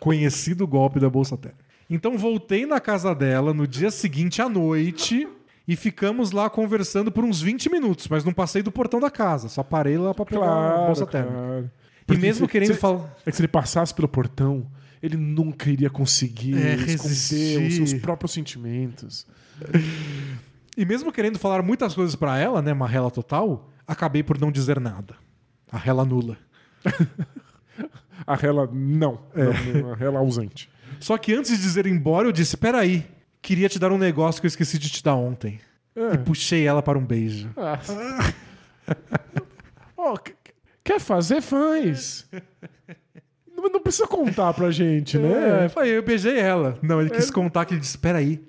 Conhecido 0.07 0.66
golpe 0.66 1.01
da 1.01 1.11
bolsa 1.11 1.37
térmica. 1.37 1.65
Então 1.91 2.16
voltei 2.16 2.65
na 2.65 2.81
casa 2.81 3.12
dela 3.15 3.53
no 3.53 3.66
dia 3.66 3.91
seguinte 3.91 4.41
à 4.41 4.49
noite 4.49 5.27
e 5.66 5.74
ficamos 5.74 6.31
lá 6.31 6.49
conversando 6.49 7.11
por 7.11 7.24
uns 7.24 7.41
20 7.41 7.69
minutos, 7.70 8.07
mas 8.09 8.24
não 8.24 8.33
passei 8.33 8.62
do 8.62 8.70
portão 8.70 9.01
da 9.01 9.11
casa, 9.11 9.49
só 9.49 9.62
parei 9.65 9.99
lá 9.99 10.15
pra 10.15 10.24
pegar 10.24 10.43
a 10.43 10.45
Claro, 10.45 10.87
bolsa 10.87 11.07
térmica. 11.07 11.35
claro. 11.37 11.70
E 12.09 12.16
mesmo 12.16 12.47
se- 12.47 12.53
querendo 12.53 12.74
se- 12.74 12.78
falar. 12.81 13.12
É 13.27 13.31
que 13.31 13.37
se 13.37 13.43
ele 13.43 13.49
passasse 13.49 13.93
pelo 13.93 14.07
portão, 14.07 14.66
ele 15.03 15.16
nunca 15.16 15.69
iria 15.69 15.91
conseguir 15.91 16.57
É, 16.57 16.74
esconder 16.77 17.66
os 17.66 17.74
seus 17.74 17.95
próprios 17.95 18.33
sentimentos. 18.33 19.27
E 20.77 20.85
mesmo 20.85 21.11
querendo 21.11 21.37
falar 21.39 21.62
muitas 21.62 21.95
coisas 21.95 22.15
pra 22.15 22.39
ela, 22.39 22.62
né, 22.62 22.73
uma 22.73 22.87
rela 22.87 23.11
total, 23.11 23.69
acabei 23.89 24.23
por 24.23 24.39
não 24.41 24.53
dizer 24.53 24.78
nada. 24.78 25.15
A 25.73 25.77
rela 25.78 26.05
nula. 26.05 26.37
A 28.27 28.35
rela, 28.35 28.69
não. 28.73 29.20
É. 29.35 29.44
Não, 29.82 29.93
A 29.93 29.94
rela 29.97 30.19
ausente. 30.19 30.69
Só 30.98 31.16
que 31.19 31.32
antes 31.35 31.51
de 31.53 31.59
dizer 31.59 31.86
embora, 31.86 32.27
eu 32.27 32.32
disse: 32.32 32.57
peraí, 32.57 33.07
queria 33.40 33.69
te 33.69 33.78
dar 33.78 33.93
um 33.93 33.98
negócio 33.98 34.40
que 34.40 34.47
eu 34.47 34.48
esqueci 34.48 34.78
de 34.78 34.89
te 34.90 35.03
dar 35.05 35.15
ontem. 35.15 35.61
E 36.12 36.19
puxei 36.19 36.66
ela 36.66 36.82
para 36.82 36.98
um 36.98 37.05
beijo. 37.05 37.48
Ah. 37.57 37.78
Qu- 39.97 40.32
quer 40.85 41.01
fazer, 41.01 41.40
faz. 41.40 42.28
Não 43.57 43.65
não 43.70 43.81
precisa 43.81 44.07
contar 44.07 44.53
pra 44.55 44.70
gente, 44.70 45.16
É, 45.16 45.20
né? 45.20 45.65
eu 45.65 45.70
falei, 45.70 45.97
eu 45.97 46.03
beijei 46.03 46.39
ela. 46.39 46.78
Não, 46.82 47.01
ele 47.01 47.11
quis 47.11 47.31
contar 47.31 47.65
que 47.65 47.73
ele 47.74 47.81
disse: 47.81 47.97
Peraí, 47.98 48.43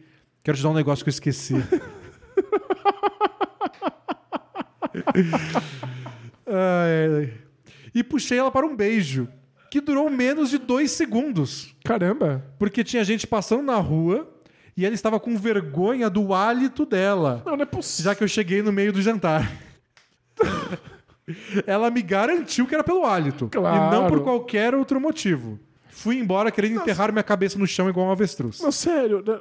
quero 0.44 0.58
te 0.58 0.64
dar 0.64 0.70
um 0.70 0.74
negócio 0.74 1.04
que 1.06 1.10
eu 1.10 1.14
esqueci. 1.14 1.56
Ai, 6.46 7.24
ai. 7.26 7.34
E 7.94 8.04
puxei 8.04 8.38
ela 8.38 8.52
para 8.52 8.66
um 8.66 8.76
beijo, 8.76 9.28
que 9.70 9.82
durou 9.82 10.10
menos 10.10 10.50
de 10.50 10.58
dois 10.58 10.92
segundos. 10.92 11.76
Caramba. 11.84 12.44
Porque 12.58 12.84
tinha 12.84 13.04
gente 13.04 13.28
passando 13.28 13.64
na 13.64 13.78
rua 13.78 14.28
e 14.76 14.86
ela 14.86 14.94
estava 14.96 15.20
com 15.20 15.36
vergonha 15.38 16.10
do 16.10 16.34
hálito 16.34 16.86
dela, 16.86 17.42
Não, 17.46 17.56
não 17.56 17.64
é 17.64 17.66
possível. 17.66 18.12
já 18.12 18.16
que 18.16 18.24
eu 18.24 18.28
cheguei 18.28 18.62
no 18.62 18.72
meio 18.72 18.94
do 18.94 19.02
jantar. 19.02 19.52
ela 21.66 21.90
me 21.90 22.02
garantiu 22.02 22.68
que 22.68 22.74
era 22.74 22.84
pelo 22.84 23.06
hálito. 23.06 23.50
Claro. 23.50 23.76
E 23.76 23.92
não 23.96 24.08
por 24.08 24.22
qualquer 24.24 24.76
outro 24.76 25.00
motivo. 25.00 25.60
Fui 25.90 26.18
embora 26.18 26.52
querendo 26.52 26.76
enterrar 26.80 27.12
minha 27.12 27.24
cabeça 27.24 27.58
no 27.58 27.66
chão 27.66 27.90
igual 27.90 28.08
um 28.08 28.12
avestruz. 28.12 28.62
Não, 28.62 28.72
sério, 28.72 29.24
né? 29.26 29.40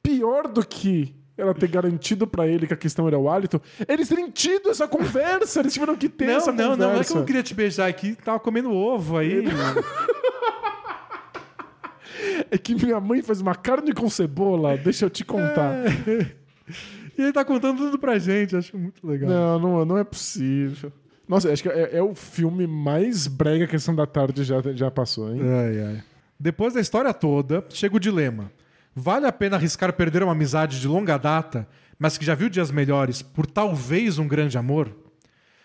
pior 0.00 0.46
do 0.48 0.64
que 0.64 1.14
ela 1.38 1.54
ter 1.54 1.68
garantido 1.68 2.26
pra 2.26 2.46
ele 2.46 2.66
que 2.66 2.74
a 2.74 2.76
questão 2.76 3.06
era 3.06 3.18
o 3.18 3.30
hálito, 3.30 3.62
eles 3.86 4.08
terem 4.08 4.28
tido 4.30 4.68
essa 4.70 4.86
conversa, 4.88 5.60
eles 5.60 5.72
tiveram 5.72 5.96
que 5.96 6.08
ter 6.08 6.26
Não, 6.26 6.34
essa 6.34 6.52
não, 6.52 6.70
conversa. 6.72 6.76
não, 6.86 6.92
não 6.94 7.00
é 7.00 7.04
que 7.04 7.12
eu 7.12 7.16
não 7.16 7.24
queria 7.24 7.42
te 7.42 7.54
beijar 7.54 7.88
aqui, 7.88 8.16
tava 8.16 8.40
comendo 8.40 8.72
ovo 8.72 9.16
aí. 9.16 9.44
É 12.50 12.56
que 12.58 12.74
minha 12.74 12.98
mãe 13.00 13.22
faz 13.22 13.40
uma 13.40 13.54
carne 13.54 13.92
com 13.92 14.08
cebola, 14.08 14.76
deixa 14.76 15.04
eu 15.04 15.10
te 15.10 15.24
contar. 15.24 15.74
e 17.16 17.22
ele 17.22 17.32
tá 17.32 17.44
contando 17.44 17.78
tudo 17.78 17.98
pra 17.98 18.18
gente, 18.18 18.56
acho 18.56 18.76
muito 18.76 19.06
legal. 19.06 19.28
Não, 19.28 19.58
não, 19.58 19.84
não 19.84 19.98
é 19.98 20.04
possível. 20.04 20.92
Nossa, 21.28 21.52
acho 21.52 21.62
que 21.62 21.68
é, 21.68 21.96
é 21.98 22.02
o 22.02 22.14
filme 22.14 22.66
mais 22.66 23.26
brega 23.26 23.66
que 23.66 23.76
a 23.76 23.78
Sessão 23.78 23.94
da 23.94 24.06
Tarde 24.06 24.44
já, 24.44 24.60
já 24.74 24.90
passou, 24.90 25.32
hein? 25.34 25.42
Ai, 25.42 25.80
ai. 25.80 26.02
Depois 26.40 26.74
da 26.74 26.80
história 26.80 27.12
toda, 27.12 27.64
chega 27.70 27.96
o 27.96 28.00
dilema. 28.00 28.50
Vale 29.00 29.26
a 29.26 29.32
pena 29.32 29.54
arriscar 29.54 29.92
perder 29.92 30.24
uma 30.24 30.32
amizade 30.32 30.80
de 30.80 30.88
longa 30.88 31.16
data, 31.16 31.68
mas 31.96 32.18
que 32.18 32.24
já 32.24 32.34
viu 32.34 32.48
dias 32.48 32.72
melhores, 32.72 33.22
por 33.22 33.46
talvez 33.46 34.18
um 34.18 34.26
grande 34.26 34.58
amor? 34.58 34.92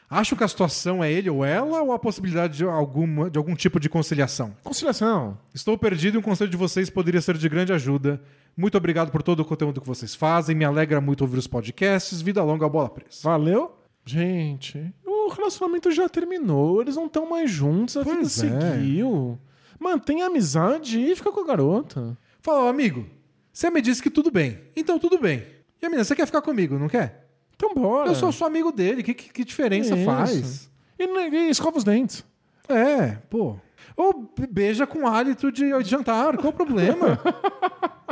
Acho 0.08 0.36
que 0.36 0.44
a 0.44 0.48
situação 0.48 1.04
é 1.04 1.12
ele 1.12 1.32
ou 1.32 1.44
ela, 1.44 1.82
ou 1.82 1.92
a 1.92 1.98
possibilidade 1.98 2.58
de, 2.58 2.64
alguma, 2.64 3.32
de 3.32 3.40
algum 3.40 3.56
tipo 3.56 3.80
de 3.80 3.90
conciliação? 3.90 4.56
Conciliação. 4.64 5.36
Estou 5.52 5.76
perdido 5.80 6.16
e 6.16 6.20
um 6.20 6.22
conselho 6.22 6.52
de 6.52 6.58
vocês 6.58 6.92
poderia 6.92 7.20
ser 7.22 7.36
de 7.36 7.50
grande 7.50 7.74
ajuda. 7.74 8.22
Muito 8.56 8.78
obrigado 8.78 9.10
por 9.10 9.24
todo 9.24 9.40
o 9.40 9.46
conteúdo 9.46 9.82
que 9.82 9.88
vocês 9.88 10.14
fazem. 10.14 10.56
Me 10.56 10.64
alegra 10.64 11.02
muito 11.02 11.22
ouvir 11.22 11.40
os 11.40 11.48
podcasts. 11.48 12.22
Vida 12.22 12.44
longa, 12.44 12.70
bola 12.70 12.90
presa. 12.90 13.22
Valeu? 13.24 13.76
Gente, 14.06 14.94
o 15.04 15.30
relacionamento 15.30 15.90
já 15.90 16.08
terminou, 16.08 16.82
eles 16.82 16.96
não 16.96 17.08
estão 17.08 17.28
mais 17.28 17.50
juntos, 17.50 17.98
a 17.98 18.04
vida 18.04 18.18
Pois 18.18 18.44
é. 18.44 18.74
seguiu. 18.76 19.40
Mantém 19.80 20.22
a 20.22 20.28
amizade 20.28 21.00
e 21.00 21.16
fica 21.16 21.32
com 21.32 21.40
a 21.40 21.48
garota. 21.48 22.16
Fala, 22.42 22.70
amigo, 22.70 23.08
você 23.54 23.70
me 23.70 23.82
disse 23.82 24.02
que 24.02 24.10
tudo 24.10 24.32
bem. 24.32 24.60
Então 24.76 24.98
tudo 25.00 25.18
bem. 25.20 25.46
E 25.82 25.86
a 25.86 25.90
menina, 25.90 26.04
você 26.04 26.16
quer 26.16 26.26
ficar 26.26 26.42
comigo, 26.42 26.78
não 26.80 26.90
quer? 26.90 27.28
Então 27.56 27.74
bora. 27.74 28.10
Eu 28.10 28.16
sou 28.16 28.32
só 28.32 28.46
amigo 28.48 28.72
dele. 28.72 29.04
Que, 29.04 29.14
que, 29.14 29.32
que 29.32 29.46
diferença 29.46 29.96
Isso. 29.96 30.06
faz? 30.06 30.70
E, 31.00 31.04
e 31.06 31.50
escova 31.50 31.78
os 31.78 31.84
dentes. 31.84 32.26
É, 32.68 33.18
pô. 33.30 33.58
Ou 33.96 34.32
be- 34.38 34.48
beija 34.48 34.88
com 34.88 35.06
hálito 35.08 35.52
de, 35.52 35.70
de 35.84 35.90
jantar. 35.90 36.36
Qual 36.38 36.52
o 36.52 36.56
problema? 36.56 37.20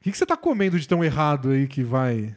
O 0.00 0.04
que, 0.04 0.10
que 0.12 0.18
você 0.18 0.26
tá 0.26 0.36
comendo 0.36 0.78
de 0.78 0.86
tão 0.86 1.02
errado 1.02 1.48
aí 1.48 1.66
que 1.66 1.82
vai. 1.82 2.36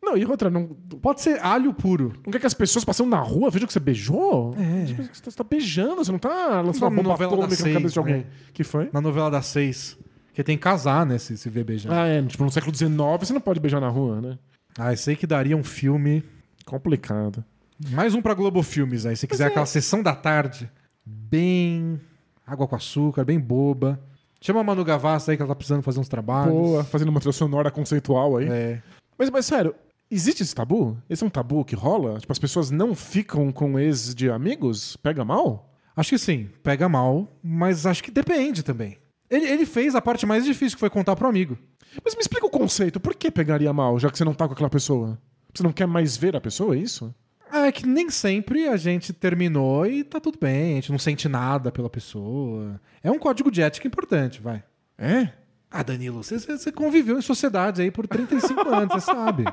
Não, 0.00 0.16
e 0.16 0.24
outra, 0.24 0.48
não, 0.48 0.68
Pode 1.02 1.20
ser 1.22 1.40
alho 1.44 1.74
puro. 1.74 2.12
não 2.24 2.30
quer 2.30 2.38
que 2.38 2.46
as 2.46 2.54
pessoas 2.54 2.84
passando 2.84 3.08
na 3.10 3.18
rua 3.18 3.50
vejam 3.50 3.66
que 3.66 3.72
você 3.72 3.80
beijou? 3.80 4.54
É. 4.56 4.84
Tipo, 4.84 5.02
Você 5.02 5.30
tá 5.36 5.42
beijando, 5.42 5.96
você 6.04 6.12
não 6.12 6.20
tá 6.20 6.60
lançando 6.60 6.82
Uma 6.82 6.88
uma 6.90 6.96
bomba 7.02 7.08
novela 7.08 7.32
atômica 7.32 7.50
na 7.50 7.56
seis, 7.56 7.74
cabeça 7.74 7.92
de 7.94 7.98
alguém. 7.98 8.16
né? 8.18 8.26
Que 8.52 8.62
foi? 8.62 8.90
Na 8.92 9.00
novela 9.00 9.28
das 9.28 9.46
seis. 9.46 9.98
Que 10.34 10.42
tem 10.42 10.56
que 10.56 10.62
casar, 10.62 11.06
né? 11.06 11.16
Se, 11.16 11.38
se 11.38 11.48
vê 11.48 11.62
beijando. 11.62 11.94
Ah, 11.94 12.06
é. 12.06 12.20
Tipo, 12.22 12.44
no 12.44 12.50
século 12.50 12.74
XIX 12.74 12.90
você 13.20 13.32
não 13.32 13.40
pode 13.40 13.60
beijar 13.60 13.80
na 13.80 13.88
rua, 13.88 14.20
né? 14.20 14.38
Ah, 14.76 14.94
sei 14.96 15.14
que 15.14 15.26
daria 15.26 15.56
um 15.56 15.62
filme. 15.62 16.24
Complicado. 16.66 17.44
Mais 17.90 18.14
um 18.14 18.20
pra 18.20 18.34
Globo 18.34 18.62
Filmes 18.62 19.06
aí. 19.06 19.16
Se 19.16 19.28
quiser 19.28 19.46
aquela 19.46 19.66
sessão 19.66 20.02
da 20.02 20.14
tarde. 20.14 20.68
Bem. 21.06 22.00
Água 22.44 22.66
com 22.66 22.74
açúcar, 22.74 23.24
bem 23.24 23.38
boba. 23.38 24.00
Chama 24.40 24.60
a 24.60 24.64
Manu 24.64 24.84
Gavassi 24.84 25.30
aí 25.30 25.36
que 25.36 25.42
ela 25.42 25.48
tá 25.48 25.54
precisando 25.54 25.82
fazer 25.82 26.00
uns 26.00 26.08
trabalhos. 26.08 26.52
Boa, 26.52 26.84
fazendo 26.84 27.08
uma 27.08 27.20
trilha 27.20 27.32
sonora 27.32 27.70
conceitual 27.70 28.36
aí. 28.36 28.48
É. 28.48 28.82
Mas, 29.16 29.30
mas 29.30 29.46
sério, 29.46 29.74
existe 30.10 30.42
esse 30.42 30.54
tabu? 30.54 30.98
Esse 31.08 31.22
é 31.22 31.26
um 31.26 31.30
tabu 31.30 31.64
que 31.64 31.76
rola? 31.76 32.18
Tipo, 32.18 32.32
as 32.32 32.38
pessoas 32.38 32.70
não 32.70 32.94
ficam 32.94 33.50
com 33.52 33.78
ex 33.78 34.14
de 34.14 34.28
amigos? 34.28 34.96
Pega 34.96 35.24
mal? 35.24 35.72
Acho 35.96 36.10
que 36.10 36.18
sim, 36.18 36.50
pega 36.62 36.88
mal, 36.88 37.28
mas 37.42 37.86
acho 37.86 38.02
que 38.02 38.10
depende 38.10 38.62
também. 38.62 38.98
Ele, 39.34 39.46
ele 39.46 39.66
fez 39.66 39.94
a 39.94 40.00
parte 40.00 40.24
mais 40.26 40.44
difícil, 40.44 40.76
que 40.76 40.80
foi 40.80 40.90
contar 40.90 41.16
pro 41.16 41.28
amigo. 41.28 41.58
Mas 42.04 42.14
me 42.14 42.20
explica 42.20 42.46
o 42.46 42.50
conceito. 42.50 43.00
Por 43.00 43.14
que 43.14 43.30
pegaria 43.30 43.72
mal, 43.72 43.98
já 43.98 44.10
que 44.10 44.16
você 44.16 44.24
não 44.24 44.34
tá 44.34 44.46
com 44.46 44.52
aquela 44.54 44.70
pessoa? 44.70 45.18
Você 45.52 45.62
não 45.62 45.72
quer 45.72 45.86
mais 45.86 46.16
ver 46.16 46.36
a 46.36 46.40
pessoa, 46.40 46.74
é 46.74 46.78
isso? 46.78 47.14
Ah, 47.50 47.66
É 47.66 47.72
que 47.72 47.86
nem 47.86 48.10
sempre 48.10 48.68
a 48.68 48.76
gente 48.76 49.12
terminou 49.12 49.86
e 49.86 50.02
tá 50.02 50.18
tudo 50.20 50.38
bem, 50.40 50.72
a 50.72 50.74
gente 50.76 50.90
não 50.90 50.98
sente 50.98 51.28
nada 51.28 51.70
pela 51.70 51.88
pessoa. 51.88 52.80
É 53.02 53.10
um 53.10 53.18
código 53.18 53.50
de 53.50 53.62
ética 53.62 53.86
importante, 53.86 54.40
vai. 54.40 54.62
É? 54.98 55.28
Ah, 55.70 55.82
Danilo, 55.82 56.22
você, 56.22 56.38
você 56.38 56.56
você 56.58 56.72
conviveu 56.72 57.18
em 57.18 57.22
sociedade 57.22 57.82
aí 57.82 57.90
por 57.90 58.06
35 58.06 58.68
anos, 58.68 58.94
você 58.94 59.00
sabe. 59.00 59.44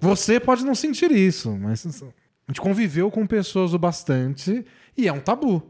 Você 0.00 0.40
pode 0.40 0.64
não 0.64 0.74
sentir 0.74 1.10
isso, 1.12 1.56
mas 1.58 1.84
a 1.86 2.06
gente 2.48 2.60
conviveu 2.60 3.10
com 3.10 3.26
pessoas 3.26 3.74
o 3.74 3.78
bastante 3.78 4.64
e 4.96 5.06
é 5.06 5.12
um 5.12 5.20
tabu. 5.20 5.62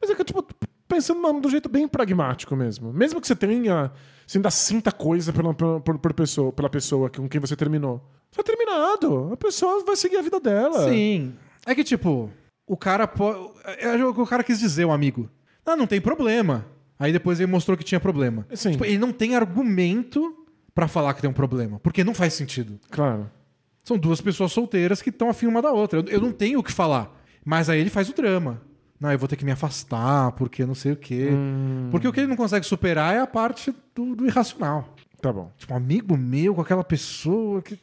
Mas 0.00 0.10
é 0.10 0.14
que, 0.14 0.24
tipo, 0.24 0.44
pensando 0.92 1.40
do 1.40 1.48
jeito 1.50 1.68
bem 1.68 1.88
pragmático 1.88 2.54
mesmo. 2.54 2.92
Mesmo 2.92 3.20
que 3.20 3.26
você 3.26 3.34
tenha. 3.34 3.90
Você 4.26 4.38
ainda 4.38 4.50
sinta 4.50 4.92
coisa 4.92 5.32
pela, 5.32 5.54
pela, 5.54 5.80
por- 5.80 6.14
pessoa, 6.14 6.52
pela 6.52 6.68
pessoa 6.68 7.10
com 7.10 7.28
quem 7.28 7.40
você 7.40 7.56
terminou. 7.56 8.02
Foi 8.30 8.44
terminado. 8.44 9.32
A 9.32 9.36
pessoa 9.36 9.84
vai 9.84 9.96
seguir 9.96 10.16
a 10.16 10.22
vida 10.22 10.38
dela. 10.38 10.88
Sim. 10.88 11.34
É 11.66 11.74
que, 11.74 11.84
tipo, 11.84 12.30
o 12.66 12.76
cara 12.76 13.06
pode. 13.06 13.38
É 13.78 14.04
o 14.04 14.14
que 14.14 14.20
o 14.20 14.26
cara 14.26 14.44
quis 14.44 14.58
dizer, 14.58 14.84
o 14.84 14.92
amigo. 14.92 15.28
Ah, 15.64 15.76
não 15.76 15.86
tem 15.86 16.00
problema. 16.00 16.66
Aí 16.98 17.12
depois 17.12 17.40
ele 17.40 17.50
mostrou 17.50 17.76
que 17.76 17.84
tinha 17.84 18.00
problema. 18.00 18.46
Sim. 18.54 18.72
Tipo, 18.72 18.84
ele 18.84 18.98
não 18.98 19.12
tem 19.12 19.34
argumento 19.34 20.36
pra 20.74 20.86
falar 20.88 21.14
que 21.14 21.20
tem 21.20 21.28
um 21.30 21.34
problema. 21.34 21.78
Porque 21.80 22.04
não 22.04 22.14
faz 22.14 22.34
sentido. 22.34 22.78
Claro. 22.90 23.30
São 23.84 23.98
duas 23.98 24.20
pessoas 24.20 24.52
solteiras 24.52 25.02
que 25.02 25.10
estão 25.10 25.28
afim 25.28 25.46
uma 25.46 25.60
da 25.60 25.72
outra. 25.72 25.98
Eu, 26.00 26.04
eu 26.06 26.20
não 26.20 26.32
tenho 26.32 26.60
o 26.60 26.62
que 26.62 26.72
falar. 26.72 27.10
Mas 27.44 27.68
aí 27.68 27.80
ele 27.80 27.90
faz 27.90 28.08
o 28.08 28.14
drama. 28.14 28.60
Não, 29.02 29.10
eu 29.10 29.18
vou 29.18 29.26
ter 29.26 29.34
que 29.34 29.44
me 29.44 29.50
afastar, 29.50 30.30
porque 30.32 30.64
não 30.64 30.76
sei 30.76 30.92
o 30.92 30.96
quê. 30.96 31.30
Hum. 31.32 31.88
Porque 31.90 32.06
o 32.06 32.12
que 32.12 32.20
ele 32.20 32.28
não 32.28 32.36
consegue 32.36 32.64
superar 32.64 33.12
é 33.16 33.18
a 33.18 33.26
parte 33.26 33.74
do, 33.92 34.14
do 34.14 34.24
irracional. 34.24 34.94
Tá 35.20 35.32
bom. 35.32 35.50
Tipo, 35.58 35.74
um 35.74 35.76
amigo 35.76 36.16
meu 36.16 36.54
com 36.54 36.60
aquela 36.60 36.84
pessoa 36.84 37.60
que. 37.60 37.76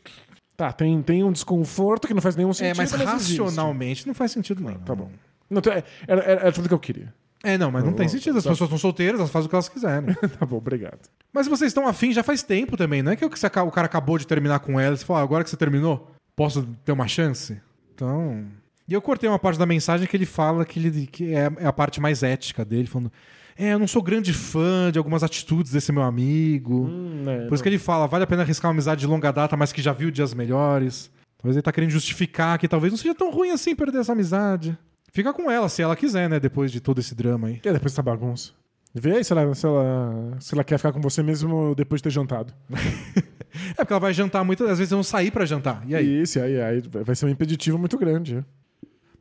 Tá, 0.56 0.72
tem, 0.72 1.02
tem 1.02 1.22
um 1.22 1.32
desconforto 1.34 2.08
que 2.08 2.14
não 2.14 2.22
faz 2.22 2.38
nenhum 2.38 2.52
É, 2.52 2.54
sentido. 2.54 2.78
mas 2.78 2.94
existe. 2.94 3.41
racionalmente 3.41 4.08
não 4.08 4.14
faz 4.14 4.32
sentido 4.32 4.64
nenhum. 4.64 4.80
Tá 4.80 4.96
bom. 4.96 5.10
Não, 5.50 5.60
é- 5.60 5.84
era, 6.08 6.22
era, 6.22 6.41
era 6.44 6.52
tudo 6.54 6.70
que 6.70 6.74
eu 6.74 6.80
queria. 6.80 7.14
É, 7.44 7.58
não, 7.58 7.70
mas 7.70 7.84
não 7.84 7.91
tem 7.91 8.08
sentido. 8.08 8.38
As 8.38 8.44
pessoas 8.46 8.68
estão 8.68 8.78
solteiras, 8.78 9.20
elas 9.20 9.30
fazem 9.32 9.48
o 9.48 9.50
que 9.50 9.56
elas 9.56 9.68
quiserem. 9.68 10.16
Tá 10.40 10.46
bom, 10.46 10.56
obrigado. 10.58 11.00
mas 11.34 11.46
se 11.46 11.50
vocês 11.50 11.70
estão 11.70 11.86
afim 11.86 12.14
já 12.14 12.24
faz 12.24 12.44
tempo 12.44 12.78
também, 12.78 13.02
não 13.04 13.12
é 13.12 13.18
que 13.18 13.26
o 13.26 13.30
cara 13.72 13.86
acabou 13.88 14.18
de 14.18 14.26
terminar 14.26 14.60
com 14.60 14.80
ela 14.80 14.96
e 14.96 14.98
você 14.98 15.04
fala, 15.06 15.20
ah, 15.20 15.24
agora 15.24 15.44
que 15.44 15.50
você 15.50 15.58
terminou, 15.58 16.10
posso 16.34 16.64
ter 16.86 16.91
uma 16.94 17.08
chance? 17.08 17.60
Então. 17.94 18.46
E 18.90 18.94
eu 18.94 19.02
cortei 19.02 19.30
uma 19.30 19.38
parte 19.38 19.60
da 19.60 19.66
mensagem 19.66 20.07
que 20.07 20.18
ele 20.18 20.26
fala 20.26 20.66
que, 20.66 20.80
ele, 20.80 21.06
que 21.06 21.34
é, 21.34 21.52
é 21.57 21.66
a 21.68 21.74
parte 21.74 22.02
mais 22.02 22.24
ética 22.24 22.66
dele, 22.66 22.88
falando. 22.88 23.11
É, 23.57 23.74
eu 23.74 23.80
não 23.80 23.88
sou 23.88 24.02
grande 24.02 24.34
fã 24.34 24.90
de 24.91 24.98
algumas 24.98 25.22
atitudes 25.22 25.72
desse 25.72 25.91
meu 25.91 26.02
amigo. 26.02 26.90
é, 27.28 27.45
Por 27.45 27.53
isso 27.53 27.61
que 27.61 27.70
ele 27.70 27.78
fala, 27.78 28.07
vale 28.07 28.24
a 28.24 28.28
pena 28.28 28.41
arriscar 28.41 28.70
uma 28.70 28.74
amizade 28.74 29.02
de 29.02 29.07
longa 29.07 29.32
data, 29.32 29.56
mas 29.56 29.72
que 29.72 29.82
já 29.82 29.94
viu 29.94 30.10
dias 30.10 30.34
melhores. 30.34 31.11
Talvez 31.38 31.56
ele 31.56 31.61
tá 31.61 31.72
querendo 31.72 31.91
justificar 31.91 32.57
que 32.57 32.68
talvez 32.68 32.91
não 32.91 32.98
seja 32.98 33.14
tão 33.14 33.32
ruim 33.32 33.52
assim 33.52 33.76
perder 33.76 33.99
essa 33.99 34.14
amizade. 34.14 34.78
Fica 35.11 35.34
com 35.34 35.52
ela, 35.52 35.70
se 35.70 35.82
ela 35.82 35.95
quiser, 35.95 36.30
né? 36.30 36.40
Depois 36.40 36.72
de 36.72 36.80
todo 36.80 36.99
esse 36.99 37.14
drama 37.14 37.48
aí. 37.48 37.56
E 37.56 37.72
depois 37.72 37.91
dessa 37.91 38.02
bagunça. 38.02 38.52
Vê 38.94 39.18
aí 39.18 39.24
se 39.24 39.32
ela, 39.34 39.53
se, 39.53 39.66
ela, 39.66 40.38
se 40.40 40.56
ela 40.56 40.64
quer 40.64 40.78
ficar 40.78 40.91
com 40.91 41.02
você 41.02 41.22
mesmo 41.22 41.76
depois 41.76 41.99
de 41.99 42.03
ter 42.03 42.11
jantado. 42.11 42.53
É 43.72 43.74
porque 43.78 43.94
ela 43.94 43.99
vai 43.99 44.14
jantar 44.14 44.44
muitas 44.44 44.70
às 44.70 44.78
vezes 44.78 44.91
vão 44.91 45.02
sair 45.02 45.32
pra 45.32 45.44
jantar. 45.44 45.84
E 45.88 45.95
aí? 45.95 46.22
Isso, 46.22 46.40
aí, 46.40 46.61
aí 46.61 46.84
vai 47.03 47.16
ser 47.16 47.26
um 47.26 47.30
impeditivo 47.30 47.80
muito 47.80 47.98
grande. 47.98 48.45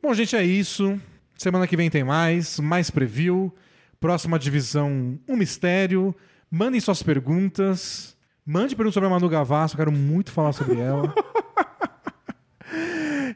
Bom, 0.01 0.13
gente, 0.13 0.35
é 0.35 0.43
isso. 0.43 0.99
Semana 1.35 1.67
que 1.67 1.75
vem 1.75 1.89
tem 1.89 2.03
mais, 2.03 2.59
mais 2.59 2.89
preview. 2.89 3.53
Próxima 3.99 4.39
divisão, 4.39 5.19
um 5.27 5.35
mistério. 5.35 6.15
Mandem 6.49 6.79
suas 6.79 7.03
perguntas. 7.03 8.15
Mande 8.45 8.75
perguntas 8.75 8.93
sobre 8.93 9.07
a 9.07 9.09
Manu 9.09 9.29
Gavassi, 9.29 9.75
eu 9.75 9.77
quero 9.77 9.91
muito 9.91 10.31
falar 10.31 10.53
sobre 10.53 10.79
ela. 10.79 11.13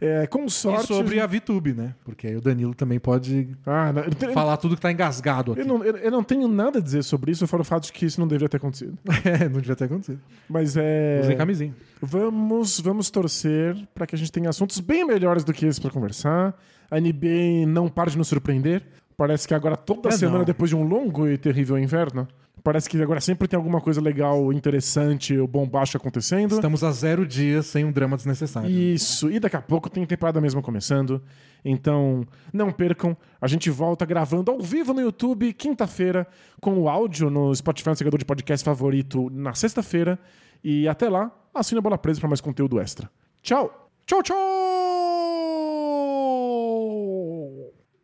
É, 0.02 0.28
com 0.28 0.48
sorte. 0.50 0.84
E 0.86 0.88
sobre 0.96 1.20
a 1.20 1.28
VTube, 1.28 1.74
né? 1.74 1.94
Porque 2.04 2.28
aí 2.28 2.36
o 2.36 2.42
Danilo 2.42 2.74
também 2.74 3.00
pode 3.00 3.50
Ah, 3.66 3.92
não, 3.94 4.04
eu, 4.04 4.34
falar 4.34 4.58
tudo 4.58 4.76
que 4.76 4.82
tá 4.82 4.92
engasgado 4.92 5.52
aqui. 5.54 5.62
eu 5.62 5.66
não, 5.66 5.84
eu- 5.84 5.98
eu 5.98 6.12
não 6.12 6.24
tenho 6.24 6.48
nada 6.48 6.80
a 6.80 6.82
dizer 6.82 7.04
sobre 7.04 7.32
isso, 7.32 7.46
fora 7.48 7.62
o 7.62 7.66
fato 7.66 7.84
de 7.86 7.94
que 7.94 8.06
isso 8.06 8.20
não 8.20 8.28
deveria 8.28 8.48
ter 8.50 8.58
acontecido. 8.58 8.98
É, 9.26 9.48
não 9.50 9.60
devia 9.60 9.76
ter 9.76 9.86
acontecido. 9.86 10.20
Mas 10.50 10.76
é. 10.78 11.22
Usem 11.24 11.38
camisinha. 11.38 11.74
Vamos, 12.02 12.80
vamos 12.80 13.10
torcer 13.10 13.76
para 13.96 14.06
que 14.06 14.16
a 14.16 14.18
gente 14.18 14.32
tenha 14.32 14.50
assuntos 14.50 14.80
bem 14.80 15.06
melhores 15.06 15.44
do 15.44 15.54
que 15.54 15.66
esse 15.66 15.80
para 15.82 15.90
conversar. 15.92 16.54
A 16.92 17.00
NBA 17.00 17.66
não 17.68 17.88
para 17.90 18.12
de 18.12 18.18
nos 18.18 18.28
surpreender. 18.28 18.84
Parece 19.18 19.48
que 19.48 19.54
agora 19.54 19.78
toda 19.78 20.10
É, 20.10 20.12
semana, 20.12 20.40
não. 20.40 20.46
depois 20.46 20.70
de 20.70 20.76
um 20.76 20.84
longo 20.84 21.28
e 21.28 21.38
terrível 21.38 21.78
inverno, 21.78 22.28
parece 22.64 22.90
que 22.90 23.02
agora 23.02 23.20
sempre 23.20 23.48
tem 23.48 23.58
alguma 23.58 23.82
coisa 23.82 24.00
legal, 24.00 24.52
interessante 24.54 25.38
ou 25.38 25.48
bombástico 25.48 26.02
acontecendo. 26.02 26.56
Estamos 26.56 26.84
a 26.84 26.92
zero 26.92 27.26
dias 27.26 27.66
sem 27.66 27.84
um 27.84 27.92
drama 27.92 28.16
desnecessário. 28.16 28.70
Isso, 28.70 29.30
e 29.30 29.40
daqui 29.40 29.56
a 29.56 29.62
pouco 29.62 29.90
tem 29.90 30.06
temporada 30.06 30.40
mesmo 30.40 30.62
começando. 30.62 31.22
Então, 31.66 32.26
não 32.52 32.72
percam. 32.72 33.16
A 33.42 33.48
gente 33.48 33.70
volta 33.70 34.06
gravando 34.06 34.52
ao 34.52 34.60
vivo 34.60 34.94
no 34.94 35.02
YouTube, 35.02 35.52
quinta-feira, 35.54 36.28
com 36.62 36.80
o 36.80 36.90
áudio 36.90 37.30
no 37.30 37.54
Spotify, 37.54 37.90
no 37.90 37.96
seguidor 37.96 38.20
de 38.20 38.26
podcast 38.26 38.64
favorito, 38.64 39.30
na 39.30 39.54
sexta-feira. 39.54 40.18
E 40.64 40.88
até 40.88 41.10
lá, 41.10 41.32
assina 41.54 41.80
a 41.80 41.82
Bola 41.82 41.98
Presa 41.98 42.20
para 42.20 42.30
mais 42.30 42.42
conteúdo 42.42 42.80
extra. 42.80 43.10
Tchau! 43.42 43.90
Tchau, 44.06 44.22
tchau! 44.22 45.23